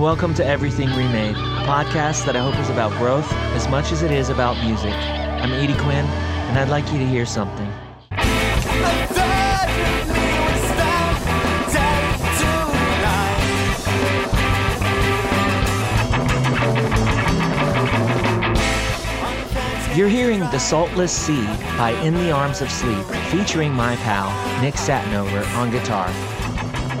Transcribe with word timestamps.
welcome 0.00 0.32
to 0.32 0.42
Everything 0.42 0.88
Remade, 0.96 1.36
a 1.36 1.64
podcast 1.66 2.24
that 2.24 2.34
I 2.34 2.40
hope 2.40 2.58
is 2.58 2.70
about 2.70 2.90
growth 2.92 3.30
as 3.52 3.68
much 3.68 3.92
as 3.92 4.00
it 4.00 4.10
is 4.10 4.30
about 4.30 4.56
music. 4.64 4.94
I'm 4.94 5.52
Edie 5.52 5.74
Quinn, 5.74 6.06
and 6.06 6.58
I'd 6.58 6.70
like 6.70 6.90
you 6.90 6.98
to 7.00 7.06
hear 7.06 7.26
something. 7.26 7.66
You're 19.94 20.08
hearing 20.08 20.40
The 20.40 20.58
Saltless 20.58 21.12
Sea 21.12 21.44
by 21.76 21.90
In 22.02 22.14
the 22.14 22.30
Arms 22.30 22.62
of 22.62 22.70
Sleep, 22.70 23.04
featuring 23.28 23.74
my 23.74 23.96
pal, 23.96 24.30
Nick 24.62 24.76
Satinover, 24.76 25.46
on 25.58 25.70
guitar. 25.70 26.06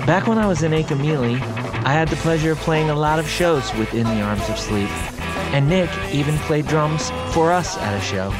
Back 0.04 0.26
when 0.26 0.36
I 0.36 0.46
was 0.46 0.62
in 0.62 0.72
Akamili, 0.72 1.59
I 1.82 1.94
had 1.94 2.08
the 2.08 2.16
pleasure 2.16 2.52
of 2.52 2.58
playing 2.58 2.90
a 2.90 2.94
lot 2.94 3.18
of 3.18 3.26
shows 3.26 3.72
with 3.74 3.94
In 3.94 4.04
the 4.04 4.20
Arms 4.20 4.46
of 4.50 4.58
Sleep, 4.58 4.90
and 5.52 5.66
Nick 5.66 5.90
even 6.12 6.36
played 6.40 6.66
drums 6.66 7.10
for 7.32 7.50
us 7.50 7.78
at 7.78 7.96
a 7.96 8.00
show. 8.00 8.30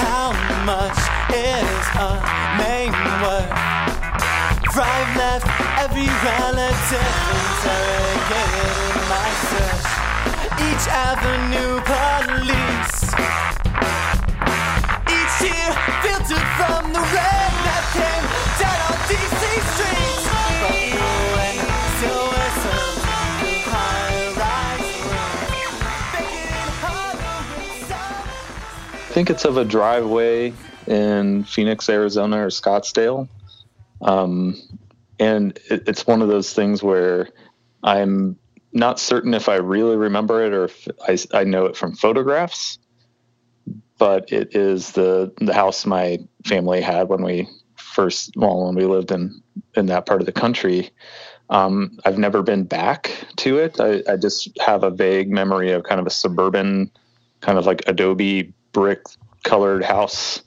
How 0.00 0.32
much 0.64 0.98
is 1.34 1.86
a 2.00 2.16
main 2.56 2.92
word? 3.22 3.50
Right, 4.74 5.16
left, 5.16 5.46
every 5.78 6.08
relative 6.24 7.39
avenue 11.02 11.80
police. 11.88 12.94
Each 15.16 15.36
filtered 16.04 16.48
from 16.60 16.92
the 16.92 17.00
that 17.66 17.84
came 17.96 18.26
down 18.60 18.80
on 18.88 18.98
DC 19.08 19.42
streets. 19.72 20.26
I 28.92 29.12
think 29.12 29.30
it's 29.30 29.44
of 29.44 29.56
a 29.56 29.64
driveway 29.64 30.52
in 30.86 31.44
Phoenix, 31.44 31.88
Arizona, 31.88 32.44
or 32.44 32.48
Scottsdale. 32.48 33.26
Um, 34.02 34.56
and 35.18 35.58
it, 35.70 35.88
it's 35.88 36.06
one 36.06 36.20
of 36.20 36.28
those 36.28 36.52
things 36.52 36.82
where 36.82 37.30
I'm 37.82 38.38
not 38.72 38.98
certain 39.00 39.34
if 39.34 39.48
I 39.48 39.56
really 39.56 39.96
remember 39.96 40.44
it 40.44 40.52
or 40.52 40.64
if 40.64 40.88
I, 41.06 41.18
I 41.38 41.44
know 41.44 41.66
it 41.66 41.76
from 41.76 41.94
photographs. 41.94 42.78
But 43.98 44.32
it 44.32 44.56
is 44.56 44.92
the 44.92 45.30
the 45.38 45.52
house 45.52 45.84
my 45.84 46.20
family 46.46 46.80
had 46.80 47.08
when 47.08 47.22
we 47.22 47.48
first, 47.76 48.32
well, 48.34 48.64
when 48.64 48.74
we 48.74 48.86
lived 48.86 49.10
in 49.10 49.42
in 49.76 49.86
that 49.86 50.06
part 50.06 50.20
of 50.20 50.26
the 50.26 50.32
country. 50.32 50.90
Um, 51.50 51.98
I've 52.04 52.18
never 52.18 52.42
been 52.42 52.64
back 52.64 53.10
to 53.38 53.58
it. 53.58 53.80
I, 53.80 54.02
I 54.10 54.16
just 54.16 54.56
have 54.60 54.84
a 54.84 54.90
vague 54.90 55.30
memory 55.30 55.72
of 55.72 55.82
kind 55.82 56.00
of 56.00 56.06
a 56.06 56.10
suburban, 56.10 56.90
kind 57.40 57.58
of 57.58 57.66
like 57.66 57.82
Adobe 57.88 58.54
brick 58.72 59.02
colored 59.42 59.84
house 59.84 60.42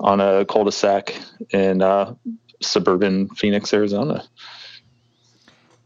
on 0.00 0.20
a 0.20 0.44
cul-de-sac 0.44 1.14
in 1.50 1.80
uh, 1.80 2.14
suburban 2.60 3.28
Phoenix, 3.30 3.72
Arizona. 3.72 4.24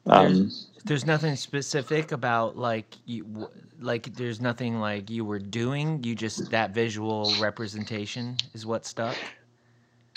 Um, 0.06 0.50
There's, 0.84 1.06
nothing 1.06 1.36
specific 1.36 2.12
about 2.12 2.56
like 2.56 2.96
you, 3.04 3.48
like 3.80 4.14
there's 4.14 4.40
nothing 4.40 4.80
like 4.80 5.10
you 5.10 5.24
were 5.24 5.38
doing. 5.38 6.02
You 6.02 6.14
just 6.14 6.50
that 6.50 6.72
visual 6.72 7.32
representation 7.40 8.36
is 8.54 8.66
what 8.66 8.84
stuck. 8.86 9.16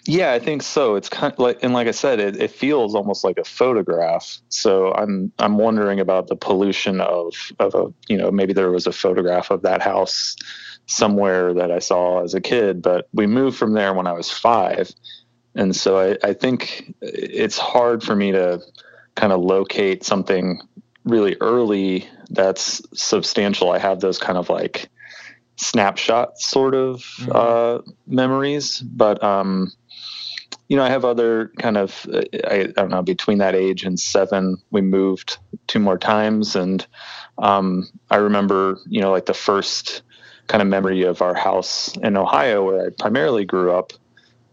yeah, 0.06 0.34
I 0.34 0.40
think 0.40 0.62
so. 0.62 0.96
It's 0.96 1.10
kind 1.10 1.34
of 1.34 1.40
like, 1.40 1.64
and 1.64 1.74
like 1.74 1.88
I 1.88 1.92
said, 1.92 2.20
it, 2.20 2.38
it 2.38 2.52
feels 2.52 2.96
almost 2.96 3.24
like 3.24 3.38
a 3.38 3.44
photograph. 3.44 4.40
So 4.50 4.94
I'm 4.94 5.32
I'm 5.40 5.58
wondering 5.58 6.00
about 6.00 6.28
the 6.28 6.36
pollution 6.36 7.02
of 7.02 7.34
of 7.60 7.76
a 7.76 7.94
you 8.08 8.18
know 8.18 8.32
maybe 8.32 8.54
there 8.54 8.72
was 8.72 8.88
a 8.88 8.92
photograph 8.92 9.52
of 9.52 9.64
that 9.64 9.82
house 9.82 10.36
somewhere 10.88 11.54
that 11.54 11.72
I 11.72 11.80
saw 11.80 12.24
as 12.24 12.34
a 12.34 12.42
kid, 12.42 12.82
but 12.82 13.08
we 13.14 13.26
moved 13.28 13.58
from 13.58 13.74
there 13.74 13.94
when 13.94 14.08
I 14.08 14.14
was 14.14 14.32
five, 14.32 14.92
and 15.56 15.76
so 15.76 15.98
I, 15.98 16.18
I 16.30 16.34
think 16.34 16.94
it's 17.02 17.58
hard 17.58 18.04
for 18.04 18.16
me 18.16 18.32
to 18.32 18.62
kind 19.16 19.34
of 19.34 19.42
locate 19.42 20.04
something 20.04 20.62
really 21.06 21.38
early 21.42 22.08
that's 22.30 22.82
substantial. 22.94 23.72
I 23.72 23.80
have 23.80 24.00
those 24.00 24.18
kind 24.18 24.38
of 24.38 24.50
like 24.50 24.90
snapshot 25.58 26.38
sort 26.38 26.76
of 26.76 27.06
uh, 27.32 27.80
memories, 28.08 28.80
but 28.82 29.24
um, 29.24 29.72
you 30.68 30.76
know, 30.76 30.84
I 30.84 30.90
have 30.90 31.06
other 31.06 31.52
kind 31.60 31.78
of 31.78 32.06
I, 32.14 32.62
I 32.62 32.82
don't 32.82 32.90
know 32.90 33.04
between 33.04 33.38
that 33.38 33.56
age 33.56 33.84
and 33.84 34.00
seven, 34.00 34.58
we 34.72 34.82
moved 34.82 35.38
two 35.68 35.80
more 35.80 35.98
times, 35.98 36.56
and 36.56 36.86
um, 37.38 37.88
I 38.10 38.18
remember 38.18 38.80
you 38.88 39.02
know 39.02 39.12
like 39.12 39.28
the 39.28 39.34
first 39.34 40.02
kind 40.48 40.62
of 40.62 40.68
memory 40.68 41.04
of 41.04 41.22
our 41.22 41.34
house 41.34 41.96
in 41.98 42.18
Ohio 42.18 42.64
where 42.64 42.88
I 42.88 42.90
primarily 42.98 43.46
grew 43.46 43.72
up. 43.72 43.94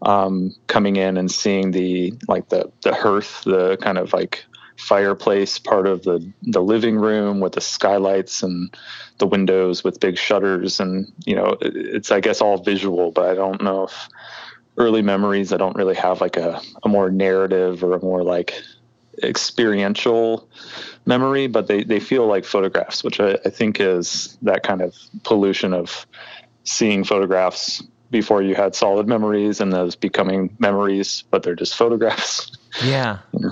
Um, 0.05 0.53
coming 0.67 0.97
in 0.97 1.15
and 1.15 1.31
seeing 1.31 1.71
the 1.71 2.13
like 2.27 2.49
the 2.49 2.69
the 2.83 2.93
hearth, 2.93 3.43
the 3.45 3.77
kind 3.77 3.97
of 3.97 4.11
like 4.11 4.43
fireplace 4.77 5.59
part 5.59 5.87
of 5.87 6.03
the 6.03 6.31
the 6.43 6.61
living 6.61 6.97
room 6.97 7.39
with 7.39 7.53
the 7.53 7.61
skylights 7.61 8.43
and 8.43 8.75
the 9.19 9.27
windows 9.27 9.83
with 9.83 9.99
big 9.99 10.17
shutters. 10.17 10.79
And 10.79 11.11
you 11.25 11.35
know 11.35 11.57
it's 11.61 12.11
i 12.11 12.19
guess 12.19 12.41
all 12.41 12.57
visual 12.57 13.11
but 13.11 13.29
i 13.29 13.35
don't 13.35 13.61
know 13.61 13.83
if 13.83 14.09
early 14.77 15.01
memories 15.01 15.53
i 15.53 15.57
don't 15.57 15.75
really 15.75 15.95
have 15.95 16.21
like 16.21 16.37
a, 16.37 16.61
a 16.83 16.89
more 16.89 17.09
narrative 17.11 17.83
or 17.83 17.95
a 17.95 18.01
more 18.01 18.23
like 18.23 18.61
experiential 19.21 20.49
memory 21.05 21.45
but 21.47 21.67
they, 21.67 21.83
they 21.83 21.99
feel 21.99 22.25
like 22.25 22.43
photographs 22.45 23.03
which 23.03 23.19
I, 23.19 23.37
I 23.45 23.49
think 23.49 23.79
is 23.79 24.37
that 24.41 24.63
kind 24.63 24.81
of 24.81 24.95
pollution 25.23 25.73
of 25.73 26.07
seeing 26.63 27.03
photographs 27.03 27.83
before 28.09 28.41
you 28.41 28.55
had 28.55 28.73
solid 28.73 29.07
memories 29.07 29.61
and 29.61 29.71
those 29.71 29.95
becoming 29.95 30.55
memories 30.59 31.23
but 31.29 31.43
they're 31.43 31.55
just 31.55 31.75
photographs. 31.75 32.51
Yeah. 32.83 33.19
Yeah, 33.39 33.51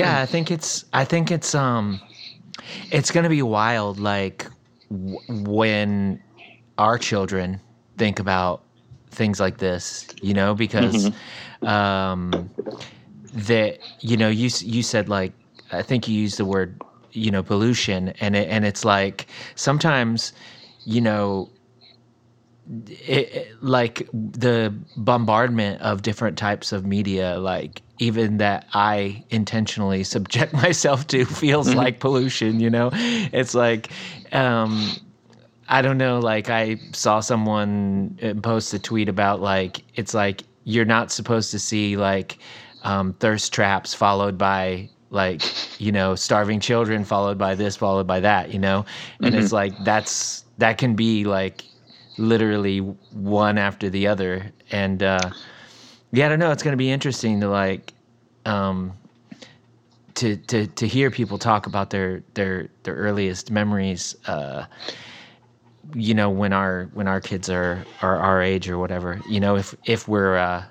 I 0.00 0.26
think 0.26 0.50
it's 0.50 0.84
I 0.92 1.04
think 1.04 1.30
it's 1.30 1.54
um 1.54 2.00
it's 2.90 3.10
going 3.10 3.24
to 3.24 3.30
be 3.30 3.42
wild 3.42 3.98
like 3.98 4.46
w- 4.90 5.20
when 5.28 6.20
our 6.78 6.98
children 6.98 7.60
think 7.98 8.18
about 8.18 8.64
things 9.10 9.40
like 9.40 9.58
this, 9.58 10.08
you 10.20 10.34
know, 10.34 10.54
because 10.54 11.10
um 11.64 12.50
that 13.32 13.80
you 14.00 14.16
know, 14.16 14.28
you 14.28 14.50
you 14.60 14.82
said 14.82 15.08
like 15.08 15.32
I 15.72 15.82
think 15.82 16.08
you 16.08 16.14
used 16.18 16.38
the 16.38 16.44
word, 16.44 16.80
you 17.12 17.30
know, 17.30 17.42
pollution 17.42 18.10
and 18.20 18.36
it, 18.36 18.48
and 18.48 18.64
it's 18.64 18.84
like 18.84 19.26
sometimes 19.54 20.32
you 20.84 21.00
know 21.00 21.50
it, 22.86 23.34
it- 23.34 23.62
like 23.62 24.08
the 24.12 24.74
bombardment 24.96 25.80
of 25.82 26.02
different 26.02 26.36
types 26.38 26.72
of 26.72 26.84
media 26.86 27.38
like 27.38 27.82
even 28.02 28.38
that 28.38 28.66
i 28.74 29.24
intentionally 29.30 30.02
subject 30.02 30.52
myself 30.66 31.06
to 31.06 31.24
feels 31.24 31.74
like 31.74 32.00
pollution 32.00 32.60
you 32.60 32.70
know? 32.70 32.90
It's 32.92 33.54
like 33.54 33.90
um 34.32 35.00
i 35.68 35.80
don't 35.82 35.98
know 35.98 36.18
like 36.18 36.50
i 36.50 36.78
saw 36.92 37.20
someone 37.20 38.18
uh, 38.22 38.34
post 38.40 38.74
a 38.74 38.78
tweet 38.78 39.08
about 39.08 39.40
like 39.40 39.84
it's 39.94 40.14
like 40.14 40.42
you're 40.64 40.84
not 40.96 41.12
supposed 41.12 41.50
to 41.52 41.58
see 41.58 41.96
like 41.96 42.38
um, 42.82 43.12
thirst 43.14 43.52
traps 43.52 43.94
followed 43.94 44.36
by 44.38 44.90
like 45.10 45.52
you 45.78 45.92
know 45.92 46.14
starving 46.16 46.58
children 46.60 47.04
followed 47.04 47.38
by 47.38 47.54
this 47.54 47.76
followed 47.76 48.06
by 48.06 48.20
that 48.20 48.52
you 48.52 48.58
know? 48.58 48.84
And 49.22 49.34
it's 49.34 49.52
like 49.52 49.74
that's 49.84 50.44
that 50.58 50.78
can 50.78 50.94
be 50.94 51.24
like 51.24 51.64
literally 52.16 52.78
one 53.10 53.58
after 53.58 53.88
the 53.90 54.06
other. 54.06 54.52
And 54.70 55.02
uh 55.02 55.30
yeah 56.12 56.26
i 56.26 56.28
don't 56.28 56.38
know. 56.38 56.52
It's 56.52 56.62
going 56.62 56.72
to 56.72 56.78
be 56.78 56.90
interesting 56.90 57.40
to 57.40 57.48
like 57.48 57.92
um 58.46 58.92
to 60.14 60.36
to 60.36 60.66
to 60.66 60.86
hear 60.86 61.10
people 61.10 61.38
talk 61.38 61.66
about 61.66 61.90
their 61.90 62.22
their 62.34 62.68
their 62.84 62.94
earliest 62.94 63.50
memories 63.50 64.14
uh 64.26 64.66
you 65.94 66.14
know 66.14 66.30
when 66.30 66.52
our 66.52 66.90
when 66.94 67.08
our 67.08 67.20
kids 67.20 67.50
are 67.50 67.84
are 68.02 68.18
our 68.18 68.42
age 68.42 68.68
or 68.68 68.78
whatever. 68.78 69.20
You 69.26 69.40
know 69.40 69.56
if 69.56 69.74
if 69.84 70.08
we're 70.08 70.36
uh 70.36 70.64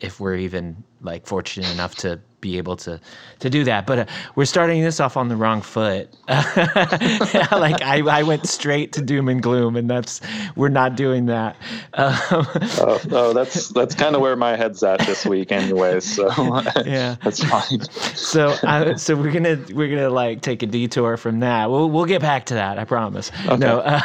if 0.00 0.20
we're 0.20 0.36
even 0.36 0.82
like 1.00 1.26
fortunate 1.26 1.70
enough 1.72 1.96
to 1.96 2.20
be 2.44 2.58
able 2.58 2.76
to 2.76 3.00
to 3.40 3.48
do 3.50 3.64
that. 3.64 3.86
But 3.86 3.98
uh, 4.00 4.04
we're 4.36 4.44
starting 4.44 4.82
this 4.82 5.00
off 5.00 5.16
on 5.16 5.28
the 5.28 5.36
wrong 5.36 5.62
foot. 5.62 6.08
like 6.28 7.80
I, 7.82 8.02
I 8.06 8.22
went 8.22 8.46
straight 8.46 8.92
to 8.92 9.02
doom 9.02 9.28
and 9.28 9.42
gloom, 9.42 9.76
and 9.76 9.88
that's 9.88 10.20
we're 10.54 10.68
not 10.68 10.94
doing 10.94 11.26
that. 11.26 11.56
Um, 11.94 12.16
oh, 12.30 13.00
oh, 13.12 13.32
that's 13.32 13.68
that's 13.68 13.94
kind 13.94 14.14
of 14.14 14.20
where 14.20 14.36
my 14.36 14.56
head's 14.56 14.82
at 14.82 15.00
this 15.06 15.24
week, 15.24 15.50
anyway. 15.52 16.00
So 16.00 16.28
Yeah. 16.84 17.16
that's 17.24 17.42
fine. 17.42 17.80
so 18.14 18.48
uh, 18.62 18.96
so 18.96 19.16
we're 19.16 19.32
gonna 19.32 19.58
we're 19.72 19.88
gonna 19.88 20.10
like 20.10 20.42
take 20.42 20.62
a 20.62 20.66
detour 20.66 21.16
from 21.16 21.40
that. 21.40 21.70
We'll 21.70 21.88
we'll 21.90 22.04
get 22.04 22.20
back 22.20 22.46
to 22.46 22.54
that. 22.54 22.78
I 22.78 22.84
promise. 22.84 23.32
No, 23.58 23.78
uh, 23.78 24.00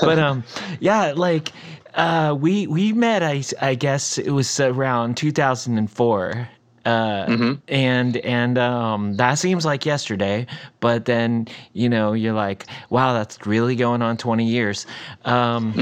but 0.00 0.18
um, 0.20 0.44
yeah, 0.78 1.12
like 1.16 1.50
uh, 1.94 2.36
we 2.38 2.66
we 2.68 2.92
met. 2.92 3.22
I 3.22 3.42
I 3.60 3.74
guess 3.74 4.18
it 4.18 4.30
was 4.30 4.60
around 4.60 5.16
2004. 5.16 6.48
Uh, 6.84 7.52
and 7.68 8.16
and 8.18 8.58
um, 8.58 9.14
that 9.16 9.34
seems 9.34 9.64
like 9.64 9.84
yesterday, 9.84 10.46
but 10.80 11.04
then 11.04 11.46
you 11.72 11.88
know 11.88 12.12
you're 12.14 12.32
like, 12.32 12.66
wow, 12.88 13.12
that's 13.12 13.38
really 13.46 13.76
going 13.76 14.02
on 14.02 14.16
20 14.16 14.44
years, 14.46 14.86
um, 15.24 15.74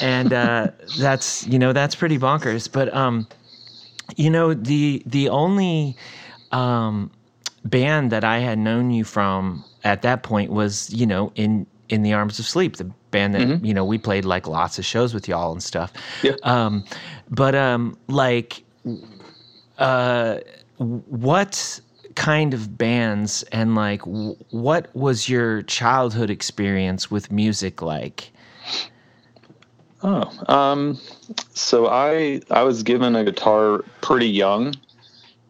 and 0.00 0.32
uh, 0.32 0.70
that's 0.96 1.46
you 1.46 1.58
know 1.58 1.72
that's 1.72 1.94
pretty 1.94 2.18
bonkers. 2.18 2.70
But 2.70 2.92
um, 2.94 3.26
you 4.16 4.30
know 4.30 4.54
the 4.54 5.02
the 5.06 5.28
only 5.28 5.96
um, 6.50 7.10
band 7.64 8.10
that 8.12 8.24
I 8.24 8.38
had 8.38 8.58
known 8.58 8.90
you 8.90 9.04
from 9.04 9.64
at 9.84 10.02
that 10.02 10.22
point 10.22 10.50
was 10.50 10.92
you 10.92 11.06
know 11.06 11.32
in 11.34 11.66
in 11.88 12.02
the 12.02 12.12
arms 12.14 12.38
of 12.38 12.46
sleep 12.46 12.76
the 12.76 12.84
band 13.10 13.34
that 13.34 13.64
you 13.64 13.74
know 13.74 13.84
we 13.84 13.98
played 13.98 14.24
like 14.24 14.46
lots 14.46 14.78
of 14.78 14.84
shows 14.86 15.12
with 15.12 15.28
y'all 15.28 15.52
and 15.52 15.62
stuff 15.62 15.92
Yeah. 16.22 16.32
um 16.44 16.84
but 17.28 17.54
um 17.54 17.98
like 18.08 18.64
uh 19.78 20.38
what 20.76 21.80
kind 22.14 22.52
of 22.52 22.76
bands 22.76 23.42
and 23.52 23.74
like 23.74 24.00
w- 24.00 24.36
what 24.50 24.94
was 24.94 25.28
your 25.28 25.62
childhood 25.62 26.30
experience 26.30 27.10
with 27.10 27.30
music 27.32 27.80
like 27.80 28.32
Oh, 30.04 30.30
um, 30.52 30.98
so 31.54 31.86
I 31.86 32.40
I 32.50 32.62
was 32.62 32.82
given 32.82 33.14
a 33.14 33.24
guitar 33.24 33.84
pretty 34.00 34.28
young. 34.28 34.74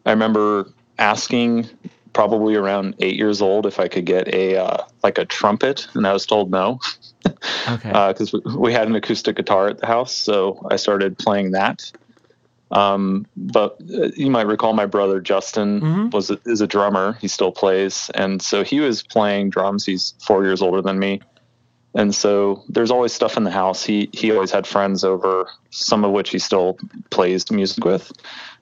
I 0.05 0.11
remember 0.11 0.69
asking 0.99 1.69
probably 2.13 2.53
around 2.55 2.93
eight 2.99 3.15
years 3.15 3.41
old 3.41 3.65
if 3.65 3.79
I 3.79 3.87
could 3.87 4.05
get 4.05 4.27
a 4.27 4.57
uh, 4.57 4.77
like 5.01 5.17
a 5.17 5.25
trumpet, 5.25 5.87
and 5.95 6.05
I 6.05 6.13
was 6.13 6.25
told 6.25 6.51
no 6.51 6.79
okay 7.67 7.91
because 8.09 8.31
we, 8.31 8.41
we 8.55 8.73
had 8.73 8.87
an 8.87 8.95
acoustic 8.95 9.37
guitar 9.37 9.69
at 9.69 9.79
the 9.79 9.87
house. 9.87 10.15
So 10.15 10.65
I 10.69 10.75
started 10.75 11.17
playing 11.17 11.51
that. 11.51 11.91
Um, 12.73 13.25
but 13.37 13.77
uh, 13.93 14.09
you 14.15 14.29
might 14.31 14.47
recall 14.47 14.73
my 14.73 14.87
brother 14.87 15.21
Justin 15.21 15.79
Mhm. 15.81 16.13
was 16.13 16.31
a, 16.31 16.39
is 16.45 16.59
a 16.59 16.67
drummer. 16.67 17.17
He 17.21 17.27
still 17.27 17.51
plays, 17.51 18.09
and 18.15 18.41
so 18.41 18.63
he 18.63 18.79
was 18.79 19.03
playing 19.03 19.51
drums. 19.51 19.85
He's 19.85 20.15
four 20.25 20.43
years 20.43 20.61
older 20.61 20.81
than 20.81 20.97
me, 20.97 21.21
and 21.93 22.15
so 22.15 22.63
there's 22.69 22.89
always 22.89 23.13
stuff 23.13 23.37
in 23.37 23.43
the 23.43 23.51
house. 23.51 23.83
He 23.83 24.09
he 24.11 24.31
always 24.31 24.49
had 24.51 24.65
friends 24.65 25.03
over, 25.03 25.47
some 25.69 26.03
of 26.03 26.11
which 26.11 26.31
he 26.31 26.39
still 26.39 26.77
plays 27.11 27.49
music 27.51 27.85
with. 27.85 28.11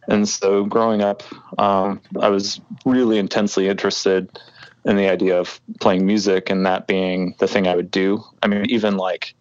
And 0.10 0.28
so 0.28 0.66
growing 0.66 1.02
up, 1.02 1.24
um, 1.58 2.02
I 2.20 2.28
was 2.30 2.60
really 2.86 3.18
intensely 3.18 3.70
interested 3.70 4.28
in 4.84 4.98
the 4.98 5.08
idea 5.08 5.40
of 5.40 5.62
playing 5.80 6.06
music 6.06 6.50
and 6.50 6.66
that 6.66 6.88
being 6.88 7.36
the 7.40 7.48
thing 7.48 7.68
I 7.68 7.76
would 7.76 7.92
do. 7.92 8.24
I 8.44 8.48
mean, 8.48 8.66
even 8.70 8.98
like 8.98 9.36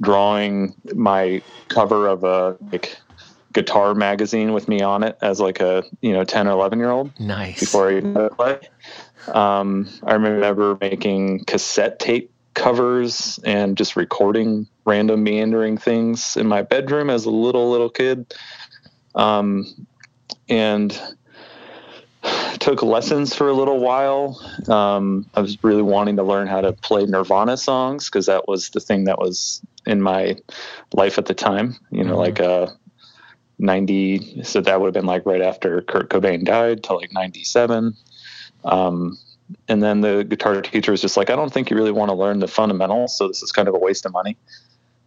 drawing 0.00 0.74
my 0.94 1.42
cover 1.68 2.08
of 2.08 2.24
a 2.24 2.56
like 2.72 2.96
guitar 3.52 3.94
magazine 3.94 4.52
with 4.52 4.68
me 4.68 4.80
on 4.80 5.02
it 5.02 5.16
as 5.22 5.40
like 5.40 5.60
a 5.60 5.82
you 6.00 6.12
know 6.12 6.24
10 6.24 6.46
or 6.46 6.52
11 6.52 6.78
year 6.78 6.90
old 6.90 7.10
nice 7.18 7.60
before 7.60 7.88
I 7.88 7.96
even 7.96 8.12
knew 8.14 8.20
how 8.20 8.28
to 8.28 8.34
play. 8.34 8.60
Um, 9.32 9.88
I 10.04 10.14
remember 10.14 10.78
making 10.80 11.44
cassette 11.44 11.98
tape 11.98 12.30
covers 12.54 13.38
and 13.44 13.76
just 13.76 13.96
recording 13.96 14.66
random 14.86 15.22
meandering 15.22 15.76
things 15.78 16.36
in 16.36 16.46
my 16.46 16.62
bedroom 16.62 17.10
as 17.10 17.24
a 17.24 17.30
little 17.30 17.70
little 17.70 17.90
kid. 17.90 18.32
Um, 19.14 19.66
and 20.48 20.98
took 22.58 22.82
lessons 22.82 23.34
for 23.34 23.48
a 23.48 23.54
little 23.54 23.80
while. 23.80 24.38
Um, 24.68 25.26
I 25.34 25.40
was 25.40 25.58
really 25.62 25.82
wanting 25.82 26.16
to 26.16 26.22
learn 26.22 26.46
how 26.46 26.60
to 26.60 26.72
play 26.72 27.04
Nirvana 27.06 27.56
songs 27.56 28.06
because 28.10 28.26
that 28.26 28.46
was 28.46 28.68
the 28.70 28.80
thing 28.80 29.04
that 29.04 29.18
was 29.18 29.60
in 29.86 30.02
my 30.02 30.36
life 30.92 31.18
at 31.18 31.26
the 31.26 31.34
time. 31.34 31.76
You 31.90 32.04
know, 32.04 32.14
Mhm. 32.14 32.18
like 32.18 32.40
uh, 32.40 32.66
90 33.60 34.42
so 34.42 34.60
that 34.60 34.80
would 34.80 34.86
have 34.86 34.94
been 34.94 35.06
like 35.06 35.24
right 35.26 35.42
after 35.42 35.82
kurt 35.82 36.08
cobain 36.10 36.44
died 36.44 36.82
to 36.82 36.94
like 36.94 37.12
97 37.12 37.94
um, 38.64 39.18
and 39.68 39.82
then 39.82 40.00
the 40.00 40.24
guitar 40.24 40.60
teacher 40.62 40.92
was 40.92 41.00
just 41.00 41.16
like 41.16 41.30
i 41.30 41.36
don't 41.36 41.52
think 41.52 41.70
you 41.70 41.76
really 41.76 41.92
want 41.92 42.08
to 42.08 42.14
learn 42.14 42.38
the 42.38 42.48
fundamentals 42.48 43.16
so 43.16 43.28
this 43.28 43.42
is 43.42 43.52
kind 43.52 43.68
of 43.68 43.74
a 43.74 43.78
waste 43.78 44.06
of 44.06 44.12
money. 44.12 44.36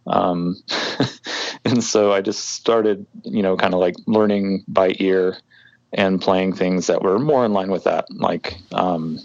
Um, 0.06 0.62
and 1.64 1.82
so 1.82 2.12
i 2.12 2.20
just 2.20 2.50
started 2.50 3.06
you 3.24 3.42
know 3.42 3.56
kind 3.56 3.72
of 3.72 3.80
like 3.80 3.94
learning 4.06 4.64
by 4.68 4.94
ear 4.98 5.38
and 5.92 6.20
playing 6.20 6.52
things 6.54 6.88
that 6.88 7.02
were 7.02 7.18
more 7.18 7.46
in 7.46 7.52
line 7.54 7.70
with 7.70 7.84
that 7.84 8.06
like 8.10 8.58
um, 8.72 9.18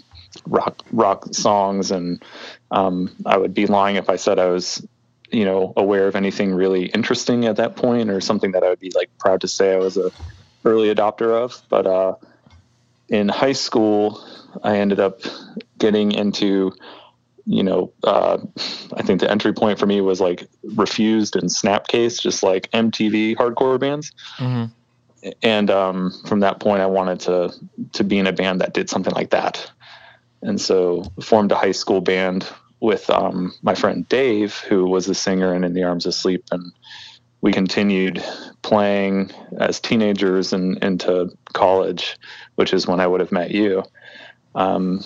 rock 0.46 0.82
rock 0.90 1.34
songs. 1.34 1.90
And 1.90 2.22
um, 2.70 3.14
i 3.26 3.36
would 3.36 3.52
be 3.52 3.66
lying 3.66 3.96
if 3.96 4.08
i 4.08 4.16
said 4.16 4.38
i 4.38 4.46
was 4.46 4.82
you 5.32 5.44
know 5.44 5.72
aware 5.76 6.06
of 6.06 6.16
anything 6.16 6.52
really 6.52 6.86
interesting 6.86 7.46
at 7.46 7.56
that 7.56 7.76
point 7.76 8.10
or 8.10 8.20
something 8.20 8.52
that 8.52 8.62
I 8.62 8.68
would 8.68 8.80
be 8.80 8.92
like 8.94 9.10
proud 9.18 9.40
to 9.42 9.48
say 9.48 9.74
I 9.74 9.78
was 9.78 9.96
a 9.96 10.10
early 10.64 10.94
adopter 10.94 11.30
of. 11.30 11.60
But 11.68 11.86
uh 11.86 12.14
in 13.08 13.28
high 13.28 13.52
school 13.52 14.24
I 14.62 14.78
ended 14.78 15.00
up 15.00 15.20
getting 15.78 16.12
into 16.12 16.72
you 17.46 17.62
know 17.62 17.92
uh 18.04 18.38
I 18.94 19.02
think 19.02 19.20
the 19.20 19.30
entry 19.30 19.52
point 19.52 19.78
for 19.78 19.86
me 19.86 20.00
was 20.00 20.20
like 20.20 20.46
refused 20.62 21.36
and 21.36 21.48
snapcase 21.48 22.20
just 22.20 22.42
like 22.42 22.70
MTV 22.72 23.36
hardcore 23.36 23.78
bands. 23.78 24.12
Hmm 24.36 24.66
and 25.42 25.70
um, 25.70 26.12
from 26.26 26.40
that 26.40 26.60
point, 26.60 26.80
I 26.80 26.86
wanted 26.86 27.20
to 27.20 27.52
to 27.92 28.04
be 28.04 28.18
in 28.18 28.26
a 28.26 28.32
band 28.32 28.60
that 28.60 28.72
did 28.72 28.88
something 28.88 29.12
like 29.12 29.30
that, 29.30 29.70
and 30.42 30.60
so 30.60 31.04
formed 31.20 31.52
a 31.52 31.56
high 31.56 31.72
school 31.72 32.00
band 32.00 32.46
with 32.80 33.08
um, 33.10 33.52
my 33.62 33.74
friend 33.74 34.08
Dave, 34.08 34.58
who 34.58 34.86
was 34.86 35.06
the 35.06 35.14
singer 35.14 35.54
in 35.54 35.64
In 35.64 35.74
the 35.74 35.84
Arms 35.84 36.06
of 36.06 36.14
Sleep, 36.14 36.44
and 36.50 36.72
we 37.42 37.52
continued 37.52 38.22
playing 38.62 39.30
as 39.58 39.80
teenagers 39.80 40.52
and 40.52 40.82
into 40.82 41.30
college, 41.52 42.18
which 42.56 42.72
is 42.72 42.86
when 42.86 43.00
I 43.00 43.06
would 43.06 43.20
have 43.20 43.32
met 43.32 43.50
you. 43.50 43.82
Um, 44.54 45.02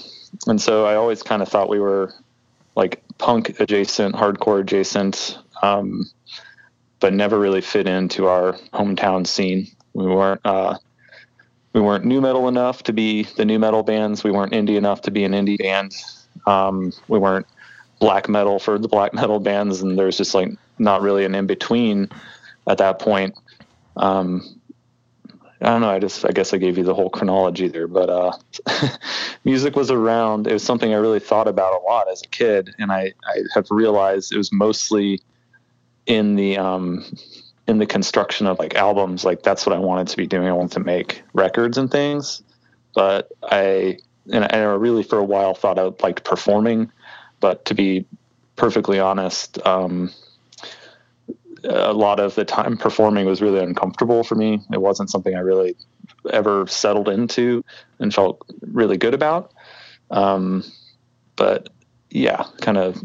and 0.46 0.60
so 0.60 0.86
I 0.86 0.94
always 0.94 1.22
kind 1.22 1.42
of 1.42 1.48
thought 1.48 1.68
we 1.68 1.78
were 1.78 2.12
like 2.74 3.02
punk 3.18 3.60
adjacent, 3.60 4.14
hardcore 4.14 4.60
adjacent, 4.60 5.38
um, 5.62 6.10
but 7.00 7.12
never 7.12 7.38
really 7.38 7.60
fit 7.60 7.86
into 7.86 8.26
our 8.26 8.54
hometown 8.72 9.26
scene. 9.26 9.68
We 9.92 10.06
weren't 10.06 10.40
uh, 10.44 10.78
we 11.72 11.80
weren't 11.80 12.04
nu 12.04 12.20
metal 12.20 12.48
enough 12.48 12.82
to 12.84 12.92
be 12.92 13.24
the 13.36 13.44
nu 13.44 13.58
metal 13.58 13.82
bands. 13.82 14.24
We 14.24 14.30
weren't 14.32 14.52
indie 14.52 14.76
enough 14.76 15.02
to 15.02 15.10
be 15.10 15.24
an 15.24 15.32
indie 15.32 15.58
band. 15.58 15.94
Um, 16.46 16.92
we 17.08 17.18
weren't 17.18 17.46
black 18.04 18.28
metal 18.28 18.58
for 18.58 18.78
the 18.78 18.86
black 18.86 19.14
metal 19.14 19.40
bands, 19.40 19.80
and 19.80 19.98
there's 19.98 20.18
just 20.18 20.34
like 20.34 20.50
not 20.78 21.00
really 21.00 21.24
an 21.24 21.34
in 21.34 21.46
between 21.46 22.10
at 22.68 22.76
that 22.76 22.98
point. 22.98 23.34
Um, 23.96 24.60
I 25.62 25.70
don't 25.70 25.80
know. 25.80 25.88
I 25.88 26.00
just 26.00 26.26
I 26.26 26.32
guess 26.32 26.52
I 26.52 26.58
gave 26.58 26.76
you 26.76 26.84
the 26.84 26.92
whole 26.92 27.08
chronology 27.08 27.66
there, 27.66 27.88
but 27.88 28.10
uh, 28.10 28.32
music 29.44 29.74
was 29.74 29.90
around. 29.90 30.46
It 30.46 30.52
was 30.52 30.62
something 30.62 30.92
I 30.92 30.98
really 30.98 31.18
thought 31.18 31.48
about 31.48 31.80
a 31.80 31.82
lot 31.82 32.10
as 32.12 32.20
a 32.22 32.28
kid, 32.28 32.74
and 32.78 32.92
I 32.92 33.14
I 33.26 33.38
have 33.54 33.68
realized 33.70 34.32
it 34.34 34.36
was 34.36 34.52
mostly 34.52 35.22
in 36.04 36.36
the 36.36 36.58
um, 36.58 37.06
in 37.66 37.78
the 37.78 37.86
construction 37.86 38.46
of 38.46 38.58
like 38.58 38.74
albums. 38.74 39.24
Like 39.24 39.42
that's 39.42 39.64
what 39.64 39.74
I 39.74 39.78
wanted 39.78 40.08
to 40.08 40.18
be 40.18 40.26
doing. 40.26 40.46
I 40.46 40.52
wanted 40.52 40.72
to 40.72 40.80
make 40.80 41.22
records 41.32 41.78
and 41.78 41.90
things, 41.90 42.42
but 42.94 43.32
I 43.44 43.96
and 44.30 44.44
I 44.44 44.58
really 44.58 45.04
for 45.04 45.18
a 45.18 45.24
while 45.24 45.54
thought 45.54 45.78
I 45.78 45.90
liked 46.02 46.24
performing, 46.24 46.92
but 47.44 47.66
to 47.66 47.74
be 47.74 48.06
perfectly 48.56 48.98
honest. 48.98 49.58
Um, 49.66 50.10
a 51.64 51.92
lot 51.92 52.18
of 52.18 52.34
the 52.36 52.44
time 52.46 52.78
performing 52.78 53.26
was 53.26 53.42
really 53.42 53.58
uncomfortable 53.62 54.24
for 54.24 54.34
me. 54.34 54.62
It 54.72 54.80
wasn't 54.80 55.10
something 55.10 55.34
I 55.34 55.40
really 55.40 55.76
ever 56.32 56.66
settled 56.66 57.10
into 57.10 57.62
and 57.98 58.14
felt 58.14 58.40
really 58.62 58.96
good 58.96 59.12
about. 59.12 59.52
Um, 60.10 60.64
but 61.36 61.68
yeah, 62.08 62.44
kind 62.62 62.78
of 62.78 63.02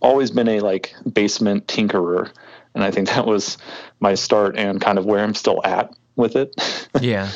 always 0.00 0.30
been 0.30 0.48
a 0.48 0.60
like 0.60 0.94
basement 1.12 1.66
tinkerer. 1.66 2.30
And 2.74 2.82
I 2.82 2.90
think 2.90 3.08
that 3.08 3.26
was 3.26 3.58
my 4.00 4.14
start 4.14 4.56
and 4.56 4.80
kind 4.80 4.96
of 4.96 5.04
where 5.04 5.22
I'm 5.22 5.34
still 5.34 5.60
at 5.62 5.94
with 6.16 6.36
it 6.36 6.54
Yeah. 7.02 7.30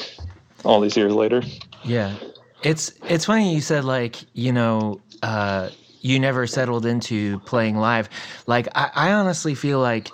all 0.64 0.80
these 0.80 0.96
years 0.96 1.12
later. 1.12 1.42
Yeah. 1.84 2.14
It's 2.62 2.94
it's 3.04 3.26
funny 3.26 3.54
you 3.54 3.60
said 3.60 3.84
like, 3.84 4.16
you 4.32 4.52
know, 4.54 5.02
uh 5.22 5.68
you 6.06 6.20
never 6.20 6.46
settled 6.46 6.86
into 6.86 7.40
playing 7.40 7.76
live. 7.76 8.08
Like 8.46 8.68
I, 8.74 8.90
I 8.94 9.12
honestly 9.12 9.54
feel 9.54 9.80
like 9.80 10.10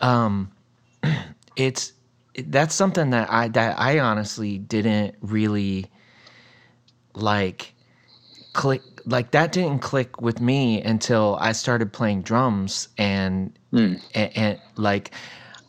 um 0.00 0.50
it's 1.56 1.92
that's 2.46 2.74
something 2.74 3.10
that 3.10 3.30
I 3.30 3.48
that 3.48 3.78
I 3.78 3.98
honestly 3.98 4.58
didn't 4.58 5.16
really 5.20 5.90
like 7.14 7.74
click 8.52 8.82
like 9.04 9.32
that 9.32 9.52
didn't 9.52 9.80
click 9.80 10.20
with 10.20 10.40
me 10.40 10.80
until 10.82 11.36
I 11.40 11.52
started 11.52 11.92
playing 11.92 12.22
drums 12.22 12.88
and 12.96 13.52
hmm. 13.70 13.94
and, 14.14 14.36
and 14.36 14.60
like 14.76 15.10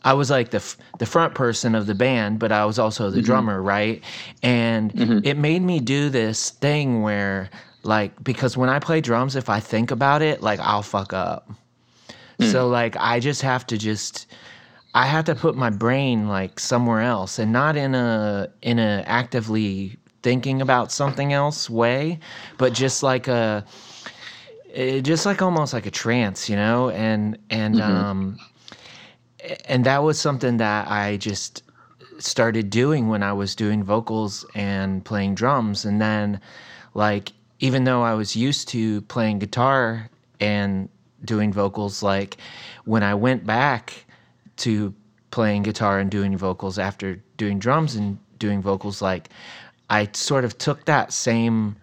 I 0.04 0.12
was 0.12 0.30
like 0.30 0.50
the 0.50 0.58
f- 0.58 0.76
the 0.98 1.06
front 1.06 1.34
person 1.34 1.74
of 1.74 1.86
the 1.86 1.94
band, 1.94 2.38
but 2.38 2.52
I 2.52 2.66
was 2.66 2.78
also 2.78 3.10
the 3.10 3.18
mm-hmm. 3.18 3.24
drummer, 3.24 3.62
right? 3.62 4.02
And 4.42 4.92
mm-hmm. 4.92 5.18
it 5.24 5.38
made 5.38 5.62
me 5.62 5.80
do 5.80 6.10
this 6.10 6.50
thing 6.50 7.00
where 7.00 7.48
like 7.84 8.22
because 8.22 8.56
when 8.56 8.68
I 8.68 8.78
play 8.78 9.00
drums, 9.00 9.36
if 9.36 9.48
I 9.48 9.60
think 9.60 9.90
about 9.90 10.22
it, 10.22 10.42
like 10.42 10.60
I'll 10.60 10.82
fuck 10.82 11.12
up. 11.12 11.50
So 12.50 12.68
like 12.68 12.96
I 12.98 13.20
just 13.20 13.42
have 13.42 13.66
to 13.68 13.78
just 13.78 14.26
I 14.94 15.06
have 15.06 15.24
to 15.26 15.34
put 15.34 15.56
my 15.56 15.70
brain 15.70 16.28
like 16.28 16.58
somewhere 16.60 17.00
else 17.00 17.38
and 17.38 17.52
not 17.52 17.76
in 17.76 17.94
a 17.94 18.48
in 18.62 18.78
a 18.78 19.02
actively 19.06 19.96
thinking 20.22 20.60
about 20.62 20.90
something 20.90 21.32
else 21.32 21.68
way, 21.68 22.18
but 22.58 22.72
just 22.72 23.02
like 23.02 23.28
a 23.28 23.64
eh, 24.72 25.00
just 25.00 25.26
like 25.26 25.42
almost 25.42 25.72
like 25.72 25.86
a 25.86 25.90
trance, 25.90 26.48
you 26.48 26.56
know? 26.56 26.90
And 26.90 27.38
and 27.50 27.80
um 27.80 28.38
and 29.66 29.84
that 29.84 30.02
was 30.02 30.18
something 30.20 30.56
that 30.56 30.88
I 30.88 31.16
just 31.18 31.62
started 32.18 32.70
doing 32.70 33.08
when 33.08 33.22
I 33.22 33.32
was 33.32 33.54
doing 33.54 33.82
vocals 33.84 34.44
and 34.54 35.04
playing 35.04 35.34
drums. 35.34 35.84
And 35.84 36.00
then, 36.00 36.40
like, 36.94 37.32
even 37.60 37.84
though 37.84 38.02
I 38.02 38.14
was 38.14 38.36
used 38.36 38.68
to 38.68 39.00
playing 39.02 39.38
guitar 39.38 40.08
and 40.40 40.88
doing 41.24 41.52
vocals, 41.52 42.02
like, 42.02 42.36
when 42.84 43.02
I 43.02 43.14
went 43.14 43.46
back 43.46 44.04
to 44.58 44.94
playing 45.30 45.62
guitar 45.62 45.98
and 45.98 46.10
doing 46.10 46.36
vocals 46.36 46.78
after 46.78 47.22
doing 47.36 47.58
drums 47.58 47.94
and 47.94 48.18
doing 48.38 48.60
vocals, 48.60 49.00
like, 49.00 49.28
I 49.90 50.08
sort 50.12 50.44
of 50.44 50.58
took 50.58 50.84
that 50.86 51.12
same 51.12 51.76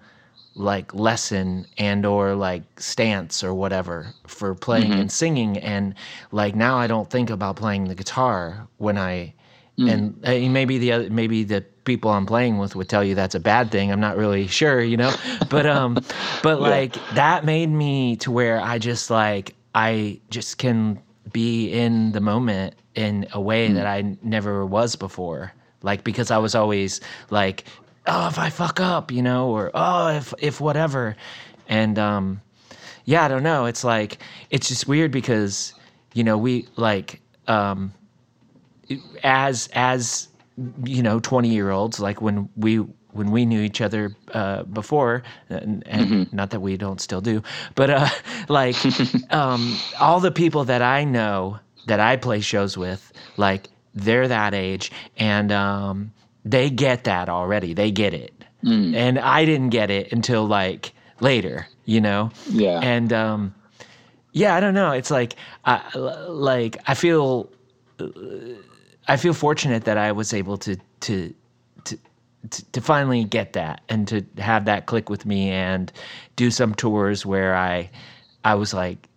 like 0.56 0.94
lesson 0.94 1.66
and 1.78 2.06
or 2.06 2.36
like 2.36 2.64
stance 2.80 3.44
or 3.44 3.54
whatever 3.54 4.14
for 4.28 4.54
playing 4.54 4.92
mm-hmm. 4.92 5.02
and 5.02 5.12
singing. 5.12 5.58
And 5.58 5.96
like 6.32 6.56
now 6.56 6.78
I 6.78 6.88
don't 6.88 7.10
think 7.10 7.30
about 7.30 7.56
playing 7.56 7.86
the 7.86 7.96
guitar 7.96 8.68
when 8.78 8.98
I 8.98 9.34
and 9.78 10.20
uh, 10.24 10.32
maybe 10.50 10.78
the 10.78 10.92
other 10.92 11.10
maybe 11.10 11.44
the 11.44 11.62
people 11.84 12.12
I'm 12.12 12.26
playing 12.26 12.58
with 12.58 12.76
would 12.76 12.90
tell 12.90 13.04
you 13.04 13.16
that's 13.16 13.36
a 13.36 13.40
bad 13.40 13.72
thing. 13.72 13.92
I'm 13.92 14.00
not 14.00 14.18
really 14.18 14.48
sure 14.48 14.82
you 14.82 14.98
know? 14.98 15.14
But 15.50 15.66
um 15.66 15.98
but 16.44 16.62
like 16.62 16.94
that 17.14 17.46
made 17.46 17.70
me 17.70 18.16
to 18.18 18.32
where 18.32 18.60
I 18.60 18.78
just 18.78 19.10
like 19.10 19.56
I 19.74 20.20
just 20.30 20.58
can 20.58 21.02
be 21.32 21.72
in 21.72 22.12
the 22.12 22.22
moment 22.22 22.76
in 22.96 23.28
a 23.32 23.40
way 23.40 23.72
that 23.72 23.86
I 23.88 24.18
never 24.22 24.66
was 24.66 24.96
before. 24.96 25.54
Like 25.82 26.04
because 26.04 26.30
I 26.32 26.38
was 26.38 26.56
always 26.56 27.02
like 27.30 27.66
oh 28.08 28.28
if 28.28 28.38
I 28.38 28.50
fuck 28.50 28.80
up 28.80 29.12
you 29.12 29.22
know 29.22 29.50
or 29.50 29.72
oh 29.74 30.10
if 30.10 30.34
if 30.40 30.62
whatever. 30.62 31.16
And 31.68 31.98
um 31.98 32.42
yeah 33.06 33.26
I 33.26 33.28
don't 33.28 33.44
know. 33.44 33.66
It's 33.66 33.84
like 33.84 34.20
it's 34.50 34.68
just 34.68 34.88
weird 34.88 35.12
because 35.12 35.74
you 36.14 36.24
know 36.24 36.38
we 36.38 36.68
like 36.76 37.22
um 37.48 37.94
as 39.24 39.70
as 39.74 40.28
you 40.84 41.02
know 41.02 41.20
20 41.20 41.50
year 41.50 41.70
olds 41.72 42.00
like 42.00 42.22
when 42.22 42.50
we 42.56 42.78
when 43.14 43.32
we 43.32 43.46
knew 43.46 43.62
each 43.62 43.82
other 43.82 44.16
uh, 44.34 44.64
before 44.64 45.22
and, 45.50 45.86
and 45.88 46.32
not 46.34 46.52
that 46.52 46.62
we 46.62 46.78
don't 46.78 47.02
still 47.02 47.22
do 47.22 47.42
but 47.76 47.90
uh 47.90 48.08
like 48.50 48.76
um 49.32 49.76
all 50.00 50.20
the 50.20 50.32
people 50.32 50.64
that 50.66 50.82
i 50.82 51.04
know 51.04 51.60
that 51.88 52.00
i 52.00 52.16
play 52.16 52.40
shows 52.40 52.78
with 52.78 53.12
like 53.38 53.70
they're 53.94 54.28
that 54.28 54.54
age 54.54 54.92
and 55.18 55.52
um 55.52 56.12
they 56.44 56.70
get 56.70 57.04
that 57.04 57.30
already. 57.30 57.74
They 57.74 57.92
get 57.92 58.14
it. 58.14 58.34
And 58.96 59.20
i 59.20 59.46
didn't 59.46 59.70
get 59.70 59.90
it 59.90 60.12
until 60.12 60.46
like 60.46 60.94
later 61.20 61.68
you 61.86 62.00
know? 62.00 62.32
Yeah. 62.50 62.80
and 62.82 63.12
um 63.12 63.56
yeah 64.34 64.56
i 64.56 64.60
don't 64.60 64.74
know. 64.74 64.92
It's 64.92 65.12
like 65.12 65.36
I 65.66 65.82
like 65.98 66.78
i 66.88 66.94
feel 66.94 67.50
I 69.08 69.18
feel 69.18 69.34
fortunate 69.34 69.86
that 69.86 69.98
I 69.98 70.12
was 70.12 70.34
able 70.34 70.58
to 70.58 70.78
to 71.02 71.34
to 71.86 71.98
to, 72.72 72.82
finally 72.82 73.24
get 73.24 73.54
that 73.54 73.82
and 73.90 74.08
to 74.08 74.26
have 74.38 74.66
that 74.66 74.86
click 74.88 75.10
with 75.10 75.26
me 75.26 75.50
and 75.52 75.92
do 76.36 76.50
some 76.52 76.74
tours 76.74 77.26
where 77.26 77.56
I 77.56 77.90
I 78.44 78.56
was 78.56 78.74
like 78.74 79.08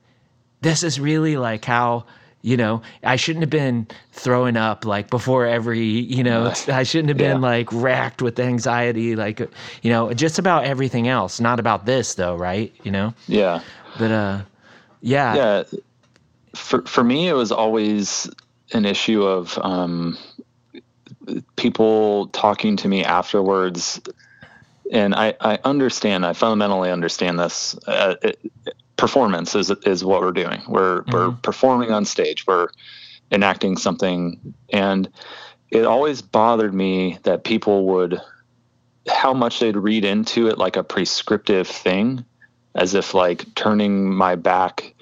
this 0.61 0.83
is 0.83 0.99
really 1.01 1.37
like 1.37 1.65
how 1.65 2.05
you 2.43 2.57
know 2.57 2.83
I 3.03 3.17
shouldn't 3.17 3.43
have 3.43 3.51
been 3.51 3.87
throwing 4.13 4.57
up 4.57 4.85
like 4.85 5.09
before 5.11 5.47
every 5.47 5.85
you 5.85 6.23
know 6.23 6.53
I 6.69 6.83
shouldn't 6.83 7.09
have 7.09 7.19
been 7.19 7.41
Yeah. 7.43 7.49
like 7.49 7.69
racked 7.73 8.21
with 8.23 8.39
anxiety 8.39 9.17
like 9.17 9.41
you 9.83 9.91
know 9.91 10.13
just 10.13 10.39
about 10.39 10.65
everything 10.65 11.09
else. 11.09 11.41
Not 11.41 11.59
about 11.61 11.87
this 11.87 12.15
though 12.15 12.37
right? 12.37 12.75
You 12.83 12.91
know? 12.91 13.15
Yeah. 13.27 13.61
but 13.99 14.11
uh 14.11 14.43
yeah. 15.01 15.35
Yeah. 15.35 15.63
For 16.55 16.83
for 16.83 17.03
me 17.05 17.29
it 17.29 17.35
was 17.35 17.51
always 17.53 18.29
an 18.73 18.85
issue 18.85 19.23
of 19.23 19.59
um 19.59 20.19
people 21.57 22.29
talking 22.29 22.77
to 22.79 22.89
me 22.89 23.05
afterwards. 23.05 24.01
And 24.93 25.15
i 25.15 25.35
i 25.41 25.59
understand 25.65 26.27
i 26.27 26.33
fundamentally 26.33 26.91
understand 26.91 27.39
this 27.39 27.77
uh, 27.87 28.17
it, 28.23 28.39
performance 28.97 29.55
is 29.55 29.71
is 29.71 30.05
what 30.05 30.21
we're 30.21 30.33
doing. 30.33 30.63
We're 30.69 31.05
we're 31.11 31.33
performing 31.33 31.91
on 31.91 32.05
stage. 32.05 32.47
We're 32.47 32.69
enacting 33.31 33.77
something. 33.77 34.55
And 34.73 35.09
it 35.71 35.85
always 35.85 36.23
bothered 36.23 36.75
me 36.75 37.19
that 37.25 37.45
people 37.45 37.87
would 37.87 38.21
how 39.09 39.35
much 39.35 39.61
they'd 39.61 39.77
read 39.77 40.05
into 40.05 40.49
it 40.49 40.59
like 40.59 40.77
a 40.77 40.85
prescriptive 40.85 41.69
thing 41.69 42.25
as 42.75 42.95
if 42.95 43.15
like 43.15 43.55
turning 43.55 44.13
my 44.13 44.35
back 44.35 44.94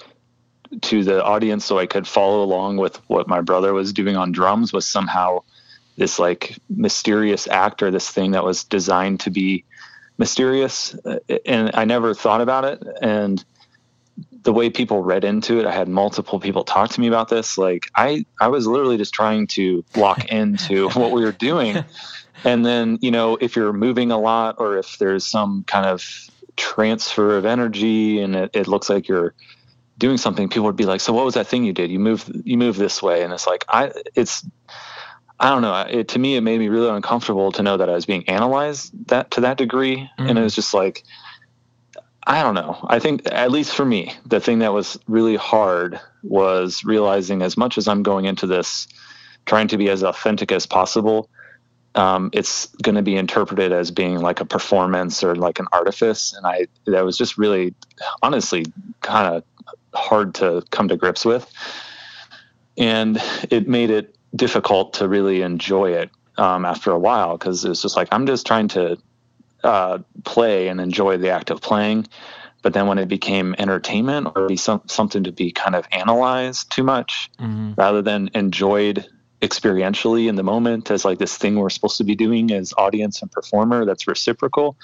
to 0.81 1.05
the 1.05 1.23
audience 1.23 1.64
so 1.64 1.79
I 1.79 1.87
could 1.87 2.07
follow 2.07 2.43
along 2.43 2.79
with 2.79 2.97
what 3.09 3.29
my 3.29 3.41
brother 3.41 3.73
was 3.73 3.93
doing 3.93 4.17
on 4.17 4.33
drums 4.33 4.73
was 4.73 4.87
somehow 4.87 5.43
this 5.97 6.19
like 6.19 6.59
mysterious 6.71 7.47
act 7.47 7.83
or 7.83 7.91
this 7.91 8.11
thing 8.11 8.33
that 8.33 8.45
was 8.45 8.64
designed 8.64 9.21
to 9.21 9.31
be 9.31 9.64
mysterious. 10.19 10.95
Uh, 11.05 11.19
and 11.45 11.71
I 11.75 11.85
never 11.85 12.14
thought 12.14 12.41
about 12.41 12.64
it. 12.64 12.83
And 13.00 13.45
the 14.43 14.52
way 14.52 14.71
people 14.71 15.02
read 15.02 15.25
into 15.25 15.61
it 15.61 15.67
I 15.67 15.73
had 15.73 15.88
multiple 15.88 16.41
people 16.41 16.64
talk 16.64 16.91
to 16.91 17.00
me 17.00 17.07
about 17.07 17.29
this. 17.29 17.59
Like 17.59 17.91
I 17.95 18.25
I 18.41 18.49
was 18.49 18.67
literally 18.67 18.97
just 18.97 19.14
trying 19.14 19.47
to 19.49 19.85
lock 19.95 20.25
into 20.31 20.88
what 20.91 21.12
we 21.12 21.23
were 21.23 21.33
doing. 21.33 21.85
And 22.45 22.64
then 22.64 22.99
you 23.02 23.11
know 23.11 23.37
if 23.41 23.55
you're 23.55 23.73
moving 23.73 24.11
a 24.11 24.19
lot 24.19 24.57
or 24.59 24.79
if 24.79 24.99
there's 24.99 25.25
some 25.25 25.64
kind 25.67 25.87
of 25.87 26.05
transfer 26.57 27.37
of 27.38 27.47
energy 27.47 28.21
and 28.21 28.37
it, 28.37 28.50
it 28.52 28.69
looks 28.69 28.91
like 28.91 29.09
you're 29.09 29.35
doing 30.02 30.18
something 30.18 30.49
people 30.49 30.64
would 30.64 30.75
be 30.75 30.85
like 30.85 31.00
so 31.00 31.12
what 31.12 31.25
was 31.25 31.35
that 31.35 31.47
thing 31.47 31.62
you 31.62 31.73
did? 31.73 31.88
You 31.88 32.00
move 32.00 32.28
you 32.44 32.59
move 32.59 32.76
this 32.76 33.00
way. 33.00 33.23
And 33.23 33.32
it's 33.32 33.47
like 33.47 33.64
i 33.68 33.92
it's 34.16 34.44
i 35.38 35.49
don't 35.49 35.62
know. 35.62 35.75
It, 35.88 36.09
to 36.09 36.18
me 36.18 36.35
it 36.35 36.40
made 36.40 36.59
me 36.59 36.68
really 36.68 36.90
uncomfortable 36.90 37.52
to 37.52 37.62
know 37.62 37.76
that 37.76 37.88
i 37.88 37.92
was 37.92 38.04
being 38.04 38.28
analyzed 38.28 38.90
that 39.06 39.30
to 39.30 39.42
that 39.42 39.59
degree. 39.59 40.11
And 40.18 40.37
it 40.37 40.42
was 40.42 40.56
just 40.56 40.75
like 40.75 41.04
i 42.26 42.42
don't 42.42 42.56
know. 42.56 42.85
I 42.88 42.99
think 42.99 43.23
at 43.30 43.52
least 43.52 43.76
for 43.76 43.85
me 43.85 44.12
the 44.26 44.40
thing 44.40 44.59
that 44.59 44.73
was 44.73 44.99
really 45.06 45.37
hard 45.37 46.00
was 46.25 46.82
realizing 46.85 47.42
as 47.42 47.56
much 47.56 47.78
as 47.78 47.87
i'm 47.87 48.02
going 48.02 48.25
into 48.25 48.49
this 48.49 48.88
trying 49.47 49.68
to 49.68 49.78
be 49.78 49.88
as 49.88 50.02
authentic 50.02 50.50
as 50.50 50.66
possible 50.66 51.30
um, 51.94 52.30
it's 52.32 52.66
going 52.82 52.94
to 52.94 53.02
be 53.02 53.16
interpreted 53.16 53.71
as 53.71 53.90
being 53.90 54.18
like 54.21 54.40
a 54.40 54.47
performance 54.47 55.23
or 55.23 55.35
like 55.35 55.59
an 55.59 55.66
artifice. 55.73 56.32
And 56.32 56.47
i 56.47 56.66
that 56.87 57.04
was 57.04 57.16
just 57.18 57.37
really 57.38 57.75
honestly 58.23 58.64
kind 59.00 59.35
of 59.35 59.44
hard 59.94 60.34
to 60.37 60.62
come 60.70 60.88
to 60.88 60.96
grips 60.96 61.25
with. 61.25 61.50
And 62.78 63.18
it 63.50 63.68
made 63.68 63.90
it 63.90 64.16
difficult 64.34 64.94
to 64.94 65.08
really 65.08 65.42
enjoy 65.42 65.92
it 65.92 66.11
um, 66.38 66.64
after 66.64 66.90
a 66.90 66.99
while 66.99 67.37
because 67.37 67.64
it's 67.66 67.82
just 67.82 67.94
like 67.96 68.08
i'm 68.11 68.26
just 68.26 68.46
trying 68.46 68.66
to 68.68 68.96
uh, 69.62 69.99
play 70.25 70.68
and 70.68 70.80
enjoy 70.80 71.16
the 71.18 71.28
act 71.30 71.50
of 71.50 71.61
playing. 71.61 72.06
But 72.62 72.72
then 72.72 72.87
when 72.87 72.99
it 72.99 73.06
became 73.08 73.54
entertainment 73.58 74.28
or 74.34 74.46
be 74.49 74.56
some, 74.56 74.82
something 74.87 75.25
to 75.25 75.32
be 75.32 75.52
kind 75.52 75.75
of 75.76 75.87
analyzed 75.92 76.70
too 76.72 76.82
much 76.82 77.30
rather 77.76 78.02
than 78.02 78.30
enjoyed 78.34 79.06
experientially 79.42 80.28
in 80.28 80.37
the 80.37 80.42
moment 80.42 80.90
as 80.90 81.04
like 81.04 81.18
this 81.18 81.37
thing 81.37 81.56
we're 81.56 81.68
supposed 81.70 81.96
to 81.99 82.04
be 82.04 82.14
doing 82.14 82.50
as 82.52 82.72
audience 82.78 83.20
and 83.22 83.30
performer 83.32 83.84
that's 83.84 84.06
reciprocal 84.06 84.76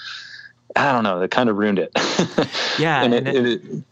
i 0.76 0.90
don't 0.92 1.04
know 1.04 1.20
That 1.20 1.30
kind 1.30 1.48
of 1.48 1.56
ruined 1.56 1.78
it. 1.78 1.92
Yeah, 2.78 3.02
and 3.04 3.14
and 3.14 3.28
it, 3.28 3.36
it- 3.46 3.64
it, 3.64 3.84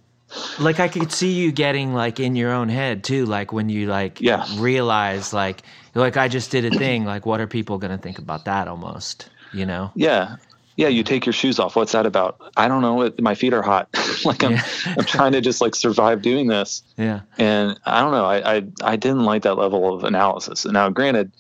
like 0.58 0.80
I 0.80 0.88
could 0.88 1.12
see 1.12 1.32
you 1.32 1.52
getting 1.52 1.94
like 1.94 2.18
in 2.20 2.34
your 2.36 2.52
own 2.52 2.68
head 2.68 3.04
too, 3.04 3.26
like 3.26 3.52
when 3.52 3.68
you 3.68 3.86
like 3.86 4.20
Yeah. 4.20 4.46
realize 4.58 5.32
like 5.32 5.62
like 5.94 6.16
I 6.16 6.28
just 6.28 6.50
did 6.50 6.64
a 6.64 6.70
thing, 6.76 7.04
like 7.04 7.26
what 7.26 7.40
are 7.40 7.46
people 7.46 7.78
gonna 7.78 7.98
think 7.98 8.18
about 8.18 8.44
that 8.46 8.68
almost, 8.68 9.30
you 9.52 9.66
know? 9.66 9.92
yeah 9.94 10.36
yeah 10.76 10.88
you 10.88 11.02
take 11.02 11.24
your 11.24 11.32
shoes 11.32 11.58
off 11.58 11.74
what's 11.74 11.92
that 11.92 12.04
about 12.04 12.38
i 12.58 12.68
don't 12.68 12.82
know 12.82 13.00
it, 13.00 13.18
my 13.18 13.34
feet 13.34 13.54
are 13.54 13.62
hot 13.62 13.88
like 14.26 14.42
i'm 14.42 14.52
Yeah. 14.52 14.64
i'm 14.98 15.04
trying 15.06 15.32
to 15.32 15.40
just 15.40 15.62
like 15.62 15.74
survive 15.74 16.20
doing 16.20 16.48
this 16.48 16.82
Yeah. 16.98 17.20
and 17.38 17.80
i 17.86 18.02
don't 18.02 18.12
know 18.12 18.26
I, 18.26 18.56
I 18.56 18.62
i 18.82 18.96
didn't 18.96 19.24
like 19.24 19.42
that 19.44 19.54
level 19.54 19.94
of 19.94 20.04
analysis 20.04 20.66
And 20.66 20.74
now 20.74 20.90
granted 20.90 21.32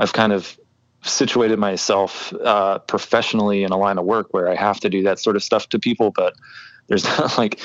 I've 0.00 0.12
kind 0.12 0.32
of 0.32 0.58
situated 1.04 1.58
myself 1.58 2.32
uh, 2.44 2.78
professionally 2.80 3.62
in 3.62 3.70
a 3.70 3.76
line 3.76 3.98
of 3.98 4.04
work 4.06 4.28
where 4.32 4.48
I 4.48 4.54
have 4.56 4.80
to 4.80 4.88
do 4.90 5.02
that 5.04 5.18
sort 5.18 5.36
of 5.36 5.42
stuff 5.42 5.68
to 5.68 5.78
people, 5.78 6.10
but 6.10 6.34
there's 6.90 7.04
not 7.18 7.38
like 7.38 7.60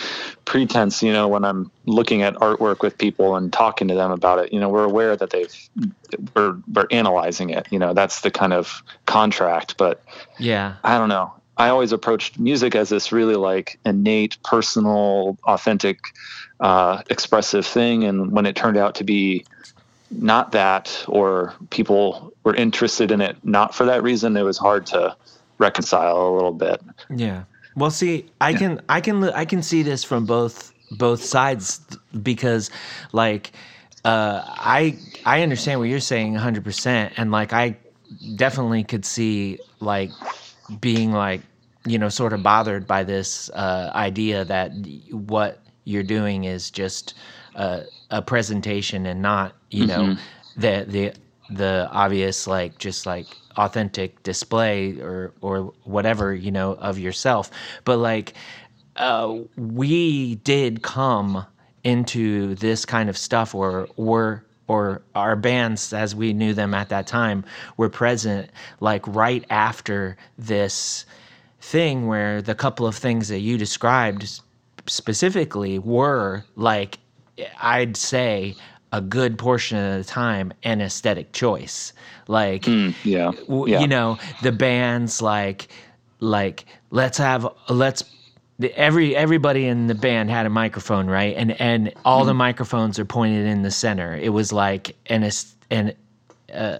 pretense, 0.45 1.03
you 1.03 1.11
know, 1.11 1.27
when 1.27 1.43
I'm 1.43 1.69
looking 1.85 2.21
at 2.21 2.35
artwork 2.35 2.81
with 2.81 2.97
people 2.97 3.35
and 3.35 3.51
talking 3.51 3.89
to 3.89 3.95
them 3.95 4.11
about 4.11 4.39
it, 4.39 4.53
you 4.53 4.59
know, 4.59 4.69
we're 4.69 4.85
aware 4.85 5.17
that 5.17 5.31
they've, 5.31 5.69
we're, 6.35 6.57
we're 6.71 6.85
analyzing 6.91 7.49
it, 7.49 7.67
you 7.71 7.79
know, 7.79 7.93
that's 7.93 8.21
the 8.21 8.31
kind 8.31 8.53
of 8.53 8.83
contract, 9.05 9.75
but 9.77 10.01
Yeah. 10.37 10.75
I 10.83 10.97
don't 10.97 11.09
know. 11.09 11.33
I 11.57 11.69
always 11.69 11.91
approached 11.91 12.37
music 12.37 12.75
as 12.75 12.89
this 12.89 13.11
really 13.11 13.35
like 13.35 13.79
innate, 13.85 14.37
personal, 14.43 15.37
authentic, 15.45 15.99
uh, 16.59 17.01
expressive 17.09 17.65
thing. 17.65 18.03
And 18.03 18.31
when 18.31 18.45
it 18.45 18.55
turned 18.55 18.77
out 18.77 18.95
to 18.95 19.03
be 19.03 19.45
not 20.11 20.51
that, 20.51 21.03
or 21.07 21.53
people 21.71 22.33
were 22.43 22.53
interested 22.53 23.09
in 23.09 23.21
it 23.21 23.37
not 23.43 23.73
for 23.73 23.85
that 23.85 24.03
reason, 24.03 24.37
it 24.37 24.43
was 24.43 24.57
hard 24.57 24.85
to 24.87 25.15
reconcile 25.57 26.27
a 26.27 26.33
little 26.35 26.53
bit. 26.53 26.81
Yeah. 27.09 27.45
Well, 27.75 27.91
see, 27.91 28.25
I 28.39 28.53
can 28.53 28.81
I 28.87 29.01
can 29.01 29.23
I 29.23 29.45
can 29.45 29.61
see 29.61 29.83
this 29.83 30.03
from 30.03 30.25
both 30.25 30.73
both 30.91 31.23
sides 31.23 31.81
because 32.23 32.69
like 33.11 33.51
uh 34.05 34.43
I 34.45 34.97
I 35.25 35.41
understand 35.41 35.79
what 35.79 35.89
you're 35.89 35.99
saying 35.99 36.35
100% 36.35 37.13
and 37.17 37.31
like 37.31 37.53
I 37.53 37.77
definitely 38.35 38.83
could 38.83 39.03
see 39.05 39.59
like 39.79 40.11
being 40.79 41.11
like 41.11 41.41
you 41.85 41.97
know 41.99 42.09
sort 42.09 42.33
of 42.33 42.43
bothered 42.43 42.87
by 42.87 43.03
this 43.03 43.49
uh 43.49 43.91
idea 43.93 44.45
that 44.45 44.71
what 45.11 45.61
you're 45.83 46.03
doing 46.03 46.45
is 46.45 46.71
just 46.71 47.13
a, 47.55 47.83
a 48.11 48.21
presentation 48.21 49.05
and 49.05 49.21
not 49.21 49.53
you 49.69 49.85
know 49.85 50.15
the 50.55 50.85
the 50.87 51.13
the 51.49 51.89
obvious 51.91 52.47
like 52.47 52.77
just 52.77 53.05
like 53.05 53.27
authentic 53.57 54.21
display 54.23 54.99
or 54.99 55.33
or 55.41 55.73
whatever 55.83 56.33
you 56.33 56.51
know 56.51 56.73
of 56.75 56.99
yourself. 56.99 57.51
But 57.83 57.97
like 57.97 58.33
uh 58.97 59.39
we 59.57 60.35
did 60.35 60.81
come 60.81 61.45
into 61.83 62.55
this 62.55 62.85
kind 62.85 63.09
of 63.09 63.17
stuff 63.17 63.53
or 63.53 63.87
were 63.97 64.43
or 64.67 65.01
our 65.13 65.35
bands 65.35 65.93
as 65.93 66.15
we 66.15 66.33
knew 66.33 66.53
them 66.53 66.73
at 66.73 66.89
that 66.89 67.05
time 67.05 67.45
were 67.77 67.89
present 67.89 68.49
like 68.79 69.05
right 69.07 69.45
after 69.49 70.17
this 70.37 71.05
thing 71.61 72.07
where 72.07 72.41
the 72.41 72.55
couple 72.55 72.87
of 72.87 72.95
things 72.95 73.27
that 73.27 73.39
you 73.39 73.57
described 73.57 74.41
specifically 74.87 75.79
were 75.79 76.43
like 76.55 76.99
I'd 77.61 77.97
say 77.97 78.55
a 78.97 79.01
good 79.01 79.37
portion 79.37 79.77
of 79.77 79.97
the 79.97 80.03
time 80.09 80.53
an 80.63 80.81
aesthetic 80.81 81.31
choice. 81.33 81.93
Like 82.27 82.65
Yeah. 83.03 83.31
w- 83.47 83.67
yeah. 83.73 83.81
you 83.81 83.87
know 83.87 84.17
the 84.41 84.51
bands 84.51 85.21
like 85.21 85.67
like 86.19 86.65
let's 86.91 87.17
have 87.17 87.47
let's 87.69 88.03
the, 88.59 88.71
every 88.79 89.15
everybody 89.15 89.65
in 89.67 89.87
the 89.87 89.95
band 89.95 90.29
had 90.29 90.45
a 90.45 90.49
microphone 90.49 91.07
right 91.07 91.35
and 91.35 91.59
and 91.59 91.93
all 92.05 92.23
the 92.25 92.33
microphones 92.33 92.97
are 92.99 93.05
pointed 93.05 93.45
in 93.45 93.63
the 93.63 93.71
center 93.71 94.15
it 94.15 94.29
was 94.29 94.53
like 94.53 94.95
an 95.07 95.29
an 95.71 95.93
uh, 96.53 96.77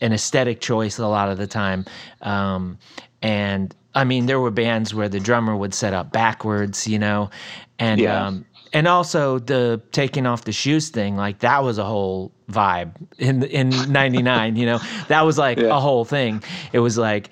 an 0.00 0.12
aesthetic 0.12 0.60
choice 0.60 0.98
a 0.98 1.06
lot 1.06 1.28
of 1.30 1.38
the 1.38 1.46
time 1.46 1.84
um 2.22 2.76
and 3.22 3.74
i 3.94 4.02
mean 4.04 4.26
there 4.26 4.40
were 4.40 4.50
bands 4.50 4.92
where 4.92 5.08
the 5.08 5.20
drummer 5.20 5.56
would 5.56 5.72
set 5.72 5.94
up 5.94 6.10
backwards 6.12 6.86
you 6.88 6.98
know 6.98 7.30
and 7.78 8.00
Yeah. 8.00 8.26
um 8.26 8.44
and 8.74 8.86
also 8.86 9.38
the 9.38 9.80
taking 9.92 10.26
off 10.26 10.44
the 10.44 10.52
shoes 10.52 10.90
thing 10.90 11.16
like 11.16 11.38
that 11.38 11.62
was 11.62 11.78
a 11.78 11.84
whole 11.84 12.30
vibe 12.50 12.92
in 13.18 13.42
in 13.44 13.70
99 13.92 14.56
you 14.56 14.66
know? 14.66 14.80
That 15.08 15.22
was 15.22 15.38
like 15.38 15.58
Yeah. 15.58 15.76
a 15.76 15.80
whole 15.80 16.04
thing. 16.04 16.42
It 16.72 16.80
was 16.80 16.98
like 16.98 17.30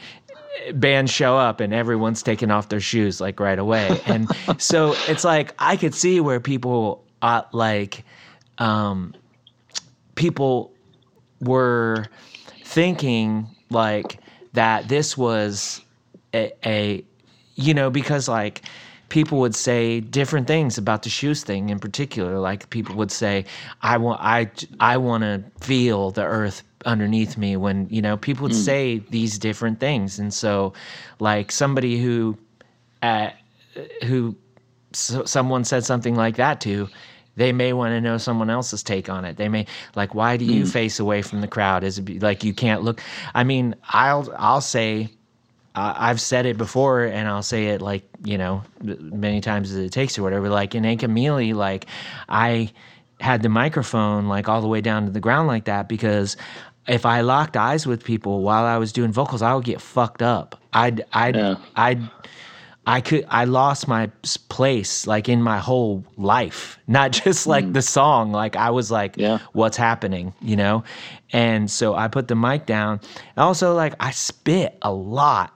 bands 0.75 1.11
show 1.11 1.37
up 1.37 1.61
and 1.61 1.75
everyone's 1.75 2.23
taking 2.23 2.51
off 2.51 2.69
their 2.69 2.81
shoes 2.81 3.21
like 3.21 3.41
right 3.41 3.59
away. 3.59 4.01
And 4.07 4.31
so 4.59 4.95
it's 5.09 5.25
like 5.25 5.55
i 5.59 5.77
could 5.77 5.95
see 5.95 6.21
where 6.21 6.41
people 6.41 7.05
uh, 7.23 7.43
like 7.53 8.05
um 8.59 9.15
people 10.15 10.73
were 11.41 12.07
thinking 12.65 13.49
like 13.71 14.19
that 14.53 14.89
this 14.89 15.17
was 15.17 15.81
a, 16.35 16.53
a 16.65 17.05
you 17.57 17.75
know 17.75 17.91
because 17.91 18.29
like 18.29 18.63
people 19.13 19.39
would 19.39 19.55
say 19.55 20.01
different 20.01 20.47
things 20.47 20.79
about 20.79 21.03
the 21.03 21.11
shoes 21.11 21.45
thing 21.45 21.69
in 21.69 21.79
particular 21.79 22.39
like 22.39 22.71
people 22.71 22.95
would 22.97 23.13
say 23.13 23.45
i 23.83 23.97
want 23.99 24.19
i 24.23 24.51
i 24.81 24.97
want 24.97 25.23
to 25.23 25.45
feel 25.61 26.11
the 26.11 26.25
earth 26.25 26.63
underneath 26.87 27.37
me 27.37 27.55
when 27.55 27.87
you 27.91 28.01
know 28.01 28.17
people 28.17 28.45
would 28.45 28.55
say 28.55 29.03
these 29.11 29.39
different 29.39 29.79
things 29.79 30.19
and 30.19 30.33
so 30.33 30.73
like 31.21 31.53
somebody 31.53 32.01
who 32.03 32.39
uh, 33.03 33.29
who 34.05 34.35
so 34.93 35.25
someone 35.25 35.65
said 35.65 35.85
something 35.85 36.15
like 36.15 36.37
that 36.37 36.61
to, 36.63 36.89
they 37.37 37.53
may 37.53 37.73
want 37.73 37.93
to 37.93 38.01
know 38.01 38.19
someone 38.19 38.51
else's 38.51 38.83
take 38.83 39.09
on 39.09 39.25
it. 39.25 39.37
They 39.37 39.49
may 39.49 39.67
like, 39.95 40.15
why 40.15 40.37
do 40.37 40.45
you 40.45 40.67
face 40.67 41.01
away 41.01 41.23
from 41.23 41.41
the 41.41 41.49
crowd? 41.49 41.83
Is 41.83 41.99
it 41.99 42.03
be- 42.03 42.21
like 42.21 42.45
you 42.45 42.53
can't 42.53 42.83
look? 42.83 43.01
I 43.35 43.45
mean, 43.45 43.75
I'll 43.89 44.33
I'll 44.37 44.61
say, 44.61 45.09
uh, 45.75 45.95
I've 45.97 46.21
said 46.21 46.47
it 46.47 46.59
before, 46.59 47.05
and 47.05 47.29
I'll 47.29 47.43
say 47.43 47.69
it 47.69 47.81
like 47.81 48.05
you 48.25 48.39
know 48.39 48.63
many 48.83 49.41
times 49.41 49.71
as 49.71 49.77
it 49.79 49.91
takes 49.93 50.19
or 50.19 50.23
whatever. 50.23 50.49
Like 50.49 50.75
in 50.75 50.85
Ankamili, 50.85 51.55
like 51.55 51.87
I 52.29 52.71
had 53.21 53.43
the 53.43 53.49
microphone 53.49 54.27
like 54.29 54.49
all 54.49 54.61
the 54.61 54.69
way 54.69 54.81
down 54.81 55.07
to 55.07 55.13
the 55.13 55.21
ground 55.21 55.47
like 55.49 55.65
that 55.67 55.89
because 55.89 56.37
if 56.89 57.07
I 57.07 57.21
locked 57.21 57.57
eyes 57.57 57.87
with 57.87 58.03
people 58.05 58.43
while 58.43 58.65
I 58.65 58.77
was 58.79 58.93
doing 58.93 59.13
vocals, 59.13 59.43
I 59.43 59.55
would 59.55 59.65
get 59.65 59.81
fucked 59.81 60.23
up. 60.23 60.61
I'd 60.73 61.05
I'd 61.13 61.37
Yeah. 61.37 61.57
I'd 61.77 62.03
I 62.85 63.01
could 63.01 63.25
I 63.29 63.45
lost 63.45 63.87
my 63.87 64.11
place 64.49 65.07
like 65.07 65.29
in 65.29 65.41
my 65.41 65.59
whole 65.59 66.05
life, 66.17 66.79
not 66.89 67.13
just 67.13 67.47
like 67.47 67.73
the 67.73 67.83
song. 67.83 68.33
Like 68.33 68.57
I 68.57 68.71
was 68.71 68.91
like, 68.91 69.17
Yeah. 69.17 69.39
what's 69.53 69.77
happening, 69.77 70.35
you 70.41 70.57
know? 70.57 70.83
And 71.33 71.71
so 71.71 71.95
I 71.95 72.09
put 72.09 72.29
the 72.29 72.35
mic 72.35 72.67
down. 72.67 73.01
And 73.37 73.43
also 73.43 73.75
like 73.75 73.95
I 74.01 74.11
spit 74.11 74.77
a 74.83 74.93
lot 74.93 75.51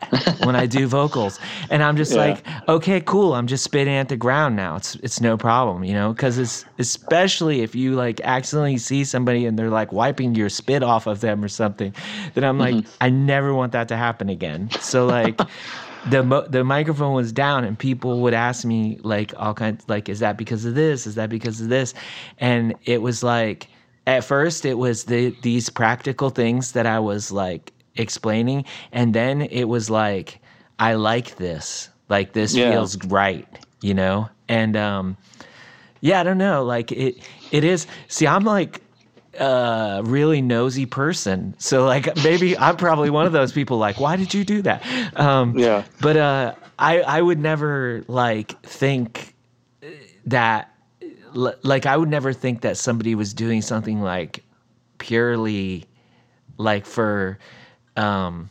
when 0.45 0.57
I 0.57 0.67
do 0.67 0.87
vocals, 0.99 1.39
and 1.71 1.83
I'm 1.83 1.97
just 1.97 2.12
Yeah. 2.12 2.19
like, 2.19 2.47
okay, 2.69 3.01
cool. 3.01 3.35
I'm 3.35 3.47
just 3.47 3.65
spitting 3.65 3.95
at 3.95 4.09
the 4.09 4.17
ground 4.17 4.57
now. 4.57 4.77
It's 4.77 4.95
it's 4.97 5.21
no 5.21 5.37
problem, 5.37 5.85
you 5.85 5.93
know? 5.93 6.12
Because 6.12 6.39
it's 6.39 6.65
especially 6.79 7.61
if 7.62 7.75
you 7.75 7.95
like 7.95 8.21
accidentally 8.23 8.79
see 8.79 9.05
somebody 9.05 9.47
and 9.47 9.59
they're 9.59 9.71
like 9.71 9.93
wiping 9.93 10.35
your 10.35 10.49
spit 10.49 10.83
off 10.83 11.07
of 11.07 11.21
them 11.21 11.45
or 11.45 11.49
something, 11.49 11.95
then 12.35 12.45
I'm 12.45 12.59
like, 12.59 12.75
mm-hmm. 12.75 12.91
I 13.01 13.11
never 13.11 13.55
want 13.55 13.73
that 13.73 13.89
to 13.89 13.97
happen 13.97 14.29
again. 14.29 14.71
So 14.81 15.07
like 15.07 15.39
the 16.11 16.23
mo- 16.23 16.47
the 16.49 16.65
microphone 16.65 17.15
was 17.15 17.33
down 17.33 17.65
and 17.65 17.79
people 17.79 18.21
would 18.21 18.35
ask 18.35 18.65
me 18.65 18.99
like 19.03 19.35
all 19.37 19.55
kinds 19.55 19.85
like 19.89 20.09
is 20.09 20.21
that 20.21 20.37
because 20.37 20.65
of 20.65 20.75
this 20.75 21.07
is 21.07 21.17
that 21.17 21.29
because 21.29 21.61
of 21.61 21.69
this 21.69 21.95
and 22.39 22.75
it 22.85 23.03
was 23.03 23.23
like 23.23 23.69
at 24.07 24.25
first 24.25 24.64
it 24.64 24.75
was 24.79 25.05
the 25.05 25.35
these 25.42 25.69
practical 25.71 26.31
things 26.31 26.73
that 26.73 26.87
I 26.87 26.99
was 27.01 27.33
like 27.33 27.73
explaining 27.97 28.64
and 28.92 29.14
then 29.14 29.42
it 29.42 29.64
was 29.64 29.90
like 29.90 30.40
I 30.79 30.95
like 30.95 31.37
this 31.37 31.88
like 32.09 32.33
this 32.33 32.55
Yeah. 32.55 32.71
feels 32.71 32.97
right 33.07 33.47
you 33.81 33.95
know 33.95 34.29
and 34.49 34.77
um 34.77 35.16
yeah 36.01 36.21
I 36.21 36.23
don't 36.23 36.38
know 36.38 36.64
like 36.64 36.92
it 36.92 37.16
it 37.51 37.64
is 37.64 37.87
see 38.09 38.27
I'm 38.27 38.45
like 38.45 38.81
a 39.38 40.01
really 40.05 40.40
nosy 40.40 40.87
person. 40.87 41.55
So 41.59 41.85
like 41.85 42.16
maybe 42.16 42.57
I'm 42.57 42.77
probably 42.77 43.11
one 43.11 43.27
of 43.27 43.33
those 43.33 43.53
people 43.53 43.77
like, 43.77 44.01
why 44.01 44.16
did 44.16 44.33
you 44.33 44.45
do 44.45 44.62
that? 44.62 44.83
Um, 45.14 45.59
Yeah. 45.59 45.85
But 46.01 46.16
uh, 46.16 46.55
I 46.79 47.01
I 47.03 47.21
would 47.21 47.38
never 47.38 48.03
like 48.09 48.61
think 48.62 49.35
that 50.27 50.75
l- 51.37 51.55
like 51.62 51.87
I 51.87 51.96
would 51.96 52.09
never 52.09 52.33
think 52.33 52.62
that 52.62 52.77
somebody 52.77 53.14
was 53.14 53.35
doing 53.35 53.62
something 53.62 54.01
like 54.03 54.42
purely 54.99 55.85
like 56.59 56.87
for 56.87 57.38
um 57.96 58.51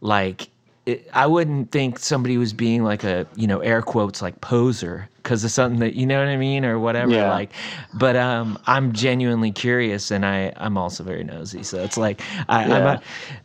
like 0.00 0.48
it, 0.86 1.08
I 1.14 1.26
wouldn't 1.26 1.70
think 1.70 1.98
somebody 1.98 2.36
was 2.36 2.52
being 2.52 2.82
like 2.84 3.04
a 3.04 3.26
you 3.36 3.46
know 3.46 3.60
air 3.60 3.80
quotes 3.82 4.20
like 4.20 4.40
poser 4.40 5.08
because 5.16 5.42
of 5.44 5.50
something 5.50 5.80
that 5.80 5.94
you 5.94 6.04
know 6.06 6.18
what 6.18 6.28
I 6.28 6.36
mean 6.36 6.64
or 6.64 6.78
whatever 6.78 7.14
Yeah. 7.14 7.28
like 7.28 7.52
but 7.94 8.16
um 8.16 8.58
I'm 8.66 8.92
genuinely 8.92 9.50
curious 9.52 10.10
and 10.10 10.26
I 10.26 10.52
I'm 10.56 10.76
also 10.76 11.02
very 11.04 11.24
nosy 11.24 11.62
so 11.62 11.82
it's 11.82 11.96
like 11.96 12.20
I 12.48 12.66
Yeah. 12.66 12.76
I'm 12.76 12.86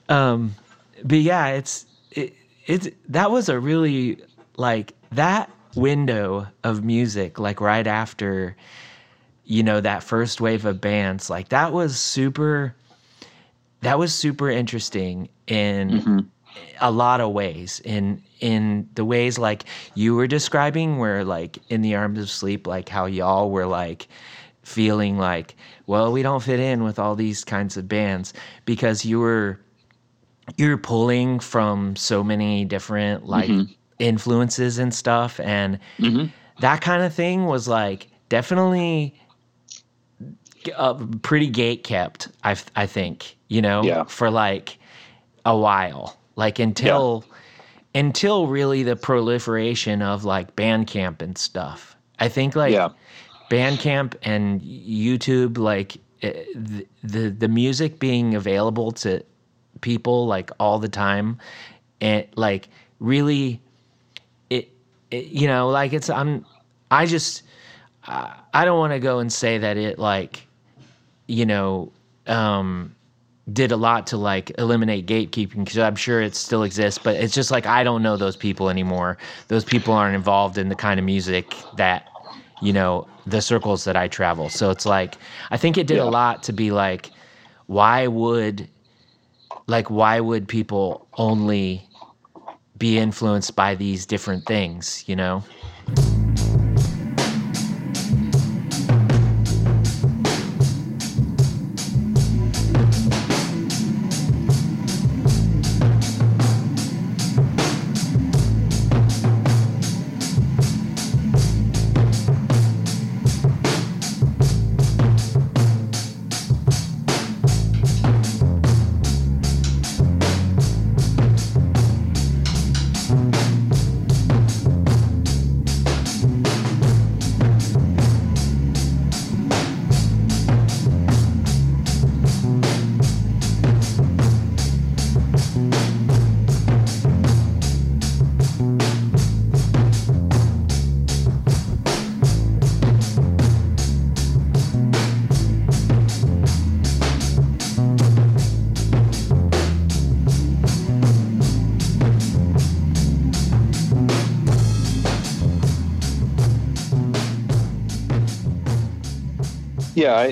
a, 0.10 0.14
um 0.14 0.56
but 1.06 1.20
yeah 1.20 1.48
it's 1.48 1.86
it 2.12 2.34
it's 2.66 2.90
that 3.10 3.32
was 3.32 3.48
a 3.48 3.60
really 3.60 4.18
like 4.58 4.94
that 5.14 5.50
window 5.76 6.48
of 6.64 6.84
music 6.84 7.38
like 7.40 7.62
right 7.62 7.86
after 7.86 8.56
you 9.46 9.62
know 9.62 9.80
that 9.80 10.04
first 10.04 10.42
wave 10.42 10.66
of 10.66 10.82
bands 10.82 11.30
like 11.30 11.50
that 11.50 11.72
was 11.72 12.00
super 12.00 12.74
that 13.82 13.98
was 13.98 14.14
super 14.14 14.50
interesting 14.50 15.30
in 15.48 15.90
mm-hmm. 15.90 16.20
a 16.82 16.92
lot 16.92 17.22
of 17.22 17.32
ways. 17.32 17.82
In 17.84 18.22
in 18.40 18.90
the 18.96 19.06
ways 19.06 19.38
like 19.38 19.66
you 19.96 20.16
were 20.16 20.28
describing 20.28 20.98
where 20.98 21.24
like 21.24 21.60
in 21.70 21.82
the 21.82 21.96
arms 21.96 22.20
of 22.20 22.30
sleep 22.30 22.66
like 22.68 22.88
how 22.88 23.06
y'all 23.06 23.52
were 23.52 23.66
like 23.66 24.08
feeling 24.64 25.18
like, 25.18 25.56
well, 25.88 26.12
we 26.12 26.22
don't 26.22 26.44
fit 26.44 26.60
in 26.60 26.84
with 26.84 27.00
all 27.00 27.16
these 27.16 27.44
kinds 27.44 27.76
of 27.78 27.88
bands 27.88 28.34
because 28.66 29.06
you 29.06 29.20
were 29.20 29.60
you're 30.58 30.78
pulling 30.78 31.40
from 31.40 31.96
so 31.96 32.24
many 32.24 32.66
different 32.66 33.26
like 33.26 33.50
mm-hmm. 33.50 33.72
Influences 34.00 34.80
and 34.80 34.94
stuff 34.94 35.40
and 35.42 35.78
that 36.62 36.82
kind 36.82 37.04
of 37.04 37.14
thing 37.14 37.46
was 37.46 37.68
like 37.68 38.08
definitely 38.30 39.14
uh, 40.76 40.94
pretty 41.22 41.48
gate 41.48 41.84
kept 41.84 42.28
I, 42.44 42.56
I 42.76 42.86
think 42.86 43.36
you 43.48 43.62
know 43.62 43.84
Yeah. 43.84 44.04
for 44.06 44.30
like 44.30 44.78
a 45.46 45.58
while 45.58 46.18
like 46.36 46.60
until 46.60 47.24
until 47.96 48.48
really 48.48 48.84
the 48.84 48.96
proliferation 48.96 50.02
of 50.02 50.24
like 50.26 50.56
bandcamp 50.56 51.22
and 51.22 51.38
stuff 51.38 51.96
i 52.20 52.28
think 52.28 52.56
like 52.56 52.74
Yeah. 52.74 52.90
bandcamp 53.50 54.16
and 54.24 54.62
youtube 54.62 55.58
like 55.58 55.98
eh, 56.22 56.44
the, 56.56 56.86
the 57.04 57.30
the 57.30 57.48
music 57.48 58.00
being 58.00 58.36
available 58.36 58.92
to 58.92 59.24
people 59.82 60.28
like 60.28 60.52
all 60.60 60.78
the 60.80 60.90
time 60.90 61.38
and 62.02 62.26
like 62.36 62.68
really 63.00 63.62
it, 65.12 65.26
you 65.28 65.48
know 65.48 65.70
like 65.70 65.94
it's 65.94 66.10
i'm 66.10 66.46
i 66.92 67.06
just 67.06 67.44
i, 68.08 68.36
I 68.54 68.66
don't 68.66 68.80
want 68.80 68.94
to 68.94 69.00
go 69.00 69.20
and 69.20 69.32
say 69.32 69.58
that 69.60 69.78
it 69.78 70.00
like 70.00 70.48
you 71.28 71.46
know 71.46 71.92
um 72.28 72.96
did 73.52 73.72
a 73.72 73.78
lot 73.78 74.08
to 74.08 74.18
like 74.18 74.52
eliminate 74.60 75.08
gatekeeping 75.08 75.64
because 75.66 75.78
i'm 75.80 75.96
sure 75.96 76.22
it 76.22 76.36
still 76.36 76.64
exists 76.64 77.00
but 77.00 77.16
it's 77.16 77.34
just 77.34 77.52
like 77.52 77.66
i 77.66 77.84
don't 77.84 78.04
know 78.04 78.18
those 78.18 78.38
people 78.38 78.70
anymore 78.70 79.18
those 79.48 79.66
people 79.66 79.94
aren't 79.94 80.16
involved 80.16 80.58
in 80.58 80.70
the 80.70 80.76
kind 80.76 81.00
of 81.00 81.06
music 81.06 81.66
that 81.74 82.12
you 82.60 82.72
know 82.74 83.08
the 83.26 83.42
circles 83.42 83.86
that 83.86 83.96
i 83.96 84.08
travel 84.08 84.50
so 84.50 84.70
it's 84.70 84.86
like 84.86 85.18
i 85.52 85.58
think 85.58 85.78
it 85.78 85.88
did 85.88 85.98
Yeah. 85.98 86.04
a 86.04 86.06
lot 86.06 86.44
to 86.44 86.54
be 86.54 86.72
like 86.72 87.12
why 87.66 88.06
would 88.08 88.70
like 89.68 89.90
why 89.90 90.20
would 90.20 90.48
people 90.48 91.08
only 91.18 91.89
be 92.80 92.98
influenced 92.98 93.56
by 93.56 93.76
these 93.76 94.06
different 94.06 94.46
things 94.46 95.04
you 95.08 95.16
know 95.16 95.44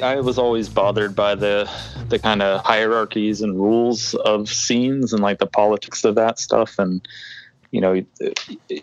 I, 0.03 0.13
I 0.13 0.19
was 0.21 0.38
always 0.38 0.69
bothered 0.69 1.15
by 1.15 1.36
the 1.36 1.69
the 2.10 2.19
kind 2.19 2.41
of 2.41 2.63
hierarchies 2.63 3.41
and 3.41 3.60
rules 3.60 4.13
of 4.13 4.49
scenes 4.49 5.13
and 5.13 5.21
like 5.21 5.39
the 5.39 5.47
politics 5.47 6.03
of 6.03 6.15
that 6.15 6.39
stuff. 6.39 6.79
And 6.79 7.07
you 7.71 7.81
know, 7.81 8.03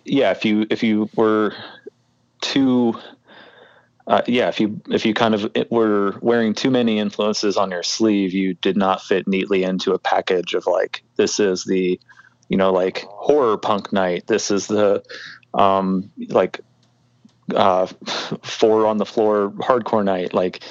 yeah, 0.05 0.31
if 0.31 0.44
you 0.44 0.66
if 0.70 0.83
you 0.83 1.09
were 1.16 1.55
too, 2.40 2.94
uh, 4.07 4.22
yeah, 4.27 4.48
if 4.48 4.61
you 4.61 4.81
if 4.90 5.07
you 5.07 5.14
kind 5.14 5.35
of 5.35 5.50
were 5.70 6.18
wearing 6.20 6.55
too 6.55 6.70
many 6.70 6.98
influences 6.98 7.57
on 7.57 7.70
your 7.70 7.83
sleeve, 7.83 8.33
you 8.33 8.55
did 8.55 8.77
not 8.77 9.03
fit 9.03 9.27
neatly 9.27 9.64
into 9.64 9.92
a 9.92 9.98
package 9.98 10.55
of 10.55 10.66
like 10.66 11.03
this 11.16 11.40
is 11.40 11.64
the, 11.64 11.98
you 12.48 12.57
know, 12.57 12.72
like 12.72 13.05
horror 13.09 13.57
punk 13.57 13.92
night. 13.92 14.27
This 14.27 14.50
is 14.50 14.66
the, 14.66 15.03
um, 15.55 16.11
like 16.29 16.61
uh, 17.55 17.87
four 18.42 18.87
on 18.87 18.98
the 18.98 19.07
floor 19.07 19.50
hardcore 19.50 20.05
night. 20.05 20.35
Like, 20.35 20.62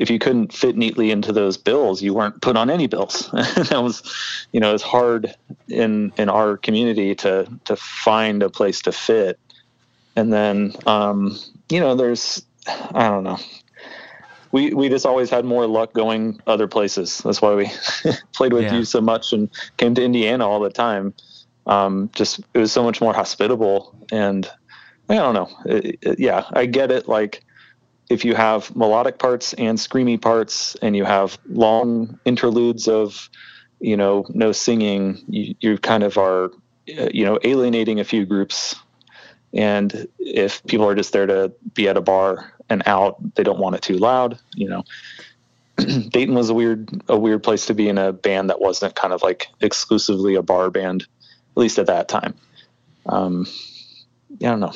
if 0.00 0.08
you 0.10 0.18
couldn't 0.18 0.52
fit 0.52 0.76
neatly 0.76 1.10
into 1.10 1.30
those 1.30 1.58
bills, 1.58 2.00
you 2.02 2.14
weren't 2.14 2.40
put 2.40 2.56
on 2.56 2.70
any 2.70 2.86
bills. 2.86 3.28
that 3.32 3.80
was, 3.82 4.02
you 4.50 4.58
know, 4.58 4.74
it's 4.74 4.82
hard 4.82 5.34
in 5.68 6.10
in 6.16 6.28
our 6.30 6.56
community 6.56 7.14
to 7.16 7.46
to 7.66 7.76
find 7.76 8.42
a 8.42 8.48
place 8.50 8.80
to 8.82 8.92
fit. 8.92 9.38
And 10.16 10.32
then, 10.32 10.72
um, 10.86 11.38
you 11.68 11.78
know, 11.80 11.94
there's, 11.94 12.44
I 12.66 13.08
don't 13.08 13.22
know. 13.24 13.38
We, 14.52 14.74
we 14.74 14.88
just 14.88 15.06
always 15.06 15.30
had 15.30 15.44
more 15.44 15.66
luck 15.68 15.92
going 15.92 16.40
other 16.48 16.66
places. 16.66 17.18
That's 17.18 17.40
why 17.40 17.54
we 17.54 17.70
played 18.34 18.52
with 18.52 18.64
Yeah. 18.64 18.78
you 18.78 18.84
so 18.84 19.00
much 19.00 19.32
and 19.32 19.48
came 19.76 19.94
to 19.94 20.02
Indiana 20.04 20.48
all 20.48 20.58
the 20.60 20.70
time. 20.70 21.14
Um, 21.66 22.10
just 22.14 22.40
it 22.54 22.58
was 22.58 22.72
so 22.72 22.82
much 22.82 23.00
more 23.00 23.12
hospitable 23.14 23.94
and 24.10 24.50
I 25.08 25.14
don't 25.16 25.34
know. 25.34 25.48
It- 25.66 25.98
it- 26.02 26.18
yeah, 26.18 26.44
I 26.52 26.66
get 26.66 26.90
it. 26.90 27.06
Like, 27.08 27.44
if 28.10 28.24
you 28.24 28.34
have 28.34 28.74
melodic 28.74 29.18
parts 29.18 29.54
and 29.54 29.78
screamy 29.78 30.20
parts, 30.20 30.74
and 30.82 30.96
you 30.96 31.04
have 31.04 31.38
long 31.48 32.18
interludes 32.24 32.88
of, 32.88 33.30
you 33.78 33.96
know, 33.96 34.26
no 34.30 34.50
singing, 34.50 35.22
you, 35.28 35.54
you 35.60 35.78
kind 35.78 36.02
of 36.02 36.18
are, 36.18 36.46
uh, 36.98 37.08
you 37.14 37.24
know, 37.24 37.38
alienating 37.44 38.00
a 38.00 38.04
few 38.04 38.26
groups. 38.26 38.74
And 39.54 40.08
if 40.18 40.62
people 40.64 40.88
are 40.88 40.94
just 40.96 41.12
there 41.12 41.26
to 41.26 41.52
be 41.72 41.88
at 41.88 41.96
a 41.96 42.00
bar 42.00 42.52
and 42.68 42.82
out, 42.84 43.36
they 43.36 43.44
don't 43.44 43.60
want 43.60 43.76
it 43.76 43.82
too 43.82 43.96
loud. 43.96 44.38
You 44.56 44.68
know, 44.68 44.84
Dayton 45.76 46.34
was 46.34 46.50
a 46.50 46.54
weird, 46.54 46.90
a 47.08 47.18
weird 47.18 47.44
place 47.44 47.66
to 47.66 47.74
be 47.74 47.88
in 47.88 47.96
a 47.96 48.12
band 48.12 48.50
that 48.50 48.60
wasn't 48.60 48.96
kind 48.96 49.12
of 49.12 49.22
like 49.22 49.46
exclusively 49.60 50.34
a 50.34 50.42
bar 50.42 50.68
band, 50.70 51.02
at 51.02 51.56
least 51.56 51.78
at 51.78 51.86
that 51.86 52.08
time. 52.08 52.34
Um, 53.06 53.46
I 54.32 54.46
don't 54.46 54.60
know. 54.60 54.72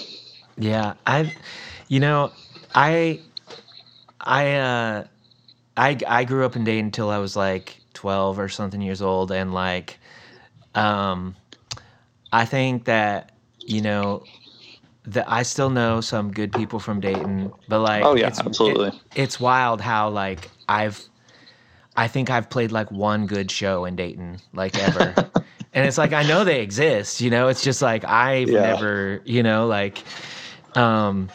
Yeah, 0.56 0.94
I, 1.04 1.34
you 1.88 1.98
know, 1.98 2.30
I, 2.74 3.20
I, 4.20 4.54
uh, 4.56 5.04
I, 5.76 5.98
I 6.06 6.24
grew 6.24 6.44
up 6.44 6.56
in 6.56 6.64
Dayton 6.64 6.86
until 6.86 7.10
I 7.10 7.18
was 7.18 7.36
like 7.36 7.80
twelve 7.94 8.38
or 8.38 8.48
something 8.48 8.80
years 8.80 9.02
old, 9.02 9.30
and 9.30 9.52
like, 9.54 9.98
um, 10.74 11.36
I 12.32 12.44
think 12.44 12.84
that 12.84 13.32
you 13.66 13.80
know, 13.80 14.26
that 15.06 15.30
I 15.30 15.42
still 15.42 15.70
know 15.70 16.00
some 16.00 16.32
good 16.32 16.52
people 16.52 16.78
from 16.78 17.00
Dayton, 17.00 17.52
but 17.68 17.80
like, 17.80 18.04
Oh, 18.04 18.14
yeah, 18.16 18.28
it's, 18.28 18.40
absolutely. 18.40 18.88
it- 18.88 18.94
it's 19.14 19.38
wild 19.40 19.80
how 19.80 20.08
like 20.10 20.50
I've, 20.68 21.00
I 21.96 22.08
think 22.08 22.30
I've 22.30 22.50
played 22.50 22.72
like 22.72 22.90
one 22.90 23.26
good 23.26 23.50
show 23.50 23.84
in 23.84 23.94
Dayton, 23.96 24.40
like 24.52 24.76
ever. 24.76 25.16
And 25.76 25.84
it's 25.86 25.98
like 25.98 26.12
I 26.12 26.22
know 26.22 26.44
they 26.44 26.60
exist, 26.60 27.20
you 27.20 27.30
know. 27.30 27.48
It's 27.48 27.60
just 27.62 27.82
like 27.82 28.04
I've 28.04 28.48
Yeah. 28.48 28.60
never, 28.60 29.22
you 29.24 29.42
know, 29.42 29.66
like 29.66 30.04
um 30.76 31.30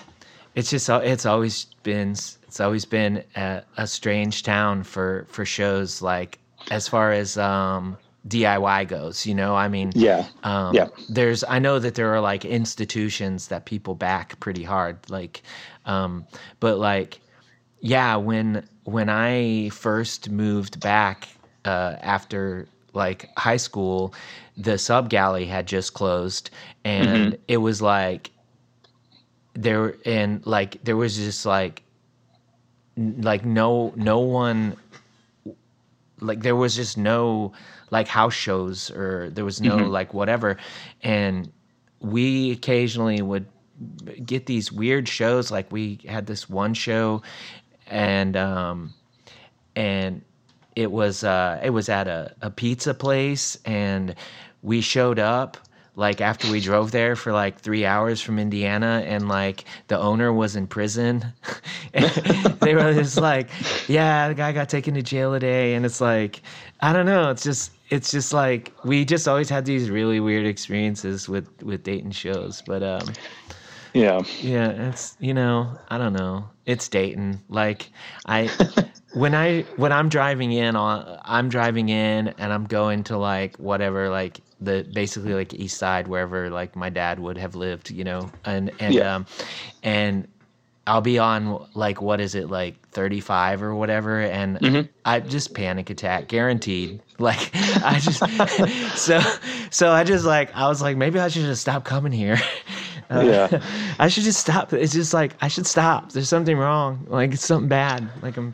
it's 0.59 0.69
just 0.69 0.89
it's 0.89 1.25
always 1.25 1.65
been 1.83 2.11
it's 2.11 2.59
always 2.59 2.85
been 2.85 3.23
a, 3.37 3.63
a 3.77 3.87
strange 3.87 4.43
town 4.43 4.83
for 4.83 5.25
for 5.29 5.45
shows 5.45 6.01
like 6.01 6.39
as 6.69 6.87
far 6.87 7.13
as 7.13 7.37
um 7.37 7.97
DIY 8.27 8.87
goes 8.89 9.25
you 9.25 9.33
know 9.33 9.55
I 9.55 9.69
mean 9.69 9.93
Yeah. 9.95 10.25
um 10.43 10.75
Yeah. 10.75 10.87
there's 11.07 11.45
I 11.45 11.59
know 11.59 11.79
that 11.79 11.95
there 11.95 12.13
are 12.13 12.19
like 12.19 12.43
institutions 12.43 13.47
that 13.47 13.65
people 13.65 13.95
back 13.95 14.39
pretty 14.41 14.63
hard 14.63 14.97
like 15.09 15.41
um 15.85 16.25
but 16.59 16.77
like 16.77 17.21
yeah 17.79 18.17
when 18.17 18.67
when 18.83 19.09
I 19.09 19.69
first 19.69 20.29
moved 20.29 20.81
back 20.81 21.29
uh 21.63 21.95
after 22.01 22.67
like 22.93 23.29
high 23.37 23.57
school 23.57 24.13
the 24.57 24.77
sub 24.77 25.09
galley 25.09 25.45
had 25.45 25.67
just 25.67 25.93
closed 25.93 26.49
and 26.83 27.37
it 27.47 27.57
was 27.57 27.81
like 27.81 28.31
there 29.61 29.95
and 30.05 30.45
like 30.45 30.83
there 30.83 30.95
was 30.95 31.15
just 31.17 31.45
like 31.45 31.83
n- 32.97 33.21
like 33.21 33.45
no 33.45 33.93
no 33.95 34.19
one 34.19 34.77
like 36.21 36.41
there 36.41 36.55
was 36.55 36.75
just 36.75 36.97
no 36.97 37.53
like 37.91 38.07
house 38.07 38.33
shows 38.33 38.91
or 38.91 39.29
there 39.31 39.45
was 39.45 39.61
no 39.61 39.77
like 39.77 40.13
whatever. 40.13 40.57
And 41.01 41.51
we 41.99 42.51
occasionally 42.51 43.21
would 43.21 43.47
get 44.25 44.45
these 44.45 44.71
weird 44.71 45.07
shows 45.07 45.51
like 45.51 45.71
we 45.71 45.99
had 46.07 46.25
this 46.25 46.49
one 46.49 46.73
show 46.73 47.21
and 47.87 48.37
um, 48.37 48.93
and 49.75 50.21
it 50.75 50.91
was 50.91 51.23
uh, 51.23 51.59
it 51.63 51.71
was 51.71 51.89
at 51.89 52.07
a, 52.07 52.33
a 52.41 52.49
pizza 52.49 52.93
place, 52.93 53.57
and 53.65 54.15
we 54.61 54.81
showed 54.81 55.19
up 55.19 55.57
like 55.99 56.21
after 56.21 56.49
we 56.49 56.61
drove 56.61 56.91
there 56.91 57.15
for 57.17 57.33
like 57.33 57.59
three 57.59 57.85
hours 57.85 58.21
from 58.21 58.39
Indiana, 58.39 59.03
and 59.05 59.27
like 59.27 59.65
the 59.87 59.99
owner 59.99 60.31
was 60.31 60.55
in 60.55 60.65
prison. 60.65 61.25
they 62.61 62.73
were 62.73 62.93
just 62.93 63.17
like, 63.17 63.49
"Yeah, 63.89 64.29
the 64.29 64.33
guy 64.33 64.53
got 64.53 64.69
taken 64.69 64.93
to 64.93 65.01
jail 65.01 65.33
today," 65.33 65.75
and 65.75 65.85
it's 65.85 65.99
like, 65.99 66.41
I 66.79 66.93
don't 66.93 67.05
know. 67.05 67.29
It's 67.29 67.43
just 67.43 67.71
it's 67.89 68.11
just 68.11 68.31
like 68.33 68.71
we 68.85 69.03
just 69.03 69.27
always 69.27 69.49
had 69.49 69.65
these 69.65 69.89
really 69.89 70.21
weird 70.21 70.45
experiences 70.45 71.27
with 71.27 71.49
with 71.63 71.83
Dayton 71.83 72.11
shows, 72.11 72.63
but 72.65 72.81
um, 72.81 73.13
Yeah. 73.93 74.21
yeah, 74.41 74.89
it's 74.89 75.17
you 75.19 75.33
know, 75.33 75.77
I 75.89 75.97
don't 75.97 76.13
know. 76.13 76.49
It's 76.65 76.87
Dayton. 76.87 77.41
Like 77.49 77.89
I 78.25 78.49
when 79.13 79.33
I 79.33 79.63
when 79.75 79.91
I'm 79.91 80.09
driving 80.09 80.51
in 80.51 80.75
on 80.75 81.19
I'm 81.23 81.49
driving 81.49 81.89
in 81.89 82.29
and 82.29 82.53
I'm 82.53 82.65
going 82.65 83.03
to 83.05 83.17
like 83.17 83.57
whatever 83.57 84.09
like 84.09 84.41
the 84.61 84.83
basically 84.83 85.33
like 85.33 85.53
east 85.53 85.77
side 85.77 86.07
wherever 86.07 86.49
like 86.49 86.75
my 86.75 86.89
dad 86.89 87.19
would 87.19 87.37
have 87.37 87.55
lived, 87.55 87.89
you 87.91 88.03
know. 88.03 88.29
And 88.45 88.71
and 88.79 88.93
Yeah. 88.93 89.15
um 89.15 89.25
and 89.83 90.27
I'll 90.87 91.01
be 91.01 91.19
on 91.19 91.67
like 91.75 92.01
what 92.01 92.19
is 92.19 92.33
it 92.35 92.49
like 92.49 92.75
35 92.89 93.61
or 93.61 93.75
whatever 93.75 94.19
and 94.21 94.57
I 95.05 95.19
just 95.19 95.53
panic 95.53 95.89
attack 95.91 96.27
guaranteed 96.27 97.01
like 97.19 97.51
I 97.83 97.99
just 97.99 98.23
so 98.97 99.19
so 99.69 99.91
I 99.91 100.03
just 100.03 100.25
like 100.25 100.55
I 100.55 100.67
was 100.67 100.81
like 100.81 100.97
maybe 100.97 101.19
I 101.19 101.27
should 101.27 101.43
just 101.43 101.61
stop 101.61 101.85
coming 101.85 102.11
here 102.11 102.39
Uh, 103.09 103.21
Yeah. 103.21 103.61
I 103.99 104.07
should 104.07 104.23
just 104.23 104.39
stop. 104.39 104.73
It's 104.73 104.93
just 104.93 105.13
like 105.13 105.35
I 105.41 105.47
should 105.47 105.65
stop. 105.67 106.11
There's 106.11 106.29
something 106.29 106.57
wrong. 106.57 107.05
Like 107.09 107.33
it's 107.33 107.45
something 107.45 107.69
bad. 107.69 108.07
Like 108.21 108.37
I'm 108.37 108.53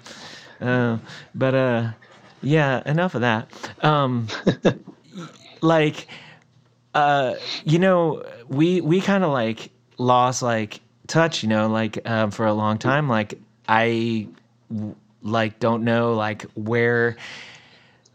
uh 0.61 0.97
but 1.33 1.53
uh 1.53 1.89
yeah 2.41 2.81
enough 2.85 3.15
of 3.15 3.21
that. 3.21 3.49
Um 3.83 4.27
like 5.61 6.07
uh 6.93 7.35
you 7.65 7.79
know 7.79 8.23
we 8.47 8.81
we 8.81 9.01
kind 9.01 9.23
of 9.23 9.31
like 9.31 9.71
lost 9.97 10.41
like 10.41 10.79
touch 11.07 11.43
you 11.43 11.49
know 11.49 11.67
like 11.67 11.99
um, 12.09 12.31
for 12.31 12.45
a 12.45 12.53
long 12.53 12.77
time. 12.77 13.09
Like 13.09 13.39
I 13.67 14.27
like 15.21 15.59
don't 15.59 15.83
know 15.83 16.13
like 16.13 16.43
where 16.53 17.17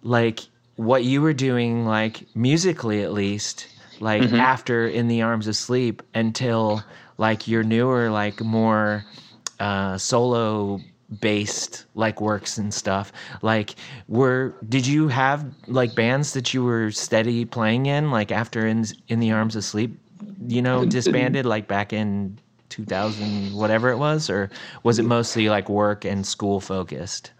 like 0.02 0.40
what 0.76 1.04
you 1.04 1.20
were 1.20 1.34
doing 1.34 1.84
like 1.84 2.24
musically 2.34 3.02
at 3.02 3.12
least 3.12 3.66
like 4.00 4.32
after 4.32 4.86
in 4.86 5.08
the 5.08 5.22
arms 5.22 5.46
of 5.46 5.56
sleep 5.56 6.02
until 6.14 6.82
like 7.18 7.46
your 7.46 7.62
newer 7.62 8.10
like 8.10 8.40
more 8.40 9.04
uh 9.58 9.96
solo 9.98 10.80
based 11.20 11.86
like 11.94 12.20
works 12.20 12.56
and 12.56 12.72
stuff. 12.72 13.12
Like 13.42 13.74
were 14.08 14.54
did 14.68 14.86
you 14.86 15.08
have 15.08 15.44
like 15.66 15.94
bands 15.94 16.32
that 16.34 16.54
you 16.54 16.64
were 16.64 16.90
steady 16.90 17.44
playing 17.44 17.86
in 17.86 18.10
like 18.10 18.30
after 18.32 18.66
in 18.66 18.84
in 19.08 19.20
the 19.20 19.32
arms 19.32 19.56
of 19.56 19.64
sleep 19.64 19.98
you 20.46 20.62
know 20.62 20.84
disbanded 20.96 21.46
like 21.46 21.66
back 21.68 21.92
in 21.92 22.38
2000 22.68 23.52
whatever 23.54 23.90
it 23.90 23.98
was? 23.98 24.30
Or 24.30 24.50
was 24.82 24.98
it 24.98 25.04
mostly 25.04 25.48
like 25.48 25.68
work 25.68 26.04
and 26.04 26.24
school 26.26 26.60
focused 26.60 27.32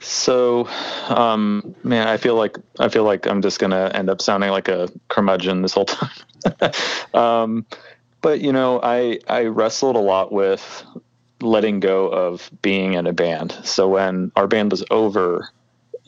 So, 0.00 0.66
um, 1.08 1.74
man, 1.82 2.08
I 2.08 2.16
feel 2.16 2.34
like 2.34 2.56
I 2.78 2.88
feel 2.88 3.04
like 3.04 3.26
I'm 3.26 3.42
just 3.42 3.58
gonna 3.58 3.90
end 3.94 4.08
up 4.08 4.22
sounding 4.22 4.50
like 4.50 4.68
a 4.68 4.88
curmudgeon 5.08 5.62
this 5.62 5.74
whole 5.74 5.84
time. 5.86 6.72
um, 7.14 7.66
but 8.22 8.40
you 8.40 8.52
know, 8.52 8.80
I 8.82 9.18
I 9.28 9.44
wrestled 9.44 9.96
a 9.96 10.00
lot 10.00 10.32
with 10.32 10.84
letting 11.42 11.80
go 11.80 12.08
of 12.08 12.50
being 12.62 12.94
in 12.94 13.06
a 13.06 13.12
band. 13.12 13.56
So 13.64 13.88
when 13.88 14.32
our 14.36 14.46
band 14.46 14.70
was 14.70 14.84
over, 14.90 15.48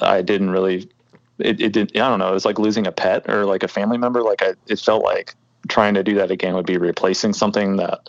I 0.01 0.23
didn't 0.23 0.51
really. 0.51 0.91
It, 1.39 1.61
it 1.61 1.73
did. 1.73 1.97
I 1.97 2.09
don't 2.09 2.19
know. 2.19 2.29
It 2.31 2.35
was 2.35 2.45
like 2.45 2.59
losing 2.59 2.87
a 2.87 2.93
pet 2.93 3.29
or 3.29 3.45
like 3.45 3.63
a 3.63 3.69
family 3.69 3.99
member. 3.99 4.23
Like 4.23 4.43
I, 4.43 4.55
it 4.69 4.79
felt 4.79 5.03
like 5.03 5.35
trying 5.69 5.95
to 5.95 6.03
do 6.03 6.15
that 6.15 6.31
again 6.31 6.55
would 6.55 6.67
be 6.67 6.77
replacing 6.77 7.33
something 7.33 7.77
that 7.77 8.09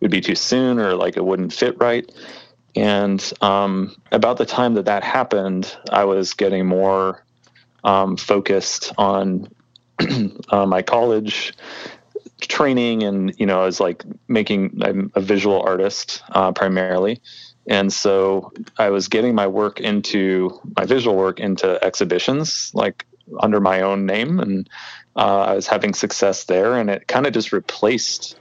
would 0.00 0.10
be 0.10 0.20
too 0.20 0.34
soon 0.34 0.78
or 0.78 0.94
like 0.94 1.16
it 1.16 1.24
wouldn't 1.24 1.52
fit 1.52 1.76
right. 1.78 2.10
And 2.76 3.32
um, 3.40 3.96
about 4.12 4.36
the 4.36 4.46
time 4.46 4.74
that 4.74 4.84
that 4.84 5.02
happened, 5.02 5.76
I 5.90 6.04
was 6.04 6.34
getting 6.34 6.66
more 6.66 7.24
um, 7.82 8.16
focused 8.16 8.92
on 8.96 9.48
uh, 10.50 10.66
my 10.66 10.82
college 10.82 11.54
training, 12.40 13.02
and 13.02 13.34
you 13.38 13.46
know, 13.46 13.60
I 13.60 13.64
was 13.64 13.80
like 13.80 14.04
making. 14.28 14.80
I'm 14.82 15.10
a 15.14 15.20
visual 15.20 15.60
artist 15.62 16.22
uh, 16.30 16.52
primarily, 16.52 17.20
and 17.66 17.92
so 17.92 18.52
I 18.78 18.90
was 18.90 19.08
getting 19.08 19.34
my 19.34 19.46
work 19.46 19.80
into 19.80 20.60
my 20.76 20.84
visual 20.84 21.16
work 21.16 21.40
into 21.40 21.82
exhibitions, 21.84 22.70
like 22.74 23.06
under 23.40 23.60
my 23.60 23.82
own 23.82 24.06
name, 24.06 24.40
and 24.40 24.68
uh, 25.16 25.40
I 25.40 25.54
was 25.54 25.66
having 25.66 25.94
success 25.94 26.44
there, 26.44 26.76
and 26.76 26.88
it 26.88 27.08
kind 27.08 27.26
of 27.26 27.32
just 27.32 27.52
replaced 27.52 28.36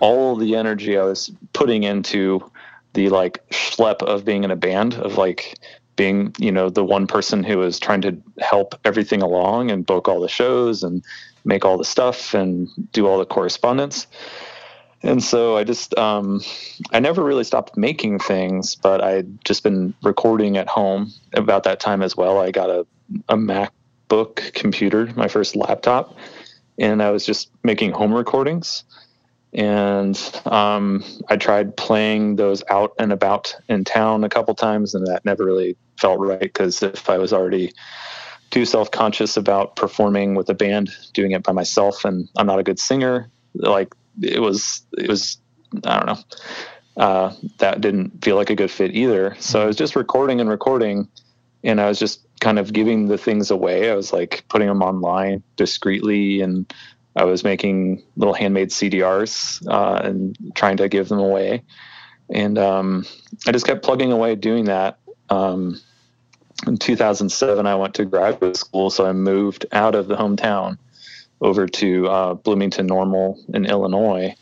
all 0.00 0.34
the 0.34 0.56
energy 0.56 0.98
I 0.98 1.04
was 1.04 1.30
putting 1.52 1.84
into 1.84 2.50
the 2.94 3.08
like 3.08 3.46
schlep 3.50 4.02
of 4.02 4.24
being 4.24 4.44
in 4.44 4.50
a 4.50 4.56
band 4.56 4.94
of 4.94 5.16
like 5.16 5.58
being 5.96 6.34
you 6.38 6.50
know 6.50 6.70
the 6.70 6.84
one 6.84 7.06
person 7.06 7.44
who 7.44 7.62
is 7.62 7.78
trying 7.78 8.00
to 8.00 8.16
help 8.40 8.74
everything 8.84 9.22
along 9.22 9.70
and 9.70 9.86
book 9.86 10.08
all 10.08 10.20
the 10.20 10.28
shows 10.28 10.82
and 10.82 11.04
make 11.44 11.64
all 11.64 11.76
the 11.76 11.84
stuff 11.84 12.34
and 12.34 12.68
do 12.92 13.06
all 13.06 13.18
the 13.18 13.26
correspondence. 13.26 14.06
And 15.04 15.22
so 15.22 15.56
i 15.56 15.64
just 15.64 15.98
um, 15.98 16.40
i 16.92 17.00
never 17.00 17.24
really 17.24 17.44
stopped 17.44 17.76
making 17.76 18.20
things 18.20 18.76
but 18.76 19.02
i'd 19.02 19.44
just 19.44 19.64
been 19.64 19.94
recording 20.02 20.56
at 20.56 20.68
home 20.68 21.10
about 21.34 21.64
that 21.64 21.80
time 21.80 22.02
as 22.02 22.16
well. 22.16 22.38
I 22.38 22.52
got 22.52 22.70
a, 22.70 22.86
a 23.28 23.36
macbook 23.36 24.52
computer 24.54 25.12
my 25.16 25.26
first 25.26 25.56
laptop 25.56 26.16
and 26.78 27.02
i 27.02 27.10
was 27.10 27.26
just 27.26 27.50
making 27.64 27.90
home 27.90 28.14
recordings 28.14 28.84
and 29.52 30.18
um, 30.46 31.04
I 31.28 31.36
tried 31.36 31.76
playing 31.76 32.36
those 32.36 32.62
out 32.70 32.92
and 32.98 33.12
about 33.12 33.54
in 33.68 33.84
town 33.84 34.24
a 34.24 34.28
couple 34.28 34.54
times, 34.54 34.94
and 34.94 35.06
that 35.06 35.24
never 35.24 35.44
really 35.44 35.76
felt 36.00 36.20
right 36.20 36.40
because 36.40 36.82
if 36.82 37.10
I 37.10 37.18
was 37.18 37.32
already 37.32 37.72
too 38.50 38.64
self-conscious 38.64 39.36
about 39.36 39.76
performing 39.76 40.34
with 40.34 40.48
a 40.48 40.54
band, 40.54 40.90
doing 41.12 41.32
it 41.32 41.42
by 41.42 41.52
myself, 41.52 42.04
and 42.04 42.28
I'm 42.36 42.46
not 42.46 42.58
a 42.58 42.62
good 42.62 42.78
singer, 42.78 43.30
like 43.54 43.94
it 44.22 44.40
was, 44.40 44.82
it 44.96 45.08
was, 45.08 45.38
I 45.84 45.98
don't 45.98 46.06
know, 46.06 47.02
uh, 47.02 47.34
that 47.58 47.80
didn't 47.80 48.24
feel 48.24 48.36
like 48.36 48.50
a 48.50 48.54
good 48.54 48.70
fit 48.70 48.94
either. 48.94 49.36
So 49.38 49.62
I 49.62 49.66
was 49.66 49.76
just 49.76 49.96
recording 49.96 50.40
and 50.40 50.48
recording, 50.48 51.08
and 51.64 51.80
I 51.80 51.88
was 51.88 51.98
just 51.98 52.26
kind 52.40 52.58
of 52.58 52.72
giving 52.72 53.06
the 53.06 53.18
things 53.18 53.50
away. 53.50 53.90
I 53.90 53.94
was 53.94 54.12
like 54.12 54.44
putting 54.48 54.68
them 54.68 54.82
online 54.82 55.42
discreetly 55.56 56.40
and 56.40 56.72
I 57.14 57.24
was 57.24 57.44
making 57.44 58.02
little 58.16 58.34
handmade 58.34 58.70
CDRs 58.70 59.66
uh, 59.68 60.00
and 60.02 60.36
trying 60.54 60.78
to 60.78 60.88
give 60.88 61.08
them 61.08 61.18
away. 61.18 61.62
And 62.32 62.58
um, 62.58 63.06
I 63.46 63.52
just 63.52 63.66
kept 63.66 63.84
plugging 63.84 64.12
away 64.12 64.34
doing 64.34 64.64
that. 64.64 64.98
Um, 65.28 65.80
in 66.66 66.78
2007, 66.78 67.66
I 67.66 67.74
went 67.74 67.94
to 67.94 68.04
graduate 68.04 68.56
school, 68.56 68.90
so 68.90 69.06
I 69.06 69.12
moved 69.12 69.66
out 69.72 69.94
of 69.94 70.08
the 70.08 70.16
hometown 70.16 70.78
over 71.40 71.66
to 71.66 72.08
uh, 72.08 72.34
Bloomington 72.34 72.86
Normal 72.86 73.38
in 73.52 73.66
Illinois. 73.66 74.34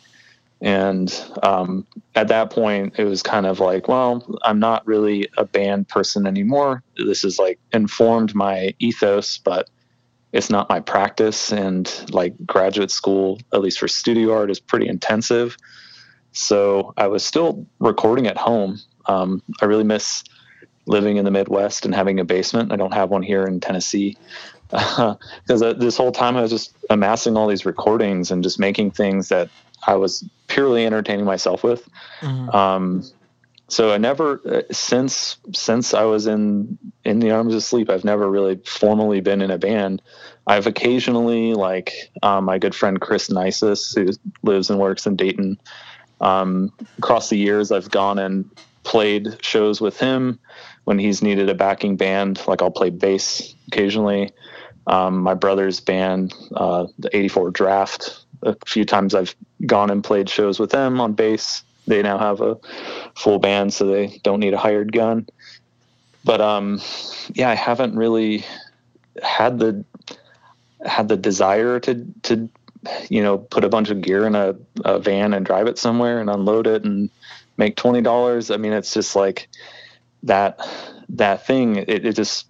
And 0.60 1.12
um, 1.42 1.86
at 2.14 2.28
that 2.28 2.50
point, 2.50 2.98
it 2.98 3.04
was 3.04 3.22
kind 3.22 3.46
of 3.46 3.60
like, 3.60 3.88
well, 3.88 4.38
I'm 4.42 4.58
not 4.58 4.86
really 4.86 5.26
a 5.38 5.44
band 5.44 5.88
person 5.88 6.26
anymore. 6.26 6.82
This 6.96 7.22
has 7.22 7.38
like 7.38 7.58
informed 7.72 8.34
my 8.34 8.74
ethos, 8.78 9.38
but 9.38 9.70
it's 10.32 10.50
not 10.50 10.68
my 10.68 10.80
practice. 10.80 11.52
And 11.52 11.90
like 12.12 12.34
graduate 12.46 12.90
school 12.90 13.40
at 13.52 13.60
least 13.60 13.78
for 13.78 13.88
studio 13.88 14.32
art 14.32 14.50
is 14.50 14.60
pretty 14.60 14.88
intensive. 14.88 15.56
So 16.32 16.94
i 16.96 17.06
was 17.06 17.24
still 17.24 17.66
recording 17.78 18.26
at 18.26 18.36
home. 18.36 18.78
Um, 19.06 19.42
i 19.60 19.64
really 19.64 19.84
miss 19.84 20.22
living 20.86 21.16
in 21.16 21.24
the 21.24 21.30
midwest 21.30 21.84
and 21.84 21.94
having 21.94 22.20
a 22.20 22.24
basement. 22.24 22.72
I 22.72 22.76
don't 22.76 22.94
have 22.94 23.10
one 23.10 23.22
here 23.22 23.44
in 23.44 23.60
tennessee. 23.60 24.16
Because 24.70 25.62
uh, 25.62 25.72
this 25.72 25.96
whole 25.96 26.12
time 26.12 26.36
i 26.36 26.42
was 26.42 26.50
just 26.50 26.76
amassing 26.90 27.36
all 27.36 27.48
these 27.48 27.66
recordings 27.66 28.30
and 28.30 28.40
just 28.40 28.60
making 28.60 28.92
things 28.92 29.28
that 29.28 29.50
i 29.88 29.96
was 29.96 30.24
purely 30.46 30.86
entertaining 30.86 31.24
myself 31.24 31.64
with. 31.64 31.88
Um, 32.54 33.02
so 33.70 33.92
I 33.92 33.98
never 33.98 34.40
uh, 34.44 34.62
since 34.72 35.36
since 35.54 35.94
I 35.94 36.02
was 36.02 36.26
in 36.26 36.78
in 37.04 37.20
the 37.20 37.30
arms 37.30 37.54
of 37.54 37.62
sleep 37.62 37.88
I've 37.88 38.04
never 38.04 38.28
really 38.28 38.56
formally 38.66 39.20
been 39.20 39.40
in 39.40 39.50
a 39.50 39.58
band. 39.58 40.02
I've 40.46 40.66
occasionally 40.66 41.54
like 41.54 41.92
um, 42.22 42.44
my 42.44 42.58
good 42.58 42.74
friend 42.74 43.00
Chris 43.00 43.28
Nisus 43.28 43.94
who 43.94 44.12
lives 44.42 44.70
and 44.70 44.78
works 44.78 45.06
in 45.06 45.16
Dayton. 45.16 45.58
Um, 46.20 46.72
across 46.98 47.30
the 47.30 47.38
years 47.38 47.70
I've 47.72 47.90
gone 47.90 48.18
and 48.18 48.50
played 48.82 49.42
shows 49.42 49.80
with 49.80 49.98
him 49.98 50.38
when 50.84 50.98
he's 50.98 51.22
needed 51.22 51.48
a 51.48 51.54
backing 51.54 51.96
band. 51.96 52.42
Like 52.48 52.62
I'll 52.62 52.70
play 52.70 52.90
bass 52.90 53.54
occasionally. 53.68 54.32
Um, 54.86 55.18
my 55.18 55.34
brother's 55.34 55.78
band, 55.78 56.34
uh, 56.56 56.86
the 56.98 57.16
'84 57.16 57.52
Draft. 57.52 58.24
A 58.42 58.56
few 58.66 58.84
times 58.84 59.14
I've 59.14 59.36
gone 59.66 59.90
and 59.90 60.02
played 60.02 60.28
shows 60.28 60.58
with 60.58 60.70
them 60.70 61.00
on 61.00 61.12
bass 61.12 61.62
they 61.86 62.02
now 62.02 62.18
have 62.18 62.40
a 62.40 62.56
full 63.16 63.38
band, 63.38 63.72
so 63.72 63.86
they 63.86 64.20
don't 64.22 64.40
need 64.40 64.54
a 64.54 64.58
hired 64.58 64.92
gun. 64.92 65.26
But 66.24 66.40
um, 66.40 66.80
yeah, 67.34 67.50
I 67.50 67.54
haven't 67.54 67.96
really 67.96 68.44
had 69.22 69.58
the 69.58 69.84
had 70.84 71.08
the 71.08 71.16
desire 71.16 71.80
to 71.80 72.06
to 72.22 72.48
you 73.08 73.22
know 73.22 73.38
put 73.38 73.64
a 73.64 73.68
bunch 73.68 73.90
of 73.90 74.00
gear 74.00 74.26
in 74.26 74.34
a, 74.34 74.54
a 74.84 74.98
van 74.98 75.34
and 75.34 75.44
drive 75.44 75.66
it 75.66 75.78
somewhere 75.78 76.20
and 76.20 76.30
unload 76.30 76.66
it 76.66 76.84
and 76.84 77.10
make 77.56 77.76
twenty 77.76 78.02
dollars. 78.02 78.50
I 78.50 78.56
mean, 78.56 78.72
it's 78.72 78.92
just 78.94 79.16
like 79.16 79.48
that 80.22 80.60
that 81.08 81.46
thing. 81.46 81.76
It, 81.76 82.06
it 82.06 82.16
just 82.16 82.46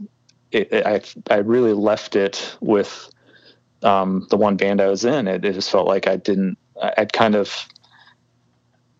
it, 0.53 0.73
it, 0.73 0.87
I 0.87 1.01
I 1.33 1.39
really 1.39 1.73
left 1.73 2.17
it 2.17 2.57
with 2.61 3.11
um, 3.83 4.27
the 4.31 4.37
one 4.37 4.57
band 4.57 4.81
I 4.81 4.89
was 4.89 5.05
in. 5.05 5.29
It, 5.29 5.45
it 5.45 5.55
just 5.55 5.71
felt 5.71 5.87
like 5.87 6.07
I 6.07 6.17
didn't. 6.17 6.59
I'd 6.97 7.13
kind 7.13 7.35
of 7.35 7.69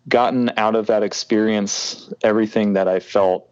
gotten 0.07 0.51
out 0.57 0.75
of 0.75 0.87
that 0.87 1.03
experience 1.03 2.11
everything 2.23 2.73
that 2.73 2.87
I 2.87 2.99
felt 2.99 3.47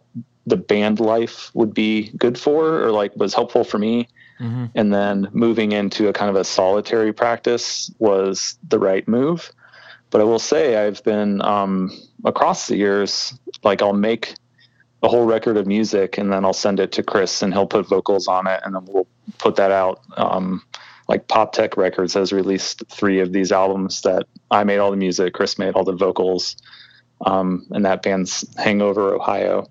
the 0.46 0.56
band 0.56 1.00
life 1.00 1.50
would 1.54 1.72
be 1.72 2.10
good 2.16 2.38
for 2.38 2.82
or 2.82 2.90
like 2.90 3.14
was 3.16 3.34
helpful 3.34 3.64
for 3.64 3.78
me. 3.78 4.08
Mm-hmm. 4.40 4.66
And 4.74 4.92
then 4.92 5.28
moving 5.32 5.72
into 5.72 6.08
a 6.08 6.12
kind 6.12 6.30
of 6.30 6.36
a 6.36 6.44
solitary 6.44 7.12
practice 7.12 7.90
was 7.98 8.58
the 8.68 8.78
right 8.78 9.06
move. 9.06 9.52
But 10.10 10.22
I 10.22 10.24
will 10.24 10.38
say 10.38 10.76
I've 10.76 11.04
been 11.04 11.40
um, 11.42 11.92
across 12.24 12.66
the 12.66 12.76
years, 12.76 13.38
like 13.62 13.82
I'll 13.82 13.92
make 13.92 14.34
a 15.02 15.08
whole 15.08 15.24
record 15.24 15.56
of 15.56 15.66
music 15.66 16.18
and 16.18 16.32
then 16.32 16.44
I'll 16.44 16.52
send 16.52 16.80
it 16.80 16.92
to 16.92 17.02
Chris 17.02 17.42
and 17.42 17.52
he'll 17.54 17.66
put 17.66 17.88
vocals 17.88 18.28
on 18.28 18.46
it 18.46 18.60
and 18.64 18.74
then 18.74 18.84
we'll 18.86 19.06
put 19.38 19.56
that 19.56 19.70
out. 19.70 20.00
Um, 20.16 20.62
like 21.10 21.26
Pop 21.26 21.52
Tech 21.52 21.76
Records 21.76 22.14
has 22.14 22.32
released 22.32 22.84
three 22.88 23.18
of 23.18 23.32
these 23.32 23.50
albums 23.50 24.02
that 24.02 24.28
I 24.48 24.62
made 24.62 24.78
all 24.78 24.92
the 24.92 24.96
music, 24.96 25.34
Chris 25.34 25.58
made 25.58 25.74
all 25.74 25.82
the 25.82 25.92
vocals, 25.92 26.54
um, 27.26 27.66
and 27.72 27.84
that 27.84 28.02
band's 28.02 28.44
Hangover, 28.56 29.12
Ohio. 29.16 29.66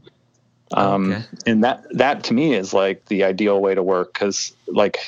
Um, 0.73 1.13
Okay. 1.13 1.23
And 1.47 1.63
that 1.63 1.85
that 1.91 2.25
to 2.25 2.33
me 2.33 2.53
is 2.53 2.73
like 2.73 3.05
the 3.05 3.23
ideal 3.23 3.61
way 3.61 3.73
to 3.73 3.81
work 3.81 4.13
because, 4.13 4.53
like, 4.67 4.99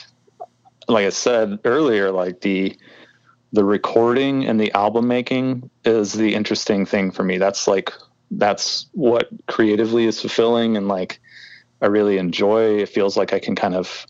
like 0.88 1.06
I 1.06 1.10
said 1.10 1.60
earlier, 1.66 2.12
like 2.12 2.40
the 2.40 2.78
the 3.52 3.66
recording 3.66 4.46
and 4.46 4.58
the 4.58 4.72
album 4.72 5.10
making 5.10 5.70
is 5.84 6.14
the 6.14 6.34
interesting 6.34 6.86
thing 6.86 7.12
for 7.12 7.24
me. 7.24 7.40
That's 7.40 7.68
like 7.68 7.92
that's 8.32 8.86
what 8.94 9.28
creatively 9.48 10.06
is 10.06 10.22
fulfilling 10.22 10.78
and 10.78 10.88
like 10.88 11.20
I 11.82 11.88
really 11.88 12.18
enjoy. 12.18 12.78
It 12.78 12.88
feels 12.88 13.18
like 13.18 13.34
I 13.34 13.40
can 13.40 13.58
kind 13.58 13.76
of 13.76 14.08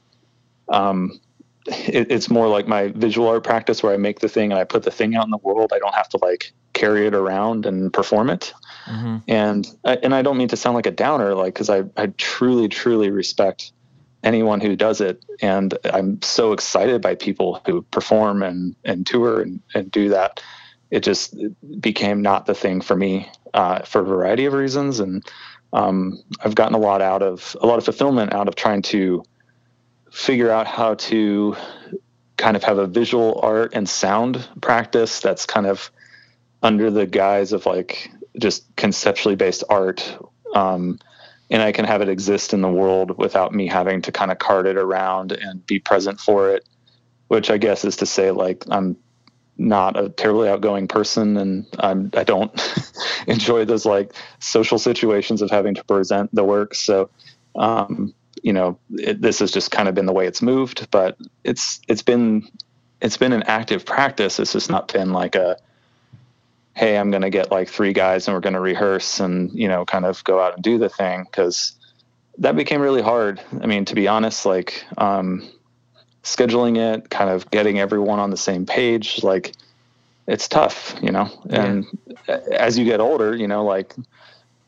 um, 0.69 1.19
it, 1.67 2.11
it's 2.11 2.29
more 2.29 2.47
like 2.47 2.67
my 2.67 2.89
visual 2.89 3.27
art 3.27 3.43
practice 3.43 3.83
where 3.83 3.93
I 3.93 3.97
make 3.97 4.19
the 4.19 4.29
thing 4.29 4.51
and 4.51 4.59
I 4.59 4.63
put 4.63 4.83
the 4.83 4.91
thing 4.91 5.15
out 5.15 5.25
in 5.25 5.31
the 5.31 5.37
world. 5.37 5.71
I 5.73 5.79
don't 5.79 5.95
have 5.95 6.09
to 6.09 6.19
like 6.21 6.53
carry 6.73 7.05
it 7.07 7.13
around 7.13 7.65
and 7.65 7.91
perform 7.93 8.29
it. 8.29 8.53
Mm-hmm. 8.87 9.17
And 9.27 9.67
I- 9.85 9.99
and 10.01 10.15
I 10.15 10.21
don't 10.21 10.37
mean 10.37 10.47
to 10.49 10.57
sound 10.57 10.75
like 10.75 10.85
a 10.87 10.91
downer, 10.91 11.35
like 11.35 11.53
because 11.53 11.69
I 11.69 11.83
I 11.97 12.07
truly 12.17 12.67
truly 12.67 13.09
respect 13.09 13.71
anyone 14.23 14.61
who 14.61 14.75
does 14.75 15.01
it, 15.01 15.23
and 15.41 15.77
I'm 15.83 16.21
so 16.21 16.53
excited 16.53 17.01
by 17.01 17.15
people 17.15 17.61
who 17.65 17.83
perform 17.83 18.43
and 18.43 18.75
and 18.83 19.05
tour 19.05 19.41
and 19.41 19.61
and 19.73 19.91
do 19.91 20.09
that. 20.09 20.41
It 20.89 21.03
just 21.03 21.35
became 21.79 22.21
not 22.21 22.45
the 22.45 22.53
thing 22.53 22.81
for 22.81 22.95
me 22.95 23.29
uh, 23.53 23.79
for 23.83 24.01
a 24.01 24.05
variety 24.05 24.45
of 24.45 24.53
reasons, 24.53 24.99
and 24.99 25.23
um, 25.73 26.21
I've 26.43 26.55
gotten 26.55 26.75
a 26.75 26.79
lot 26.79 27.01
out 27.01 27.21
of 27.23 27.55
a 27.61 27.65
lot 27.67 27.77
of 27.77 27.85
fulfillment 27.85 28.33
out 28.33 28.47
of 28.47 28.55
trying 28.55 28.81
to 28.83 29.23
figure 30.11 30.51
out 30.51 30.67
how 30.67 30.95
to 30.95 31.55
kind 32.37 32.55
of 32.55 32.63
have 32.63 32.77
a 32.77 32.87
visual 32.87 33.39
art 33.41 33.73
and 33.73 33.87
sound 33.87 34.47
practice 34.61 35.19
that's 35.19 35.45
kind 35.45 35.67
of 35.67 35.91
under 36.63 36.91
the 36.91 37.05
guise 37.05 37.53
of 37.53 37.65
like 37.65 38.11
just 38.39 38.75
conceptually 38.75 39.35
based 39.35 39.63
art 39.69 40.17
um, 40.55 40.99
and 41.49 41.61
i 41.61 41.71
can 41.71 41.85
have 41.85 42.01
it 42.01 42.09
exist 42.09 42.53
in 42.53 42.61
the 42.61 42.69
world 42.69 43.17
without 43.17 43.53
me 43.53 43.67
having 43.67 44.01
to 44.01 44.11
kind 44.11 44.31
of 44.31 44.39
cart 44.39 44.65
it 44.65 44.77
around 44.77 45.31
and 45.31 45.65
be 45.65 45.79
present 45.79 46.19
for 46.19 46.49
it 46.49 46.67
which 47.27 47.49
i 47.49 47.57
guess 47.57 47.85
is 47.85 47.95
to 47.95 48.05
say 48.05 48.31
like 48.31 48.63
i'm 48.69 48.97
not 49.57 49.99
a 49.99 50.09
terribly 50.09 50.49
outgoing 50.49 50.87
person 50.87 51.37
and 51.37 51.65
I'm, 51.79 52.09
i 52.15 52.23
don't 52.23 52.51
enjoy 53.27 53.65
those 53.65 53.85
like 53.85 54.13
social 54.39 54.79
situations 54.79 55.41
of 55.41 55.49
having 55.49 55.75
to 55.75 55.83
present 55.83 56.33
the 56.33 56.43
work. 56.43 56.75
So 56.75 57.09
um, 57.55 58.13
you 58.41 58.53
know 58.53 58.77
it, 58.91 59.21
this 59.21 59.39
has 59.39 59.51
just 59.51 59.71
kind 59.71 59.87
of 59.87 59.95
been 59.95 60.05
the 60.05 60.13
way 60.13 60.25
it's 60.25 60.41
moved 60.41 60.87
but 60.91 61.17
it's 61.43 61.79
it's 61.87 62.01
been 62.01 62.47
it's 63.01 63.17
been 63.17 63.33
an 63.33 63.43
active 63.43 63.83
practice. 63.83 64.39
It's 64.39 64.53
just 64.53 64.69
not 64.69 64.93
been 64.93 65.11
like 65.11 65.35
a 65.35 65.57
hey 66.73 66.97
i'm 66.97 67.11
going 67.11 67.21
to 67.21 67.29
get 67.29 67.51
like 67.51 67.67
three 67.67 67.91
guys 67.91 68.27
and 68.27 68.33
we're 68.33 68.39
going 68.39 68.53
to 68.53 68.59
rehearse 68.61 69.19
and 69.19 69.51
you 69.53 69.67
know 69.67 69.83
kind 69.83 70.05
of 70.05 70.23
go 70.23 70.39
out 70.39 70.53
and 70.53 70.63
do 70.63 70.77
the 70.77 70.87
thing 70.87 71.23
because 71.23 71.73
that 72.37 72.55
became 72.55 72.79
really 72.79 73.01
hard. 73.01 73.41
I 73.61 73.65
mean 73.65 73.83
to 73.85 73.95
be 73.95 74.07
honest 74.07 74.45
like 74.45 74.85
um, 74.97 75.47
scheduling 76.23 76.77
it 76.77 77.09
kind 77.09 77.29
of 77.29 77.51
getting 77.51 77.79
everyone 77.79 78.19
on 78.19 78.29
the 78.29 78.37
same 78.37 78.65
page 78.65 79.21
like 79.21 79.53
it's 80.27 80.47
tough 80.47 80.95
you 81.01 81.11
know? 81.11 81.29
And 81.49 81.85
as 82.27 82.77
you 82.77 82.85
get 82.85 83.01
older 83.01 83.35
you 83.35 83.47
know 83.47 83.65
like 83.65 83.93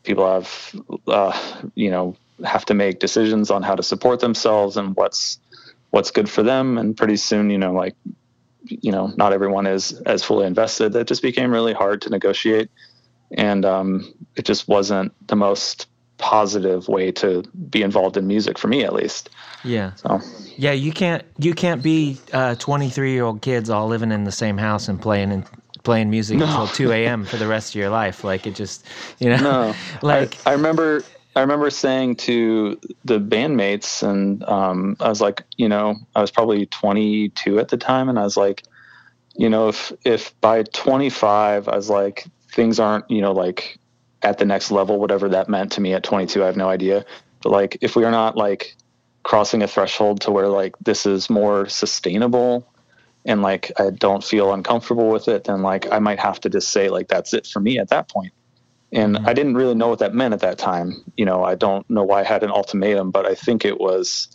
people 0.04 0.30
have 0.30 0.76
uh, 1.08 1.62
you 1.76 1.90
know 1.90 2.18
have 2.44 2.66
to 2.66 2.74
make 2.74 3.00
decisions 3.00 3.52
on 3.52 3.64
how 3.64 3.76
to 3.76 3.84
support 3.84 4.20
themselves 4.20 4.78
and 4.78 4.96
what's 4.96 5.40
what's 5.92 6.12
good 6.12 6.30
for 6.30 6.44
them 6.44 6.78
and 6.78 6.98
pretty 6.98 7.18
soon 7.18 7.50
you 7.50 7.58
know 7.58 7.72
like 7.72 7.96
you 8.66 8.92
know 8.92 9.14
not 9.18 9.34
everyone 9.34 9.68
is 9.68 9.94
as 10.06 10.24
fully 10.24 10.46
invested 10.46 10.94
that 10.94 11.08
just 11.08 11.22
became 11.22 11.52
really 11.52 11.74
hard 11.74 12.02
to 12.02 12.10
negotiate 12.10 12.70
and 13.36 13.66
um, 13.66 14.14
it 14.36 14.46
just 14.46 14.68
wasn't 14.68 15.12
the 15.28 15.36
most 15.36 15.88
positive 16.18 16.88
way 16.88 17.12
to 17.12 17.44
be 17.70 17.82
involved 17.82 18.16
in 18.18 18.28
music 18.28 18.58
for 18.58 18.68
me 18.68 18.84
at 18.84 18.94
least 18.94 19.30
Yeah. 19.64 19.94
so 19.96 20.22
Yeah, 20.58 20.72
you 20.72 20.92
can't 20.92 21.24
you 21.38 21.54
can't 21.54 21.84
be 21.84 22.18
uh, 22.32 22.56
23 22.56 23.12
year 23.12 23.24
old 23.24 23.42
kids 23.42 23.70
all 23.70 23.88
living 23.88 24.12
in 24.12 24.24
the 24.24 24.32
same 24.32 24.58
house 24.58 24.88
and 24.88 25.02
playing 25.02 25.32
and 25.32 25.46
playing 25.84 26.10
music 26.10 26.40
until 26.40 26.68
2 26.68 26.92
a.m. 26.92 27.26
for 27.26 27.38
the 27.38 27.48
rest 27.48 27.76
of 27.76 27.80
your 27.80 27.90
life. 27.90 28.24
Like 28.24 28.48
it 28.48 28.56
just, 28.56 28.86
you 29.20 29.30
know, 29.30 29.38
no 29.38 29.76
like 30.02 30.38
I, 30.46 30.52
I 30.52 30.54
remember 30.54 31.04
i 31.36 31.42
remember 31.42 31.70
saying 31.70 32.16
to 32.16 32.80
the 33.06 33.20
bandmates 33.20 34.04
and 34.08 34.44
um, 34.44 34.96
i 35.00 35.10
was 35.10 35.22
like 35.22 35.44
you 35.58 35.70
know 35.70 35.96
i 36.16 36.22
was 36.22 36.32
probably 36.32 36.66
22 36.68 37.60
at 37.60 37.70
the 37.70 37.78
time 37.78 38.10
and 38.10 38.20
i 38.20 38.24
was 38.24 38.38
like 38.38 38.64
you 39.36 39.50
know 39.50 39.68
if 39.68 39.92
if 40.06 40.40
by 40.42 40.64
25 40.64 41.68
i 41.68 41.76
was 41.76 41.90
like 41.90 42.26
things 42.52 42.80
aren't 42.80 43.10
you 43.10 43.22
know 43.22 43.32
like 43.32 43.80
at 44.22 44.38
the 44.38 44.46
next 44.46 44.72
level 44.72 45.00
whatever 45.00 45.30
that 45.30 45.50
meant 45.50 45.72
to 45.74 45.82
me 45.82 45.94
at 45.94 46.04
22 46.04 46.42
i 46.42 46.46
have 46.46 46.58
no 46.58 46.70
idea. 46.70 47.06
But 47.42 47.52
like 47.52 47.78
if 47.82 47.96
we 47.96 48.06
are 48.06 48.12
not 48.12 48.38
like 48.38 48.76
crossing 49.24 49.64
a 49.64 49.68
threshold 49.68 50.22
to 50.22 50.32
where 50.32 50.48
like 50.48 50.76
this 50.80 51.06
is 51.06 51.30
more 51.30 51.68
sustainable 51.68 52.68
and 53.26 53.42
like 53.42 53.72
i 53.80 53.90
don't 53.90 54.24
feel 54.24 54.54
uncomfortable 54.54 55.10
with 55.10 55.28
it 55.28 55.46
then 55.46 55.62
like 55.62 55.90
i 55.92 56.00
might 56.00 56.20
have 56.20 56.40
to 56.42 56.50
just 56.50 56.70
say 56.70 56.90
like 56.90 57.08
that's 57.08 57.34
it 57.34 57.48
for 57.48 57.60
me 57.62 57.80
at 57.80 57.90
that 57.90 58.10
point 58.10 58.34
and 58.94 59.16
Mhm. 59.18 59.28
i 59.28 59.34
didn't 59.34 59.56
really 59.56 59.76
know 59.76 59.88
what 59.90 60.00
that 60.00 60.14
meant 60.14 60.34
at 60.34 60.40
that 60.42 60.58
time. 60.58 61.04
You 61.18 61.26
know 61.26 61.44
i 61.44 61.56
don't 61.56 61.90
know 61.90 62.04
why 62.04 62.22
i 62.22 62.24
had 62.24 62.44
an 62.44 62.52
ultimatum 62.52 63.12
but 63.12 63.26
i 63.26 63.36
think 63.36 63.66
it 63.66 63.80
was 63.80 64.28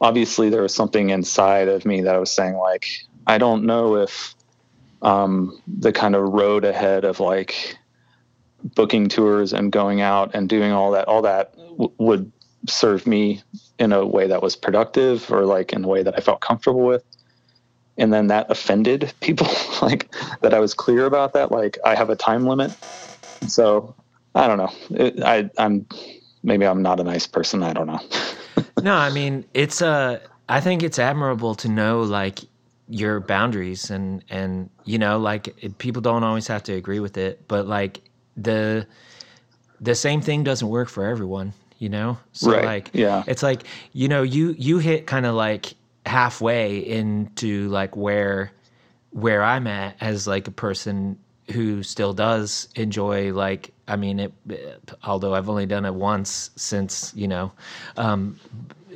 obviously 0.00 0.50
there 0.50 0.62
was 0.62 0.74
something 0.74 1.10
inside 1.10 1.68
of 1.68 1.84
me 1.86 2.02
that 2.02 2.14
i 2.14 2.18
was 2.18 2.30
saying 2.30 2.54
like 2.56 2.86
i 3.26 3.38
don't 3.38 3.64
know 3.64 3.96
if 3.96 4.34
um, 5.02 5.60
the 5.66 5.92
kind 5.92 6.14
of 6.14 6.22
road 6.32 6.64
ahead 6.64 7.04
of 7.04 7.20
like 7.20 7.76
booking 8.74 9.08
tours 9.08 9.52
and 9.52 9.70
going 9.70 10.00
out 10.00 10.34
and 10.34 10.48
doing 10.48 10.72
all 10.72 10.92
that 10.92 11.06
all 11.08 11.22
that 11.22 11.54
w- 11.56 11.92
would 11.98 12.32
serve 12.68 13.06
me 13.06 13.42
in 13.78 13.92
a 13.92 14.06
way 14.06 14.26
that 14.26 14.42
was 14.42 14.56
productive 14.56 15.30
or 15.30 15.44
like 15.44 15.74
in 15.74 15.84
a 15.84 15.88
way 15.88 16.02
that 16.02 16.14
i 16.16 16.20
felt 16.20 16.40
comfortable 16.40 16.80
with. 16.86 17.04
And 17.98 18.12
then 18.12 18.28
that 18.28 18.50
offended 18.50 19.12
people 19.20 19.48
like 19.82 20.10
that 20.40 20.54
i 20.54 20.58
was 20.60 20.72
clear 20.72 21.04
about 21.04 21.34
that 21.34 21.52
like 21.52 21.76
i 21.84 21.94
have 21.94 22.08
a 22.10 22.16
time 22.16 22.46
limit. 22.46 22.72
So 23.46 23.94
i 24.34 24.46
don't 24.46 24.58
know 24.58 24.72
it, 24.90 25.22
i 25.22 25.48
i'm 25.58 25.86
maybe 26.42 26.66
i'm 26.66 26.82
not 26.82 27.00
a 27.00 27.04
nice 27.04 27.26
person 27.26 27.62
i 27.62 27.72
don't 27.72 27.86
know 27.86 28.00
no, 28.82 28.94
I 28.94 29.10
mean, 29.10 29.44
it's 29.54 29.82
uh 29.82 30.20
I 30.48 30.60
think 30.60 30.82
it's 30.82 30.98
admirable 30.98 31.54
to 31.56 31.68
know 31.68 32.02
like 32.02 32.40
your 32.88 33.20
boundaries 33.20 33.90
and 33.90 34.22
and 34.28 34.68
you 34.84 34.98
know 34.98 35.18
like 35.18 35.48
it, 35.62 35.78
people 35.78 36.02
don't 36.02 36.22
always 36.22 36.46
have 36.48 36.62
to 36.64 36.74
agree 36.74 37.00
with 37.00 37.16
it, 37.16 37.46
but 37.48 37.66
like 37.66 38.02
the 38.36 38.86
the 39.80 39.94
same 39.94 40.20
thing 40.20 40.44
doesn't 40.44 40.68
work 40.68 40.88
for 40.88 41.04
everyone, 41.06 41.52
you 41.78 41.88
know? 41.88 42.18
So 42.32 42.52
Right, 42.52 42.64
like 42.64 42.90
yeah. 42.92 43.24
it's 43.26 43.42
like 43.42 43.64
you 43.92 44.08
know, 44.08 44.22
you 44.22 44.54
you 44.58 44.78
hit 44.78 45.06
kind 45.06 45.26
of 45.26 45.34
like 45.34 45.74
halfway 46.06 46.78
into 46.78 47.68
like 47.68 47.96
where 47.96 48.52
where 49.10 49.42
I'm 49.42 49.66
at 49.66 49.96
as 50.00 50.26
like 50.26 50.48
a 50.48 50.50
person 50.52 51.18
who 51.52 51.82
still 51.82 52.12
does 52.12 52.68
enjoy 52.74 53.32
like 53.32 53.72
I 53.86 53.96
mean 53.96 54.18
it 54.18 54.32
although 55.02 55.34
I've 55.34 55.48
only 55.48 55.66
done 55.66 55.84
it 55.84 55.94
once 55.94 56.50
since 56.56 57.12
you 57.14 57.28
know 57.28 57.52
um 57.96 58.38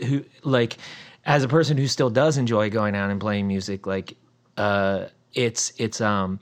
who 0.07 0.25
like 0.45 0.79
as 1.27 1.45
a 1.45 1.49
person 1.49 1.77
who 1.77 1.87
still 1.87 2.11
does 2.11 2.39
enjoy 2.39 2.71
going 2.71 2.95
out 2.97 3.11
and 3.11 3.21
playing 3.21 3.47
music 3.49 3.87
like 3.87 4.15
uh 4.57 5.07
it's 5.35 5.73
it's 5.77 6.01
um 6.01 6.41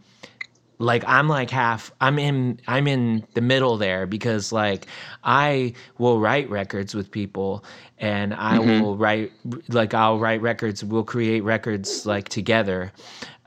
like 0.79 1.03
I'm 1.09 1.29
like 1.29 1.51
half 1.51 1.91
I'm 2.01 2.19
in 2.19 2.61
I'm 2.69 2.87
in 2.87 3.27
the 3.35 3.41
middle 3.41 3.77
there 3.77 4.07
because 4.07 4.53
like 4.53 4.87
I 5.25 5.73
will 5.99 6.21
write 6.21 6.49
records 6.51 6.95
with 6.95 7.11
people 7.11 7.65
and 7.99 8.35
I 8.35 8.59
will 8.59 8.97
write 8.97 9.33
like 9.69 9.95
I'll 9.95 10.19
write 10.19 10.43
records 10.43 10.85
we'll 10.85 11.05
create 11.05 11.43
records 11.43 12.07
like 12.07 12.29
together 12.29 12.93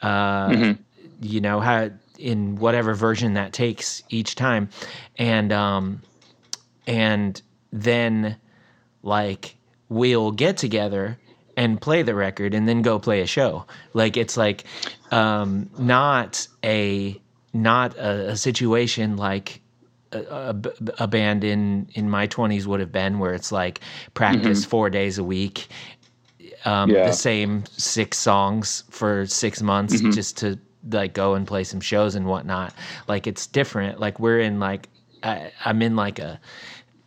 uh 0.02 0.74
you 1.22 1.40
know 1.40 1.60
how 1.60 1.90
in 2.20 2.58
whatever 2.58 2.94
version 2.94 3.34
that 3.34 3.54
takes 3.54 4.04
each 4.10 4.36
time. 4.36 4.70
And 5.18 5.52
um 5.52 6.02
and 6.88 7.42
then 7.72 8.38
like 9.04 9.56
we'll 9.90 10.32
get 10.32 10.58
together 10.58 11.18
and 11.58 11.82
play 11.82 12.04
the 12.04 12.16
record 12.16 12.54
and 12.54 12.68
then 12.68 12.82
go 12.82 13.00
play 13.00 13.22
a 13.22 13.28
show. 13.28 13.66
Like 13.94 14.18
it's 14.18 14.38
like 14.38 14.66
um 15.12 15.70
not 15.78 16.48
a 16.64 17.20
not 17.54 17.96
a, 17.98 18.32
a 18.32 18.38
situation 18.38 19.18
like 19.18 19.62
a 20.12 21.08
band 21.08 21.44
in 21.44 21.88
in 21.94 22.10
my 22.10 22.28
20s 22.28 22.66
would 22.66 22.80
have 22.80 22.92
been 22.92 23.20
where 23.20 23.34
it's 23.34 23.52
like 23.52 23.82
practice 24.16 24.66
4 24.66 24.90
days 24.90 25.20
a 25.20 25.24
week 25.24 25.68
um 26.66 26.90
Yeah. 26.90 27.04
the 27.06 27.14
same 27.14 27.64
six 27.68 28.18
songs 28.18 28.84
for 28.90 29.26
6 29.28 29.62
months 29.62 30.02
just 30.10 30.38
to 30.38 30.58
like 30.92 31.14
go 31.14 31.36
and 31.36 31.48
play 31.48 31.64
some 31.64 31.82
shows 31.82 32.16
and 32.16 32.26
whatnot 32.26 32.74
like 33.08 33.28
it's 33.28 33.48
different 33.48 34.00
like 34.00 34.20
we're 34.20 34.40
in 34.40 34.60
like 34.60 34.88
I, 35.24 35.52
i'm 35.66 35.82
in 35.82 35.96
like 35.96 36.20
a 36.20 36.40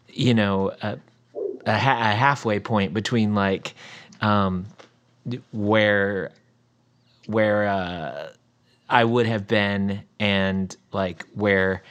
you 0.09 0.35
know 0.35 0.73
a, 0.83 0.99
a, 1.67 1.79
ha- 1.79 2.01
a 2.01 2.15
halfway 2.15 2.61
point 2.61 2.93
between 2.95 3.35
like 3.35 3.75
um 4.21 4.67
where 5.53 6.33
where 7.27 7.67
uh 7.69 8.29
I 8.89 9.05
would 9.05 9.27
have 9.27 9.49
been 9.49 10.03
and 10.21 10.77
like 10.93 11.25
where 11.35 11.83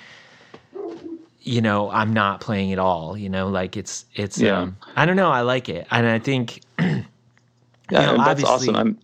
you 1.42 1.62
know 1.62 1.90
I'm 1.90 2.14
not 2.14 2.42
playing 2.42 2.74
at 2.74 2.80
all 2.80 3.18
you 3.18 3.30
know 3.30 3.48
like 3.48 3.76
it's 3.76 4.06
it's 4.14 4.44
Yeah. 4.44 4.62
um 4.62 4.78
I 4.96 5.06
don't 5.06 5.16
know 5.16 5.32
I 5.32 5.42
like 5.42 5.68
it 5.70 5.88
and 5.90 6.06
I 6.06 6.20
think 6.20 6.62
Yeah, 6.80 8.18
know, 8.18 8.18
that's 8.24 8.44
awesome. 8.44 8.76
I'm 8.76 9.00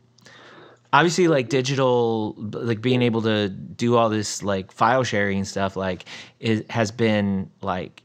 obviously 0.98 1.28
like 1.28 1.48
digital 1.50 2.34
like 2.38 2.82
being 2.82 3.02
able 3.04 3.22
to 3.22 3.50
do 3.50 3.96
all 3.98 4.10
this 4.10 4.42
like 4.42 4.72
file 4.72 5.04
sharing 5.04 5.38
and 5.40 5.48
stuff 5.48 5.76
like 5.76 6.06
it 6.40 6.70
has 6.72 6.90
been 6.92 7.50
like 7.62 8.02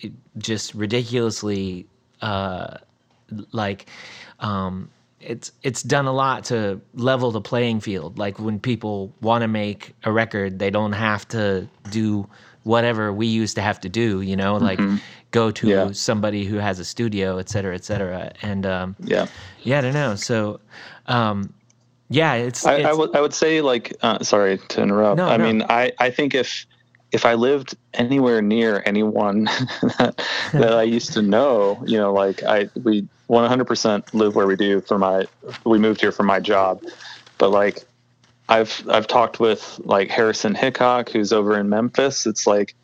it 0.00 0.12
just 0.38 0.74
ridiculously 0.74 1.86
uh 2.22 2.76
like 3.52 3.86
um 4.40 4.90
it's 5.20 5.52
it's 5.62 5.82
done 5.82 6.06
a 6.06 6.12
lot 6.12 6.44
to 6.44 6.80
level 6.94 7.30
the 7.30 7.40
playing 7.40 7.80
field 7.80 8.18
like 8.18 8.38
when 8.38 8.58
people 8.58 9.12
want 9.20 9.42
to 9.42 9.48
make 9.48 9.94
a 10.04 10.12
record 10.12 10.58
they 10.58 10.70
don't 10.70 10.92
have 10.92 11.26
to 11.28 11.66
do 11.90 12.26
whatever 12.64 13.12
we 13.12 13.26
used 13.26 13.54
to 13.56 13.62
have 13.62 13.78
to 13.80 13.88
do 13.88 14.20
you 14.22 14.36
know 14.36 14.56
like 14.56 14.80
go 15.30 15.50
to 15.50 15.68
Yeah. 15.68 15.92
somebody 15.92 16.44
who 16.44 16.56
has 16.56 16.78
a 16.78 16.84
studio 16.84 17.38
et 17.38 17.48
cetera 17.48 17.74
et 17.74 17.84
cetera 17.84 18.32
and 18.42 18.66
um 18.66 18.96
yeah. 19.00 19.26
yeah, 19.62 19.78
I 19.78 19.80
don't 19.82 19.94
know. 19.94 20.14
So, 20.14 20.60
um, 21.06 21.52
yeah, 22.08 22.34
it's, 22.34 22.64
I, 22.66 22.76
it's 22.76 22.86
I 22.86 22.92
would 22.92 23.16
I 23.16 23.20
would 23.20 23.34
say 23.34 23.60
like 23.60 23.94
uh, 24.02 24.22
sorry 24.22 24.58
to 24.58 24.82
interrupt. 24.82 25.18
No, 25.18 25.28
I 25.28 25.36
no. 25.36 25.44
mean 25.44 25.62
I 25.68 25.92
I 25.98 26.10
think 26.10 26.34
if 26.34 26.66
if 27.12 27.24
I 27.24 27.34
lived 27.34 27.76
anywhere 27.94 28.42
near 28.42 28.82
anyone 28.84 29.44
that, 29.98 30.20
that 30.52 30.74
I 30.74 30.82
used 30.82 31.12
to 31.12 31.22
know, 31.22 31.82
you 31.86 31.96
know, 31.96 32.12
like 32.12 32.42
I 32.42 32.68
we 32.82 33.06
100% 33.30 34.14
live 34.14 34.34
where 34.34 34.46
we 34.46 34.56
do 34.56 34.80
for 34.80 34.98
my 34.98 35.26
we 35.64 35.78
moved 35.78 36.00
here 36.00 36.12
for 36.12 36.24
my 36.24 36.40
job, 36.40 36.82
but 37.38 37.50
like 37.50 37.84
I've 38.48 38.86
I've 38.90 39.06
talked 39.06 39.40
with 39.40 39.80
like 39.84 40.10
Harrison 40.10 40.54
Hickok 40.54 41.08
who's 41.08 41.32
over 41.32 41.58
in 41.58 41.68
Memphis. 41.68 42.26
It's 42.26 42.46
like 42.46 42.74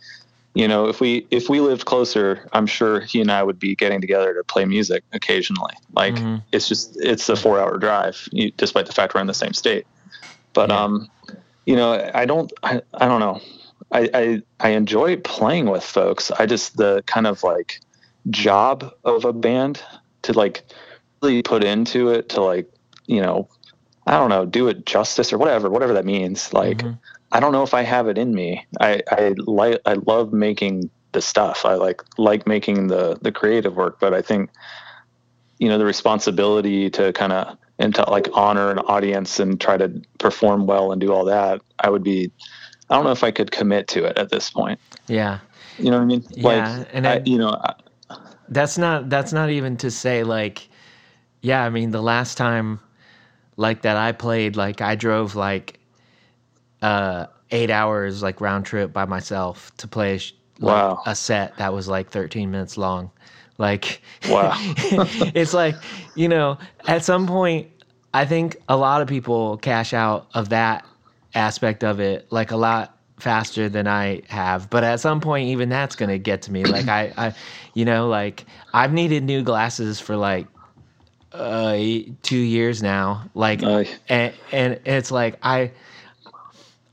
you 0.54 0.66
know 0.66 0.88
if 0.88 1.00
we 1.00 1.26
if 1.30 1.48
we 1.48 1.60
lived 1.60 1.84
closer 1.84 2.48
i'm 2.52 2.66
sure 2.66 3.00
he 3.00 3.20
and 3.20 3.30
i 3.30 3.42
would 3.42 3.58
be 3.58 3.74
getting 3.76 4.00
together 4.00 4.34
to 4.34 4.42
play 4.44 4.64
music 4.64 5.04
occasionally 5.12 5.74
like 5.94 6.14
Mhm. 6.14 6.42
it's 6.52 6.68
just 6.68 6.96
it's 7.00 7.28
a 7.28 7.36
four 7.36 7.60
hour 7.60 7.78
drive 7.78 8.28
despite 8.56 8.86
the 8.86 8.92
fact 8.92 9.14
we're 9.14 9.20
in 9.20 9.26
the 9.28 9.34
same 9.34 9.52
state 9.52 9.86
but 10.52 10.70
Yeah. 10.70 10.82
um 10.84 11.08
you 11.66 11.76
know 11.76 12.10
i 12.14 12.24
don't 12.24 12.52
I, 12.64 12.82
I 12.94 13.06
don't 13.06 13.20
know 13.20 13.40
I, 13.92 14.10
I 14.12 14.42
i 14.60 14.68
enjoy 14.70 15.16
playing 15.18 15.66
with 15.70 15.84
folks 15.84 16.30
i 16.32 16.46
just 16.46 16.76
the 16.76 17.02
kind 17.06 17.26
of 17.28 17.42
like 17.44 17.80
job 18.28 18.92
of 19.04 19.24
a 19.24 19.32
band 19.32 19.82
to 20.22 20.32
like 20.32 20.64
really 21.22 21.42
put 21.42 21.62
into 21.64 22.08
it 22.10 22.28
to 22.30 22.40
like 22.42 22.68
you 23.06 23.20
know 23.22 23.48
i 24.06 24.12
don't 24.18 24.30
know 24.30 24.44
do 24.46 24.66
it 24.68 24.84
justice 24.84 25.32
or 25.32 25.38
whatever 25.38 25.70
whatever 25.70 25.92
that 25.92 26.04
means 26.04 26.52
like 26.52 26.78
Mhm. 26.78 26.98
I 27.32 27.40
don't 27.40 27.52
know 27.52 27.62
if 27.62 27.74
I 27.74 27.82
have 27.82 28.08
it 28.08 28.18
in 28.18 28.34
me. 28.34 28.66
I 28.80 29.02
I 29.10 29.34
like 29.38 29.80
I 29.86 29.94
love 29.94 30.32
making 30.32 30.90
the 31.12 31.20
stuff. 31.20 31.64
I 31.64 31.74
like 31.74 32.02
like 32.18 32.46
making 32.46 32.88
the 32.88 33.18
the 33.22 33.32
creative 33.32 33.76
work, 33.76 33.98
but 34.00 34.14
I 34.14 34.22
think 34.22 34.50
you 35.58 35.68
know 35.68 35.78
the 35.78 35.84
responsibility 35.84 36.90
to 36.90 37.12
kind 37.12 37.32
of 37.32 37.56
and 37.78 37.94
to 37.94 38.08
like 38.10 38.28
honor 38.34 38.70
an 38.70 38.78
audience 38.80 39.40
and 39.40 39.60
try 39.60 39.76
to 39.76 40.02
perform 40.18 40.66
well 40.66 40.92
and 40.92 41.00
do 41.00 41.12
all 41.12 41.24
that. 41.26 41.60
I 41.78 41.90
would 41.90 42.02
be. 42.04 42.30
I 42.88 42.96
don't 42.96 43.04
know 43.04 43.12
if 43.12 43.22
I 43.24 43.30
could 43.30 43.52
commit 43.52 43.86
to 43.88 44.04
it 44.04 44.18
at 44.18 44.30
this 44.30 44.50
point. 44.50 44.80
yeah, 45.06 45.38
You 45.78 45.90
know 45.92 45.98
what 45.98 46.02
I 46.02 46.06
mean? 46.06 46.24
Yeah, 46.30 46.84
and 46.92 47.06
I, 47.06 47.14
I- 47.14 47.22
you 47.24 47.38
know, 47.38 47.50
I, 47.50 47.74
that's 48.48 48.76
not, 48.76 49.08
that's 49.08 49.32
not 49.32 49.48
even 49.50 49.76
to 49.78 49.92
say 49.92 50.24
like, 50.24 50.68
yeah, 51.40 51.64
I 51.64 51.70
mean, 51.70 51.92
the 51.92 52.02
last 52.02 52.36
time 52.36 52.80
like 53.56 53.82
that 53.82 53.96
I 53.96 54.12
played, 54.12 54.56
like 54.56 54.80
I 54.80 54.96
drove 54.96 55.36
like, 55.36 55.79
uh, 56.82 57.26
eight 57.50 57.70
hours 57.70 58.22
like 58.22 58.40
round 58.40 58.64
trip 58.66 58.92
by 58.92 59.04
myself 59.04 59.74
to 59.78 59.88
play 59.88 60.14
a, 60.14 60.18
sh- 60.18 60.32
like, 60.60 60.90
Wow. 60.90 61.02
a 61.06 61.14
set 61.14 61.56
that 61.58 61.72
was 61.72 61.88
like 61.88 62.10
13 62.10 62.50
minutes 62.50 62.76
long. 62.78 63.10
Like, 63.58 64.02
Wow. 64.28 64.52
it's 65.34 65.52
like, 65.54 65.82
you 66.14 66.28
know, 66.28 66.58
at 66.86 67.04
some 67.04 67.26
point, 67.26 67.68
I 68.14 68.24
think 68.24 68.56
a 68.68 68.76
lot 68.76 69.02
of 69.02 69.08
people 69.08 69.56
cash 69.58 69.92
out 69.92 70.28
of 70.34 70.48
that 70.50 70.84
aspect 71.34 71.84
of 71.84 72.00
it 72.00 72.26
like 72.30 72.50
a 72.50 72.56
lot 72.56 72.96
faster 73.18 73.68
than 73.68 73.86
I 73.86 74.22
have. 74.28 74.70
But 74.70 74.82
at 74.82 75.00
some 75.00 75.20
point, 75.20 75.48
even 75.48 75.68
that's 75.68 75.94
going 75.94 76.08
to 76.08 76.18
get 76.18 76.42
to 76.42 76.52
me. 76.52 76.66
Like, 76.66 76.88
I, 76.88 77.12
I, 77.16 77.34
you 77.74 77.84
know, 77.84 78.08
like 78.08 78.46
I've 78.72 78.92
needed 78.92 79.24
new 79.24 79.42
glasses 79.42 80.00
for 80.00 80.16
like, 80.16 80.48
uh, 81.32 81.76
two 82.22 82.38
years 82.38 82.82
now. 82.82 83.30
Like, 83.34 83.62
and, 84.08 84.34
and 84.52 84.80
it's 84.84 85.10
like, 85.10 85.38
I, 85.42 85.72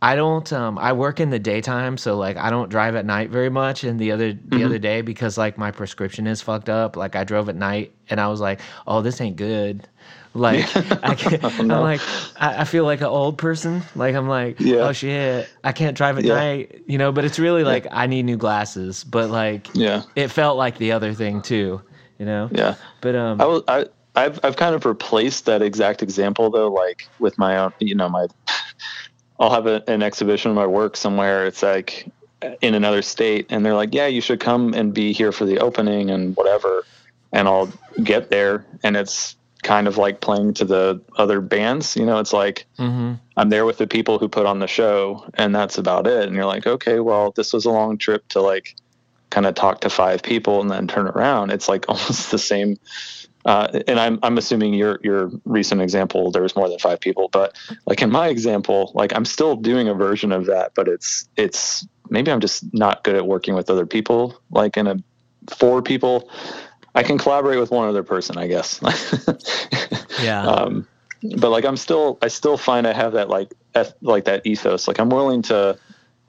I 0.02 0.16
don't 0.16 0.52
um 0.54 0.78
I 0.78 0.94
work 0.94 1.20
in 1.20 1.32
the 1.32 1.40
daytime 1.40 1.98
so 1.98 2.18
like 2.18 2.38
I 2.38 2.50
don't 2.52 2.70
drive 2.70 2.96
at 2.96 3.06
night 3.06 3.30
very 3.32 3.50
much 3.50 3.84
and 3.84 4.00
the 4.00 4.12
other 4.12 4.34
the 4.34 4.64
other 4.64 4.78
day 4.80 5.02
because 5.02 5.38
like 5.38 5.58
my 5.58 5.72
prescription 5.72 6.28
is 6.28 6.42
fucked 6.42 6.70
up. 6.70 6.96
Like 6.96 7.16
I 7.16 7.24
drove 7.24 7.50
at 7.50 7.56
night 7.56 7.94
and 8.10 8.22
I 8.22 8.28
was 8.28 8.40
like 8.40 8.62
oh 8.86 9.02
this 9.02 9.20
ain't 9.22 9.38
good. 9.38 9.88
Like 10.34 10.70
I 11.04 11.16
can't, 11.16 11.44
I'm 11.60 11.82
like 11.82 12.02
I, 12.36 12.62
I 12.62 12.64
feel 12.66 12.86
like 12.86 13.02
an 13.02 13.08
old 13.08 13.38
person. 13.40 13.82
Like 13.96 14.16
I'm 14.16 14.28
like 14.28 14.58
Yeah. 14.60 14.78
oh 14.88 14.92
shit. 14.94 15.52
I 15.64 15.72
can't 15.72 15.98
drive 15.98 16.18
at 16.20 16.26
Yeah. 16.26 16.36
night 16.36 16.84
you 16.88 16.98
know 17.00 17.12
but 17.12 17.26
it's 17.26 17.40
really 17.40 17.64
like 17.64 17.88
I 17.92 18.08
need 18.08 18.24
new 18.24 18.38
glasses. 18.38 19.04
But 19.04 19.32
like 19.32 19.68
yeah, 19.74 20.04
it 20.16 20.30
felt 20.30 20.58
like 20.58 20.78
the 20.78 20.92
other 20.92 21.14
thing 21.14 21.42
too 21.42 21.82
you 22.20 22.26
know? 22.26 22.50
Yeah. 22.54 22.76
but 23.02 23.16
um 23.16 23.40
I 23.42 23.46
was 23.46 23.64
I 23.68 23.86
I've 24.16 24.40
I've 24.44 24.58
kind 24.58 24.76
of 24.76 24.86
replaced 24.86 25.46
that 25.46 25.62
exact 25.62 26.02
example 26.04 26.50
though, 26.50 26.70
like 26.72 27.10
with 27.20 27.38
my 27.38 27.58
own. 27.58 27.72
You 27.80 27.96
know, 27.96 28.10
my 28.10 28.28
I'll 29.40 29.52
have 29.52 29.68
a, 29.68 29.84
an 29.88 30.02
exhibition 30.02 30.52
of 30.52 30.56
my 30.56 30.66
work 30.66 30.98
somewhere. 30.98 31.46
It's 31.46 31.64
like 31.64 32.08
in 32.62 32.74
another 32.74 33.02
state, 33.02 33.48
and 33.50 33.66
they're 33.66 33.76
like, 33.76 33.94
"Yeah, 33.94 34.08
you 34.08 34.22
should 34.22 34.40
come 34.40 34.74
and 34.74 34.94
be 34.94 35.14
here 35.14 35.32
for 35.32 35.46
the 35.46 35.60
opening 35.60 36.10
and 36.10 36.36
whatever." 36.36 36.84
And 37.32 37.48
I'll 37.48 37.72
get 38.04 38.30
there, 38.30 38.66
and 38.84 38.96
it's 38.96 39.36
kind 39.64 39.88
of 39.88 39.98
like 39.98 40.22
playing 40.22 40.54
to 40.56 40.66
the 40.66 41.02
other 41.18 41.42
bands. 41.42 41.96
You 41.96 42.06
know, 42.06 42.20
it's 42.20 42.34
like 42.34 42.66
mhm. 42.80 43.20
I'm 43.36 43.50
there 43.50 43.66
with 43.66 43.78
the 43.78 43.88
people 43.88 44.20
who 44.20 44.28
put 44.30 44.46
on 44.46 44.60
the 44.60 44.68
show, 44.68 45.30
and 45.34 45.54
that's 45.54 45.78
about 45.78 46.08
it. 46.08 46.28
And 46.28 46.36
you're 46.36 46.46
like, 46.46 46.66
okay, 46.68 47.00
well, 47.00 47.32
this 47.32 47.54
was 47.54 47.66
a 47.66 47.72
long 47.72 47.98
trip 47.98 48.28
to 48.30 48.42
like 48.42 48.76
kind 49.30 49.46
of 49.46 49.56
talk 49.56 49.82
to 49.82 49.90
five 49.90 50.24
people 50.24 50.62
and 50.62 50.72
then 50.72 50.88
turn 50.88 51.08
around. 51.08 51.52
It's 51.52 51.68
like 51.68 51.86
almost 51.90 52.32
the 52.32 52.40
same. 52.40 52.78
Uh, 53.48 53.80
and 53.88 54.00
I'm 54.00 54.20
I'm 54.24 54.38
assuming 54.38 54.74
your 54.74 55.00
your 55.04 55.32
recent 55.46 55.82
example 55.82 56.32
there 56.32 56.44
was 56.44 56.56
more 56.56 56.70
than 56.70 56.78
five 56.80 57.00
people, 57.00 57.30
but 57.32 57.56
like 57.86 58.02
in 58.02 58.12
my 58.12 58.28
example, 58.28 58.92
like 58.94 59.16
I'm 59.16 59.26
still 59.26 59.56
doing 59.56 59.88
a 59.88 59.94
version 59.94 60.32
of 60.32 60.46
that, 60.46 60.74
but 60.76 60.88
it's 60.88 61.28
it's 61.38 61.88
maybe 62.10 62.32
I'm 62.32 62.42
just 62.42 62.66
not 62.74 63.04
good 63.04 63.16
at 63.16 63.26
working 63.26 63.56
with 63.56 63.70
other 63.70 63.86
people. 63.86 64.40
Like 64.52 64.78
in 64.78 64.86
a 64.86 64.98
four 65.50 65.82
people, 65.82 66.30
I 66.94 67.04
can 67.04 67.18
collaborate 67.18 67.60
with 67.60 67.72
one 67.72 67.88
other 67.88 68.04
person, 68.04 68.38
I 68.38 68.48
guess. 68.48 68.82
yeah 70.22 70.46
um, 70.46 70.88
but 71.38 71.50
like 71.50 71.66
i'm 71.66 71.78
still 71.78 72.18
i 72.22 72.28
still 72.28 72.58
find 72.58 72.88
i 72.88 72.94
have 72.94 73.14
that 73.14 73.30
like 73.30 73.54
eth- 73.76 73.96
like 74.02 74.26
that 74.26 74.46
ethos 74.46 74.88
like 74.88 75.00
i'm 75.00 75.10
willing 75.10 75.42
to 75.42 75.78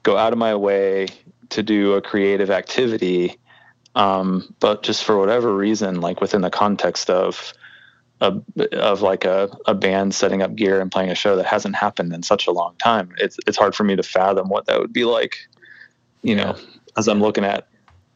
go 0.03 0.17
out 0.17 0.33
of 0.33 0.39
my 0.39 0.55
way 0.55 1.07
to 1.49 1.61
do 1.61 1.93
a 1.93 2.01
creative 2.01 2.49
activity 2.49 3.37
um, 3.99 4.55
but 4.61 4.81
just 4.81 5.03
for 5.03 5.17
whatever 5.17 5.53
reason 5.53 5.99
like 5.99 6.21
within 6.21 6.39
the 6.39 6.49
context 6.49 7.09
of 7.09 7.53
a 8.21 8.33
of 8.71 9.01
like 9.01 9.25
a, 9.25 9.49
a 9.65 9.75
band 9.75 10.15
setting 10.15 10.41
up 10.41 10.55
gear 10.55 10.79
and 10.79 10.89
playing 10.89 11.09
a 11.09 11.15
show 11.15 11.35
that 11.35 11.45
hasn't 11.45 11.75
happened 11.75 12.13
in 12.13 12.23
such 12.23 12.47
a 12.47 12.51
long 12.51 12.75
time. 12.81 13.13
It's 13.17 13.37
it's 13.45 13.57
hard 13.57 13.75
for 13.75 13.83
me 13.83 13.97
to 13.97 14.03
fathom 14.03 14.47
what 14.47 14.67
that 14.67 14.79
would 14.79 14.93
be 14.93 15.03
like, 15.03 15.35
you 16.21 16.33
know, 16.33 16.55
as 16.97 17.09
I'm 17.09 17.19
looking 17.19 17.43
at, 17.43 17.67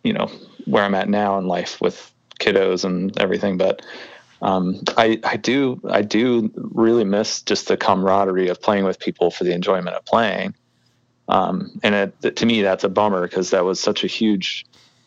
you 0.05 0.13
know, 0.13 0.31
where 0.65 0.85
I'm 0.85 0.95
at 0.95 1.09
now 1.09 1.37
in 1.37 1.47
life 1.47 1.81
with 1.81 2.13
kiddos 2.39 2.85
and 2.85 3.17
everything. 3.19 3.57
But 3.57 3.81
um, 4.41 4.81
I 4.95 5.19
I 5.25 5.35
do 5.35 5.81
I 5.89 6.01
do 6.01 6.49
really 6.55 7.03
miss 7.03 7.41
just 7.41 7.67
the 7.67 7.75
camaraderie 7.75 8.47
of 8.47 8.61
playing 8.61 8.85
with 8.85 8.99
people 8.99 9.31
for 9.31 9.43
the 9.43 9.53
enjoyment 9.53 9.97
of 9.97 10.05
playing. 10.05 10.55
Um, 11.27 11.77
and 11.83 11.93
it, 12.23 12.37
to 12.37 12.45
me, 12.45 12.61
that's 12.61 12.85
a 12.85 12.89
bummer 12.89 13.21
because 13.21 13.49
that 13.49 13.65
was 13.65 13.81
such 13.81 14.05
a 14.05 14.07
huge 14.07 14.65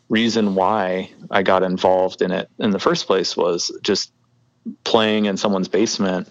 reason 0.09 0.54
why 0.54 1.11
I 1.30 1.42
got 1.42 1.62
involved 1.62 2.22
in 2.22 2.30
it 2.30 2.48
in 2.59 2.70
the 2.70 2.78
first 2.78 3.07
place 3.07 3.36
was 3.36 3.76
just 3.82 4.12
playing 4.84 5.26
in 5.26 5.36
someone's 5.36 5.68
basement 5.68 6.28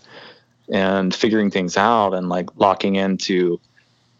and 0.71 1.13
figuring 1.13 1.51
things 1.51 1.77
out 1.77 2.13
and 2.13 2.29
like 2.29 2.49
locking 2.55 2.95
into 2.95 3.59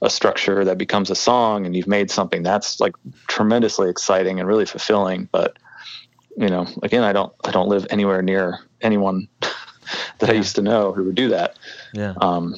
a 0.01 0.09
structure 0.09 0.65
that 0.65 0.77
becomes 0.77 1.09
a 1.09 1.15
song 1.15 1.65
and 1.65 1.75
you've 1.75 1.87
made 1.87 2.11
something 2.11 2.43
that's 2.43 2.79
like 2.79 2.93
tremendously 3.27 3.89
exciting 3.89 4.39
and 4.39 4.47
really 4.47 4.65
fulfilling. 4.65 5.27
But 5.31 5.57
you 6.37 6.49
know 6.49 6.67
again 6.83 7.03
i 7.03 7.13
don't 7.13 7.33
i 7.43 7.51
don't 7.51 7.69
live 7.69 7.87
anywhere 7.89 8.21
near 8.21 8.59
anyone 8.81 9.27
that 10.19 10.29
i 10.29 10.33
used 10.33 10.55
to 10.55 10.61
know 10.61 10.91
who 10.91 11.03
would 11.05 11.15
do 11.15 11.29
that. 11.29 11.57
Yeah. 11.93 12.13
um 12.21 12.55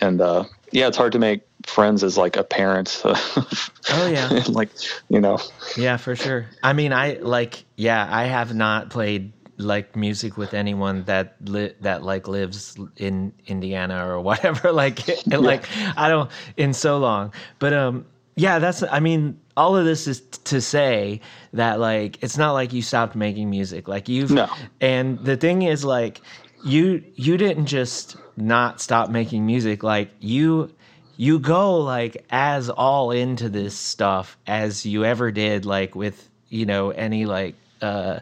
and 0.00 0.20
uh 0.20 0.44
yeah 0.72 0.86
it's 0.88 0.96
hard 0.96 1.12
to 1.12 1.18
make 1.18 1.42
friends 1.66 2.02
as 2.04 2.16
like 2.16 2.36
a 2.36 2.44
parent 2.44 3.02
Oh 3.04 4.06
yeah. 4.10 4.42
like 4.48 4.70
you 5.08 5.20
know 5.20 5.38
Yeah, 5.76 5.96
for 5.96 6.14
sure. 6.16 6.46
I 6.62 6.72
mean, 6.72 6.92
I 6.92 7.14
like 7.20 7.64
yeah, 7.76 8.08
I 8.10 8.24
have 8.24 8.54
not 8.54 8.90
played 8.90 9.32
like 9.58 9.94
music 9.94 10.36
with 10.38 10.54
anyone 10.54 11.04
that 11.04 11.36
li- 11.44 11.74
that 11.82 12.02
like 12.02 12.26
lives 12.28 12.78
in 12.96 13.32
Indiana 13.46 14.06
or 14.08 14.20
whatever 14.28 14.72
like 14.72 15.06
and 15.32 15.42
like 15.42 15.64
I 15.96 16.08
don't 16.08 16.30
in 16.56 16.72
so 16.72 16.98
long. 16.98 17.32
But 17.58 17.72
um 17.74 18.06
yeah, 18.36 18.58
that's 18.58 18.82
I 18.82 19.00
mean, 19.00 19.38
all 19.56 19.76
of 19.76 19.84
this 19.84 20.06
is 20.06 20.20
t- 20.22 20.38
to 20.44 20.60
say 20.62 21.20
that 21.52 21.78
like 21.80 22.22
it's 22.22 22.38
not 22.38 22.52
like 22.52 22.72
you 22.72 22.80
stopped 22.80 23.14
making 23.16 23.50
music. 23.50 23.86
Like 23.88 24.08
you've 24.08 24.30
No. 24.30 24.48
and 24.80 25.18
the 25.24 25.36
thing 25.36 25.62
is 25.62 25.84
like 25.84 26.20
you 26.64 27.02
you 27.16 27.36
didn't 27.36 27.66
just 27.66 28.16
not 28.40 28.80
stop 28.80 29.10
making 29.10 29.46
music. 29.46 29.82
Like 29.82 30.10
you 30.20 30.72
you 31.16 31.38
go 31.38 31.78
like 31.78 32.24
as 32.30 32.70
all 32.70 33.10
into 33.10 33.48
this 33.48 33.76
stuff 33.76 34.38
as 34.46 34.86
you 34.86 35.04
ever 35.04 35.30
did 35.30 35.66
like 35.66 35.94
with 35.94 36.30
you 36.48 36.64
know 36.64 36.90
any 36.90 37.26
like 37.26 37.54
uh 37.82 38.20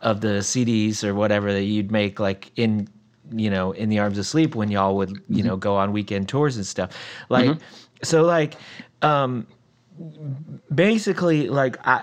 of 0.00 0.20
the 0.20 0.38
CDs 0.38 1.04
or 1.04 1.14
whatever 1.14 1.52
that 1.52 1.64
you'd 1.64 1.92
make 1.92 2.18
like 2.18 2.50
in 2.56 2.88
you 3.30 3.50
know 3.50 3.72
in 3.72 3.88
the 3.88 3.98
arms 3.98 4.18
of 4.18 4.26
sleep 4.26 4.54
when 4.54 4.70
y'all 4.70 4.96
would 4.96 5.22
you 5.28 5.42
know 5.42 5.56
go 5.56 5.76
on 5.76 5.92
weekend 5.92 6.28
tours 6.28 6.56
and 6.56 6.66
stuff. 6.66 6.90
Like 7.28 7.58
so 8.02 8.22
like 8.22 8.54
um 9.02 9.46
basically 10.74 11.48
like 11.48 11.76
I 11.86 12.02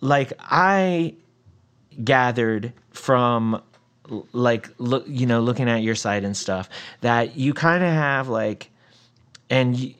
like 0.00 0.32
I 0.40 1.14
gathered 2.02 2.72
from 2.90 3.62
like 4.32 4.68
look 4.78 5.04
you 5.06 5.26
know 5.26 5.40
looking 5.40 5.68
at 5.68 5.82
your 5.82 5.94
site 5.94 6.24
and 6.24 6.36
stuff 6.36 6.68
that 7.00 7.36
you 7.36 7.54
kind 7.54 7.84
of 7.84 7.90
have 7.90 8.28
like 8.28 8.70
and 9.48 9.76
you, 9.76 9.94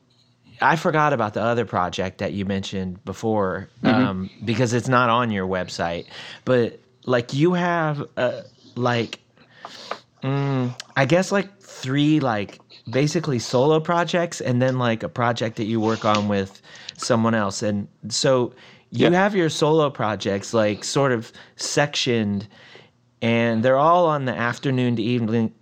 I 0.61 0.75
forgot 0.75 1.13
about 1.13 1.33
the 1.33 1.41
other 1.41 1.65
project 1.65 2.19
that 2.19 2.33
you 2.33 2.45
mentioned 2.45 3.03
before 3.03 3.69
um, 3.83 4.29
because 4.45 4.73
it's 4.73 4.87
not 4.87 5.09
on 5.09 5.31
your 5.31 5.47
website 5.47 6.05
but 6.45 6.79
like 7.05 7.33
you 7.33 7.53
have 7.53 8.05
uh, 8.17 8.41
like 8.75 9.19
mm, 10.23 10.75
I 10.95 11.05
guess 11.05 11.31
like 11.31 11.59
three 11.59 12.19
like 12.19 12.59
basically 12.89 13.39
solo 13.39 13.79
projects 13.79 14.41
and 14.41 14.61
then 14.61 14.77
like 14.77 15.03
a 15.03 15.09
project 15.09 15.55
that 15.57 15.65
you 15.65 15.79
work 15.79 16.05
on 16.05 16.27
with 16.27 16.61
someone 16.97 17.33
else 17.33 17.63
and 17.63 17.87
so 18.09 18.53
you 18.91 19.09
have 19.11 19.35
your 19.35 19.49
solo 19.49 19.89
projects 19.89 20.53
like 20.53 20.83
sort 20.83 21.11
of 21.11 21.31
sectioned 21.55 22.47
and 23.21 23.63
they're 23.63 23.77
all 23.77 24.07
on 24.07 24.25
the 24.25 24.35
afternoon 24.35 24.95
to 24.95 25.01
evening 25.01 25.53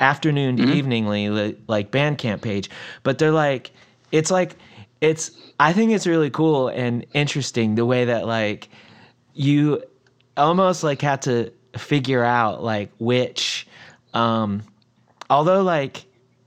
afternoon 0.00 0.56
to 0.56 0.62
eveningly 0.64 1.28
li- 1.28 1.58
like 1.66 1.90
Bandcamp 1.90 2.40
page. 2.42 2.70
But 3.02 3.18
they're 3.18 3.30
like 3.30 3.70
it's 4.12 4.30
like 4.30 4.56
it's 5.00 5.30
I 5.58 5.72
think 5.72 5.92
it's 5.92 6.06
really 6.06 6.30
cool 6.30 6.68
and 6.68 7.06
interesting 7.12 7.74
the 7.74 7.86
way 7.86 8.06
that 8.06 8.26
like 8.26 8.68
you 9.34 9.82
almost 10.36 10.82
like 10.82 11.02
had 11.02 11.22
to 11.22 11.52
figure 11.76 12.24
out 12.24 12.62
like 12.64 12.90
which 12.98 13.66
um 14.14 14.62
although 15.28 15.62
like 15.62 16.04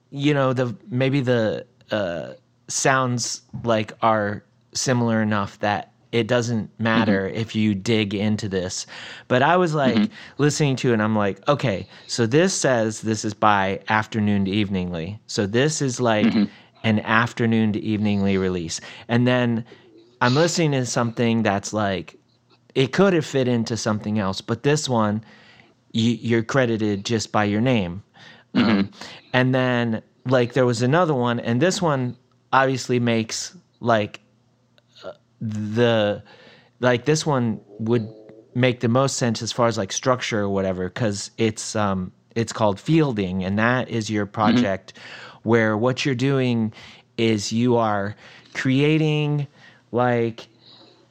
you 0.10 0.34
know 0.34 0.54
the 0.54 0.76
maybe 0.90 1.22
the 1.22 1.66
uh 1.92 2.34
sounds 2.68 3.42
like 3.64 3.94
are 4.02 4.44
similar 4.74 5.22
enough 5.22 5.60
that 5.60 5.93
it 6.14 6.28
doesn't 6.28 6.70
matter 6.80 7.28
mm-hmm. 7.28 7.36
if 7.36 7.56
you 7.56 7.76
dig 7.76 8.14
into 8.14 8.48
this. 8.48 8.86
But 9.28 9.42
i 9.42 9.58
was 9.58 9.74
like 9.74 9.96
mm-hmm. 9.96 10.14
listening 10.38 10.76
to 10.78 10.92
it 10.92 10.94
and 10.94 11.02
i'm 11.02 11.16
like 11.16 11.46
okay 11.48 11.88
so 12.08 12.26
this 12.26 12.54
says 12.54 13.02
this 13.02 13.26
is 13.26 13.34
by 13.34 13.82
afternoon 13.90 14.46
to 14.46 14.52
eveningly 14.52 15.20
so 15.28 15.46
this 15.46 15.82
is 15.82 16.00
like 16.00 16.28
mm-hmm. 16.28 16.46
an 16.84 17.00
afternoon 17.02 17.74
to 17.74 17.80
eveningly 17.82 18.38
release. 18.38 18.80
And 19.08 19.28
then 19.28 19.66
i'm 20.22 20.36
listening 20.36 20.72
to 20.72 20.86
something 20.86 21.44
that's 21.44 21.74
like 21.74 22.18
it 22.76 22.92
could 22.92 23.14
have 23.14 23.26
fit 23.26 23.48
into 23.48 23.78
something 23.78 24.20
else, 24.20 24.42
but 24.42 24.64
this 24.64 24.90
one, 24.90 25.24
you, 25.92 26.12
you're 26.14 26.44
credited 26.44 27.06
just 27.06 27.32
by 27.32 27.44
your 27.44 27.62
name. 27.62 28.04
Um, 28.56 28.92
and 29.34 29.54
then, 29.54 30.02
like, 30.26 30.54
there 30.54 30.66
was 30.66 30.82
another 30.82 31.14
one, 31.14 31.40
and 31.40 31.62
this 31.62 31.82
one 31.82 32.18
obviously 32.52 33.00
makes 33.00 33.56
like 33.80 34.22
the 35.44 36.24
like 36.80 37.06
this 37.06 37.26
one 37.26 37.60
would 37.80 38.08
make 38.56 38.80
the 38.80 38.88
most 38.88 39.18
sense 39.18 39.42
as 39.42 39.52
far 39.52 39.68
as 39.68 39.78
like 39.78 39.92
structure 39.92 40.42
or 40.42 40.50
whatever 40.50 40.88
because 40.88 41.32
it's 41.38 41.76
um 41.76 42.12
it's 42.36 42.54
called 42.54 42.80
fielding 42.80 43.44
and 43.44 43.60
that 43.60 43.90
is 43.90 44.10
your 44.10 44.26
project 44.26 44.94
where 45.44 45.78
what 45.78 46.06
you're 46.06 46.16
doing 46.16 46.72
is 47.18 47.52
you 47.52 47.76
are 47.76 48.16
creating 48.54 49.46
like 49.92 50.48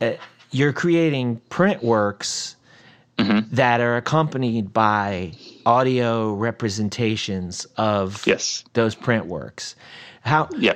uh, 0.00 0.12
you're 0.50 0.72
creating 0.72 1.40
print 1.48 1.82
works 1.82 2.56
that 3.52 3.80
are 3.80 3.96
accompanied 3.96 4.72
by 4.72 5.32
audio 5.66 6.32
representations 6.32 7.66
of 7.76 8.26
yes. 8.26 8.64
those 8.72 8.94
print 8.94 9.26
works. 9.26 9.76
How 10.22 10.48
yeah 10.58 10.74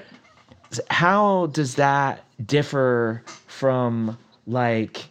how 0.91 1.47
does 1.47 1.77
that 1.77 2.25
differ 2.45 3.23
from 3.57 4.19
like 4.47 5.09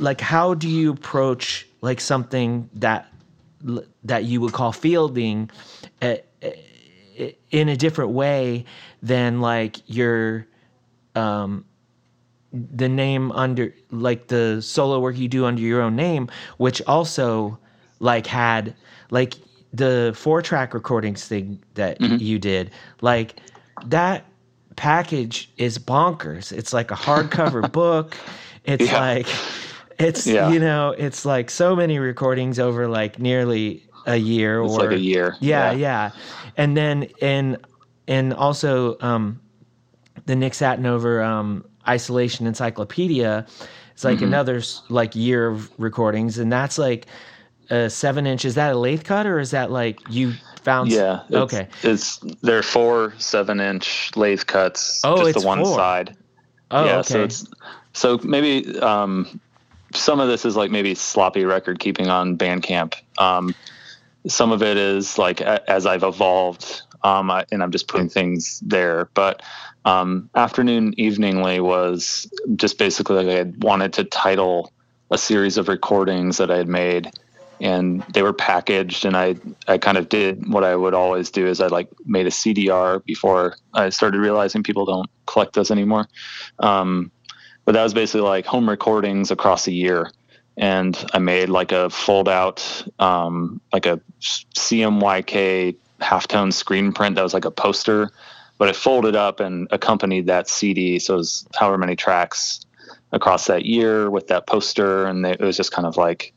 like 0.00 0.20
how 0.20 0.52
do 0.52 0.68
you 0.68 0.90
approach 0.90 1.66
like 1.80 2.00
something 2.00 2.68
that 2.74 3.06
that 4.02 4.24
you 4.24 4.40
would 4.40 4.52
call 4.52 4.72
fielding 4.72 5.48
uh, 6.02 6.16
uh, 6.42 6.50
in 7.52 7.68
a 7.68 7.76
different 7.76 8.10
way 8.10 8.64
than 9.00 9.40
like 9.40 9.76
your 9.86 10.44
um 11.14 11.64
the 12.52 12.88
name 12.88 13.30
under 13.32 13.72
like 13.92 14.26
the 14.26 14.60
solo 14.60 14.98
work 14.98 15.16
you 15.16 15.28
do 15.28 15.44
under 15.44 15.62
your 15.62 15.80
own 15.80 15.94
name 15.94 16.28
which 16.56 16.82
also 16.88 17.56
like 18.00 18.26
had 18.26 18.74
like 19.10 19.34
the 19.72 20.12
four 20.16 20.42
track 20.42 20.74
recordings 20.74 21.24
thing 21.26 21.62
that 21.74 22.00
you 22.00 22.40
did 22.40 22.70
like 23.02 23.40
that 23.86 24.24
package 24.78 25.52
is 25.58 25.78
bonkers 25.78 26.52
it's 26.52 26.72
like 26.72 26.90
a 26.92 26.96
hardcover 26.96 27.70
book 27.70 28.16
it's 28.64 28.92
Yeah. 28.92 29.02
like 29.02 29.42
it's 29.98 30.34
Yeah. 30.34 30.52
you 30.52 30.60
know 30.60 30.94
it's 30.98 31.26
like 31.26 31.50
so 31.50 31.76
many 31.76 31.98
recordings 31.98 32.58
over 32.60 32.88
like 32.88 33.18
nearly 33.18 33.84
a 34.06 34.16
year 34.16 34.60
it's 34.62 34.78
or 34.78 34.78
like 34.78 34.92
a 34.92 34.98
year 34.98 35.38
yeah, 35.40 35.70
yeah. 35.72 36.12
And 36.56 36.76
then 36.76 37.08
and 37.20 37.58
and 38.08 38.34
also 38.34 38.96
um 39.00 39.40
the 40.26 40.36
Nick 40.36 40.52
Satinover 40.54 41.24
um 41.24 41.64
isolation 41.88 42.46
encyclopedia 42.46 43.46
it's 43.92 44.04
like 44.04 44.20
Mm-hmm. 44.20 44.22
another 44.22 44.62
like 44.88 45.14
year 45.16 45.48
of 45.48 45.70
recordings 45.78 46.38
and 46.38 46.52
that's 46.52 46.78
like 46.78 47.06
uh 47.70 47.88
seven 47.88 48.26
inch 48.26 48.44
is 48.44 48.54
that 48.54 48.72
a 48.74 48.78
lathe 48.78 49.04
cut 49.04 49.26
or 49.26 49.38
is 49.38 49.50
that 49.50 49.70
like 49.70 50.02
you 50.06 50.38
yeah 50.88 51.22
it's, 51.28 51.54
okay. 51.54 51.68
it's 51.82 52.18
there 52.42 52.58
are 52.58 52.62
four 52.62 53.14
seven 53.18 53.60
inch 53.60 54.10
lathe 54.16 54.44
cuts 54.46 55.00
Oh, 55.04 55.16
just 55.18 55.30
it's 55.30 55.40
the 55.42 55.46
one 55.46 55.64
four. 55.64 55.74
side. 55.76 56.16
Oh 56.70 56.84
yeah 56.84 56.98
okay. 56.98 57.02
so 57.08 57.22
it's 57.24 57.46
so 57.92 58.18
maybe 58.22 58.78
um 58.80 59.40
some 59.94 60.20
of 60.20 60.28
this 60.28 60.44
is 60.44 60.54
like 60.56 60.70
maybe 60.70 60.94
sloppy 60.94 61.44
record 61.44 61.78
keeping 61.78 62.08
on 62.08 62.36
bandcamp. 62.36 62.94
Um 63.18 63.54
some 64.26 64.52
of 64.52 64.62
it 64.62 64.76
is 64.76 65.16
like 65.16 65.40
a, 65.40 65.62
as 65.70 65.86
i've 65.86 66.02
evolved 66.02 66.82
um 67.02 67.30
I, 67.30 67.46
and 67.50 67.62
i'm 67.62 67.70
just 67.70 67.88
putting 67.88 68.08
things 68.08 68.60
there. 68.66 69.08
But 69.14 69.42
um 69.84 70.28
afternoon 70.34 70.92
eveningly 70.98 71.60
was 71.60 72.30
just 72.56 72.78
basically 72.78 73.16
like 73.16 73.28
i 73.28 73.38
had 73.38 73.62
wanted 73.62 73.92
to 73.94 74.04
title 74.04 74.72
a 75.10 75.16
series 75.16 75.56
of 75.56 75.68
recordings 75.68 76.36
that 76.36 76.50
i 76.50 76.56
had 76.58 76.68
made 76.68 77.10
and 77.60 78.02
they 78.12 78.22
were 78.22 78.32
packaged 78.32 79.04
and 79.04 79.16
I 79.16 79.36
I 79.66 79.78
kind 79.78 79.98
of 79.98 80.08
did 80.08 80.52
what 80.52 80.64
I 80.64 80.76
would 80.76 80.94
always 80.94 81.30
do 81.30 81.46
is 81.46 81.60
I 81.60 81.66
like 81.66 81.88
made 82.04 82.26
a 82.26 82.30
CDR 82.30 83.04
before 83.04 83.56
I 83.74 83.88
started 83.90 84.18
realizing 84.18 84.62
people 84.62 84.84
don't 84.84 85.10
collect 85.26 85.54
those 85.54 85.70
anymore. 85.70 86.08
Um, 86.58 87.10
but 87.64 87.72
that 87.72 87.82
was 87.82 87.94
basically 87.94 88.22
like 88.22 88.46
home 88.46 88.68
recordings 88.68 89.30
across 89.30 89.66
a 89.66 89.72
year 89.72 90.10
and 90.56 91.04
I 91.12 91.18
made 91.18 91.48
like 91.48 91.72
a 91.72 91.90
fold 91.90 92.28
out 92.28 92.86
um, 92.98 93.60
like 93.72 93.86
a 93.86 94.00
CMYK 94.20 95.76
halftone 96.00 96.52
screen 96.52 96.92
print 96.92 97.16
that 97.16 97.22
was 97.22 97.34
like 97.34 97.44
a 97.44 97.50
poster 97.50 98.10
but 98.58 98.68
it 98.68 98.76
folded 98.76 99.14
up 99.16 99.40
and 99.40 99.68
accompanied 99.70 100.26
that 100.26 100.48
CD. 100.48 100.98
So 100.98 101.14
it 101.14 101.18
was 101.18 101.46
however 101.54 101.78
many 101.78 101.96
tracks 101.96 102.60
across 103.12 103.46
that 103.46 103.64
year 103.64 104.10
with 104.10 104.26
that 104.28 104.46
poster, 104.46 105.06
and 105.06 105.24
it 105.24 105.40
was 105.40 105.56
just 105.56 105.72
kind 105.72 105.86
of 105.86 105.96
like 105.96 106.34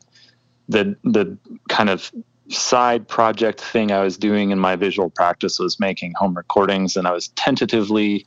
the 0.68 0.96
the 1.04 1.36
kind 1.68 1.90
of 1.90 2.10
side 2.48 3.08
project 3.08 3.60
thing 3.60 3.92
I 3.92 4.02
was 4.02 4.16
doing 4.16 4.50
in 4.50 4.58
my 4.58 4.76
visual 4.76 5.10
practice 5.10 5.58
was 5.58 5.80
making 5.80 6.14
home 6.16 6.34
recordings, 6.34 6.96
and 6.96 7.06
I 7.06 7.12
was 7.12 7.28
tentatively 7.28 8.26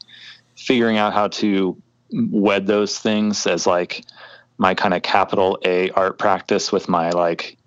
figuring 0.56 0.98
out 0.98 1.14
how 1.14 1.28
to 1.28 1.82
wed 2.12 2.68
those 2.68 2.98
things 3.00 3.46
as 3.46 3.68
like 3.68 4.06
my 4.58 4.74
kind 4.74 4.94
of 4.94 5.02
capital 5.02 5.60
A 5.66 5.90
art 5.92 6.18
practice 6.18 6.72
with 6.72 6.88
my 6.88 7.10
like 7.10 7.58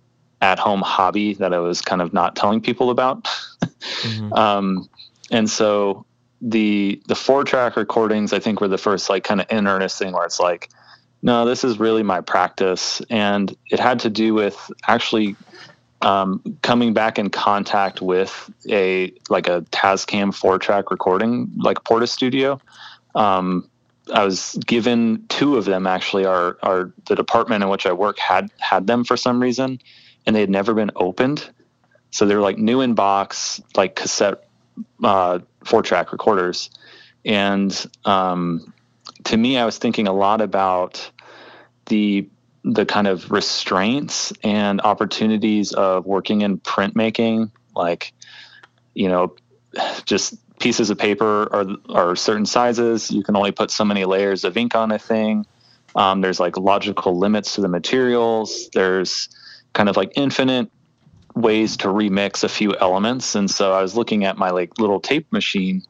at 0.40 0.58
home 0.58 0.82
hobby 0.82 1.34
that 1.34 1.52
I 1.52 1.58
was 1.58 1.80
kind 1.80 2.00
of 2.00 2.12
not 2.12 2.36
telling 2.36 2.60
people 2.60 2.90
about. 2.90 3.24
mm-hmm. 3.24 4.32
um, 4.34 4.88
and 5.30 5.50
so 5.50 6.04
the 6.40 7.02
the 7.08 7.14
four 7.14 7.44
track 7.44 7.76
recordings 7.76 8.32
I 8.32 8.38
think 8.38 8.60
were 8.60 8.68
the 8.68 8.78
first 8.78 9.10
like 9.10 9.24
kind 9.24 9.40
of 9.40 9.46
in 9.50 9.66
earnest 9.66 9.98
thing 9.98 10.12
where 10.12 10.24
it's 10.24 10.40
like, 10.40 10.70
no, 11.22 11.44
this 11.44 11.64
is 11.64 11.78
really 11.78 12.02
my 12.02 12.20
practice, 12.20 13.02
and 13.10 13.54
it 13.70 13.80
had 13.80 14.00
to 14.00 14.10
do 14.10 14.34
with 14.34 14.70
actually 14.86 15.36
um, 16.00 16.42
coming 16.62 16.92
back 16.92 17.18
in 17.18 17.30
contact 17.30 18.00
with 18.00 18.50
a 18.68 19.12
like 19.28 19.48
a 19.48 19.62
Tascam 19.72 20.32
four 20.34 20.58
track 20.58 20.90
recording 20.90 21.50
like 21.56 21.78
Portastudio. 21.78 22.60
Um, 23.14 23.68
I 24.12 24.24
was 24.24 24.58
given 24.66 25.24
two 25.28 25.56
of 25.56 25.64
them 25.64 25.86
actually. 25.86 26.24
Our 26.24 26.56
our 26.62 26.92
the 27.06 27.16
department 27.16 27.64
in 27.64 27.68
which 27.68 27.86
I 27.86 27.92
work 27.92 28.18
had 28.18 28.50
had 28.58 28.86
them 28.86 29.04
for 29.04 29.16
some 29.16 29.40
reason, 29.40 29.80
and 30.26 30.36
they 30.36 30.40
had 30.40 30.50
never 30.50 30.72
been 30.74 30.92
opened. 30.94 31.50
So 32.10 32.26
they 32.26 32.34
were 32.34 32.40
like 32.40 32.58
new 32.58 32.80
in 32.80 32.94
box, 32.94 33.60
like 33.76 33.96
cassette 33.96 34.48
uh, 35.02 35.40
four 35.64 35.82
track 35.82 36.12
recorders. 36.12 36.70
And 37.24 37.86
um, 38.04 38.72
to 39.28 39.36
me, 39.36 39.58
I 39.58 39.66
was 39.66 39.76
thinking 39.76 40.08
a 40.08 40.12
lot 40.12 40.40
about 40.40 41.10
the 41.86 42.28
the 42.64 42.84
kind 42.84 43.06
of 43.06 43.30
restraints 43.30 44.32
and 44.42 44.80
opportunities 44.80 45.72
of 45.72 46.06
working 46.06 46.40
in 46.40 46.58
printmaking, 46.58 47.50
like 47.76 48.12
you 48.94 49.08
know, 49.08 49.36
just 50.04 50.34
pieces 50.58 50.88
of 50.88 50.98
paper 50.98 51.48
are 51.52 51.66
are 51.90 52.16
certain 52.16 52.46
sizes. 52.46 53.10
You 53.10 53.22
can 53.22 53.36
only 53.36 53.52
put 53.52 53.70
so 53.70 53.84
many 53.84 54.06
layers 54.06 54.44
of 54.44 54.56
ink 54.56 54.74
on 54.74 54.92
a 54.92 54.98
thing. 54.98 55.46
Um, 55.94 56.22
there's 56.22 56.40
like 56.40 56.56
logical 56.56 57.18
limits 57.18 57.54
to 57.56 57.60
the 57.60 57.68
materials. 57.68 58.70
There's 58.72 59.28
kind 59.74 59.90
of 59.90 59.96
like 59.96 60.12
infinite 60.16 60.70
ways 61.34 61.76
to 61.78 61.88
remix 61.88 62.42
a 62.42 62.48
few 62.48 62.74
elements 62.80 63.36
and 63.36 63.48
so 63.48 63.72
i 63.72 63.80
was 63.80 63.94
looking 63.94 64.24
at 64.24 64.36
my 64.36 64.50
like 64.50 64.80
little 64.80 64.98
tape 64.98 65.30
machine 65.30 65.84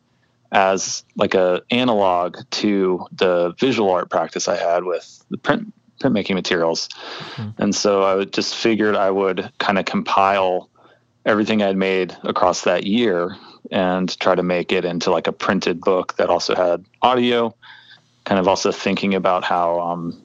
as 0.53 1.05
like 1.17 1.35
a 1.35 1.63
analog 1.71 2.39
to 2.51 3.07
the 3.13 3.55
visual 3.59 3.91
art 3.91 4.11
practice 4.11 4.49
i 4.49 4.57
had 4.57 4.85
with 4.85 5.25
the 5.31 5.39
print 5.39 5.73
printmaking 6.01 6.35
materials 6.35 6.89
mm-hmm. 7.35 7.51
and 7.61 7.75
so 7.75 8.03
i 8.03 8.15
would 8.15 8.33
just 8.33 8.55
figured 8.55 8.95
i 8.95 9.11
would 9.11 9.51
kind 9.59 9.79
of 9.79 9.85
compile 9.85 10.71
everything 11.27 11.63
i'd 11.63 11.77
made 11.77 12.17
across 12.23 12.63
that 12.63 12.85
year 12.85 13.37
and 13.71 14.19
try 14.21 14.35
to 14.35 14.43
make 14.43 14.73
it 14.73 14.85
into 14.85 15.11
like 15.11 15.27
a 15.27 15.33
printed 15.33 15.81
book 15.81 16.17
that 16.17 16.31
also 16.31 16.55
had 16.55 16.85
audio 17.03 17.55
kind 18.29 18.39
of 18.39 18.47
also 18.47 18.71
thinking 18.71 19.15
about 19.15 19.43
how 19.43 19.81
um, 19.81 20.23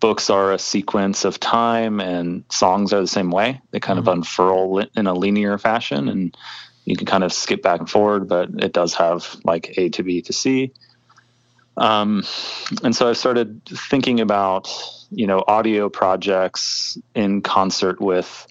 books 0.00 0.28
are 0.28 0.52
a 0.52 0.58
sequence 0.58 1.24
of 1.24 1.38
time 1.38 2.00
and 2.00 2.44
songs 2.50 2.92
are 2.92 3.00
the 3.00 3.06
same 3.06 3.30
way. 3.30 3.60
They 3.70 3.78
kind 3.78 4.00
mm-hmm. 4.00 4.08
of 4.08 4.14
unfurl 4.16 4.78
in 4.96 5.06
a 5.06 5.14
linear 5.14 5.56
fashion 5.56 6.08
and 6.08 6.36
you 6.86 6.96
can 6.96 7.06
kind 7.06 7.24
of 7.24 7.32
skip 7.32 7.62
back 7.62 7.80
and 7.80 7.90
forward, 7.90 8.28
but 8.28 8.48
it 8.58 8.72
does 8.72 8.94
have 8.94 9.36
like 9.44 9.74
A 9.76 9.90
to 9.90 10.02
B 10.02 10.22
to 10.22 10.32
C. 10.32 10.72
Um, 11.76 12.22
and 12.82 12.96
so 12.96 13.10
I 13.10 13.12
started 13.12 13.60
thinking 13.66 14.20
about, 14.20 14.68
you 15.10 15.26
know, 15.26 15.44
audio 15.46 15.90
projects 15.90 16.96
in 17.14 17.42
concert 17.42 18.00
with 18.00 18.46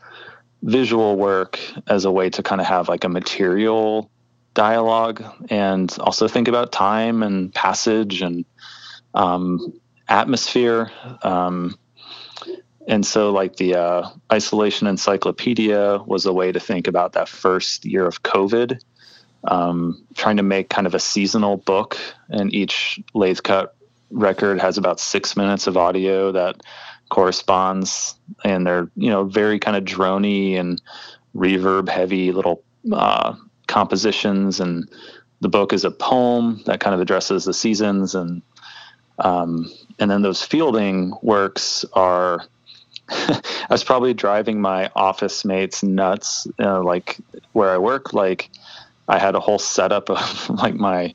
visual 0.62 1.16
work 1.16 1.60
as 1.88 2.06
a 2.06 2.12
way 2.12 2.30
to 2.30 2.44
kind 2.44 2.62
of 2.62 2.68
have 2.68 2.88
like 2.88 3.04
a 3.04 3.10
material 3.10 4.12
dialogue 4.54 5.24
and 5.50 5.96
also 6.00 6.28
think 6.28 6.48
about 6.48 6.72
time 6.72 7.24
and 7.24 7.54
passage 7.54 8.22
and 8.22 8.46
um, 9.14 9.74
atmosphere. 10.08 10.92
Um, 11.24 11.76
and 12.88 13.06
so, 13.06 13.32
like 13.32 13.56
the 13.56 13.76
uh, 13.76 14.10
isolation 14.32 14.88
encyclopedia 14.88 16.00
was 16.06 16.26
a 16.26 16.34
way 16.34 16.52
to 16.52 16.60
think 16.60 16.88
about 16.88 17.14
that 17.14 17.28
first 17.28 17.86
year 17.86 18.06
of 18.06 18.22
COVID, 18.22 18.80
um, 19.48 20.06
trying 20.16 20.38
to 20.38 20.44
make 20.44 20.70
kind 20.70 20.86
of 20.86 20.94
a 20.94 21.00
seasonal 21.00 21.58
book. 21.58 21.98
And 22.30 22.54
each 22.54 23.00
lathe 23.14 23.42
cut 23.44 23.76
record 24.12 24.62
has 24.62 24.78
about 24.78 25.00
six 25.00 25.36
minutes 25.36 25.66
of 25.66 25.78
audio 25.78 26.32
that 26.34 26.62
corresponds, 27.10 28.16
and 28.44 28.68
they're 28.68 28.90
you 28.96 29.10
know 29.10 29.24
very 29.24 29.58
kind 29.58 29.76
of 29.76 29.84
drony 29.84 30.60
and 30.60 30.80
reverb 31.36 31.90
heavy 31.90 32.32
little 32.32 32.64
uh, 32.92 33.36
compositions. 33.68 34.60
And 34.60 34.88
the 35.42 35.50
book 35.50 35.74
is 35.74 35.86
a 35.86 35.92
poem 35.92 36.62
that 36.68 36.82
kind 36.82 36.94
of 36.94 37.02
addresses 37.02 37.46
the 37.46 37.54
seasons 37.54 38.14
and 38.14 38.44
um, 39.18 39.72
and 39.98 40.12
then 40.12 40.22
those 40.22 40.44
fielding 40.44 41.14
works 41.22 41.86
are 41.94 42.46
I 43.10 43.68
was 43.70 43.84
probably 43.84 44.14
driving 44.14 44.62
my 44.62 44.90
office 44.96 45.46
mates 45.46 45.84
nuts, 45.84 46.48
uh, 46.60 46.82
like 46.82 47.18
where 47.54 47.72
I 47.72 47.78
work. 47.78 48.14
Like 48.14 48.50
I 49.08 49.20
had 49.20 49.36
a 49.36 49.40
whole 49.40 49.60
setup 49.60 50.10
of 50.10 50.50
like 50.62 50.76
my 50.76 51.14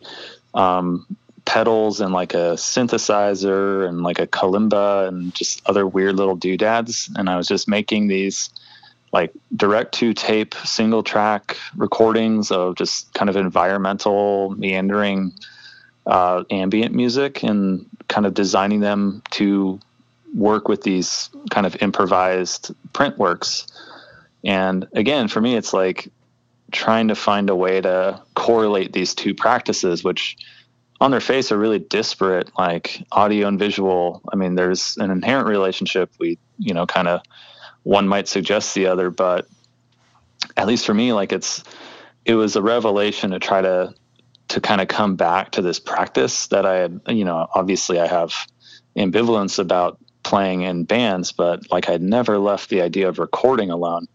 um, 0.54 1.06
pedals 1.44 2.00
and 2.00 2.12
like 2.12 2.34
a 2.34 2.54
synthesizer 2.54 3.88
and 3.88 4.02
like 4.02 4.18
a 4.18 4.26
kalimba 4.26 5.08
and 5.08 5.34
just 5.34 5.62
other 5.66 5.86
weird 5.86 6.16
little 6.16 6.36
doodads. 6.36 7.10
And 7.16 7.28
I 7.28 7.36
was 7.36 7.48
just 7.48 7.68
making 7.68 8.08
these 8.08 8.50
like 9.12 9.32
direct 9.56 9.94
to 9.94 10.14
tape 10.14 10.54
single 10.64 11.02
track 11.02 11.56
recordings 11.76 12.52
of 12.52 12.76
just 12.76 13.12
kind 13.14 13.28
of 13.28 13.36
environmental 13.36 14.50
meandering 14.50 15.32
uh, 16.06 16.44
ambient 16.50 16.94
music 16.94 17.42
and 17.42 17.86
kind 18.08 18.26
of 18.26 18.34
designing 18.34 18.80
them 18.80 19.22
to 19.30 19.80
work 20.34 20.68
with 20.68 20.82
these 20.82 21.30
kind 21.50 21.66
of 21.66 21.76
improvised 21.82 22.74
print 22.92 23.18
works. 23.18 23.66
And 24.44 24.86
again, 24.94 25.28
for 25.28 25.40
me, 25.40 25.56
it's 25.56 25.72
like 25.72 26.08
trying 26.72 27.08
to 27.08 27.14
find 27.14 27.50
a 27.50 27.56
way 27.56 27.80
to 27.80 28.22
correlate 28.34 28.92
these 28.92 29.14
two 29.14 29.34
practices, 29.34 30.04
which 30.04 30.36
on 31.00 31.10
their 31.10 31.20
face 31.20 31.50
are 31.50 31.58
really 31.58 31.78
disparate, 31.78 32.50
like 32.58 33.02
audio 33.10 33.48
and 33.48 33.58
visual. 33.58 34.22
I 34.32 34.36
mean, 34.36 34.54
there's 34.54 34.96
an 34.98 35.10
inherent 35.10 35.48
relationship. 35.48 36.10
We, 36.18 36.38
you 36.58 36.74
know, 36.74 36.86
kind 36.86 37.08
of 37.08 37.22
one 37.82 38.06
might 38.06 38.28
suggest 38.28 38.74
the 38.74 38.86
other, 38.86 39.10
but 39.10 39.46
at 40.56 40.66
least 40.66 40.86
for 40.86 40.94
me, 40.94 41.12
like 41.12 41.32
it's, 41.32 41.64
it 42.24 42.34
was 42.34 42.54
a 42.54 42.62
revelation 42.62 43.30
to 43.30 43.38
try 43.38 43.62
to 43.62 43.94
to 44.50 44.60
kind 44.60 44.80
of 44.80 44.88
come 44.88 45.14
back 45.14 45.52
to 45.52 45.62
this 45.62 45.78
practice 45.78 46.48
that 46.48 46.66
I 46.66 46.74
had, 46.78 47.00
you 47.06 47.24
know, 47.24 47.46
obviously 47.54 48.00
I 48.00 48.08
have 48.08 48.34
ambivalence 48.96 49.60
about 49.60 49.98
playing 50.22 50.62
in 50.62 50.84
bands, 50.84 51.32
but 51.32 51.70
like 51.70 51.88
I'd 51.88 52.02
never 52.02 52.38
left 52.38 52.70
the 52.70 52.82
idea 52.82 53.08
of 53.08 53.18
recording 53.18 53.70
alone. 53.70 54.06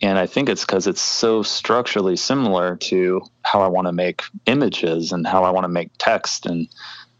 And 0.00 0.18
I 0.18 0.26
think 0.26 0.48
it's 0.48 0.64
because 0.64 0.86
it's 0.86 1.00
so 1.00 1.42
structurally 1.42 2.16
similar 2.16 2.76
to 2.76 3.22
how 3.42 3.62
I 3.62 3.68
want 3.68 3.86
to 3.86 3.92
make 3.92 4.22
images 4.46 5.12
and 5.12 5.26
how 5.26 5.44
I 5.44 5.50
want 5.50 5.64
to 5.64 5.68
make 5.68 5.90
text 5.96 6.46
and 6.46 6.68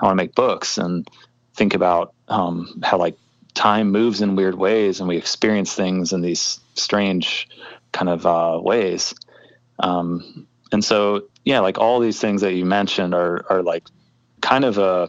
how 0.01 0.07
I 0.07 0.09
want 0.09 0.19
to 0.19 0.25
make 0.25 0.35
books 0.35 0.79
and 0.79 1.09
think 1.55 1.75
about 1.75 2.15
um, 2.29 2.81
how 2.83 2.99
like 2.99 3.17
time 3.55 3.93
moves 3.93 4.21
in 4.21 4.35
weird 4.35 4.57
ways 4.57 4.99
and 4.99 5.09
we 5.09 5.17
experience 5.17 5.73
things 5.75 6.13
in 6.13 6.23
these 6.23 6.59
strange 6.75 7.49
kind 7.93 8.09
of 8.09 8.27
uh, 8.27 8.59
ways. 8.61 9.15
Um, 9.79 10.49
and 10.73 10.85
so 10.85 11.29
yeah, 11.45 11.61
like 11.61 11.79
all 11.79 12.01
these 12.01 12.21
things 12.21 12.41
that 12.41 12.55
you 12.55 12.65
mentioned 12.65 13.15
are 13.15 13.45
are 13.51 13.63
like 13.63 13.85
kind 14.41 14.65
of 14.65 14.79
a 14.79 15.09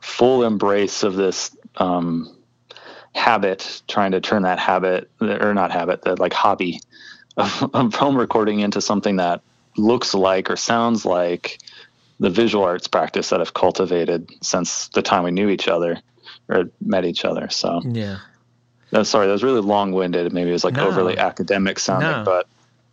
full 0.00 0.44
embrace 0.44 1.02
of 1.02 1.14
this 1.14 1.56
um, 1.76 2.36
habit, 3.14 3.82
trying 3.88 4.12
to 4.12 4.20
turn 4.20 4.42
that 4.42 4.58
habit 4.58 5.10
or 5.20 5.54
not 5.54 5.70
habit, 5.70 6.02
that 6.02 6.18
like 6.18 6.32
hobby 6.32 6.80
of, 7.36 7.70
of 7.74 7.94
home 7.94 8.16
recording 8.16 8.60
into 8.60 8.80
something 8.80 9.16
that 9.16 9.40
looks 9.76 10.14
like 10.14 10.50
or 10.50 10.56
sounds 10.56 11.04
like 11.04 11.58
the 12.18 12.30
visual 12.30 12.64
arts 12.64 12.86
practice 12.86 13.30
that 13.30 13.40
I've 13.40 13.54
cultivated 13.54 14.28
since 14.42 14.88
the 14.88 15.02
time 15.02 15.24
we 15.24 15.30
knew 15.30 15.48
each 15.48 15.68
other 15.68 16.00
or 16.48 16.64
met 16.80 17.04
each 17.04 17.24
other. 17.24 17.48
So 17.48 17.80
yeah, 17.84 18.18
No, 18.92 19.02
sorry, 19.04 19.26
that 19.26 19.32
was 19.32 19.42
really 19.44 19.60
long-winded. 19.60 20.32
Maybe 20.32 20.50
it 20.50 20.52
was 20.52 20.64
like 20.64 20.74
No. 20.74 20.88
overly 20.88 21.16
academic 21.18 21.78
sounding, 21.78 22.10
No. 22.10 22.24
but 22.24 22.46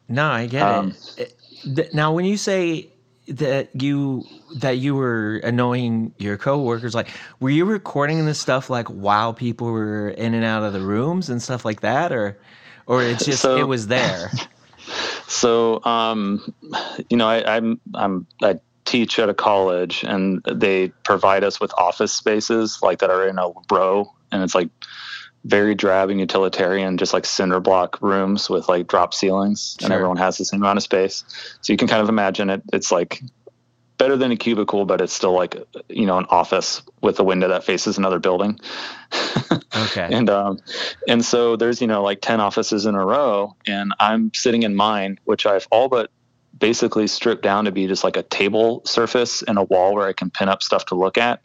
No, 0.07 0.29
I 0.29 0.45
get 0.45 0.61
Um, 0.63 0.95
it. 1.17 1.33
it. 1.65 1.93
Now, 1.93 2.13
when 2.13 2.23
you 2.23 2.37
say 2.37 2.87
that 3.27 3.69
you 3.81 4.25
that 4.57 4.77
you 4.77 4.95
were 4.95 5.37
annoying 5.37 6.13
your 6.17 6.37
coworkers, 6.37 6.95
like, 6.95 7.09
were 7.39 7.49
you 7.49 7.65
recording 7.65 8.25
this 8.25 8.39
stuff 8.39 8.69
like 8.69 8.87
while 8.87 9.33
people 9.33 9.67
were 9.71 10.09
in 10.09 10.33
and 10.33 10.45
out 10.45 10.63
of 10.63 10.73
the 10.73 10.79
rooms 10.79 11.29
and 11.29 11.41
stuff 11.41 11.65
like 11.65 11.81
that, 11.81 12.11
or, 12.11 12.37
or 12.85 13.03
it's 13.03 13.25
just 13.25 13.41
So- 13.41 13.57
it 13.57 13.67
was 13.67 13.87
there? 13.87 14.31
So, 15.27 15.83
um, 15.83 16.53
you 17.09 17.17
know, 17.17 17.27
I, 17.27 17.57
I'm 17.57 17.81
I'm 17.93 18.25
I 18.41 18.61
teach 18.85 19.19
at 19.19 19.27
a 19.27 19.33
college, 19.33 20.03
and 20.03 20.41
they 20.49 20.87
provide 21.03 21.43
us 21.43 21.59
with 21.59 21.73
office 21.77 22.13
spaces 22.13 22.79
like 22.81 22.99
that 22.99 23.09
are 23.09 23.27
in 23.27 23.37
a 23.37 23.49
row, 23.69 24.13
and 24.31 24.41
it's 24.41 24.55
like 24.55 24.69
very 25.47 25.75
drab 25.75 26.09
and 26.09 26.19
utilitarian, 26.19 26.97
just 26.97 27.13
like 27.13 27.25
cinder 27.25 27.59
block 27.59 28.01
rooms 28.01 28.49
with 28.49 28.67
like 28.67 28.87
drop 28.87 29.13
ceilings, 29.13 29.77
and 29.81 29.93
everyone 29.93 30.17
has 30.17 30.37
the 30.37 30.45
same 30.45 30.61
amount 30.61 30.77
of 30.77 30.83
space. 30.83 31.23
So 31.61 31.73
you 31.73 31.77
can 31.77 31.87
kind 31.87 32.01
of 32.01 32.09
imagine 32.09 32.49
it. 32.49 32.61
It's 32.73 32.91
like 32.91 33.21
better 33.97 34.17
than 34.17 34.31
a 34.31 34.35
cubicle, 34.35 34.85
but 34.85 35.01
it's 35.01 35.13
still 35.13 35.33
like 35.33 35.55
you 35.89 36.05
know 36.05 36.17
an 36.17 36.25
office 36.29 36.81
with 37.01 37.19
a 37.19 37.23
window 37.23 37.47
that 37.47 37.63
faces 37.63 37.97
another 37.97 38.19
building. 38.19 38.59
Okay. 39.75 40.09
and 40.11 40.29
um 40.29 40.59
and 41.07 41.23
so 41.23 41.55
there's 41.55 41.81
you 41.81 41.87
know 41.87 42.01
like 42.01 42.19
10 42.21 42.41
offices 42.41 42.85
in 42.85 42.95
a 42.95 43.05
row 43.05 43.55
and 43.67 43.93
i'm 43.99 44.31
sitting 44.33 44.63
in 44.63 44.75
mine 44.75 45.19
which 45.25 45.45
i've 45.45 45.67
all 45.71 45.87
but 45.87 46.09
basically 46.57 47.05
stripped 47.05 47.43
down 47.43 47.65
to 47.65 47.71
be 47.71 47.85
just 47.85 48.03
like 48.03 48.17
a 48.17 48.23
table 48.23 48.81
surface 48.85 49.43
and 49.43 49.57
a 49.57 49.63
wall 49.63 49.93
where 49.93 50.07
i 50.07 50.13
can 50.13 50.29
pin 50.29 50.49
up 50.49 50.63
stuff 50.63 50.85
to 50.85 50.95
look 50.95 51.17
at 51.17 51.41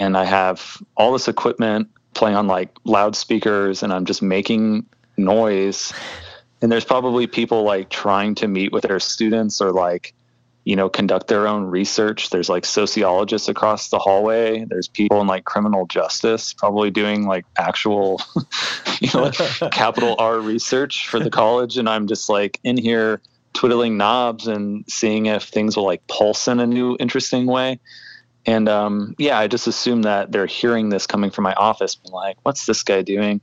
and 0.00 0.16
i 0.16 0.24
have 0.24 0.78
all 0.96 1.12
this 1.12 1.28
equipment 1.28 1.88
playing 2.14 2.36
on 2.36 2.46
like 2.46 2.70
loudspeakers 2.84 3.82
and 3.82 3.92
i'm 3.92 4.04
just 4.04 4.22
making 4.22 4.86
noise. 5.18 5.92
And 6.62 6.72
there's 6.72 6.84
probably 6.84 7.26
people 7.26 7.64
like 7.64 7.90
trying 7.90 8.36
to 8.36 8.48
meet 8.48 8.72
with 8.72 8.84
their 8.84 9.00
students 9.00 9.60
or 9.60 9.72
like 9.72 10.14
you 10.64 10.76
know 10.76 10.88
conduct 10.88 11.28
their 11.28 11.46
own 11.46 11.64
research. 11.64 12.30
There's 12.30 12.48
like 12.48 12.64
sociologists 12.64 13.48
across 13.48 13.90
the 13.90 13.98
hallway. 13.98 14.64
There's 14.64 14.88
people 14.88 15.20
in 15.20 15.26
like 15.26 15.44
criminal 15.44 15.86
justice 15.86 16.52
probably 16.52 16.90
doing 16.90 17.26
like 17.26 17.46
actual 17.56 18.20
you 19.00 19.08
know 19.14 19.24
like 19.24 19.34
capital 19.72 20.16
r 20.18 20.38
research 20.38 21.08
for 21.08 21.20
the 21.20 21.30
college. 21.30 21.78
And 21.78 21.88
i'm 21.88 22.06
just 22.06 22.28
like 22.28 22.58
in 22.64 22.76
here 22.76 23.20
twiddling 23.54 23.96
knobs 23.96 24.46
and 24.46 24.84
seeing 24.88 25.26
if 25.26 25.44
things 25.44 25.76
will 25.76 25.84
like 25.84 26.06
pulse 26.06 26.48
in 26.48 26.60
a 26.60 26.66
new 26.66 26.96
interesting 27.00 27.46
way 27.46 27.80
and 28.46 28.68
um, 28.68 29.14
yeah 29.18 29.38
i 29.38 29.46
just 29.46 29.66
assume 29.66 30.02
that 30.02 30.32
they're 30.32 30.46
hearing 30.46 30.88
this 30.88 31.06
coming 31.06 31.30
from 31.30 31.44
my 31.44 31.54
office 31.54 31.94
being 31.94 32.12
like 32.12 32.36
what's 32.42 32.66
this 32.66 32.82
guy 32.82 33.02
doing 33.02 33.40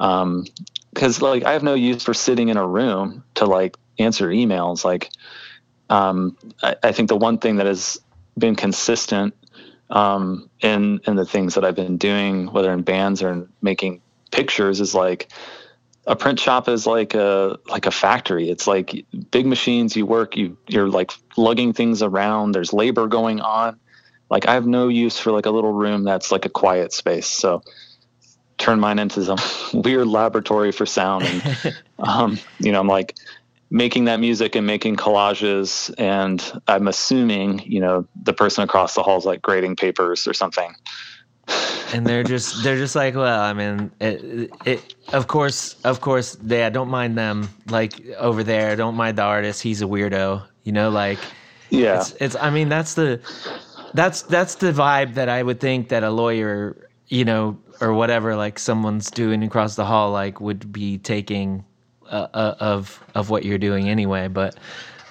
um 0.00 0.44
because 0.92 1.22
like 1.22 1.44
i 1.44 1.52
have 1.52 1.62
no 1.62 1.74
use 1.74 2.02
for 2.02 2.14
sitting 2.14 2.48
in 2.48 2.56
a 2.56 2.66
room 2.66 3.24
to 3.34 3.46
like 3.46 3.76
answer 3.98 4.28
emails 4.28 4.84
like 4.84 5.10
um, 5.90 6.36
I, 6.62 6.76
I 6.82 6.92
think 6.92 7.08
the 7.08 7.16
one 7.16 7.38
thing 7.38 7.56
that 7.56 7.66
has 7.66 8.00
been 8.38 8.56
consistent 8.56 9.34
um, 9.90 10.50
in 10.60 11.00
in 11.06 11.16
the 11.16 11.24
things 11.24 11.54
that 11.54 11.64
I've 11.64 11.74
been 11.74 11.98
doing, 11.98 12.46
whether 12.52 12.72
in 12.72 12.82
bands 12.82 13.22
or 13.22 13.30
in 13.30 13.48
making 13.62 14.00
pictures, 14.30 14.80
is 14.80 14.94
like 14.94 15.30
a 16.06 16.16
print 16.16 16.40
shop 16.40 16.68
is 16.68 16.86
like 16.86 17.14
a 17.14 17.58
like 17.68 17.86
a 17.86 17.90
factory. 17.90 18.48
It's 18.48 18.66
like 18.66 19.04
big 19.30 19.46
machines. 19.46 19.96
You 19.96 20.06
work. 20.06 20.36
You 20.36 20.56
you're 20.68 20.88
like 20.88 21.12
lugging 21.36 21.72
things 21.72 22.02
around. 22.02 22.52
There's 22.52 22.72
labor 22.72 23.06
going 23.06 23.40
on. 23.40 23.78
Like 24.30 24.46
I 24.46 24.54
have 24.54 24.66
no 24.66 24.88
use 24.88 25.18
for 25.18 25.32
like 25.32 25.46
a 25.46 25.50
little 25.50 25.72
room 25.72 26.04
that's 26.04 26.32
like 26.32 26.44
a 26.44 26.48
quiet 26.48 26.92
space. 26.92 27.26
So 27.26 27.62
turn 28.58 28.80
mine 28.80 28.98
into 28.98 29.24
some 29.24 29.38
weird 29.82 30.06
laboratory 30.06 30.72
for 30.72 30.86
sound 30.86 31.24
and 31.24 31.76
um, 31.98 32.38
you 32.58 32.72
know 32.72 32.80
i'm 32.80 32.86
like 32.86 33.16
making 33.70 34.04
that 34.04 34.20
music 34.20 34.54
and 34.54 34.66
making 34.66 34.96
collages 34.96 35.92
and 35.98 36.60
i'm 36.68 36.86
assuming 36.86 37.58
you 37.60 37.80
know 37.80 38.06
the 38.22 38.32
person 38.32 38.62
across 38.62 38.94
the 38.94 39.02
hall 39.02 39.18
is 39.18 39.24
like 39.24 39.42
grading 39.42 39.76
papers 39.76 40.26
or 40.26 40.34
something. 40.34 40.74
And 41.92 42.06
they're 42.06 42.24
just 42.24 42.64
they're 42.64 42.78
just 42.78 42.96
like 42.96 43.14
well 43.14 43.40
i 43.40 43.52
mean 43.52 43.90
it, 44.00 44.50
it 44.64 44.94
of 45.12 45.28
course 45.28 45.76
of 45.84 46.00
course 46.00 46.36
they 46.36 46.64
i 46.64 46.70
don't 46.70 46.88
mind 46.88 47.18
them 47.18 47.48
like 47.68 48.00
over 48.16 48.42
there. 48.42 48.74
Don't 48.76 48.94
mind 48.94 49.18
the 49.18 49.22
artist. 49.22 49.62
He's 49.62 49.82
a 49.82 49.84
weirdo 49.84 50.42
you 50.62 50.72
know 50.72 50.88
like 50.88 51.18
yeah. 51.68 52.00
it's 52.00 52.12
it's 52.20 52.36
i 52.36 52.50
mean 52.50 52.68
that's 52.68 52.94
the 52.94 53.20
that's 53.94 54.22
that's 54.22 54.56
the 54.56 54.72
vibe 54.72 55.14
that 55.14 55.28
i 55.28 55.42
would 55.42 55.60
think 55.60 55.88
that 55.88 56.02
a 56.02 56.10
lawyer 56.10 56.88
you 57.08 57.24
know 57.24 57.56
or 57.80 57.92
whatever 57.92 58.36
like 58.36 58.58
someone's 58.58 59.10
doing 59.10 59.42
across 59.42 59.76
the 59.76 59.84
hall 59.84 60.10
like 60.10 60.40
would 60.40 60.72
be 60.72 60.98
taking 60.98 61.64
uh, 62.10 62.28
uh, 62.34 62.54
of 62.60 63.02
of 63.14 63.30
what 63.30 63.44
you're 63.44 63.58
doing 63.58 63.88
anyway 63.88 64.28
but 64.28 64.56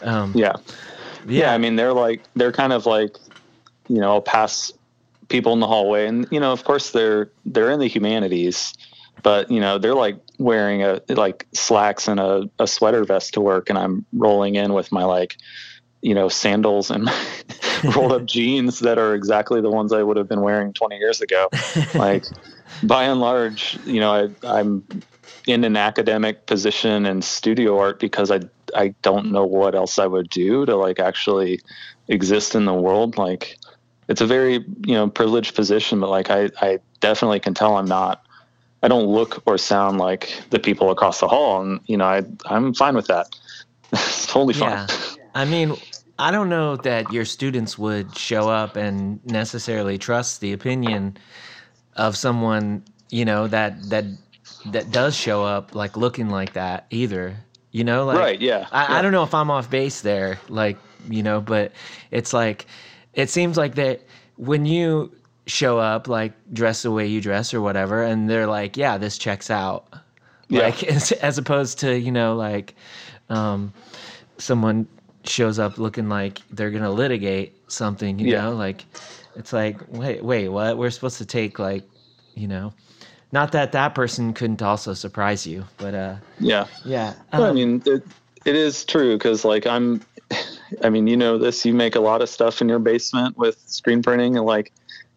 um 0.03 0.31
yeah. 0.35 0.53
Yeah 1.25 1.53
i 1.53 1.57
mean 1.57 1.75
they're 1.75 1.93
like 1.93 2.21
they're 2.35 2.51
kind 2.51 2.73
of 2.73 2.85
like 2.85 3.17
you 3.87 3.99
know 3.99 4.21
pass 4.21 4.71
people 5.29 5.53
in 5.53 5.59
the 5.59 5.67
hallway 5.67 6.05
and 6.05 6.27
you 6.31 6.39
know 6.39 6.51
of 6.51 6.63
course 6.63 6.91
they're 6.91 7.31
they're 7.45 7.71
in 7.71 7.79
the 7.79 7.87
humanities 7.87 8.73
but 9.23 9.49
you 9.49 9.59
know 9.59 9.77
they're 9.77 9.95
like 9.95 10.17
wearing 10.37 10.83
a 10.83 11.01
like 11.09 11.47
slacks 11.53 12.07
and 12.07 12.19
a, 12.19 12.49
a 12.59 12.67
sweater 12.67 13.03
vest 13.05 13.33
to 13.33 13.41
work 13.41 13.69
and 13.69 13.79
i'm 13.79 14.05
rolling 14.13 14.55
in 14.55 14.73
with 14.73 14.91
my 14.91 15.03
like 15.03 15.37
you 16.01 16.13
know 16.13 16.27
sandals 16.27 16.91
and 16.91 17.09
rolled 17.95 18.11
up 18.11 18.25
jeans 18.25 18.79
that 18.79 18.97
are 18.97 19.13
exactly 19.15 19.61
the 19.61 19.69
ones 19.69 19.91
i 19.93 20.01
would 20.01 20.17
have 20.17 20.27
been 20.27 20.41
wearing 20.41 20.73
20 20.73 20.97
years 20.97 21.21
ago. 21.21 21.49
Like 21.93 22.25
by 22.81 23.03
and 23.03 23.19
large 23.19 23.77
you 23.85 23.99
know 23.99 24.11
I, 24.43 24.59
i'm 24.59 24.85
in 25.45 25.63
an 25.63 25.77
academic 25.77 26.45
position 26.45 27.05
in 27.05 27.21
studio 27.21 27.77
art 27.77 27.99
because 27.99 28.31
i 28.31 28.39
i 28.75 28.93
don't 29.01 29.31
know 29.31 29.45
what 29.45 29.75
else 29.75 29.99
i 29.99 30.07
would 30.07 30.29
do 30.29 30.65
to 30.65 30.75
like 30.75 30.99
actually 30.99 31.59
exist 32.07 32.55
in 32.55 32.65
the 32.65 32.73
world. 32.73 33.17
Like 33.17 33.57
it's 34.07 34.21
a 34.21 34.25
very 34.25 34.65
you 34.85 34.93
know 34.93 35.07
privileged 35.07 35.55
position 35.55 35.99
but 35.99 36.09
like 36.09 36.29
i 36.29 36.49
i 36.61 36.79
definitely 36.99 37.39
can 37.39 37.53
tell 37.53 37.77
i'm 37.77 37.85
not 37.85 38.25
i 38.81 38.87
don't 38.87 39.05
look 39.05 39.41
or 39.45 39.57
sound 39.57 39.97
like 39.97 40.41
the 40.49 40.59
people 40.59 40.91
across 40.91 41.19
the 41.19 41.27
hall 41.27 41.61
and 41.61 41.79
you 41.85 41.97
know 41.97 42.05
i 42.05 42.21
i'm 42.45 42.73
fine 42.73 42.95
with 42.95 43.07
that. 43.07 43.27
It's 43.93 44.25
totally 44.25 44.55
fine. 44.55 44.71
Yeah. 44.71 44.87
I 45.35 45.45
mean, 45.45 45.75
I 46.19 46.31
don't 46.31 46.49
know 46.49 46.75
that 46.77 47.11
your 47.11 47.25
students 47.25 47.77
would 47.77 48.15
show 48.17 48.49
up 48.49 48.75
and 48.75 49.23
necessarily 49.25 49.97
trust 49.97 50.41
the 50.41 50.53
opinion 50.53 51.17
of 51.95 52.15
someone, 52.15 52.83
you 53.09 53.25
know, 53.25 53.47
that 53.47 53.89
that 53.89 54.05
that 54.67 54.91
does 54.91 55.15
show 55.15 55.43
up 55.43 55.73
like 55.75 55.97
looking 55.97 56.29
like 56.29 56.53
that 56.53 56.85
either. 56.89 57.35
You 57.71 57.83
know, 57.83 58.05
like 58.05 58.19
right 58.19 58.39
yeah 58.39 58.67
I, 58.71 58.83
yeah. 58.83 58.99
I 58.99 59.01
don't 59.01 59.11
know 59.11 59.23
if 59.23 59.33
I'm 59.33 59.49
off 59.49 59.69
base 59.69 60.01
there, 60.01 60.39
like, 60.47 60.77
you 61.09 61.23
know, 61.23 61.41
but 61.41 61.71
it's 62.11 62.31
like 62.31 62.67
it 63.13 63.29
seems 63.31 63.57
like 63.57 63.75
that 63.75 64.01
when 64.35 64.65
you 64.65 65.11
show 65.47 65.79
up 65.79 66.07
like 66.07 66.33
dress 66.53 66.83
the 66.83 66.91
way 66.91 67.07
you 67.07 67.21
dress 67.21 67.53
or 67.53 67.61
whatever, 67.61 68.03
and 68.03 68.29
they're 68.29 68.47
like, 68.47 68.77
Yeah, 68.77 68.99
this 68.99 69.17
checks 69.17 69.49
out. 69.49 69.87
Yeah. 70.47 70.61
Like 70.61 70.83
as, 70.83 71.11
as 71.13 71.39
opposed 71.39 71.79
to, 71.79 71.97
you 71.97 72.11
know, 72.11 72.35
like 72.35 72.75
um 73.29 73.73
someone 74.37 74.87
shows 75.25 75.59
up 75.59 75.77
looking 75.77 76.09
like 76.09 76.41
they're 76.51 76.71
gonna 76.71 76.91
litigate 76.91 77.55
something, 77.71 78.19
you 78.19 78.27
Yeah. 78.27 78.41
know, 78.43 78.55
like 78.55 78.85
it's 79.35 79.53
like, 79.53 79.81
wait, 79.87 80.23
wait, 80.23 80.49
what? 80.49 80.77
We're 80.77 80.89
supposed 80.91 81.17
to 81.19 81.25
take 81.25 81.59
like, 81.59 81.87
you 82.35 82.47
know, 82.47 82.73
not 83.31 83.51
that 83.53 83.71
that 83.73 83.95
person 83.95 84.33
couldn't 84.33 84.61
also 84.61 84.93
surprise 84.93 85.45
you, 85.47 85.65
but 85.77 85.93
uh, 85.95 86.15
yeah 86.39 86.67
yeah. 86.83 87.13
Well, 87.35 87.47
I 87.47 87.51
um, 87.51 87.55
mean, 87.55 87.81
it, 87.85 88.03
it 88.45 88.55
is 88.55 88.85
true 88.85 89.15
because, 89.17 89.45
like, 89.45 89.65
I'm, 89.65 90.01
I 90.83 90.89
mean, 90.89 91.07
you 91.07 91.17
know, 91.17 91.37
this, 91.37 91.65
you 91.65 91.73
make 91.73 91.95
a 91.95 91.99
lot 91.99 92.21
of 92.21 92.29
stuff 92.29 92.61
in 92.61 92.69
your 92.69 92.79
basement 92.79 93.37
with 93.37 93.57
screen 93.67 94.01
printing. 94.01 94.37
And, 94.37 94.45
like, 94.45 94.71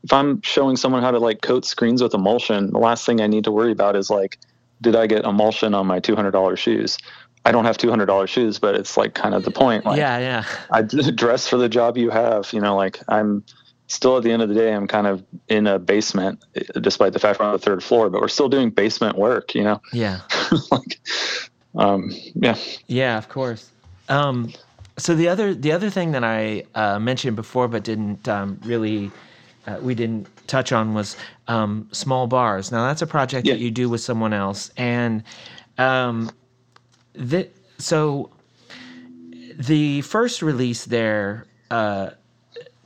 if 0.04 0.12
I'm 0.12 0.40
showing 0.42 0.76
someone 0.76 1.02
how 1.02 1.10
to, 1.10 1.18
like, 1.18 1.42
coat 1.42 1.64
screens 1.64 2.02
with 2.02 2.14
emulsion, 2.14 2.70
the 2.72 2.78
last 2.78 3.04
thing 3.06 3.20
I 3.20 3.26
need 3.26 3.44
to 3.44 3.52
worry 3.52 3.72
about 3.72 3.96
is, 3.96 4.10
like, 4.10 4.38
did 4.80 4.94
I 4.96 5.06
get 5.06 5.24
emulsion 5.24 5.74
on 5.74 5.86
my 5.86 6.00
$200 6.00 6.56
shoes? 6.58 6.98
I 7.46 7.52
don't 7.52 7.64
have 7.64 7.78
$200 7.78 8.28
shoes, 8.28 8.58
but 8.58 8.74
it's, 8.74 8.96
like, 8.96 9.14
kind 9.14 9.34
of 9.34 9.44
the 9.44 9.50
point. 9.50 9.84
Like, 9.86 9.98
yeah, 9.98 10.18
yeah, 10.18 10.44
I 10.70 10.82
dress 11.22 11.46
for 11.48 11.56
the 11.56 11.68
job 11.68 11.96
you 11.96 12.10
have, 12.10 12.52
you 12.52 12.60
know, 12.60 12.76
like, 12.76 13.00
I'm, 13.08 13.44
Still, 13.88 14.16
at 14.16 14.24
the 14.24 14.32
end 14.32 14.42
of 14.42 14.48
the 14.48 14.54
day, 14.56 14.74
I'm 14.74 14.88
kind 14.88 15.06
of 15.06 15.22
in 15.46 15.68
a 15.68 15.78
basement, 15.78 16.44
eh, 16.56 16.62
despite 16.80 17.12
the 17.12 17.20
fact 17.20 17.38
we're 17.38 17.46
on 17.46 17.52
the 17.52 17.58
third 17.60 17.84
floor. 17.84 18.10
But 18.10 18.20
we're 18.20 18.26
still 18.26 18.48
doing 18.48 18.70
basement 18.70 19.16
work, 19.16 19.54
you 19.54 19.62
know. 19.62 19.80
yeah, 19.92 20.22
like, 20.72 20.98
um, 21.76 22.10
yeah, 22.34 22.56
yeah. 22.88 23.16
Of 23.16 23.28
course. 23.28 23.70
Um, 24.08 24.52
so 24.98 25.14
the 25.14 25.28
other 25.28 25.54
the 25.54 25.70
other 25.70 25.88
thing 25.88 26.10
that 26.12 26.24
I 26.24 26.64
uh, 26.74 26.98
mentioned 26.98 27.36
before 27.36 27.68
but 27.68 27.84
didn't 27.84 28.26
um, 28.26 28.58
really 28.64 29.12
uh, 29.68 29.78
we 29.80 29.94
didn't 29.94 30.26
touch 30.48 30.72
on 30.72 30.92
was 30.92 31.16
um, 31.46 31.88
small 31.92 32.26
bars. 32.26 32.72
Now 32.72 32.88
that's 32.88 33.02
a 33.02 33.06
project 33.06 33.46
Yeah. 33.46 33.54
that 33.54 33.60
you 33.60 33.70
do 33.70 33.88
with 33.88 34.00
someone 34.00 34.32
else, 34.32 34.68
and 34.76 35.22
um, 35.78 36.32
the, 37.16 37.48
so 37.78 38.30
the 39.58 40.02
first 40.02 40.42
release 40.42 40.84
there 40.84 41.46
uh, 41.70 42.10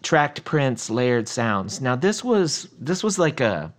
tracked 0.02 0.44
prints, 0.44 0.90
layered 0.90 1.28
sounds. 1.28 1.80
Now 1.80 1.96
this 1.96 2.24
was 2.24 2.68
this 2.78 3.02
was 3.02 3.18
like 3.18 3.40
a 3.40 3.72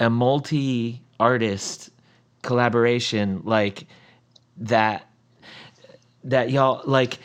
a 0.00 0.10
multi 0.10 1.02
artist 1.18 1.90
collaboration 2.42 3.42
like 3.44 3.86
that 4.58 5.08
that 6.24 6.50
y'all 6.50 6.82
like 6.84 7.18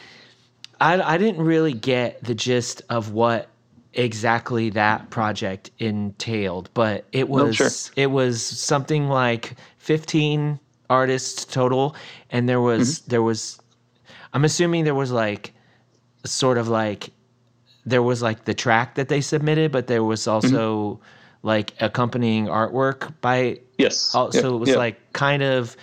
I 0.79 1.01
I 1.01 1.17
didn't 1.17 1.43
really 1.43 1.73
get 1.73 2.23
the 2.23 2.35
gist 2.35 2.81
of 2.89 3.11
what 3.11 3.49
exactly 3.93 4.69
that 4.71 5.09
project 5.09 5.69
entailed, 5.79 6.69
but 6.73 7.05
it 7.11 7.29
was 7.29 7.55
sure. 7.55 7.69
it 7.95 8.07
was 8.07 8.41
something 8.41 9.07
like 9.07 9.55
15 9.77 10.59
artists 10.91 11.45
total 11.45 11.95
and 12.29 12.49
there 12.49 12.59
was 12.59 12.99
mm-hmm. 12.99 13.09
there 13.11 13.21
was 13.21 13.59
I'm 14.33 14.43
assuming 14.43 14.83
there 14.83 14.95
was 14.95 15.11
like 15.11 15.53
sort 16.25 16.57
of 16.57 16.67
like 16.67 17.09
there 17.85 18.03
was 18.03 18.21
like 18.21 18.45
the 18.45 18.53
track 18.53 18.95
that 18.95 19.09
they 19.09 19.21
submitted, 19.21 19.71
but 19.71 19.87
there 19.87 20.03
was 20.03 20.21
mm-hmm. 20.21 20.31
also 20.31 20.99
like 21.43 21.73
accompanying 21.79 22.45
artwork 22.45 23.13
by 23.21 23.59
Yes. 23.77 24.13
also 24.13 24.43
Yep, 24.43 24.53
it 24.53 24.57
was 24.57 24.69
yep. 24.69 24.77
like 24.77 25.13
kind 25.13 25.41
of 25.41 25.75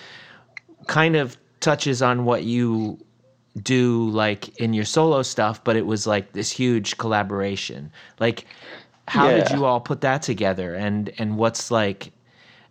kind 0.87 1.17
of 1.17 1.37
touches 1.61 2.03
on 2.03 2.25
what 2.25 2.45
you 2.45 2.99
do 3.63 4.09
like 4.11 4.57
in 4.61 4.73
your 4.73 4.85
solo 4.85 5.23
stuff, 5.23 5.65
but 5.65 5.75
it 5.75 5.87
was 5.87 6.07
like 6.07 6.33
this 6.33 6.51
huge 6.51 6.99
collaboration. 6.99 7.91
Like 8.21 8.45
how 9.09 9.31
did 9.31 9.51
you 9.51 9.65
all 9.65 9.81
put 9.81 10.03
that 10.03 10.23
together 10.23 10.75
and 10.75 11.11
and 11.19 11.39
what's 11.39 11.71
like 11.71 12.13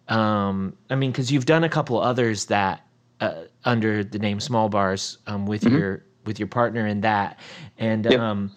um 0.09 0.73
I 0.89 0.95
mean 0.95 1.11
cuz 1.13 1.31
you've 1.31 1.45
done 1.45 1.63
a 1.63 1.69
couple 1.69 1.99
others 1.99 2.45
that 2.45 2.81
uh, 3.19 3.33
under 3.65 4.03
the 4.03 4.19
name 4.19 4.39
Small 4.39 4.69
Bars 4.69 5.17
um 5.27 5.45
with 5.45 5.63
your 5.63 6.03
with 6.25 6.39
your 6.39 6.47
partner 6.47 6.85
in 6.87 7.01
that 7.01 7.39
and 7.77 8.05
Mm-hmm. 8.05 8.11
Yep. 8.13 8.21
um 8.21 8.51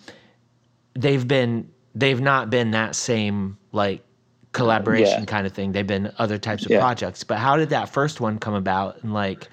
they've 0.94 1.26
been 1.26 1.70
they've 1.94 2.20
not 2.20 2.50
been 2.50 2.70
that 2.72 2.94
same 2.94 3.56
like 3.72 4.04
collaboration 4.52 5.20
Yeah. 5.20 5.24
kind 5.26 5.46
of 5.46 5.52
thing. 5.52 5.72
They've 5.72 5.86
been 5.86 6.12
other 6.18 6.36
types 6.38 6.66
of 6.66 6.72
Yeah. 6.72 6.80
projects. 6.80 7.22
But 7.24 7.38
how 7.38 7.56
did 7.56 7.70
that 7.70 7.88
first 7.88 8.20
one 8.20 8.38
come 8.38 8.54
about 8.54 9.02
and 9.02 9.14
like 9.14 9.48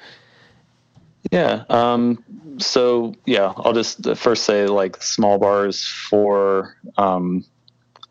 Yeah. 1.32 1.64
Um, 1.70 2.24
so 2.58 3.14
yeah, 3.26 3.54
I'll 3.58 3.74
just 3.74 4.06
first 4.16 4.44
say 4.46 4.66
like 4.68 5.02
small 5.02 5.38
bars 5.38 5.84
for 5.86 6.76
um, 6.98 7.44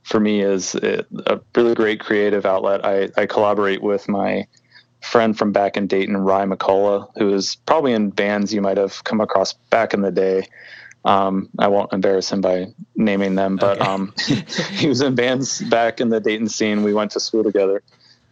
for 0.07 0.21
me 0.21 0.41
is 0.41 0.77
a 0.77 1.05
a 1.27 1.41
really 1.57 1.75
great 1.75 1.99
creative 1.99 2.47
outlet. 2.47 2.85
I, 2.85 3.11
I 3.17 3.27
collaborate 3.27 3.83
with 3.83 4.09
my 4.09 4.47
friend 5.03 5.37
from 5.37 5.51
back 5.53 5.77
in 5.77 5.89
Dayton, 5.89 6.17
Ry 6.17 6.45
McCullough, 6.45 7.11
who 7.17 7.35
is 7.35 7.57
probably 7.67 7.93
in 7.93 8.11
bands 8.11 8.55
you 8.55 8.63
might 8.63 8.77
have 8.77 9.03
come 9.03 9.21
across 9.21 9.55
back 9.71 9.95
in 9.95 10.03
the 10.03 10.13
day. 10.13 10.47
Um, 11.05 11.49
I 11.59 11.69
won't 11.69 11.93
embarrass 11.93 12.31
him 12.31 12.41
by 12.41 12.67
naming 12.95 13.35
them, 13.35 13.57
but 13.57 13.81
Okay. 13.81 13.85
um, 13.85 14.15
he 14.77 14.89
was 14.89 15.01
in 15.01 15.17
bands 15.17 15.61
back 15.63 16.01
in 16.01 16.09
the 16.11 16.21
Dayton 16.21 16.49
scene. 16.49 16.85
We 16.85 16.95
went 16.95 17.11
to 17.13 17.21
school 17.21 17.43
together. 17.45 17.83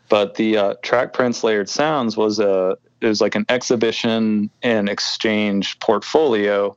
But 0.08 0.34
the 0.36 0.56
uh, 0.56 0.74
track 0.82 1.12
prints 1.12 1.42
layered 1.42 1.68
sounds 1.68 2.16
was 2.16 2.38
a 2.38 2.76
it 3.00 3.06
was 3.08 3.20
like 3.20 3.34
an 3.34 3.46
exhibition 3.48 4.48
and 4.62 4.88
exchange 4.88 5.78
portfolio 5.80 6.76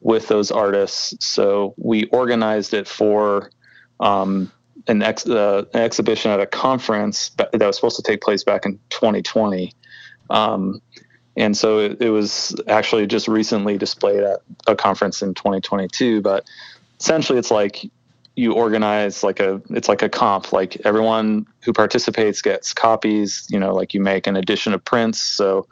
with 0.00 0.26
those 0.28 0.50
artists. 0.50 1.14
So 1.24 1.74
we 1.76 2.06
organized 2.06 2.74
it 2.74 2.88
for 2.88 3.50
um, 4.02 4.52
an, 4.88 5.02
ex, 5.02 5.26
uh, 5.26 5.64
an 5.72 5.80
exhibition 5.80 6.30
at 6.30 6.40
a 6.40 6.46
conference 6.46 7.30
that 7.38 7.50
was 7.54 7.76
supposed 7.76 7.96
to 7.96 8.02
take 8.02 8.20
place 8.20 8.44
back 8.44 8.66
in 8.66 8.78
2020. 8.90 9.72
Um, 10.28 10.82
and 11.36 11.56
so 11.56 11.78
it, 11.78 12.02
it 12.02 12.10
was 12.10 12.54
actually 12.68 13.06
just 13.06 13.28
recently 13.28 13.78
displayed 13.78 14.22
at 14.22 14.40
a 14.66 14.74
conference 14.74 15.22
in 15.22 15.34
2022. 15.34 16.20
But 16.20 16.44
essentially, 17.00 17.38
it's 17.38 17.50
like 17.50 17.90
you 18.34 18.52
organize 18.52 19.22
like 19.22 19.40
a 19.40 19.60
it's 19.70 19.88
like 19.90 20.00
a 20.00 20.08
comp 20.08 20.54
like 20.54 20.80
everyone 20.86 21.46
who 21.60 21.70
participates 21.70 22.40
gets 22.40 22.72
copies 22.72 23.46
you 23.50 23.58
know 23.58 23.74
like 23.74 23.92
you 23.92 24.00
make 24.00 24.26
an 24.26 24.36
edition 24.36 24.72
of 24.72 24.82
prints 24.82 25.20
so 25.20 25.66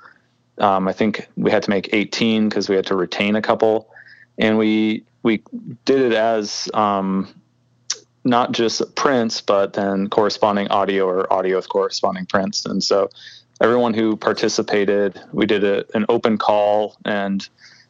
um, 0.58 0.86
i 0.86 0.92
think 0.92 1.26
we 1.36 1.50
had 1.50 1.62
to 1.62 1.70
make 1.70 1.88
18 1.94 2.50
because 2.50 2.68
we 2.68 2.76
had 2.76 2.84
to 2.84 2.94
retain 2.94 3.34
a 3.34 3.40
couple 3.40 3.88
and 4.36 4.58
we 4.58 5.02
we 5.22 5.42
did 5.86 6.00
it 6.00 6.12
as 6.12 6.68
um, 6.74 7.32
not 8.24 8.52
just 8.52 8.94
prints 8.94 9.40
but 9.40 9.72
then 9.72 10.08
corresponding 10.08 10.68
audio 10.68 11.06
or 11.06 11.32
audio 11.32 11.56
with 11.56 11.68
corresponding 11.68 12.26
prints. 12.26 12.66
And 12.66 12.82
so 12.82 13.10
everyone 13.60 13.94
who 13.94 14.16
participated 14.16 15.20
we 15.32 15.46
did 15.46 15.64
a, 15.64 15.84
an 15.94 16.06
open 16.08 16.38
call 16.38 16.96
and 17.04 17.48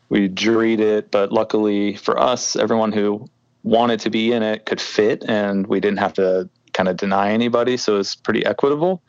we 0.08 0.28
juried 0.28 0.80
it 0.80 1.10
but 1.10 1.32
luckily 1.32 1.94
for 1.94 2.18
us 2.18 2.56
everyone 2.56 2.92
who 2.92 3.28
wanted 3.62 4.00
to 4.00 4.10
be 4.10 4.32
in 4.32 4.42
it 4.42 4.64
could 4.66 4.80
fit 4.80 5.24
and 5.28 5.66
we 5.66 5.80
didn't 5.80 5.98
have 5.98 6.14
to 6.14 6.48
kind 6.72 6.88
of 6.88 6.96
deny 6.96 7.32
anybody. 7.32 7.76
So 7.76 7.94
it 7.94 7.98
was 7.98 8.16
pretty 8.16 8.44
equitable. 8.44 9.02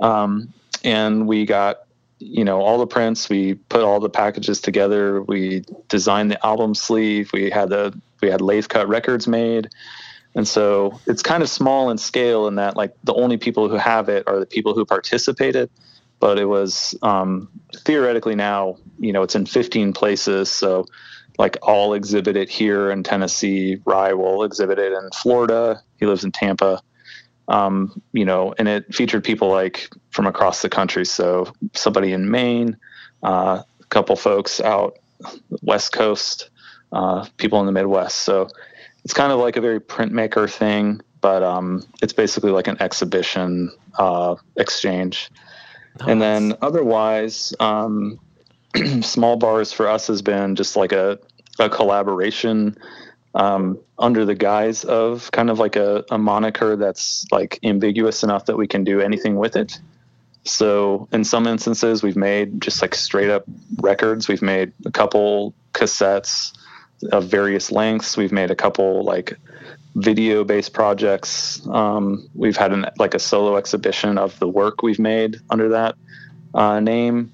Um, 0.00 0.52
and 0.84 1.26
we 1.26 1.46
got 1.46 1.84
you 2.20 2.44
know 2.44 2.60
all 2.60 2.78
the 2.78 2.86
prints. 2.86 3.28
We 3.28 3.54
put 3.54 3.82
all 3.82 4.00
the 4.00 4.10
packages 4.10 4.60
together. 4.60 5.22
We 5.22 5.64
designed 5.88 6.30
the 6.30 6.44
album 6.44 6.74
sleeve. 6.74 7.30
We 7.32 7.50
had 7.50 7.70
the 7.70 7.98
we 8.20 8.30
had 8.30 8.40
lathe 8.40 8.68
cut 8.68 8.88
records 8.88 9.28
made 9.28 9.70
and 10.34 10.46
so 10.46 10.98
it's 11.06 11.22
kind 11.22 11.42
of 11.42 11.48
small 11.48 11.90
in 11.90 11.98
scale 11.98 12.46
in 12.46 12.56
that 12.56 12.76
like 12.76 12.94
the 13.04 13.14
only 13.14 13.36
people 13.36 13.68
who 13.68 13.76
have 13.76 14.08
it 14.08 14.24
are 14.26 14.38
the 14.38 14.46
people 14.46 14.74
who 14.74 14.84
participated 14.84 15.70
but 16.20 16.38
it 16.38 16.46
was 16.46 16.96
um, 17.02 17.48
theoretically 17.76 18.34
now 18.34 18.76
you 18.98 19.12
know 19.12 19.22
it's 19.22 19.34
in 19.34 19.46
15 19.46 19.92
places 19.92 20.50
so 20.50 20.84
like 21.38 21.56
I'll 21.62 21.94
exhibit 21.94 22.36
it 22.36 22.50
here 22.50 22.90
in 22.90 23.04
Tennessee. 23.04 23.80
Ry 23.86 24.12
will 24.12 24.42
exhibit 24.42 24.78
it 24.78 24.92
in 24.92 25.08
Florida. 25.14 25.80
He 25.98 26.06
lives 26.06 26.24
in 26.24 26.32
Tampa. 26.32 26.82
Um, 27.46 28.02
you 28.12 28.26
know, 28.26 28.54
and 28.58 28.68
it 28.68 28.94
featured 28.94 29.24
people 29.24 29.48
like 29.48 29.88
from 30.10 30.26
across 30.26 30.60
the 30.60 30.68
country. 30.68 31.06
So 31.06 31.50
somebody 31.74 32.12
in 32.12 32.30
Maine, 32.30 32.76
uh, 33.22 33.62
a 33.80 33.84
couple 33.86 34.16
folks 34.16 34.60
out 34.60 34.98
West 35.62 35.92
Coast, 35.92 36.50
uh, 36.92 37.26
people 37.38 37.60
in 37.60 37.66
the 37.66 37.72
Midwest. 37.72 38.16
So 38.16 38.48
it's 39.08 39.14
kind 39.14 39.32
of 39.32 39.38
like 39.38 39.56
a 39.56 39.62
very 39.62 39.80
printmaker 39.80 40.52
thing, 40.52 41.00
but 41.22 41.42
um, 41.42 41.82
it's 42.02 42.12
basically 42.12 42.50
like 42.50 42.66
an 42.66 42.76
exhibition 42.78 43.70
uh, 43.98 44.34
exchange. 44.56 45.30
and 46.06 46.20
then 46.20 46.54
otherwise, 46.60 47.54
um, 47.58 48.20
small 49.00 49.36
bars 49.36 49.72
for 49.72 49.88
us 49.88 50.08
has 50.08 50.20
been 50.20 50.56
just 50.56 50.76
like 50.76 50.92
a, 50.92 51.18
a 51.58 51.70
collaboration 51.70 52.76
um, 53.34 53.78
under 53.98 54.26
the 54.26 54.34
guise 54.34 54.84
of 54.84 55.30
kind 55.30 55.48
of 55.48 55.58
like 55.58 55.76
a, 55.76 56.04
a 56.10 56.18
moniker 56.18 56.76
that's 56.76 57.24
like 57.32 57.58
ambiguous 57.62 58.22
enough 58.22 58.44
that 58.44 58.58
we 58.58 58.66
can 58.66 58.84
do 58.84 59.00
anything 59.00 59.36
with 59.36 59.56
it. 59.56 59.80
So 60.44 61.08
in 61.12 61.24
some 61.24 61.46
instances, 61.46 62.02
we've 62.02 62.14
made 62.14 62.60
just 62.60 62.82
like 62.82 62.94
straight 62.94 63.30
up 63.30 63.44
records. 63.78 64.28
We've 64.28 64.42
made 64.42 64.74
a 64.84 64.90
couple 64.90 65.54
cassettes 65.72 66.52
of 67.12 67.26
various 67.26 67.70
lengths. 67.70 68.16
We've 68.16 68.32
made 68.32 68.50
a 68.50 68.56
couple 68.56 69.04
like 69.04 69.38
video 69.94 70.44
based 70.44 70.72
projects. 70.72 71.66
Um, 71.68 72.28
we've 72.34 72.56
had 72.56 72.72
an, 72.72 72.86
like 72.98 73.14
a 73.14 73.18
solo 73.18 73.56
exhibition 73.56 74.18
of 74.18 74.38
the 74.38 74.48
work 74.48 74.82
we've 74.82 74.98
made 74.98 75.36
under 75.50 75.68
that 75.70 75.96
uh, 76.54 76.80
name 76.80 77.32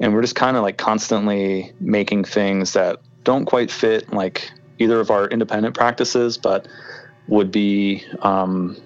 and 0.00 0.12
we're 0.12 0.22
just 0.22 0.34
kind 0.34 0.56
of 0.56 0.62
like 0.62 0.76
constantly 0.76 1.72
making 1.80 2.24
things 2.24 2.72
that 2.72 3.00
don't 3.22 3.44
quite 3.46 3.70
fit 3.70 4.12
like 4.12 4.50
either 4.78 5.00
of 5.00 5.10
our 5.10 5.26
independent 5.28 5.74
practices 5.74 6.36
but 6.36 6.66
would 7.28 7.50
be 7.50 8.04
um, 8.20 8.76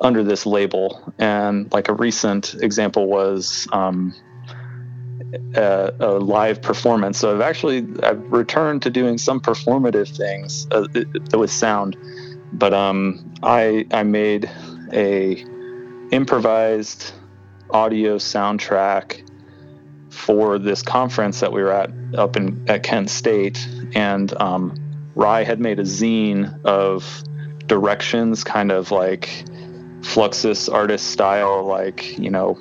under 0.00 0.22
this 0.22 0.46
label 0.46 1.12
and 1.18 1.70
like 1.72 1.88
a 1.88 1.92
recent 1.92 2.54
example 2.62 3.06
was 3.06 3.66
um, 3.72 4.14
a, 5.54 5.92
a 6.00 6.10
live 6.18 6.62
performance. 6.62 7.18
So 7.18 7.34
i've 7.34 7.40
actually 7.40 7.86
i've 8.02 8.20
returned 8.32 8.82
to 8.82 8.90
doing 8.90 9.18
some 9.18 9.40
performative 9.40 10.14
things 10.14 10.66
uh, 10.70 10.86
with 11.36 11.50
sound. 11.50 11.96
But 12.52 12.74
um, 12.74 13.32
i 13.42 13.86
i 13.92 14.02
made 14.02 14.50
a 14.92 15.44
improvised 16.10 17.12
audio 17.70 18.16
soundtrack 18.16 19.26
for 20.10 20.58
this 20.58 20.82
conference 20.82 21.40
that 21.40 21.52
we 21.52 21.62
were 21.62 21.72
at 21.72 21.90
up 22.16 22.36
in 22.36 22.64
at 22.68 22.82
Kent 22.82 23.10
State, 23.10 23.66
and 23.94 24.32
um, 24.40 24.74
Ry 25.14 25.44
had 25.44 25.60
made 25.60 25.78
a 25.78 25.84
zine 25.84 26.62
of 26.64 27.22
directions, 27.66 28.44
kind 28.44 28.72
of 28.72 28.90
like 28.90 29.44
Fluxus 30.00 30.72
artist 30.72 31.10
style, 31.10 31.64
like 31.64 32.18
you 32.18 32.30
know, 32.30 32.58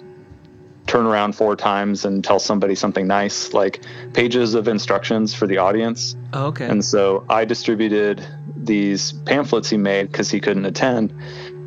turn 0.90 1.06
around 1.06 1.34
four 1.34 1.56
times 1.56 2.04
and 2.04 2.24
tell 2.24 2.40
somebody 2.40 2.74
something 2.74 3.06
nice, 3.06 3.54
like 3.54 3.84
pages 4.14 4.56
of 4.56 4.68
instructions 4.68 5.36
for 5.36 5.46
the 5.46 5.60
audience. 5.60 6.18
Oh, 6.34 6.48
okay. 6.48 6.68
And 6.68 6.84
so 6.84 7.24
I 7.30 7.46
distributed 7.46 8.26
these 8.56 9.12
pamphlets 9.12 9.70
he 9.70 9.78
made 9.78 10.12
because 10.12 10.32
he 10.32 10.40
couldn't 10.40 10.66
attend. 10.66 11.14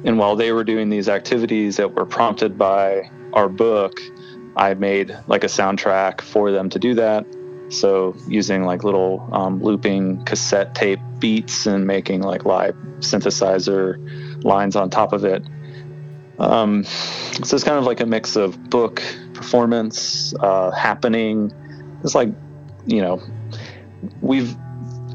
And 0.05 0.19
while 0.19 0.35
they 0.35 0.51
were 0.51 0.65
doing 0.65 0.91
these 0.91 1.09
activities 1.09 1.77
that 1.77 1.95
were 1.95 2.05
prompted 2.05 2.59
by 2.59 3.11
our 3.33 3.49
book, 3.49 4.01
I 4.57 4.75
made 4.75 5.17
like 5.29 5.45
a 5.45 5.49
soundtrack 5.49 6.21
for 6.21 6.51
them 6.51 6.69
to 6.71 6.81
do 6.81 6.95
that. 6.97 7.25
So 7.69 8.17
using 8.27 8.65
like 8.65 8.83
little 8.83 9.29
um, 9.33 9.63
looping 9.63 10.25
cassette 10.25 10.75
tape 10.75 10.99
beats 11.21 11.65
and 11.67 11.87
making 11.87 12.23
like 12.23 12.45
live 12.45 12.75
synthesizer 12.99 14.45
lines 14.45 14.75
on 14.75 14.91
top 14.91 15.13
of 15.13 15.25
it. 15.25 15.45
Um, 16.39 16.85
so 16.85 17.55
it's 17.55 17.65
kind 17.65 17.79
of 17.79 17.85
like 17.85 18.01
a 18.01 18.07
mix 18.07 18.37
of 18.37 18.71
book, 18.71 19.03
performance, 19.35 20.35
uh, 20.41 20.71
happening. 20.71 21.53
It's 22.03 22.15
like, 22.15 22.31
you 22.87 23.01
know, 23.01 23.23
we've 24.21 24.57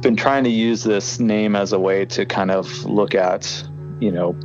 been 0.01 0.15
trying 0.15 0.43
to 0.43 0.49
use 0.49 0.83
this 0.83 1.19
name 1.19 1.55
as 1.55 1.73
a 1.73 1.79
way 1.79 2.05
to 2.05 2.25
kind 2.25 2.51
of 2.51 2.85
look 2.85 3.15
at, 3.15 3.63
you 3.99 4.11
know, 4.11 4.37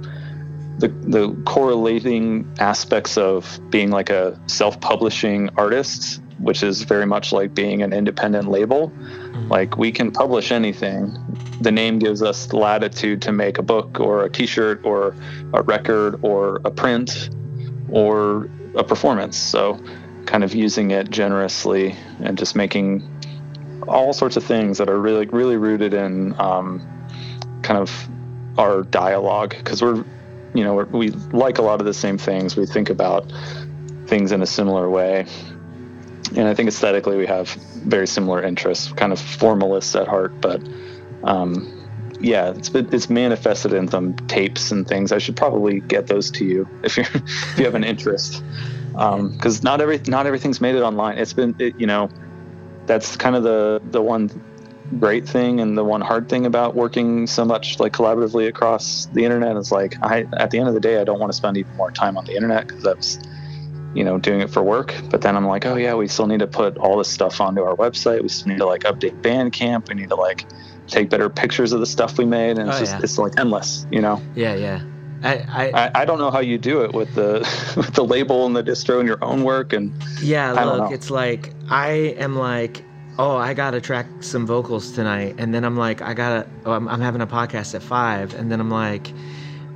the 0.78 0.88
the 0.88 1.32
correlating 1.44 2.52
aspects 2.58 3.16
of 3.16 3.60
being 3.70 3.90
like 3.90 4.10
a 4.10 4.40
self-publishing 4.46 5.50
artist, 5.56 6.20
which 6.38 6.62
is 6.62 6.82
very 6.82 7.06
much 7.06 7.32
like 7.32 7.54
being 7.54 7.82
an 7.82 7.92
independent 7.92 8.48
label. 8.48 8.92
Like 9.48 9.76
we 9.76 9.92
can 9.92 10.10
publish 10.10 10.52
anything. 10.52 11.16
The 11.60 11.72
name 11.72 11.98
gives 11.98 12.22
us 12.22 12.52
latitude 12.52 13.22
to 13.22 13.32
make 13.32 13.58
a 13.58 13.62
book 13.62 14.00
or 14.00 14.24
a 14.24 14.30
T-shirt 14.30 14.84
or 14.84 15.14
a 15.52 15.62
record 15.62 16.18
or 16.22 16.60
a 16.64 16.70
print 16.70 17.30
or 17.90 18.48
a 18.74 18.84
performance. 18.84 19.36
So, 19.36 19.80
kind 20.26 20.44
of 20.44 20.54
using 20.54 20.92
it 20.92 21.10
generously 21.10 21.96
and 22.20 22.38
just 22.38 22.54
making 22.54 23.08
all 23.88 24.12
sorts 24.12 24.36
of 24.36 24.44
things 24.44 24.78
that 24.78 24.88
are 24.88 25.00
really 25.00 25.26
really 25.26 25.56
rooted 25.56 25.92
in 25.92 26.38
um, 26.40 26.80
kind 27.62 27.78
of 27.78 28.08
our 28.58 28.82
dialogue 28.82 29.54
because 29.58 29.82
we're 29.82 30.04
you 30.54 30.62
know 30.64 30.74
we're, 30.74 30.84
we 30.86 31.10
like 31.32 31.58
a 31.58 31.62
lot 31.62 31.80
of 31.80 31.86
the 31.86 31.94
same 31.94 32.18
things. 32.18 32.56
We 32.56 32.66
think 32.66 32.90
about 32.90 33.30
things 34.06 34.32
in 34.32 34.42
a 34.42 34.46
similar 34.46 34.90
way 34.90 35.26
and 36.36 36.48
I 36.48 36.54
think 36.54 36.68
aesthetically 36.68 37.16
we 37.16 37.26
have 37.26 37.54
very 37.84 38.06
similar 38.06 38.42
interests, 38.42 38.92
kind 38.92 39.12
of 39.12 39.18
formalists 39.18 39.98
at 40.00 40.08
heart, 40.08 40.40
but 40.40 40.62
um, 41.24 41.82
yeah, 42.20 42.50
it's 42.50 42.70
it's 42.74 43.10
manifested 43.10 43.72
in 43.72 43.88
some 43.88 44.14
tapes 44.28 44.70
and 44.70 44.86
things. 44.86 45.12
I 45.12 45.18
should 45.18 45.36
probably 45.36 45.80
get 45.80 46.06
those 46.06 46.30
to 46.32 46.44
you 46.44 46.68
if 46.82 46.96
you 46.96 47.04
if 47.14 47.58
you 47.58 47.64
have 47.64 47.74
an 47.74 47.84
interest, 47.84 48.42
because 48.92 49.58
um, 49.58 49.64
not 49.64 49.80
every 49.80 50.00
not 50.06 50.26
everything's 50.26 50.60
made 50.60 50.74
it 50.74 50.82
online. 50.82 51.18
It's 51.18 51.32
been 51.32 51.54
it, 51.58 51.74
you 51.78 51.86
know, 51.86 52.08
that's 52.86 53.16
kind 53.16 53.36
of 53.36 53.42
the 53.42 53.82
the 53.90 54.00
one 54.00 54.30
great 54.98 55.26
thing 55.26 55.60
and 55.60 55.76
the 55.76 55.84
one 55.84 56.00
hard 56.00 56.28
thing 56.28 56.44
about 56.44 56.74
working 56.74 57.26
so 57.26 57.44
much 57.44 57.80
like 57.80 57.92
collaboratively 57.92 58.46
across 58.46 59.06
the 59.06 59.24
internet 59.24 59.56
is 59.56 59.72
like 59.72 59.96
I 60.02 60.26
at 60.36 60.50
the 60.50 60.58
end 60.58 60.68
of 60.68 60.74
the 60.74 60.80
day 60.80 61.00
I 61.00 61.04
don't 61.04 61.18
want 61.18 61.32
to 61.32 61.36
spend 61.36 61.56
even 61.56 61.74
more 61.76 61.90
time 61.90 62.18
on 62.18 62.26
the 62.26 62.34
internet 62.34 62.66
because 62.66 62.82
that's 62.82 63.18
you 63.94 64.04
know, 64.04 64.18
doing 64.18 64.40
it 64.40 64.50
for 64.50 64.62
work. 64.62 64.94
But 65.10 65.22
then 65.22 65.36
I'm 65.36 65.46
like, 65.46 65.66
oh 65.66 65.76
yeah, 65.76 65.94
we 65.94 66.08
still 66.08 66.26
need 66.26 66.40
to 66.40 66.46
put 66.46 66.76
all 66.78 66.98
this 66.98 67.10
stuff 67.10 67.40
onto 67.40 67.62
our 67.62 67.76
website. 67.76 68.22
We 68.22 68.28
still 68.28 68.48
need 68.52 68.58
to 68.58 68.66
like 68.66 68.82
update 68.82 69.20
Bandcamp. 69.22 69.88
We 69.88 69.94
need 69.94 70.08
to 70.08 70.16
like 70.16 70.46
take 70.86 71.10
better 71.10 71.28
pictures 71.30 71.72
of 71.72 71.80
the 71.80 71.86
stuff 71.86 72.18
we 72.18 72.24
made, 72.24 72.58
and 72.58 72.68
it's 72.68 72.78
Oh, 72.78 72.80
just 72.80 72.92
yeah. 72.92 73.00
it's 73.02 73.18
like 73.18 73.32
endless, 73.38 73.86
you 73.90 74.00
know. 74.00 74.20
Yeah, 74.34 74.54
yeah. 74.54 74.82
I, 75.24 75.70
I, 75.72 75.90
I, 76.02 76.04
don't 76.04 76.18
know 76.18 76.32
how 76.32 76.40
you 76.40 76.58
do 76.58 76.82
it 76.82 76.92
with 76.92 77.14
the 77.14 77.38
with 77.76 77.94
the 77.94 78.04
label 78.04 78.44
and 78.44 78.56
the 78.56 78.62
distro 78.62 78.98
and 78.98 79.06
your 79.06 79.22
own 79.22 79.44
work 79.44 79.72
and 79.72 79.92
yeah. 80.20 80.52
Look, 80.52 80.90
it's 80.90 81.10
like 81.10 81.52
I 81.70 81.90
am 82.18 82.34
like, 82.34 82.84
oh, 83.18 83.36
I 83.36 83.54
gotta 83.54 83.80
track 83.80 84.06
some 84.20 84.46
vocals 84.46 84.90
tonight, 84.92 85.36
and 85.38 85.54
then 85.54 85.64
I'm 85.64 85.76
like, 85.76 86.02
I 86.02 86.14
gotta, 86.14 86.48
oh, 86.66 86.72
I'm, 86.72 86.88
I'm 86.88 87.00
having 87.00 87.20
a 87.20 87.26
podcast 87.26 87.74
at 87.76 87.82
five, 87.82 88.34
and 88.34 88.50
then 88.50 88.58
I'm 88.58 88.70
like, 88.70 89.12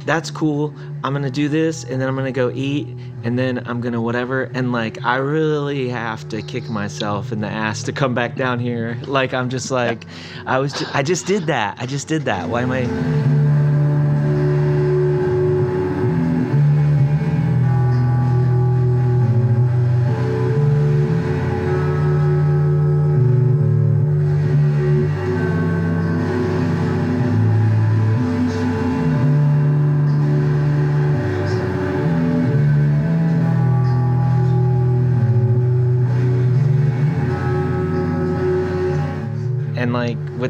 that's 0.06 0.30
cool. 0.30 0.74
I'm 1.04 1.12
gonna 1.12 1.30
do 1.30 1.48
this, 1.48 1.84
and 1.84 2.00
then 2.00 2.08
I'm 2.08 2.16
gonna 2.16 2.32
go 2.32 2.50
eat, 2.50 2.88
and 3.24 3.38
then 3.38 3.66
I'm 3.66 3.80
gonna 3.80 4.00
whatever, 4.00 4.44
and 4.44 4.72
like 4.72 5.04
I 5.04 5.16
really 5.16 5.88
have 5.88 6.28
to 6.30 6.42
kick 6.42 6.68
myself 6.70 7.32
in 7.32 7.40
the 7.40 7.48
ass 7.48 7.82
to 7.84 7.92
come 7.92 8.14
back 8.14 8.36
down 8.36 8.58
here. 8.60 8.98
Like 9.06 9.34
I'm 9.34 9.50
just 9.50 9.70
like, 9.70 10.06
I 10.46 10.58
was, 10.58 10.72
ju- 10.72 10.86
I 10.94 11.02
just 11.02 11.26
did 11.26 11.46
that. 11.46 11.76
I 11.80 11.86
just 11.86 12.08
did 12.08 12.22
that. 12.24 12.48
Why 12.48 12.62
am 12.62 12.70
I? 12.72 13.65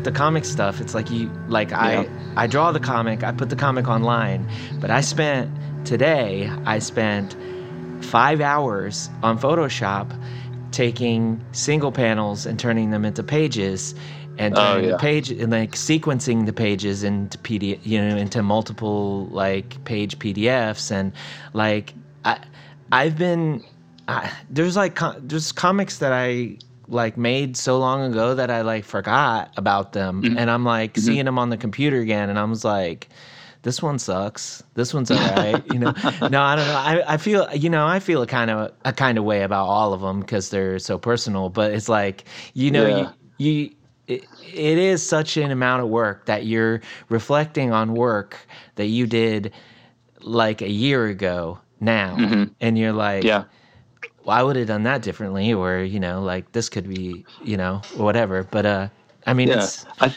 The 0.07 0.13
comic 0.13 0.45
stuff 0.45 0.81
it's 0.81 0.95
like 0.95 1.11
you 1.11 1.29
like 1.49 1.73
i 1.73 2.03
Yeah. 2.03 2.09
i 2.37 2.47
draw 2.47 2.71
the 2.73 2.81
comic 2.81 3.25
i 3.25 3.33
put 3.33 3.51
the 3.51 3.57
comic 3.57 3.89
online 3.89 4.49
but 4.81 4.89
i 4.91 5.01
spent 5.01 5.51
today 5.85 6.49
i 6.65 6.79
spent 6.79 7.37
five 8.03 8.41
hours 8.41 9.11
on 9.25 9.39
photoshop 9.39 10.07
taking 10.71 11.45
single 11.53 11.91
panels 11.93 12.47
and 12.47 12.59
turning 12.59 12.91
them 12.91 13.05
into 13.05 13.23
pages 13.23 13.95
and 14.39 14.55
Oh, 14.57 14.77
yeah. 14.77 14.91
the 14.93 14.99
page 14.99 15.31
and 15.31 15.51
like 15.51 15.73
sequencing 15.73 16.47
the 16.47 16.53
pages 16.53 17.03
into 17.03 17.37
pdf 17.39 17.81
you 17.85 17.99
know 18.01 18.17
into 18.17 18.43
multiple 18.43 19.27
like 19.33 19.83
page 19.85 20.19
pdfs 20.21 20.91
and 20.93 21.13
like 21.53 21.95
i 22.25 22.39
i've 22.93 23.17
been 23.19 23.65
I, 24.09 24.31
there's 24.51 24.77
like 24.77 24.99
there's 25.19 25.51
comics 25.51 25.99
that 25.99 26.13
I 26.13 26.59
like 26.89 27.17
made 27.17 27.57
so 27.57 27.79
long 27.79 28.11
ago 28.11 28.35
that 28.35 28.51
I 28.51 28.63
like 28.63 28.85
forgot 28.85 29.53
about 29.57 29.93
them, 29.93 30.23
mm-hmm. 30.23 30.39
and 30.39 30.51
I'm 30.51 30.65
like 30.65 30.95
mm-hmm. 30.95 31.07
seeing 31.07 31.25
them 31.25 31.39
on 31.39 31.51
the 31.51 31.57
computer 31.57 32.01
again, 32.01 32.31
and 32.31 32.39
I 32.39 32.45
was 32.45 32.65
like, 32.65 33.09
this 33.63 33.83
one 33.83 33.99
sucks. 33.99 34.63
This 34.75 34.95
one's 34.95 35.11
alright. 35.11 35.61
you 35.73 35.79
know, 35.81 35.93
no, 36.31 36.41
I 36.41 36.57
don't 36.57 36.67
know. 36.69 36.77
I, 36.77 37.15
I 37.15 37.17
feel 37.17 37.49
you 37.53 37.69
know 37.69 37.87
I 37.87 37.99
feel 37.99 38.23
a 38.23 38.27
kind 38.27 38.51
of 38.51 38.73
a 38.85 38.93
kind 38.93 39.19
of 39.19 39.25
way 39.25 39.43
about 39.43 39.67
all 39.67 39.93
of 39.93 40.01
them 40.01 40.21
because 40.21 40.51
they're 40.51 40.79
so 40.79 40.99
personal. 40.99 41.49
But 41.49 41.73
it's 41.73 41.89
like 41.89 42.25
you 42.55 42.71
know 42.71 42.87
Yeah. 42.87 43.13
you 43.39 43.49
you. 43.49 43.71
It, 44.07 44.25
it 44.55 44.79
is 44.79 45.05
such 45.05 45.37
an 45.37 45.51
amount 45.51 45.83
of 45.83 45.89
work 45.89 46.27
that 46.27 46.47
you're 46.47 46.81
reflecting 47.09 47.73
on 47.73 47.95
work 47.95 48.39
that 48.77 48.87
you 48.87 49.05
did 49.05 49.53
like 50.21 50.63
a 50.63 50.71
year 50.71 51.07
ago 51.07 51.59
now 51.81 52.15
mm-hmm. 52.17 52.45
and 52.61 52.79
you're 52.79 52.93
like 52.93 53.25
yeah. 53.25 53.45
Well, 54.27 54.39
I 54.39 54.45
would 54.45 54.57
have 54.57 54.69
done 54.69 54.85
that 54.85 55.03
differently, 55.03 55.55
or 55.55 55.81
you 55.81 56.01
know, 56.01 56.23
like 56.23 56.53
this 56.53 56.71
could 56.71 56.89
be, 56.89 57.27
you 57.43 57.59
know, 57.59 57.85
whatever. 57.95 58.45
But 58.45 58.67
uh, 58.67 58.91
I 59.27 59.35
mean, 59.35 59.51
Yeah. 59.51 59.53
it's 59.53 59.87
I, 60.01 60.15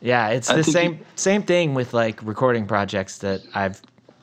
yeah, 0.00 0.28
it's 0.30 0.50
I 0.50 0.54
the 0.54 0.64
same 0.64 0.98
you- 0.98 1.06
same 1.16 1.44
thing 1.44 1.74
with 1.74 1.94
like 1.94 2.22
recording 2.22 2.66
projects 2.66 3.18
that 3.20 3.46
I've 3.54 3.82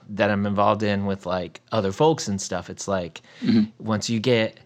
that 0.10 0.32
I'm 0.32 0.46
involved 0.48 0.84
in 0.84 1.06
with 1.06 1.26
like 1.28 1.62
other 1.72 1.94
folks 1.94 2.28
and 2.28 2.42
stuff. 2.42 2.70
It's 2.70 2.88
like 2.88 3.22
Mm-hmm. 3.44 3.64
once 3.80 4.10
you 4.10 4.20
get 4.20 4.60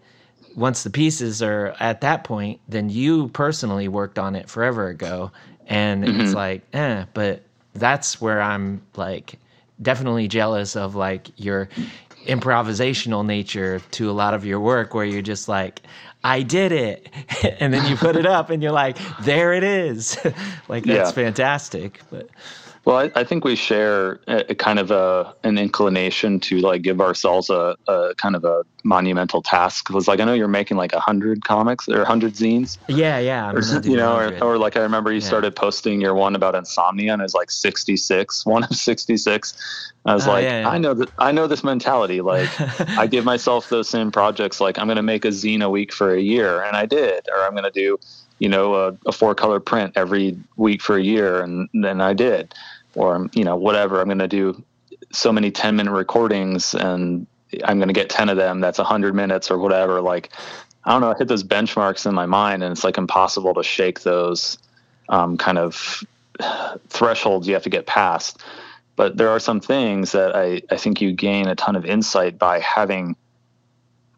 once 0.54 0.84
the 0.84 0.90
pieces 0.90 1.42
are 1.42 1.76
at 1.80 2.00
that 2.02 2.24
point, 2.24 2.60
then 2.68 2.90
you 2.90 3.28
personally 3.30 3.88
worked 3.88 4.18
on 4.18 4.36
it 4.36 4.50
forever 4.50 4.88
ago, 4.88 5.32
and 5.66 6.04
Mm-hmm. 6.04 6.20
it's 6.20 6.34
like, 6.34 6.66
eh. 6.74 7.06
But 7.14 7.46
that's 7.74 8.20
where 8.20 8.40
I'm 8.42 8.82
like 8.96 9.40
definitely 9.82 10.28
jealous 10.28 10.76
of 10.76 10.94
like 10.96 11.30
your 11.40 11.68
improvisational 12.26 13.24
nature 13.24 13.80
to 13.92 14.10
a 14.10 14.12
lot 14.12 14.34
of 14.34 14.44
your 14.44 14.60
work, 14.60 14.94
where 14.94 15.04
you're 15.04 15.22
just 15.22 15.48
like. 15.48 15.82
I 16.22 16.42
did 16.42 16.70
it. 16.70 17.08
and 17.60 17.72
then 17.72 17.86
you 17.86 17.96
put 17.96 18.14
it 18.14 18.26
up 18.26 18.50
and 18.50 18.62
you're 18.62 18.72
like, 18.72 18.98
there 19.20 19.54
it 19.54 19.64
is. 19.64 20.18
like 20.68 20.84
that's 20.84 21.08
Yeah. 21.08 21.10
fantastic. 21.12 22.02
But 22.10 22.28
Well, 22.86 22.96
I, 22.96 23.10
I 23.14 23.24
think 23.24 23.44
we 23.44 23.56
share 23.56 24.20
a, 24.26 24.50
a 24.50 24.54
kind 24.54 24.78
of 24.78 24.90
a 24.90 25.34
an 25.44 25.58
inclination 25.58 26.40
to 26.40 26.58
like 26.58 26.82
give 26.82 27.00
ourselves 27.00 27.50
a, 27.50 27.76
a 27.86 28.14
kind 28.16 28.34
of 28.34 28.44
a 28.44 28.62
monumental 28.84 29.42
task. 29.42 29.86
Because 29.86 30.08
like 30.08 30.18
I 30.18 30.24
know 30.24 30.32
you're 30.32 30.48
making 30.48 30.76
like 30.78 30.92
a 30.94 31.00
hundred 31.00 31.44
comics 31.44 31.88
or 31.88 32.02
a 32.02 32.06
hundred 32.06 32.34
zines, 32.34 32.78
yeah, 32.88 33.18
yeah. 33.18 33.52
Do 33.82 33.90
you 33.90 33.96
know, 33.96 34.16
or, 34.16 34.34
or 34.42 34.58
like 34.58 34.76
I 34.76 34.80
remember 34.80 35.12
you 35.12 35.20
Yeah. 35.20 35.26
started 35.26 35.54
posting 35.54 36.00
your 36.00 36.14
one 36.14 36.34
about 36.34 36.54
insomnia 36.54 37.12
and 37.12 37.20
it 37.20 37.24
was 37.24 37.34
like 37.34 37.50
66, 37.50 38.46
one 38.46 38.64
of 38.64 38.74
66. 38.74 39.52
I 40.06 40.14
was 40.14 40.26
Oh, 40.26 40.30
like, 40.32 40.44
yeah, 40.44 40.60
yeah. 40.62 40.68
I 40.70 40.78
know 40.78 40.94
that 40.94 41.10
I 41.18 41.32
know 41.32 41.46
this 41.46 41.62
mentality. 41.62 42.22
Like 42.22 42.48
I 42.96 43.06
give 43.06 43.24
myself 43.24 43.68
those 43.68 43.88
same 43.90 44.10
projects. 44.10 44.60
Like 44.60 44.78
I'm 44.78 44.86
going 44.86 44.96
to 44.96 45.02
make 45.02 45.26
a 45.26 45.28
zine 45.28 45.62
a 45.62 45.68
week 45.68 45.92
for 45.92 46.14
a 46.14 46.20
year, 46.20 46.62
and 46.62 46.76
I 46.76 46.86
did. 46.86 47.28
Or 47.28 47.44
I'm 47.44 47.52
going 47.52 47.64
to 47.64 47.70
do, 47.70 47.98
you 48.40 48.48
know, 48.48 48.74
a, 48.74 48.96
a 49.06 49.12
four 49.12 49.36
color 49.36 49.60
print 49.60 49.92
every 49.94 50.36
week 50.56 50.82
for 50.82 50.96
a 50.96 51.02
year, 51.02 51.40
and 51.40 51.68
then 51.72 52.00
I 52.00 52.12
did. 52.12 52.52
Or 52.96 53.28
you 53.32 53.44
know, 53.44 53.54
whatever. 53.54 54.00
I'm 54.00 54.08
going 54.08 54.18
to 54.18 54.26
do 54.26 54.60
so 55.12 55.32
many 55.32 55.52
10 55.52 55.76
minute 55.76 55.92
recordings, 55.92 56.74
and 56.74 57.24
I'm 57.64 57.78
going 57.78 57.88
to 57.88 57.94
get 57.94 58.10
10 58.10 58.28
of 58.28 58.36
them. 58.36 58.60
That's 58.60 58.78
100 58.78 59.14
minutes 59.14 59.48
or 59.48 59.58
whatever. 59.58 60.00
Like 60.00 60.30
I 60.84 60.92
don't 60.92 61.02
know. 61.02 61.12
I 61.12 61.18
hit 61.18 61.28
those 61.28 61.44
benchmarks 61.44 62.06
in 62.06 62.14
my 62.14 62.26
mind, 62.26 62.62
and 62.62 62.72
it's 62.72 62.84
like 62.84 62.98
impossible 62.98 63.54
to 63.54 63.62
shake 63.62 64.00
those 64.00 64.58
um, 65.08 65.36
kind 65.36 65.58
of 65.58 66.02
thresholds 66.88 67.46
you 67.46 67.54
have 67.54 67.62
to 67.64 67.70
get 67.70 67.86
past. 67.86 68.42
But 68.96 69.16
there 69.16 69.28
are 69.28 69.40
some 69.40 69.60
things 69.60 70.12
that 70.12 70.34
I, 70.34 70.62
I 70.70 70.76
think 70.76 71.00
you 71.00 71.12
gain 71.12 71.48
a 71.48 71.54
ton 71.54 71.76
of 71.76 71.84
insight 71.84 72.38
by 72.38 72.60
having, 72.60 73.16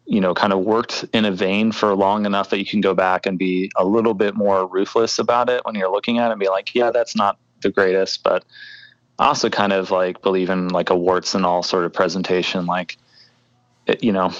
you 0.05 0.19
know, 0.19 0.33
kind 0.33 0.53
of 0.53 0.59
worked 0.59 1.05
in 1.13 1.25
a 1.25 1.31
vein 1.31 1.71
for 1.71 1.95
long 1.95 2.25
enough 2.25 2.49
that 2.49 2.59
you 2.59 2.65
can 2.65 2.81
go 2.81 2.93
back 2.93 3.25
and 3.25 3.39
be 3.39 3.71
a 3.77 3.85
little 3.85 4.13
bit 4.13 4.35
more 4.35 4.67
ruthless 4.67 5.17
about 5.17 5.49
it 5.49 5.61
when 5.65 5.75
you're 5.75 5.91
looking 5.91 6.17
at 6.17 6.27
it 6.27 6.31
and 6.31 6.39
be 6.39 6.49
like, 6.49 6.75
yeah, 6.75 6.91
that's 6.91 7.15
not 7.15 7.37
the 7.61 7.69
greatest, 7.69 8.23
but 8.23 8.43
I 9.19 9.27
also 9.27 9.49
kind 9.49 9.71
of 9.71 9.91
like 9.91 10.21
believe 10.21 10.49
in 10.49 10.69
like 10.69 10.89
a 10.89 10.95
warts 10.95 11.35
and 11.35 11.45
all 11.45 11.63
sort 11.63 11.85
of 11.85 11.93
presentation. 11.93 12.65
Like, 12.65 12.97
it, 13.85 14.03
you 14.03 14.11
know, 14.11 14.33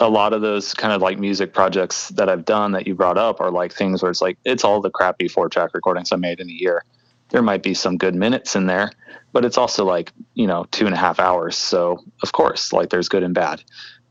a 0.00 0.08
lot 0.08 0.32
of 0.32 0.42
those 0.42 0.74
kind 0.74 0.92
of 0.92 1.02
like 1.02 1.18
music 1.18 1.52
projects 1.52 2.08
that 2.10 2.28
I've 2.28 2.44
done 2.44 2.72
that 2.72 2.86
you 2.86 2.94
brought 2.94 3.18
up 3.18 3.40
are 3.40 3.50
like 3.50 3.72
things 3.72 4.02
where 4.02 4.10
it's 4.10 4.20
like, 4.20 4.38
it's 4.44 4.64
all 4.64 4.80
the 4.80 4.90
crappy 4.90 5.28
four 5.28 5.48
track 5.48 5.70
recordings 5.74 6.12
I 6.12 6.16
made 6.16 6.40
in 6.40 6.48
a 6.48 6.52
year. 6.52 6.84
There 7.30 7.42
might 7.42 7.62
be 7.62 7.74
some 7.74 7.96
good 7.96 8.14
minutes 8.14 8.56
in 8.56 8.66
there, 8.66 8.90
but 9.32 9.44
it's 9.44 9.58
also 9.58 9.84
like, 9.84 10.12
you 10.34 10.46
know, 10.46 10.66
two 10.70 10.86
and 10.86 10.94
a 10.94 10.98
half 10.98 11.20
hours. 11.20 11.56
So 11.56 12.04
of 12.22 12.32
course, 12.32 12.72
like 12.72 12.90
there's 12.90 13.08
good 13.08 13.22
and 13.22 13.34
bad. 13.34 13.62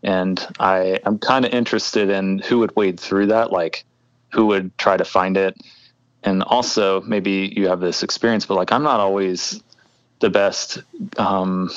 And 0.07 0.43
I, 0.57 0.99
I'm 1.05 1.19
kind 1.19 1.45
of 1.45 1.53
interested 1.53 2.09
in 2.09 2.39
who 2.39 2.59
would 2.59 2.73
wade 2.77 2.97
through 2.97 3.27
that, 3.27 3.51
like 3.51 3.83
who 4.31 4.45
would 4.47 4.75
try 4.77 4.95
to 4.95 5.03
find 5.03 5.35
it. 5.35 5.57
And 6.23 6.43
also 6.43 7.01
maybe 7.01 7.53
you 7.55 7.67
have 7.67 7.81
this 7.81 8.03
experience, 8.03 8.45
but 8.45 8.55
like, 8.55 8.71
I'm 8.71 8.83
not 8.83 9.01
always 9.01 9.61
the 10.19 10.29
best, 10.29 10.79
um, 11.17 11.69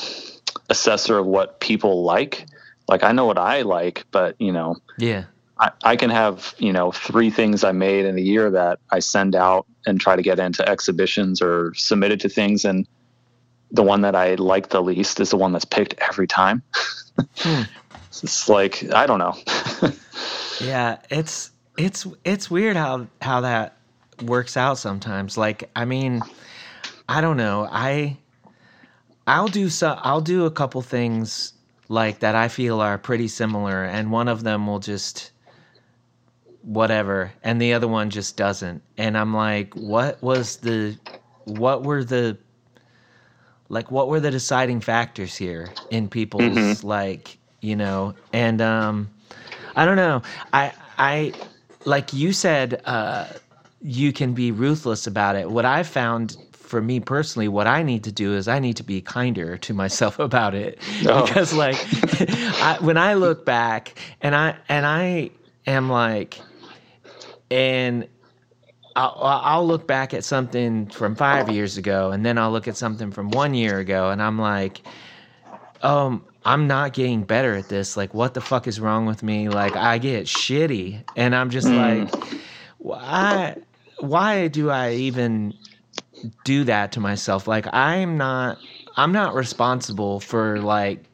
assessor 0.69 1.19
of 1.19 1.27
what 1.27 1.59
people 1.59 2.05
like. 2.05 2.47
Like 2.89 3.03
I 3.03 3.11
know 3.11 3.27
what 3.27 3.37
I 3.37 3.63
like, 3.63 4.05
but 4.13 4.37
you 4.39 4.53
know, 4.53 4.77
Yeah. 4.97 5.25
I, 5.59 5.73
I 5.83 5.97
can 5.97 6.11
have 6.11 6.55
you 6.59 6.73
know 6.73 6.91
three 6.91 7.31
things 7.31 7.65
I 7.65 7.73
made 7.73 8.07
in 8.07 8.17
a 8.17 8.21
year 8.21 8.51
that 8.51 8.79
I 8.91 9.01
send 9.01 9.35
out 9.35 9.67
and 9.85 10.01
try 10.01 10.17
to 10.17 10.23
get 10.23 10.39
into 10.39 10.67
exhibitions 10.67 11.43
or 11.43 11.75
submitted 11.75 12.21
to 12.21 12.29
things, 12.29 12.65
and 12.65 12.89
the 13.71 13.83
one 13.83 14.01
that 14.01 14.15
I 14.15 14.37
like 14.37 14.71
the 14.71 14.83
least 14.83 15.21
is 15.21 15.31
the 15.31 15.37
one 15.37 15.53
that's 15.53 15.67
picked 15.67 15.95
every 16.01 16.27
time. 16.27 16.63
Hmm. 17.37 17.63
It's 18.11 18.49
like 18.49 18.93
I 18.93 19.07
don't 19.07 19.19
know. 19.19 19.37
Yeah, 20.61 20.99
it's 21.09 21.51
it's 21.79 22.07
it's 22.25 22.51
weird 22.51 22.77
how 22.77 23.07
how 23.23 23.41
that 23.41 23.77
works 24.23 24.57
out 24.57 24.79
sometimes. 24.79 25.39
Like, 25.39 25.71
I 25.75 25.85
mean, 25.87 26.21
I 27.09 27.21
don't 27.21 27.39
know. 27.39 27.67
I 27.71 28.19
I'll 29.27 29.49
do 29.49 29.69
so 29.71 29.99
I'll 30.03 30.21
do 30.21 30.45
a 30.45 30.51
couple 30.51 30.83
things 30.83 31.55
like 31.89 32.21
that 32.21 32.35
I 32.35 32.49
feel 32.49 32.81
are 32.81 32.99
pretty 32.99 33.27
similar 33.29 33.85
and 33.85 34.13
one 34.13 34.29
of 34.29 34.45
them 34.45 34.67
will 34.67 34.79
just 34.79 35.33
whatever 36.63 37.33
and 37.43 37.61
the 37.61 37.73
other 37.73 37.89
one 37.89 38.11
just 38.11 38.37
doesn't. 38.37 38.83
And 38.99 39.17
I'm 39.17 39.35
like, 39.35 39.75
what 39.75 40.23
was 40.23 40.59
the 40.59 40.99
what 41.45 41.85
were 41.85 42.05
the 42.05 42.37
like 43.71 43.91
what 43.91 44.09
were 44.09 44.21
the 44.21 44.31
deciding 44.31 44.81
factors 44.81 45.37
here 45.37 45.71
in 45.91 46.09
people's 46.09 46.43
mm-hmm. 46.43 46.87
like, 46.87 47.39
you 47.61 47.77
know, 47.77 48.15
and 48.33 48.61
um 48.61 49.11
I 49.77 49.85
don't 49.85 49.97
know. 49.97 50.23
I 50.53 50.73
I 50.99 51.35
like 51.85 52.13
you 52.13 52.33
said 52.33 52.81
uh 52.85 53.27
you 53.81 54.13
can 54.13 54.35
be 54.35 54.51
ruthless 54.53 55.07
about 55.07 55.37
it. 55.37 55.51
What 55.51 55.65
I 55.65 55.83
found 55.83 56.37
for 56.53 56.81
me 56.83 57.01
personally, 57.01 57.49
what 57.49 57.67
I 57.67 57.83
need 57.83 58.05
to 58.05 58.13
do 58.13 58.35
is 58.35 58.47
I 58.49 58.59
need 58.61 58.77
to 58.77 58.83
be 58.85 59.01
kinder 59.01 59.57
to 59.59 59.75
myself 59.75 60.19
about 60.21 60.55
it 60.55 60.79
Oh. 61.09 61.25
because 61.25 61.53
like 61.53 61.87
I, 62.61 62.79
when 62.81 62.97
I 62.97 63.15
look 63.15 63.45
back 63.45 63.99
and 64.21 64.35
I 64.35 64.57
and 64.69 64.87
I 64.87 65.31
am 65.67 65.89
like 65.91 66.41
and 67.51 68.07
I'll, 68.97 69.17
I'll 69.23 69.67
look 69.67 69.87
back 69.87 70.13
at 70.15 70.25
something 70.25 70.87
from 70.89 71.15
five 71.15 71.49
years 71.49 71.77
ago 71.77 72.11
and 72.11 72.25
then 72.27 72.39
I'll 72.39 72.51
look 72.51 72.69
at 72.69 72.77
something 72.77 73.11
from 73.11 73.31
one 73.31 73.55
year 73.55 73.79
ago 73.79 74.11
and 74.11 74.23
I'm 74.23 74.39
like 74.39 74.83
um 75.83 76.25
I'm 76.45 76.67
not 76.67 76.93
getting 76.95 77.25
better 77.25 77.55
at 77.55 77.69
this. 77.69 77.97
Like, 77.97 78.15
what 78.15 78.35
the 78.35 78.41
fuck 78.41 78.67
is 78.67 78.81
wrong 78.81 79.07
with 79.07 79.23
me? 79.23 79.49
Like, 79.49 79.77
I 79.77 79.99
get 79.99 80.27
shitty, 80.27 81.05
and 81.17 81.35
I'm 81.35 81.51
just 81.51 81.69
like, 81.69 82.09
why? 82.79 83.57
Why 83.99 84.49
do 84.49 84.71
I 84.71 84.93
even 84.95 85.55
do 86.45 86.65
that 86.65 86.93
to 86.93 87.01
myself? 87.01 87.47
Like, 87.47 87.67
I'm 87.73 88.17
not. 88.17 88.59
I'm 88.97 89.13
not 89.13 89.35
responsible 89.35 90.21
for 90.21 90.61
like 90.61 91.05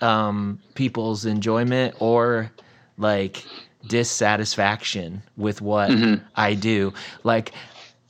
um, 0.00 0.60
people's 0.74 1.24
enjoyment 1.24 1.94
or 1.98 2.50
like 2.98 3.46
dissatisfaction 3.86 5.22
with 5.36 5.60
what 5.60 5.90
I 6.34 6.54
do. 6.54 6.92
Like, 7.24 7.52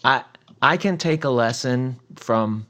I 0.05 0.25
I 0.61 0.77
can 0.77 0.99
take 0.99 1.25
a 1.25 1.31
lesson 1.31 1.99
from 2.17 2.67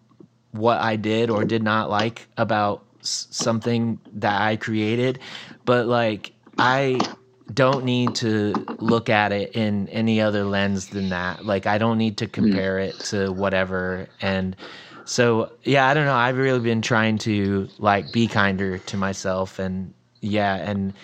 what 0.53 0.80
I 0.80 0.97
did 0.97 1.30
or 1.30 1.45
did 1.45 1.62
not 1.62 1.91
like 1.91 2.28
about 2.37 2.85
something 3.03 3.98
that 4.14 4.40
I 4.40 4.57
created, 4.57 5.18
but 5.64 5.86
like 5.86 6.32
I 6.59 7.09
don't 7.53 7.84
need 7.84 8.14
to 8.16 8.61
look 8.78 9.09
at 9.11 9.32
it 9.32 9.55
in 9.55 9.88
any 9.88 10.20
other 10.20 10.44
lens 10.44 10.88
than 10.88 11.11
that. 11.11 11.44
Like 11.44 11.66
I 11.66 11.78
don't 11.78 11.98
need 11.98 12.16
to 12.18 12.26
compare 12.26 12.78
it 12.78 13.03
to 13.05 13.32
whatever 13.32 14.09
and 14.20 14.57
so 15.05 15.53
yeah, 15.64 15.88
I 15.88 15.94
don't 15.94 16.07
know. 16.07 16.14
I've 16.14 16.38
really 16.38 16.61
been 16.61 16.80
trying 16.82 17.18
to 17.18 17.68
like 17.78 18.12
be 18.12 18.28
kinder 18.28 18.78
to 18.78 18.96
myself 18.96 19.59
and 19.59 19.92
yeah, 20.20 20.57
and 20.57 20.94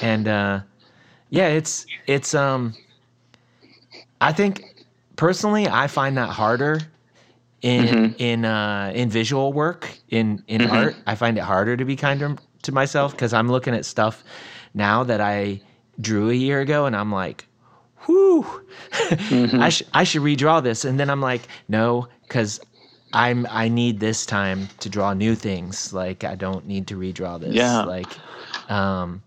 and 0.00 0.28
uh 0.28 0.60
yeah, 1.30 1.48
it's 1.48 1.86
it's 2.06 2.34
um 2.34 2.76
I 4.20 4.32
think 4.32 4.64
personally 5.16 5.68
I 5.68 5.86
find 5.86 6.16
that 6.18 6.30
harder 6.30 6.92
in 7.62 8.00
in 8.18 8.44
uh 8.44 8.92
in 8.94 9.10
visual 9.10 9.52
work 9.52 9.98
in 10.08 10.42
in 10.46 10.64
art. 10.66 11.02
I 11.06 11.14
find 11.14 11.36
it 11.38 11.42
harder 11.44 11.76
to 11.76 11.84
be 11.84 11.96
kinder 11.96 12.36
to 12.62 12.72
myself 12.72 13.12
because 13.12 13.32
i'm 13.32 13.48
looking 13.48 13.74
at 13.74 13.84
stuff 13.84 14.24
now 14.74 15.04
that 15.04 15.20
i 15.20 15.60
drew 16.00 16.30
a 16.30 16.34
year 16.34 16.60
ago 16.60 16.86
and 16.86 16.96
i'm 16.96 17.12
like 17.12 17.46
whoo 18.08 18.44
I, 19.58 19.68
sh- 19.70 19.82
I 19.94 20.04
should 20.04 20.22
redraw 20.22 20.62
this. 20.62 20.84
And 20.84 20.98
then 20.98 21.08
i'm 21.10 21.20
like 21.20 21.48
no 21.68 22.08
because 22.26 22.60
i'm 23.12 23.46
i 23.50 23.68
need 23.68 24.00
this 24.00 24.26
time 24.26 24.68
to 24.80 24.88
draw 24.88 25.12
new 25.14 25.34
things. 25.34 25.92
Like 25.92 26.24
i 26.24 26.34
don't 26.34 26.66
need 26.66 26.86
to 26.88 26.96
redraw 26.98 27.40
this. 27.40 27.54
Yeah. 27.54 27.82
like 27.82 28.20
um 28.68 29.22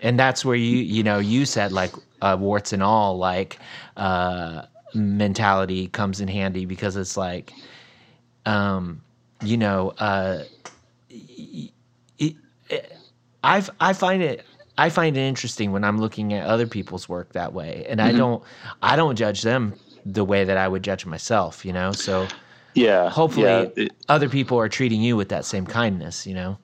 and 0.00 0.18
that's 0.18 0.44
where 0.44 0.56
you 0.56 0.76
you 0.78 1.02
know 1.02 1.18
you 1.18 1.46
said 1.46 1.72
like 1.72 1.94
uh, 2.22 2.36
warts 2.40 2.72
and 2.72 2.82
all 2.82 3.18
like 3.18 3.58
uh 3.96 4.62
mentality 4.94 5.88
comes 5.88 6.20
in 6.20 6.28
handy 6.28 6.64
because 6.66 6.96
it's 6.96 7.16
like 7.16 7.52
um 8.46 9.02
you 9.42 9.56
know 9.56 9.92
uh 9.98 10.42
y- 11.10 11.70
it, 12.18 12.36
I've 13.42 13.70
I 13.80 13.92
find 13.92 14.22
it 14.22 14.44
I 14.78 14.88
find 14.88 15.16
it 15.16 15.20
interesting 15.20 15.72
when 15.72 15.84
I'm 15.84 15.98
looking 15.98 16.32
at 16.32 16.46
other 16.46 16.66
people's 16.66 17.08
work 17.08 17.32
that 17.32 17.52
way 17.52 17.86
and 17.88 18.00
I 18.00 18.12
don't 18.12 18.42
I 18.82 18.96
don't 18.96 19.16
judge 19.16 19.42
them 19.42 19.74
the 20.06 20.24
way 20.24 20.44
that 20.44 20.56
I 20.56 20.68
would 20.68 20.82
judge 20.82 21.04
myself 21.06 21.64
you 21.64 21.72
know 21.72 21.92
so 21.92 22.28
Yeah. 22.74 23.10
hopefully 23.10 23.44
Yeah, 23.44 23.66
it- 23.76 23.92
other 24.08 24.28
people 24.28 24.58
are 24.58 24.68
treating 24.68 25.02
you 25.02 25.16
with 25.16 25.28
that 25.30 25.44
same 25.44 25.66
kindness 25.66 26.26
you 26.26 26.34
know 26.34 26.58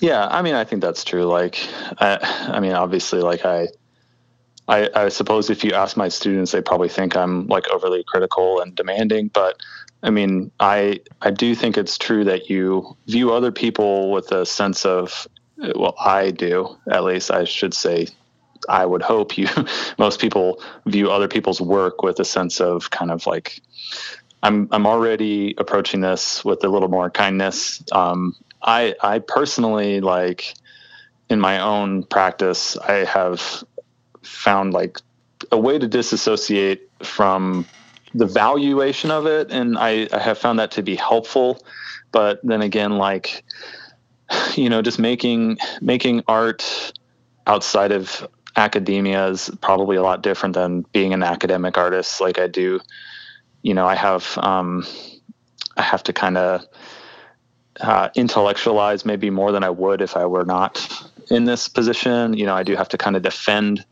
Yeah, 0.00 0.26
I 0.26 0.42
mean, 0.42 0.54
I 0.54 0.64
think 0.64 0.82
that's 0.82 1.04
true. 1.04 1.24
Like, 1.24 1.56
I, 2.00 2.18
I 2.52 2.60
mean, 2.60 2.72
obviously, 2.72 3.20
like 3.20 3.44
I, 3.46 3.68
I, 4.68 4.88
I 4.94 5.08
suppose 5.08 5.50
if 5.50 5.62
you 5.64 5.72
ask 5.72 5.96
my 5.96 6.08
students, 6.08 6.52
they 6.52 6.62
probably 6.62 6.88
think 6.88 7.16
I'm 7.16 7.46
like 7.48 7.68
overly 7.68 8.04
critical 8.06 8.60
and 8.60 8.74
demanding. 8.74 9.28
But 9.28 9.60
I 10.02 10.10
mean, 10.10 10.50
I, 10.60 11.00
I 11.20 11.30
do 11.30 11.54
think 11.54 11.76
it's 11.76 11.98
true 11.98 12.24
that 12.24 12.48
you 12.48 12.96
view 13.06 13.32
other 13.32 13.52
people 13.52 14.10
with 14.10 14.32
a 14.32 14.46
sense 14.46 14.86
of, 14.86 15.28
well, 15.74 15.94
I 15.98 16.30
do 16.30 16.76
at 16.90 17.04
least. 17.04 17.30
I 17.30 17.44
should 17.44 17.74
say, 17.74 18.08
I 18.68 18.86
would 18.86 19.02
hope 19.02 19.36
you. 19.36 19.48
most 19.98 20.20
people 20.20 20.62
view 20.86 21.10
other 21.10 21.28
people's 21.28 21.60
work 21.60 22.02
with 22.02 22.18
a 22.20 22.24
sense 22.24 22.60
of 22.60 22.90
kind 22.90 23.10
of 23.10 23.26
like, 23.26 23.60
I'm 24.42 24.68
I'm 24.72 24.86
already 24.86 25.54
approaching 25.56 26.02
this 26.02 26.44
with 26.44 26.64
a 26.64 26.68
little 26.68 26.88
more 26.88 27.08
kindness. 27.08 27.82
Um, 27.92 28.36
I 28.62 28.94
I 29.00 29.20
personally 29.20 30.00
like 30.02 30.54
in 31.30 31.40
my 31.40 31.60
own 31.60 32.02
practice, 32.02 32.76
I 32.76 33.04
have 33.04 33.64
found 34.24 34.72
like 34.72 34.98
a 35.52 35.58
way 35.58 35.78
to 35.78 35.86
disassociate 35.86 36.88
from 37.02 37.66
the 38.14 38.26
valuation 38.26 39.10
of 39.10 39.26
it, 39.26 39.50
and 39.50 39.76
I, 39.76 40.08
I 40.12 40.18
have 40.18 40.38
found 40.38 40.58
that 40.58 40.70
to 40.72 40.82
be 40.82 40.96
helpful. 40.96 41.64
But 42.12 42.40
then 42.44 42.62
again, 42.62 42.96
like 42.98 43.44
you 44.54 44.68
know, 44.68 44.82
just 44.82 44.98
making 44.98 45.58
making 45.80 46.22
art 46.28 46.92
outside 47.46 47.92
of 47.92 48.26
academia 48.56 49.26
is 49.28 49.50
probably 49.60 49.96
a 49.96 50.02
lot 50.02 50.22
different 50.22 50.54
than 50.54 50.82
being 50.92 51.12
an 51.12 51.22
academic 51.22 51.76
artist 51.76 52.20
like 52.20 52.38
I 52.38 52.46
do. 52.46 52.80
You 53.62 53.74
know, 53.74 53.86
I 53.86 53.94
have 53.94 54.38
um, 54.38 54.86
I 55.76 55.82
have 55.82 56.02
to 56.04 56.12
kind 56.12 56.36
of 56.36 56.64
uh, 57.80 58.10
intellectualize 58.14 59.04
maybe 59.04 59.30
more 59.30 59.52
than 59.52 59.64
I 59.64 59.70
would 59.70 60.00
if 60.00 60.16
I 60.16 60.26
were 60.26 60.44
not 60.44 60.86
in 61.30 61.44
this 61.44 61.68
position. 61.68 62.34
You 62.34 62.46
know, 62.46 62.54
I 62.54 62.62
do 62.62 62.76
have 62.76 62.88
to 62.90 62.98
kind 62.98 63.16
of 63.16 63.22
defend 63.22 63.84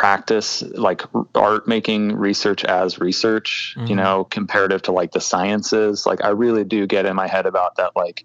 practice 0.00 0.62
like 0.88 1.02
art 1.34 1.66
making 1.66 2.14
research 2.14 2.62
as 2.64 2.98
research 3.00 3.74
you 3.78 3.94
Mhm. 3.94 3.96
know 3.96 4.24
comparative 4.24 4.82
to 4.82 4.92
like 4.92 5.12
the 5.12 5.20
sciences 5.22 6.04
like 6.04 6.22
i 6.22 6.28
really 6.28 6.64
do 6.64 6.86
get 6.86 7.06
in 7.06 7.16
my 7.16 7.26
head 7.26 7.46
about 7.46 7.76
that 7.76 7.92
like 7.96 8.22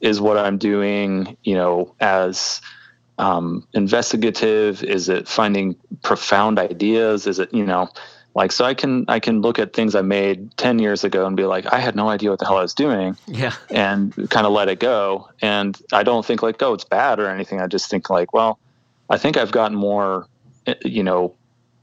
is 0.00 0.20
what 0.20 0.36
i'm 0.36 0.58
doing 0.58 1.36
you 1.44 1.54
know 1.54 1.94
as 2.00 2.60
um, 3.18 3.66
investigative 3.74 4.82
is 4.82 5.08
it 5.08 5.28
finding 5.28 5.76
profound 6.02 6.58
ideas 6.58 7.26
is 7.26 7.38
it 7.38 7.52
you 7.54 7.64
know 7.64 7.88
Like, 8.32 8.52
so 8.52 8.64
I 8.64 8.74
can 8.74 9.04
I 9.08 9.18
can 9.18 9.40
look 9.42 9.58
at 9.58 9.72
things 9.72 9.94
I 9.96 10.02
made 10.02 10.38
ten 10.56 10.78
years 10.78 11.02
ago 11.02 11.26
and 11.26 11.36
be 11.36 11.46
like, 11.54 11.66
I 11.76 11.80
had 11.80 11.96
no 11.96 12.08
idea 12.08 12.30
what 12.30 12.38
the 12.38 12.46
hell 12.46 12.58
I 12.58 12.62
was 12.62 12.74
doing, 12.74 13.16
Yeah. 13.26 13.54
and 13.70 14.14
kind 14.30 14.46
of 14.46 14.52
let 14.52 14.68
it 14.68 14.78
go. 14.78 15.26
And 15.42 15.76
I 15.92 16.04
don't 16.04 16.24
think 16.24 16.40
like, 16.40 16.62
oh, 16.62 16.72
it's 16.76 16.84
bad 16.98 17.18
or 17.18 17.26
anything. 17.28 17.58
I 17.60 17.66
just 17.66 17.90
think 17.90 18.08
like, 18.08 18.30
well, 18.32 18.52
I 19.14 19.18
think 19.18 19.36
I've 19.36 19.50
gotten 19.50 19.76
more, 19.76 20.26
Uh, 20.66 20.74
you 20.84 21.02
know, 21.02 21.34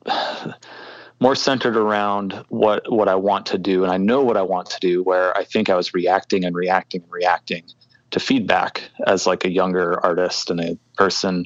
more 1.20 1.36
centered 1.36 1.76
around 1.76 2.46
what 2.50 2.92
what 2.92 3.08
I 3.08 3.16
want 3.16 3.48
to 3.48 3.58
do, 3.58 3.84
and 3.84 3.92
I 3.92 3.98
know 3.98 4.24
what 4.24 4.38
I 4.38 4.44
want 4.44 4.70
to 4.72 4.80
do. 4.80 5.04
Where 5.04 5.36
I 5.38 5.44
think 5.44 5.70
I 5.70 5.76
was 5.76 5.94
reacting 5.94 6.46
and 6.46 6.56
reacting 6.56 7.02
and 7.02 7.12
reacting 7.12 7.64
to 8.12 8.20
feedback 8.20 8.90
as 9.06 9.28
like 9.28 9.44
a 9.46 9.52
younger 9.52 10.04
artist 10.04 10.50
and 10.50 10.60
a 10.62 10.78
person 10.96 11.46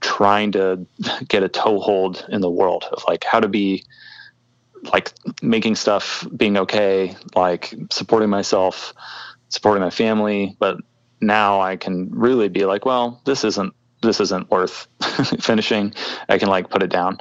trying 0.00 0.52
to 0.52 0.86
get 1.28 1.42
a 1.42 1.48
toehold 1.48 2.26
in 2.28 2.40
the 2.40 2.50
world 2.50 2.84
of 2.92 3.02
like 3.08 3.24
how 3.24 3.40
to 3.40 3.48
be 3.48 3.84
like 4.92 5.12
making 5.42 5.74
stuff 5.74 6.26
being 6.36 6.58
okay 6.58 7.16
like 7.34 7.74
supporting 7.90 8.28
myself 8.28 8.92
supporting 9.48 9.82
my 9.82 9.88
family 9.88 10.54
but 10.58 10.76
now 11.22 11.60
i 11.60 11.74
can 11.74 12.10
really 12.10 12.48
be 12.48 12.66
like 12.66 12.84
well 12.84 13.22
this 13.24 13.44
isn't 13.44 13.74
this 14.02 14.20
isn't 14.20 14.50
worth 14.50 14.86
finishing 15.40 15.92
i 16.28 16.38
can 16.38 16.48
like 16.48 16.70
put 16.70 16.82
it 16.82 16.90
down 16.90 17.18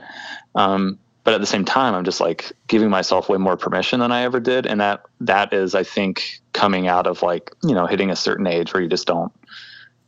um, 0.55 0.99
but 1.23 1.33
at 1.33 1.39
the 1.41 1.47
same 1.47 1.65
time 1.65 1.93
i'm 1.93 2.03
just 2.03 2.19
like 2.19 2.51
giving 2.67 2.89
myself 2.89 3.29
way 3.29 3.37
more 3.37 3.57
permission 3.57 3.99
than 3.99 4.11
i 4.11 4.21
ever 4.23 4.39
did 4.39 4.65
and 4.65 4.81
that 4.81 5.01
that 5.19 5.53
is 5.53 5.75
i 5.75 5.83
think 5.83 6.39
coming 6.53 6.87
out 6.87 7.07
of 7.07 7.21
like 7.21 7.51
you 7.63 7.73
know 7.73 7.85
hitting 7.87 8.09
a 8.11 8.15
certain 8.15 8.47
age 8.47 8.73
where 8.73 8.83
you 8.83 8.89
just 8.89 9.07
don't 9.07 9.31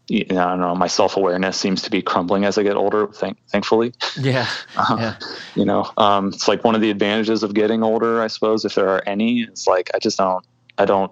you 0.08 0.24
know, 0.26 0.46
I 0.46 0.50
don't 0.52 0.60
know. 0.60 0.76
My 0.76 0.86
self 0.86 1.18
awareness 1.18 1.58
seems 1.58 1.82
to 1.82 1.90
be 1.90 2.02
crumbling 2.04 2.46
as 2.46 2.60
I 2.60 2.64
get 2.64 2.76
older. 2.76 3.08
Thank, 3.08 3.38
thankfully, 3.50 3.92
Yeah. 4.20 4.48
Uh, 4.78 4.98
Yeah. 5.00 5.16
you 5.56 5.66
know, 5.66 5.90
um, 5.98 6.28
it's 6.28 6.48
like 6.48 6.64
one 6.64 6.76
of 6.76 6.82
the 6.82 6.92
advantages 6.92 7.42
of 7.42 7.56
getting 7.56 7.82
older, 7.82 8.22
I 8.22 8.28
suppose, 8.28 8.66
if 8.66 8.76
there 8.76 8.88
are 8.88 9.02
any. 9.08 9.42
It's 9.42 9.66
like 9.66 9.90
I 9.96 9.98
just 9.98 10.20
don't, 10.20 10.46
I 10.78 10.86
don't 10.86 11.12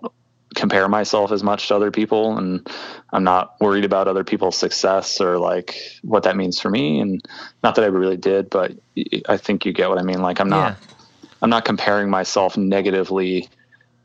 compare 0.55 0.87
myself 0.87 1.31
as 1.31 1.43
much 1.43 1.67
to 1.67 1.75
other 1.75 1.91
people, 1.91 2.37
and 2.37 2.67
I'm 3.11 3.23
not 3.23 3.55
worried 3.59 3.85
about 3.85 4.07
other 4.07 4.23
people's 4.23 4.57
success 4.57 5.19
or 5.21 5.37
like 5.37 5.75
what 6.01 6.23
that 6.23 6.35
means 6.35 6.59
for 6.59 6.69
me. 6.69 6.99
And 6.99 7.23
not 7.63 7.75
that 7.75 7.83
I 7.83 7.87
really 7.87 8.17
did, 8.17 8.49
but 8.49 8.73
I 9.27 9.37
think 9.37 9.65
you 9.65 9.73
get 9.73 9.89
what 9.89 9.99
I 9.99 10.03
mean. 10.03 10.21
Like 10.21 10.39
I'm 10.39 10.49
not, 10.49 10.77
I'm 11.41 11.49
not 11.49 11.65
comparing 11.65 12.09
myself 12.09 12.57
negatively. 12.57 13.49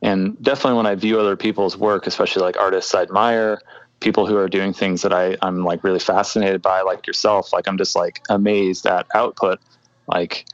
And 0.03 0.41
definitely 0.43 0.77
when 0.77 0.87
I 0.87 0.95
view 0.95 1.19
other 1.19 1.37
people's 1.37 1.77
work, 1.77 2.07
especially 2.07 2.43
like 2.43 2.57
artists 2.57 2.95
I 2.95 3.03
admire, 3.03 3.61
people 4.01 4.27
who 4.27 4.37
are 4.37 4.49
doing 4.49 4.73
things 4.73 5.03
that 5.03 5.13
I, 5.13 5.37
I'm 5.43 5.65
like 5.65 5.83
really 5.83 5.99
fascinated 5.99 6.63
by, 6.63 6.83
like 6.83 7.07
yourself, 7.07 7.53
like 7.53 7.67
I'm 7.67 7.79
just 7.79 7.97
like 7.97 8.23
amazed 8.29 8.87
at 8.87 9.07
output. 9.15 9.59
Like 10.07 10.47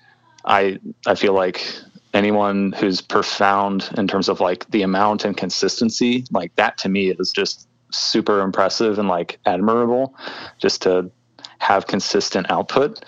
I 0.44 0.78
I 1.06 1.14
feel 1.14 1.34
like 1.34 1.66
anyone 2.14 2.72
who's 2.72 3.00
profound 3.00 3.90
in 3.98 4.06
terms 4.06 4.28
of 4.28 4.40
like 4.40 4.68
the 4.70 4.82
amount 4.82 5.24
and 5.24 5.36
consistency, 5.36 6.24
like 6.30 6.54
that 6.56 6.78
to 6.78 6.88
me 6.88 7.10
is 7.10 7.32
just 7.32 7.68
super 7.92 8.40
impressive 8.40 8.98
and 8.98 9.08
like 9.08 9.38
admirable 9.44 10.14
just 10.58 10.82
to 10.82 11.10
have 11.58 11.86
consistent 11.86 12.50
output. 12.50 13.04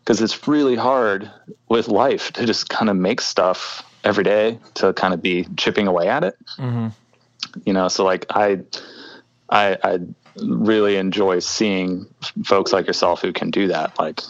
Because 0.00 0.22
it's 0.22 0.48
really 0.48 0.76
hard 0.76 1.30
with 1.68 1.88
life 1.88 2.32
to 2.32 2.46
just 2.46 2.68
kind 2.68 2.88
of 2.88 2.96
make 2.96 3.20
stuff 3.20 3.84
every 4.02 4.24
day 4.24 4.58
to 4.74 4.92
kind 4.94 5.12
of 5.12 5.20
be 5.20 5.46
chipping 5.56 5.86
away 5.86 6.08
at 6.08 6.24
it. 6.24 6.36
Hmm 6.56 6.88
you 7.64 7.72
know 7.72 7.88
so 7.88 8.04
like 8.04 8.26
i 8.30 8.60
i 9.50 9.76
i 9.82 9.98
really 10.42 10.96
enjoy 10.96 11.38
seeing 11.38 12.06
folks 12.44 12.72
like 12.72 12.86
yourself 12.86 13.20
who 13.20 13.32
can 13.32 13.50
do 13.50 13.66
that 13.66 13.96
like 13.98 14.20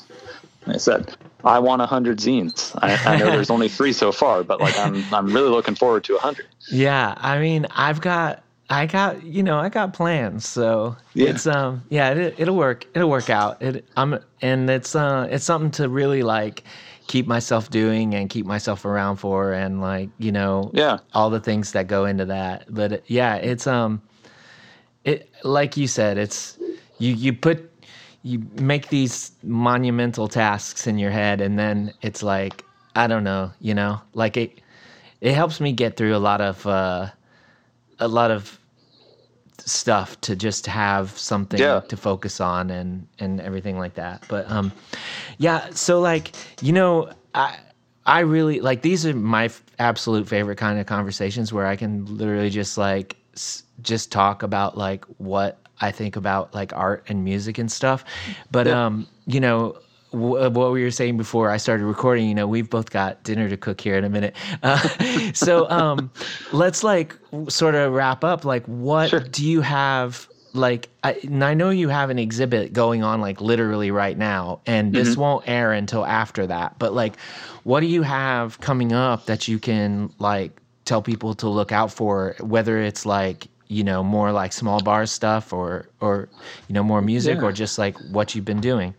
i 0.67 0.77
said 0.77 1.15
i 1.45 1.59
want 1.59 1.81
a 1.83 1.87
hundred 1.87 2.19
zines 2.19 2.75
I, 2.83 3.15
I 3.15 3.17
know 3.19 3.31
there's 3.31 3.51
only 3.51 3.69
three 3.69 3.93
so 3.93 4.13
far 4.13 4.43
but 4.45 4.61
like 4.61 4.77
i'm 4.77 5.05
i'm 5.13 5.33
really 5.33 5.49
looking 5.51 5.75
forward 5.75 6.05
to 6.05 6.17
a 6.17 6.21
hundred 6.21 6.47
Yeah, 6.71 7.15
I 7.17 7.39
mean, 7.41 7.67
I've 7.71 8.01
got, 8.01 8.43
I 8.69 8.87
got, 8.87 9.25
you 9.25 9.43
know, 9.43 9.59
I 9.59 9.69
got 9.71 9.93
plans. 9.93 10.47
So 10.47 10.97
Yeah. 11.15 11.31
it's, 11.31 11.47
um, 11.47 11.83
yeah, 11.89 12.11
it, 12.11 12.35
it'll 12.39 12.57
work. 12.57 12.87
It'll 12.95 13.11
work 13.11 13.29
out. 13.31 13.61
It, 13.61 13.85
I'm, 13.97 14.19
and 14.41 14.71
it's, 14.71 14.95
uh, 14.95 15.27
it's 15.31 15.45
something 15.45 15.73
to 15.73 15.89
really 15.89 16.23
like 16.23 16.63
keep 17.09 17.27
myself 17.27 17.71
doing 17.71 18.15
and 18.15 18.31
keep 18.31 18.47
myself 18.47 18.85
around 18.85 19.17
for, 19.17 19.53
and 19.53 19.81
like, 19.81 20.11
you 20.19 20.31
know, 20.31 20.71
yeah 20.75 20.99
all 21.13 21.31
the 21.31 21.41
things 21.41 21.73
that 21.73 21.89
go 21.89 22.05
into 22.05 22.27
that. 22.27 22.67
But 22.69 22.93
it, 22.93 23.05
yeah, 23.09 23.35
it's, 23.37 23.67
um, 23.67 24.01
it, 25.05 25.29
like 25.43 25.77
you 25.77 25.89
said, 25.89 26.19
it's, 26.19 26.57
you, 26.99 27.15
you 27.15 27.33
put, 27.33 27.70
you 28.23 28.47
make 28.61 28.89
these 28.89 29.33
monumental 29.43 30.29
tasks 30.29 30.87
in 30.87 30.99
your 30.99 31.11
head, 31.11 31.41
and 31.41 31.59
then 31.59 31.93
it's 32.03 32.23
like, 32.23 32.65
I 32.95 33.07
don't 33.07 33.25
know, 33.25 33.53
you 33.61 33.75
know, 33.75 34.01
like 34.15 34.37
it, 34.37 34.61
it 35.21 35.35
helps 35.35 35.61
me 35.61 35.73
get 35.73 35.97
through 35.97 36.15
a 36.15 36.19
lot 36.19 36.41
of 36.41 36.67
uh, 36.67 37.09
a 37.99 38.09
lot 38.09 38.31
of 38.31 38.59
stuff 39.59 40.21
to 40.23 40.35
just 40.35 40.67
have 40.67 41.11
something 41.19 41.61
Yeah. 41.61 41.81
to 41.89 41.97
focus 41.97 42.41
on 42.41 42.71
and 42.71 43.07
and 43.19 43.41
everything 43.41 43.79
like 43.79 43.95
that. 43.95 44.23
But 44.29 44.51
um, 44.51 44.73
yeah. 45.39 45.71
So 45.71 46.01
like 46.01 46.33
you 46.61 46.73
know, 46.73 47.11
I 47.35 47.59
I 48.07 48.21
really 48.21 48.61
like 48.61 48.83
these 48.83 49.07
are 49.07 49.15
my 49.15 49.45
f- 49.47 49.63
absolute 49.79 50.27
favorite 50.29 50.57
kind 50.57 50.79
of 50.79 50.87
conversations 50.87 51.53
where 51.53 51.67
I 51.67 51.77
can 51.77 52.05
literally 52.17 52.51
just 52.51 52.79
like 52.79 53.17
s- 53.35 53.63
just 53.83 54.11
talk 54.13 54.43
about 54.43 54.77
like 54.77 55.05
what 55.19 55.59
I 55.81 55.91
think 55.91 56.17
about 56.17 56.55
like 56.55 56.73
art 56.77 57.05
and 57.09 57.25
music 57.25 57.59
and 57.59 57.71
stuff. 57.71 58.05
But 58.51 58.67
Yeah. 58.67 58.87
um, 58.87 59.07
you 59.27 59.41
know, 59.41 59.77
wh- 60.11 60.51
what 60.53 60.73
we 60.73 60.83
were 60.83 60.91
saying 60.91 61.17
before 61.17 61.51
I 61.51 61.57
started 61.57 61.85
recording, 61.85 62.29
you 62.29 62.35
know, 62.35 62.47
we've 62.47 62.69
both 62.69 62.91
got 62.91 63.23
dinner 63.23 63.49
to 63.49 63.57
cook 63.57 63.81
here 63.81 63.97
in 63.97 64.05
a 64.05 64.11
minute. 64.11 64.35
Uh, 64.63 64.79
so 65.33 65.69
um, 65.71 66.11
let's 66.53 66.83
like 66.85 67.17
sort 67.49 67.75
of 67.75 67.93
wrap 67.93 68.25
up. 68.25 68.45
Like, 68.45 68.65
what 68.67 69.09
Sure. 69.11 69.21
do 69.21 69.45
you 69.47 69.61
have? 69.63 70.29
Like, 70.53 70.89
I, 71.05 71.13
and 71.23 71.45
I 71.45 71.55
know 71.55 71.71
you 71.71 71.89
have 71.89 72.11
an 72.11 72.19
exhibit 72.19 72.73
going 72.73 73.05
on, 73.05 73.21
like 73.21 73.41
literally 73.41 73.93
right 73.93 74.19
now, 74.19 74.61
and 74.67 74.93
this 74.93 75.17
won't 75.17 75.49
air 75.49 75.73
until 75.73 76.05
after 76.05 76.45
that. 76.49 76.77
But 76.81 76.93
like, 76.93 77.17
what 77.63 77.81
do 77.81 77.87
you 77.87 78.03
have 78.03 78.61
coming 78.61 78.93
up 78.93 79.27
that 79.27 79.47
you 79.47 79.61
can 79.61 80.13
like 80.19 80.61
tell 80.85 81.03
people 81.03 81.35
to 81.35 81.49
look 81.49 81.71
out 81.71 81.93
for? 81.93 82.35
Whether 82.41 82.81
it's 82.83 83.07
like 83.07 83.47
you 83.71 83.85
know 83.85 84.03
more 84.03 84.33
like 84.33 84.53
small 84.53 84.81
bar 84.83 85.07
stuff, 85.07 85.53
or 85.53 85.87
or 86.01 86.29
you 86.69 86.75
know 86.75 86.83
more 86.83 87.01
music, 87.01 87.39
Yeah. 87.39 87.45
or 87.47 87.53
just 87.53 87.79
like 87.79 87.97
what 88.11 88.35
you've 88.35 88.45
been 88.45 88.61
doing. 88.61 88.95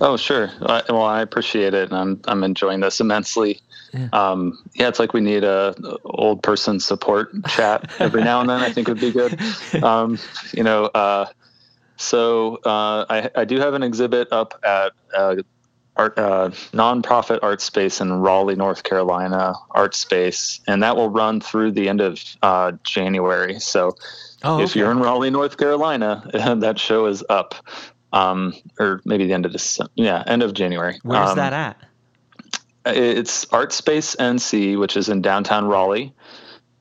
Oh, 0.00 0.16
sure. 0.16 0.50
Uh, 0.62 0.80
well, 0.88 1.02
I 1.02 1.20
appreciate 1.20 1.74
it, 1.74 1.90
and 1.90 1.96
I'm 1.96 2.20
I'm 2.26 2.42
enjoying 2.42 2.80
this 2.80 3.00
immensely. 3.00 3.60
Yeah. 3.92 4.08
Um, 4.12 4.58
yeah, 4.74 4.88
it's 4.88 4.98
like 4.98 5.12
we 5.12 5.20
need 5.20 5.44
a 5.44 5.74
old 6.04 6.42
person 6.42 6.80
support 6.80 7.28
chat 7.48 7.90
every 8.00 8.22
now 8.24 8.40
and 8.40 8.48
then. 8.48 8.60
I 8.62 8.70
think 8.72 8.88
would 8.88 9.00
be 9.00 9.12
good. 9.12 9.38
Um, 9.82 10.18
you 10.54 10.62
know, 10.62 10.84
uh, 10.86 11.26
so 11.96 12.56
uh, 12.64 13.04
I 13.10 13.30
I 13.36 13.44
do 13.44 13.58
have 13.60 13.74
an 13.74 13.82
exhibit 13.82 14.28
up 14.32 14.58
at 14.64 14.92
uh, 15.14 15.36
art 16.00 16.18
uh, 16.18 16.48
nonprofit 16.72 17.40
art 17.42 17.60
space 17.60 18.00
in 18.00 18.10
Raleigh, 18.12 18.56
North 18.56 18.82
Carolina, 18.82 19.54
Art 19.70 19.94
Space, 19.94 20.60
and 20.66 20.82
that 20.82 20.96
will 20.96 21.10
run 21.10 21.40
through 21.40 21.72
the 21.72 21.88
end 21.88 22.00
of 22.00 22.18
uh, 22.42 22.72
January. 22.84 23.60
So 23.60 23.96
Oh, 24.42 24.62
if 24.62 24.74
you're 24.74 24.90
in 24.90 25.00
Raleigh, 25.00 25.30
North 25.30 25.58
Carolina, 25.58 26.22
that 26.32 26.78
show 26.78 27.06
is 27.06 27.22
up. 27.28 27.54
Um, 28.12 28.54
or 28.78 29.00
maybe 29.04 29.26
the 29.26 29.34
end 29.34 29.46
of 29.46 29.52
this, 29.52 29.78
yeah, 29.94 30.24
end 30.26 30.42
of 30.42 30.52
January. 30.54 30.98
where's 31.02 31.30
Um, 31.30 31.36
that 31.36 31.52
at? 31.52 31.76
It's 32.86 33.44
Art 33.52 33.72
Space 33.72 34.16
NC, 34.16 34.78
which 34.80 34.96
is 34.96 35.08
in 35.10 35.20
downtown 35.22 35.66
Raleigh, 35.66 36.12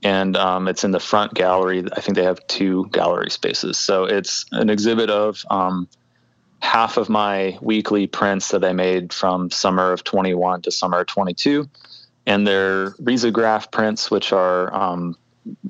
and 0.02 0.36
um, 0.38 0.68
it's 0.68 0.84
in 0.84 0.92
the 0.92 1.00
front 1.00 1.34
gallery. 1.36 1.84
I 1.96 2.00
think 2.02 2.16
they 2.16 2.24
have 2.24 2.40
two 2.48 2.88
gallery 2.92 3.30
spaces. 3.30 3.78
So 3.78 4.06
it's 4.06 4.46
an 4.54 4.70
exhibit 4.70 5.10
of 5.12 5.44
um, 5.52 5.88
half 6.62 6.98
of 6.98 7.10
my 7.10 7.58
weekly 7.62 8.08
prints 8.08 8.50
that 8.50 8.64
I 8.64 8.74
made 8.74 9.14
from 9.14 9.50
summer 9.50 9.92
of 9.92 10.04
21 10.04 10.64
to 10.64 10.72
summer 10.72 11.00
of 11.00 11.08
22, 11.08 11.70
and 12.26 12.46
they're 12.46 12.92
risograph 12.92 13.72
prints, 13.72 14.12
which 14.12 14.34
are 14.34 14.74
um, 14.74 15.16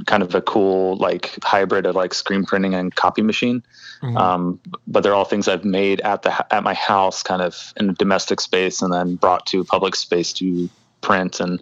kind 0.05 0.23
of 0.23 0.35
a 0.35 0.41
cool 0.41 0.97
like 0.97 1.37
hybrid 1.43 1.85
of 1.85 1.95
like 1.95 2.13
screen 2.13 2.45
printing 2.45 2.73
and 2.73 2.95
copy 2.95 3.21
machine. 3.21 3.63
Mhm. 4.01 4.17
Um, 4.17 4.59
but 4.87 5.03
they're 5.03 5.13
all 5.13 5.25
things 5.25 5.47
I've 5.47 5.65
made 5.65 6.01
at 6.01 6.21
the 6.23 6.53
at 6.53 6.63
my 6.63 6.73
house, 6.73 7.23
kind 7.23 7.41
of 7.41 7.73
in 7.77 7.89
a 7.89 7.93
domestic 7.93 8.41
space, 8.41 8.81
and 8.81 8.91
then 8.93 9.15
brought 9.15 9.45
to 9.47 9.63
public 9.63 9.95
space 9.95 10.33
to 10.33 10.69
print. 11.01 11.39
And 11.39 11.61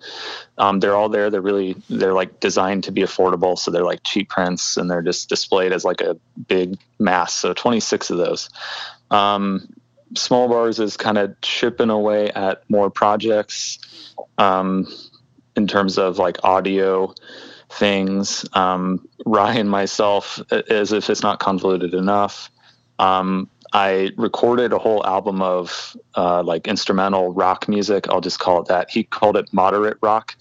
um, 0.57 0.79
they're 0.79 0.95
all 0.95 1.09
there. 1.09 1.29
They're 1.29 1.41
really 1.41 1.75
they're 1.89 2.13
like 2.13 2.39
designed 2.39 2.85
to 2.85 2.91
be 2.91 3.01
affordable, 3.01 3.57
so 3.57 3.71
they're 3.71 3.83
like 3.83 4.03
cheap 4.03 4.29
prints, 4.29 4.77
and 4.77 4.89
they're 4.89 5.01
just 5.01 5.29
displayed 5.29 5.71
as 5.73 5.83
like 5.83 6.01
a 6.01 6.17
big 6.47 6.77
mass. 6.99 7.33
So 7.33 7.53
26 7.53 8.09
of 8.09 8.17
those. 8.17 8.49
Um, 9.11 9.67
Small 10.15 10.47
bars 10.47 10.79
is 10.79 10.95
kind 10.95 11.17
of 11.17 11.39
chipping 11.41 11.89
away 11.89 12.31
at 12.31 12.63
more 12.69 12.89
projects 12.89 13.77
um, 14.37 14.87
in 15.57 15.67
terms 15.67 15.97
of 15.97 16.17
like 16.17 16.37
audio 16.45 17.13
things. 17.69 18.45
Um, 18.53 19.05
Ry 19.25 19.55
and, 19.55 19.69
myself, 19.69 20.41
as 20.69 20.93
if 20.93 21.09
it's 21.09 21.23
not 21.23 21.39
convoluted 21.39 21.93
enough. 21.93 22.49
Um, 22.99 23.49
I 23.73 24.11
recorded 24.15 24.71
a 24.71 24.79
whole 24.79 25.05
album 25.05 25.41
of 25.41 25.95
uh, 26.15 26.41
like 26.41 26.67
instrumental 26.67 27.33
rock 27.33 27.67
music. 27.67 28.07
I'll 28.09 28.21
just 28.21 28.39
call 28.39 28.61
it 28.61 28.67
that. 28.67 28.89
He 28.89 29.03
called 29.03 29.35
it 29.35 29.51
moderate 29.51 29.97
rock. 30.01 30.35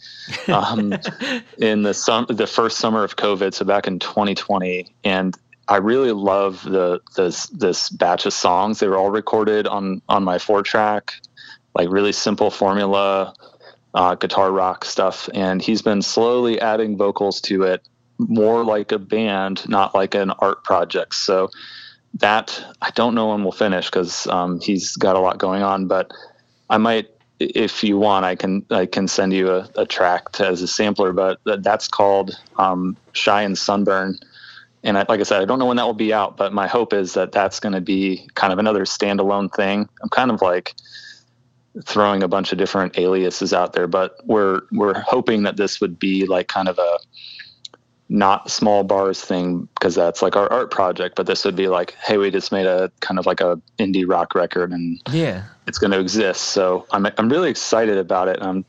Um, 0.47 0.95
in 1.59 1.83
the 1.83 1.93
sum, 1.93 2.27
the 2.29 2.47
first 2.47 2.79
summer 2.79 3.03
of 3.03 3.17
COVID, 3.17 3.53
so 3.53 3.65
back 3.65 3.87
in 3.87 3.99
2020, 3.99 4.87
and 5.05 5.37
I 5.69 5.79
really 5.79 6.13
love 6.13 6.63
the 6.63 7.01
this 7.17 7.47
this 7.49 7.89
batch 7.89 8.27
of 8.27 8.33
songs. 8.33 8.79
They 8.79 8.89
were 8.89 8.97
all 8.97 9.11
recorded 9.11 9.67
on 9.67 10.01
on 10.09 10.23
my 10.23 10.39
four 10.39 10.63
track, 10.63 11.15
like 11.75 11.91
really 11.91 12.13
simple 12.13 12.51
formula, 12.51 13.35
uh, 13.95 14.15
guitar 14.15 14.53
rock 14.53 14.85
stuff. 14.85 15.29
And 15.35 15.61
he's 15.61 15.83
been 15.83 16.03
slowly 16.03 16.61
adding 16.61 16.97
vocals 16.97 17.41
to 17.43 17.65
it, 17.65 17.87
more 18.19 18.65
like 18.65 18.93
a 18.93 18.99
band, 18.99 19.69
not 19.69 19.95
like 19.95 20.15
an 20.15 20.31
art 20.31 20.63
project. 20.63 21.15
So 21.15 21.51
that 22.15 22.65
I 22.81 22.91
don't 22.91 23.15
know 23.15 23.31
when 23.31 23.43
we'll 23.43 23.53
finish 23.53 23.87
because 23.87 24.27
um, 24.29 24.61
he's 24.61 24.97
got 24.97 25.17
a 25.17 25.21
lot 25.21 25.39
going 25.39 25.63
on. 25.63 25.89
But 25.89 26.13
I 26.71 26.79
might, 26.79 27.09
if 27.41 27.83
you 27.83 27.99
want, 27.99 28.25
I 28.25 28.37
can 28.37 28.65
I 28.71 28.87
can 28.87 29.09
send 29.09 29.33
you 29.33 29.51
a, 29.51 29.69
a 29.77 29.85
track 29.85 30.31
to, 30.33 30.47
as 30.47 30.63
a 30.63 30.69
sampler. 30.69 31.13
But 31.13 31.41
that's 31.45 31.89
called 31.89 32.39
um, 32.57 32.97
"Shy 33.13 33.43
and 33.43 33.59
Sunburn." 33.59 34.21
And 34.87 34.97
I, 34.97 35.05
like 35.09 35.19
I 35.19 35.25
said, 35.25 35.43
I 35.43 35.45
don't 35.45 35.59
know 35.59 35.67
when 35.67 35.77
that 35.79 35.85
will 35.85 35.95
be 35.95 36.13
out, 36.15 36.37
but 36.37 36.53
my 36.53 36.69
hope 36.69 36.93
is 36.93 37.15
that 37.15 37.33
that's 37.33 37.59
going 37.59 37.73
to 37.75 37.81
be 37.81 38.29
kind 38.35 38.53
of 38.53 38.61
another 38.61 38.85
standalone 38.85 39.53
thing. 39.53 39.89
I'm 40.01 40.09
kind 40.11 40.31
of 40.31 40.41
like 40.41 40.75
throwing 41.85 42.23
a 42.23 42.29
bunch 42.29 42.53
of 42.53 42.59
different 42.59 42.97
aliases 42.97 43.53
out 43.53 43.73
there, 43.73 43.89
but 43.89 44.15
we're 44.25 44.61
we're 44.71 44.99
hoping 45.01 45.43
that 45.43 45.57
this 45.57 45.81
would 45.81 45.99
be 45.99 46.25
like 46.25 46.47
kind 46.47 46.69
of 46.69 46.79
a 46.79 46.99
not 48.09 48.49
small 48.49 48.85
bars 48.85 49.21
thing 49.21 49.69
because 49.75 49.97
that's 49.97 50.23
like 50.23 50.37
our 50.37 50.49
art 50.53 50.71
project 50.71 51.17
but 51.17 51.27
this 51.27 51.45
would 51.45 51.57
be 51.57 51.67
like 51.67 51.93
hey 52.01 52.19
we 52.19 52.31
just 52.31 52.53
made 52.53 52.65
a 52.65 52.89
kind 53.01 53.19
of 53.19 53.27
like 53.27 53.41
a 53.41 53.61
indie 53.81 54.09
rock 54.09 54.33
record 54.37 54.71
and 54.71 55.01
Yeah. 55.11 55.43
it's 55.67 55.79
going 55.79 55.91
to 55.91 55.99
exist 55.99 56.43
so 56.43 56.87
i'm 56.93 57.05
i'm 57.19 57.29
really 57.29 57.51
excited 57.51 57.99
about 57.99 58.29
it 58.29 58.41
um 58.41 58.65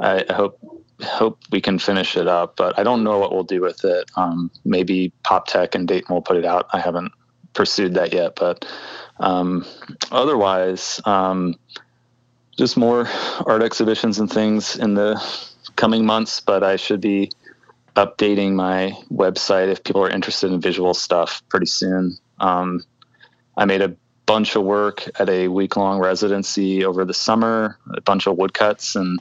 i 0.00 0.24
I 0.30 0.32
hope 0.32 0.60
hope 1.02 1.38
we 1.52 1.60
can 1.60 1.78
finish 1.78 2.16
it 2.16 2.26
up 2.26 2.56
but 2.56 2.78
i 2.78 2.82
don't 2.82 3.04
know 3.04 3.18
what 3.18 3.32
we'll 3.32 3.44
do 3.44 3.60
with 3.60 3.84
it 3.84 4.10
um 4.16 4.50
maybe 4.64 5.12
pop 5.22 5.46
tech 5.46 5.74
and 5.74 5.86
dayton 5.86 6.14
will 6.14 6.22
put 6.22 6.36
it 6.36 6.44
out 6.44 6.68
i 6.72 6.80
haven't 6.80 7.12
pursued 7.54 7.94
that 7.94 8.12
yet 8.12 8.34
but 8.36 8.64
um 9.20 9.64
otherwise 10.10 11.00
um 11.04 11.54
just 12.56 12.76
more 12.76 13.08
art 13.46 13.62
exhibitions 13.62 14.18
and 14.18 14.30
things 14.30 14.76
in 14.76 14.94
the 14.94 15.22
coming 15.76 16.04
months 16.04 16.40
but 16.40 16.64
i 16.64 16.76
should 16.76 17.00
be 17.00 17.30
updating 17.98 18.52
my 18.52 18.96
website 19.10 19.68
if 19.68 19.82
people 19.82 20.04
are 20.04 20.10
interested 20.10 20.52
in 20.52 20.60
visual 20.60 20.94
stuff 20.94 21.42
pretty 21.48 21.66
soon. 21.66 22.16
Um, 22.38 22.84
I 23.56 23.64
made 23.64 23.82
a 23.82 23.96
bunch 24.24 24.54
of 24.54 24.62
work 24.62 25.08
at 25.18 25.28
a 25.28 25.48
week 25.48 25.76
long 25.76 25.98
residency 25.98 26.84
over 26.84 27.04
the 27.04 27.14
summer, 27.14 27.76
a 27.92 28.00
bunch 28.00 28.28
of 28.28 28.36
woodcuts, 28.36 28.94
and 28.94 29.18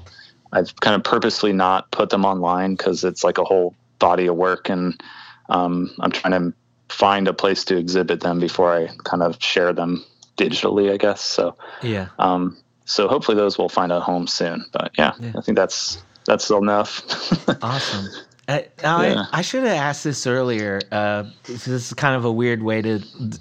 I've 0.52 0.76
kind 0.80 0.96
of 0.96 1.04
purposely 1.04 1.54
not 1.54 1.92
put 1.92 2.10
them 2.10 2.26
online 2.26 2.76
because 2.76 3.04
it's 3.04 3.24
like 3.24 3.38
a 3.38 3.44
whole 3.44 3.76
body 4.00 4.28
of 4.28 4.36
work, 4.36 4.70
and 4.70 5.02
um, 5.50 5.94
I'm 6.00 6.12
trying 6.12 6.32
to 6.34 6.54
find 6.90 7.28
a 7.28 7.34
place 7.34 7.66
to 7.66 7.78
exhibit 7.78 8.22
them 8.22 8.40
before 8.40 8.74
I 8.74 8.90
kind 9.04 9.22
of 9.24 9.42
share 9.42 9.74
them 9.74 10.04
digitally, 10.38 10.92
I 10.92 10.98
guess. 10.98 11.22
So, 11.22 11.56
Yeah. 11.82 12.08
um, 12.20 12.58
so 12.86 13.08
hopefully 13.08 13.36
those 13.36 13.58
will 13.58 13.70
find 13.70 13.92
a 13.92 14.00
home 14.00 14.28
soon. 14.28 14.66
But 14.72 14.92
yeah, 14.98 15.14
Yeah. 15.20 15.34
I 15.38 15.42
think 15.42 15.58
that's 15.58 16.02
that's 16.26 16.50
enough. 16.50 17.04
Awesome. 17.62 18.10
Uh, 18.48 18.60
now 18.84 19.02
Yeah. 19.02 19.26
I, 19.32 19.40
I 19.40 19.42
should 19.42 19.64
have 19.64 19.74
asked 19.78 20.04
this 20.04 20.28
earlier. 20.28 20.88
Uh, 20.92 21.26
this 21.46 21.68
is 21.68 21.94
kind 21.94 22.16
of 22.16 22.26
a 22.26 22.32
weird 22.32 22.64
way 22.64 22.82
to 22.82 23.00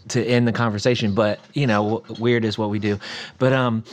to 0.09 0.25
end 0.25 0.49
the 0.49 0.53
conversation, 0.53 1.15
but 1.15 1.41
you 1.55 1.67
know, 1.67 2.01
w- 2.01 2.23
weird 2.23 2.45
is 2.45 2.59
what 2.59 2.71
we 2.71 2.79
do. 2.79 2.99
But 3.39 3.53
um, 3.53 3.85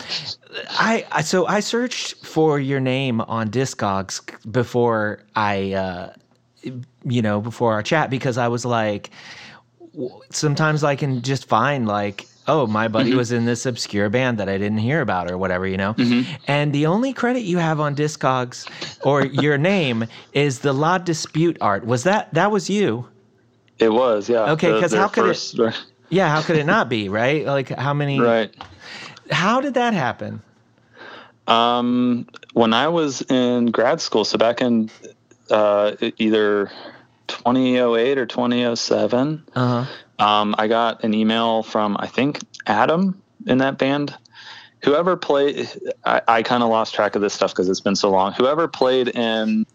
I, 0.71 1.05
I 1.11 1.21
so 1.21 1.45
I 1.47 1.59
searched 1.59 2.25
for 2.25 2.59
your 2.59 2.79
name 2.79 3.21
on 3.21 3.49
Discogs 3.51 4.21
before 4.51 5.21
I 5.35 5.73
uh, 5.73 6.13
you 7.05 7.21
know 7.21 7.41
before 7.41 7.73
our 7.73 7.83
chat 7.83 8.09
because 8.09 8.37
I 8.37 8.47
was 8.47 8.65
like, 8.65 9.11
w- 9.93 10.19
sometimes 10.31 10.83
I 10.83 10.95
can 10.95 11.21
just 11.21 11.47
find 11.47 11.87
like. 11.87 12.27
Oh, 12.47 12.67
my 12.67 12.87
buddy 12.89 13.13
was 13.15 13.31
in 13.31 13.45
this 13.45 13.65
obscure 13.65 14.09
band 14.09 14.37
that 14.39 14.49
I 14.49 14.57
didn't 14.57 14.79
hear 14.79 14.99
about, 15.01 15.31
or 15.31 15.37
whatever, 15.37 15.65
you 15.65 15.77
know. 15.77 15.95
And 16.47 16.73
the 16.73 16.85
only 16.87 17.13
credit 17.13 17.43
you 17.43 17.57
have 17.57 17.79
on 17.79 17.95
Discogs, 17.95 18.67
or 19.03 19.25
your 19.25 19.57
name, 19.57 20.05
is 20.33 20.59
the 20.59 20.73
La 20.73 20.97
Dispute 20.97 21.57
art. 21.61 21.85
Was 21.85 22.03
that 22.03 22.33
that 22.33 22.51
was 22.51 22.69
you? 22.69 23.07
It 23.79 23.91
was, 23.93 24.27
yeah. 24.29 24.51
Okay, 24.51 24.71
'cause 24.81 24.93
how 24.93 25.07
could 25.07 25.23
it- 25.25 25.27
first- 25.27 25.57
Yeah. 26.09 26.29
How 26.29 26.41
could 26.41 26.57
it 26.57 26.65
not 26.65 26.89
be? 26.89 27.09
Right? 27.09 27.45
Like 27.45 27.69
how 27.69 27.93
many? 27.93 28.19
Right. 28.19 28.53
How 29.31 29.61
did 29.61 29.73
that 29.75 29.93
happen? 29.93 30.41
Um, 31.47 32.27
when 32.53 32.73
I 32.73 32.87
was 32.87 33.21
in 33.23 33.67
grad 33.67 33.99
school, 33.99 34.23
so 34.25 34.37
back 34.37 34.61
in 34.61 34.89
uh, 35.49 35.91
either 36.17 36.71
2008 37.27 38.17
or 38.17 38.25
2007, 38.25 39.43
Uh 39.55 39.83
huh. 39.85 39.91
Um, 40.23 40.55
I 40.57 40.67
got 40.67 41.03
an 41.03 41.13
email 41.13 41.63
from 41.63 41.97
I 41.99 42.07
think 42.07 42.39
Adam 42.65 43.21
in 43.45 43.57
that 43.59 43.77
band. 43.77 44.15
Whoever 44.83 45.15
played, 45.15 45.69
I, 46.05 46.21
I 46.27 46.43
kind 46.43 46.61
of 46.61 46.69
lost 46.69 46.93
track 46.93 47.15
of 47.15 47.21
this 47.21 47.33
stuff 47.33 47.51
because 47.51 47.69
it's 47.69 47.79
been 47.79 47.95
so 47.95 48.09
long. 48.09 48.33
Whoever 48.33 48.67
played 48.67 49.07
in 49.09 49.65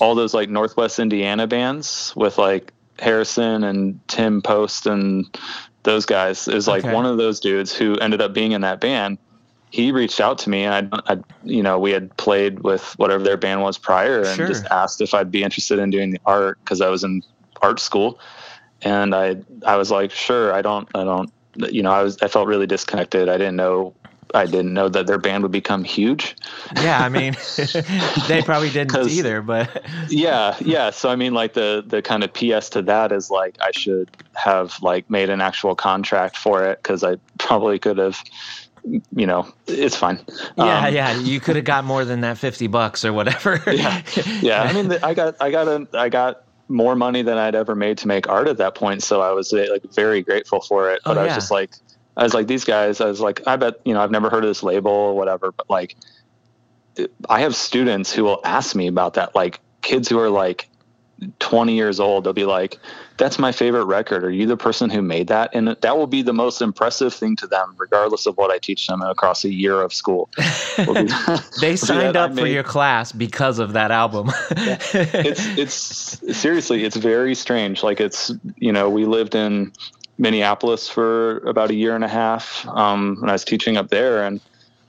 all 0.00 0.14
those 0.14 0.32
like 0.32 0.48
Northwest 0.48 0.98
Indiana 0.98 1.46
bands 1.46 2.14
with 2.16 2.38
like 2.38 2.72
Harrison 2.98 3.64
and 3.64 4.00
Tim 4.08 4.40
Post 4.42 4.86
and 4.86 5.26
those 5.82 6.06
guys 6.06 6.48
is 6.48 6.66
like 6.66 6.84
Okay. 6.84 6.94
one 6.94 7.04
of 7.06 7.18
those 7.18 7.40
dudes 7.40 7.74
who 7.74 7.96
ended 7.96 8.20
up 8.22 8.32
being 8.32 8.52
in 8.52 8.62
that 8.62 8.80
band. 8.80 9.18
He 9.70 9.92
reached 9.92 10.18
out 10.20 10.38
to 10.38 10.50
me 10.50 10.64
and 10.64 10.88
I, 11.06 11.14
I 11.14 11.18
you 11.42 11.62
know, 11.62 11.78
we 11.78 11.90
had 11.90 12.16
played 12.16 12.60
with 12.60 12.94
whatever 12.96 13.22
their 13.22 13.36
band 13.36 13.60
was 13.62 13.76
prior 13.76 14.20
and 14.20 14.36
Sure. 14.36 14.46
just 14.46 14.64
asked 14.70 15.00
if 15.02 15.12
I'd 15.12 15.30
be 15.30 15.42
interested 15.42 15.78
in 15.78 15.90
doing 15.90 16.10
the 16.10 16.20
art 16.24 16.58
because 16.64 16.80
I 16.80 16.88
was 16.88 17.04
in 17.04 17.22
art 17.60 17.80
school. 17.80 18.18
And 18.82 19.14
I, 19.14 19.36
I 19.66 19.76
was 19.76 19.90
like, 19.90 20.10
sure, 20.10 20.52
I 20.52 20.62
don't, 20.62 20.88
I 20.94 21.04
don't, 21.04 21.32
you 21.70 21.82
know, 21.82 21.90
I 21.90 22.02
was, 22.02 22.16
I 22.22 22.28
felt 22.28 22.46
really 22.46 22.66
disconnected. 22.66 23.28
I 23.28 23.36
didn't 23.36 23.56
know, 23.56 23.94
I 24.34 24.44
didn't 24.46 24.72
know 24.74 24.88
that 24.88 25.06
their 25.06 25.18
band 25.18 25.42
would 25.42 25.52
become 25.52 25.82
huge. 25.84 26.36
Yeah. 26.76 27.00
I 27.02 27.08
mean, 27.08 27.34
they 28.28 28.42
probably 28.42 28.70
didn't 28.70 28.94
either, 29.08 29.42
but 29.42 29.82
yeah 30.08 30.56
yeah 30.60 30.90
so 30.90 31.08
i 31.10 31.16
mean 31.16 31.34
like 31.34 31.52
the 31.54 31.82
the 31.86 32.00
kind 32.02 32.22
of 32.24 32.32
ps 32.32 32.68
to 32.70 32.80
that 32.82 33.12
is 33.12 33.30
like 33.30 33.56
i 33.60 33.70
should 33.72 34.08
have 34.34 34.80
like 34.82 35.08
made 35.10 35.28
an 35.28 35.40
actual 35.40 35.74
contract 35.74 36.36
for 36.36 36.64
it 36.64 36.82
because 36.82 37.04
i 37.04 37.16
probably 37.38 37.78
could 37.78 37.98
have 37.98 38.22
you 39.14 39.26
know 39.26 39.46
it's 39.66 39.96
fine 39.96 40.18
yeah, 40.56 40.86
Um, 40.86 40.94
yeah. 40.94 41.18
You 41.18 41.40
could 41.40 41.56
have 41.56 41.64
got 41.66 41.84
more 41.84 42.04
than 42.06 42.22
that 42.22 42.38
fifty 42.38 42.66
bucks 42.68 43.04
or 43.04 43.12
whatever. 43.12 43.62
yeah 43.66 44.02
yeah 44.40 44.62
i 44.62 44.72
mean 44.72 44.92
i 45.02 45.12
got 45.14 45.36
i 45.40 45.50
got 45.50 45.68
a 45.68 45.86
i 45.94 46.08
got 46.08 46.44
more 46.68 46.94
money 46.94 47.22
than 47.22 47.38
i'd 47.38 47.54
ever 47.54 47.74
made 47.74 47.98
to 47.98 48.08
make 48.08 48.28
art 48.28 48.48
at 48.48 48.58
that 48.58 48.74
point 48.74 49.02
so 49.02 49.20
i 49.20 49.32
was 49.32 49.52
like 49.52 49.82
very 49.94 50.22
grateful 50.22 50.60
for 50.60 50.90
it. 50.92 51.00
Oh, 51.04 51.14
but 51.14 51.18
i 51.18 51.24
was 51.24 51.34
just 51.34 51.50
like 51.50 51.70
i 52.16 52.22
was 52.22 52.34
like 52.34 52.46
these 52.46 52.64
guys 52.64 53.00
i 53.00 53.06
was 53.06 53.20
like 53.20 53.46
i 53.46 53.56
bet 53.56 53.80
you 53.84 53.94
know 53.94 54.00
i've 54.00 54.10
never 54.10 54.28
heard 54.28 54.44
of 54.44 54.50
this 54.50 54.62
label 54.62 54.90
or 54.90 55.14
whatever 55.14 55.52
but 55.52 55.68
like 55.70 55.96
i 57.28 57.40
have 57.40 57.54
students 57.54 58.12
who 58.12 58.24
will 58.24 58.40
ask 58.44 58.76
me 58.76 58.86
about 58.86 59.14
that 59.14 59.34
like 59.34 59.60
kids 59.82 60.08
who 60.08 60.18
are 60.18 60.30
like 60.30 60.68
20 61.40 61.74
years 61.74 61.98
old 61.98 62.24
they'll 62.24 62.32
be 62.32 62.44
like 62.44 62.78
that's 63.18 63.36
my 63.36 63.50
favorite 63.50 63.84
record. 63.86 64.22
Are 64.22 64.30
you 64.30 64.46
the 64.46 64.56
person 64.56 64.88
who 64.88 65.02
made 65.02 65.26
that? 65.26 65.50
And 65.52 65.66
that 65.68 65.96
will 65.96 66.06
be 66.06 66.22
the 66.22 66.32
most 66.32 66.62
impressive 66.62 67.12
thing 67.12 67.34
to 67.36 67.48
them 67.48 67.74
regardless 67.76 68.26
of 68.26 68.36
what 68.36 68.50
i 68.52 68.58
teach 68.58 68.86
them 68.86 69.02
across 69.02 69.44
a 69.44 69.52
year 69.52 69.82
of 69.82 69.92
school. 69.92 70.28
Be- 70.76 71.08
They 71.60 71.74
signed 71.76 72.16
up 72.16 72.34
for 72.34 72.46
your 72.46 72.62
class 72.62 73.10
because 73.12 73.58
of 73.58 73.72
that 73.72 73.90
album. 73.90 74.30
it's 74.50 75.44
it's 75.58 76.38
seriously 76.38 76.84
it's 76.84 76.96
very 76.96 77.34
strange. 77.34 77.82
Like 77.82 78.00
it's 78.00 78.30
you 78.56 78.72
know 78.72 78.88
we 78.88 79.04
lived 79.04 79.34
in 79.34 79.72
minneapolis 80.18 80.88
for 80.88 81.38
about 81.38 81.70
a 81.70 81.74
year 81.74 81.94
and 81.94 82.02
a 82.02 82.08
half 82.08 82.66
um 82.68 83.16
when 83.20 83.30
i 83.30 83.32
was 83.32 83.44
teaching 83.44 83.76
up 83.76 83.88
there 83.88 84.24
and 84.24 84.40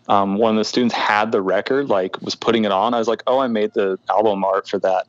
um, 0.07 0.39
one 0.39 0.55
of 0.55 0.57
the 0.57 0.63
students 0.65 0.95
had 0.95 1.31
the 1.31 1.39
record 1.39 1.87
like 1.87 2.19
was 2.23 2.33
putting 2.33 2.65
it 2.65 2.71
on. 2.71 2.95
I 2.95 2.97
was 2.97 3.07
like 3.07 3.21
oh 3.27 3.37
i 3.39 3.47
made 3.47 3.73
the 3.73 3.99
album 4.09 4.43
art 4.43 4.67
for 4.67 4.79
that 4.79 5.05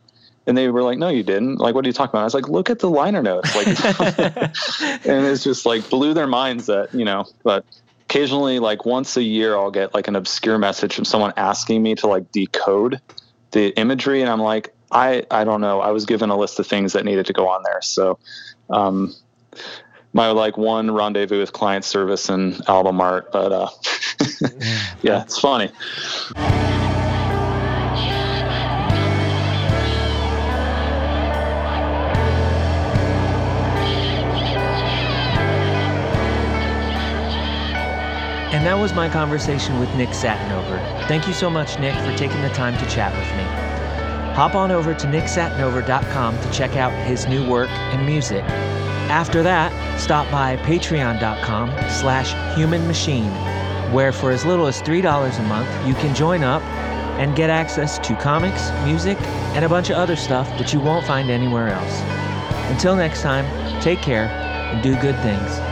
and 0.51 0.59
they 0.59 0.69
were 0.69 0.83
like 0.83 0.99
no 0.99 1.09
you 1.09 1.23
didn't. 1.23 1.57
Like 1.57 1.77
what 1.77 1.85
are 1.85 1.89
you 1.89 1.93
talking 1.93 2.11
about? 2.11 2.23
I 2.23 2.25
was 2.25 2.35
like 2.35 2.49
look 2.49 2.71
at 2.71 2.81
the 2.81 2.91
liner 2.91 3.23
notes. 3.23 3.55
Like 3.55 3.69
and 5.07 5.25
it's 5.27 5.45
just 5.45 5.65
like 5.65 5.89
blew 5.89 6.13
their 6.13 6.27
minds 6.27 6.67
that 6.67 6.93
you 6.93 7.05
know 7.05 7.25
but 7.45 7.65
occasionally 8.07 8.59
like 8.59 8.85
once 8.85 9.17
a 9.17 9.23
year 9.23 9.55
i'll 9.55 9.71
get 9.71 9.95
like 9.95 10.09
an 10.09 10.17
obscure 10.17 10.59
message 10.59 10.97
from 10.97 11.05
someone 11.05 11.33
asking 11.37 11.81
me 11.81 11.95
to 11.95 12.09
like 12.09 12.33
decode 12.33 13.01
the 13.53 13.69
imagery. 13.79 14.21
And 14.23 14.29
i'm 14.29 14.41
like 14.41 14.75
i 14.91 15.25
i 15.31 15.45
don't 15.45 15.61
know. 15.61 15.81
I 15.81 15.93
was 15.93 16.05
given 16.05 16.31
a 16.31 16.37
list 16.37 16.59
of 16.59 16.67
things 16.67 16.95
that 16.95 17.05
needed 17.05 17.27
to 17.27 17.33
go 17.33 17.49
on 17.49 17.63
there. 17.63 17.81
So 17.81 18.19
um 18.69 19.15
my 20.13 20.33
like 20.33 20.59
one 20.59 20.91
rendezvous 20.91 21.39
with 21.39 21.53
client 21.53 21.85
service 21.85 22.29
and 22.29 22.61
album 22.69 23.01
art 23.01 23.31
but 23.31 23.53
uh 23.53 23.69
yeah 25.03 25.23
it's 25.23 25.39
funny 25.39 25.71
And 38.61 38.67
that 38.67 38.79
was 38.79 38.93
my 38.93 39.09
conversation 39.09 39.81
with 39.81 39.89
Nick 39.95 40.11
Satinover. 40.11 40.79
Thank 41.09 41.27
you 41.27 41.33
so 41.33 41.49
much, 41.49 41.79
Nick, 41.79 41.95
for 42.05 42.15
taking 42.15 42.43
the 42.43 42.51
time 42.51 42.77
to 42.77 42.87
chat 42.91 43.11
with 43.11 43.27
me. 43.35 43.43
Hop 44.35 44.55
on 44.55 44.71
over 44.71 44.93
to 44.93 45.07
nicksatinover.com 45.07 46.39
to 46.39 46.51
check 46.53 46.77
out 46.77 46.93
his 47.07 47.27
new 47.27 47.49
work 47.49 47.71
and 47.71 48.05
music. 48.05 48.45
After 49.09 49.43
that, 49.43 49.73
stop 49.99 50.31
by 50.31 50.59
patreon.com 50.59 51.71
slash 51.89 52.35
human 52.55 52.87
machine, 52.87 53.33
where 53.95 54.13
for 54.13 54.31
as 54.31 54.45
little 54.45 54.67
as 54.67 54.83
$3 54.83 55.39
a 55.39 55.43
month, 55.45 55.87
you 55.89 55.95
can 55.95 56.15
join 56.15 56.45
up 56.45 56.61
and 57.19 57.35
get 57.35 57.49
access 57.49 57.99
to 58.01 58.15
comics, 58.17 58.71
music, 58.85 59.19
and 59.57 59.65
a 59.65 59.71
bunch 59.71 59.89
of 59.89 59.97
other 59.97 60.17
stuff 60.17 60.47
that 60.59 60.75
you 60.75 60.81
won't 60.81 61.07
find 61.07 61.31
anywhere 61.31 61.69
else. 61.69 62.03
Until 62.71 62.95
next 62.95 63.23
time, 63.23 63.47
take 63.81 64.03
care 64.03 64.27
and 64.27 64.83
do 64.83 65.01
good 65.01 65.19
things. 65.23 65.70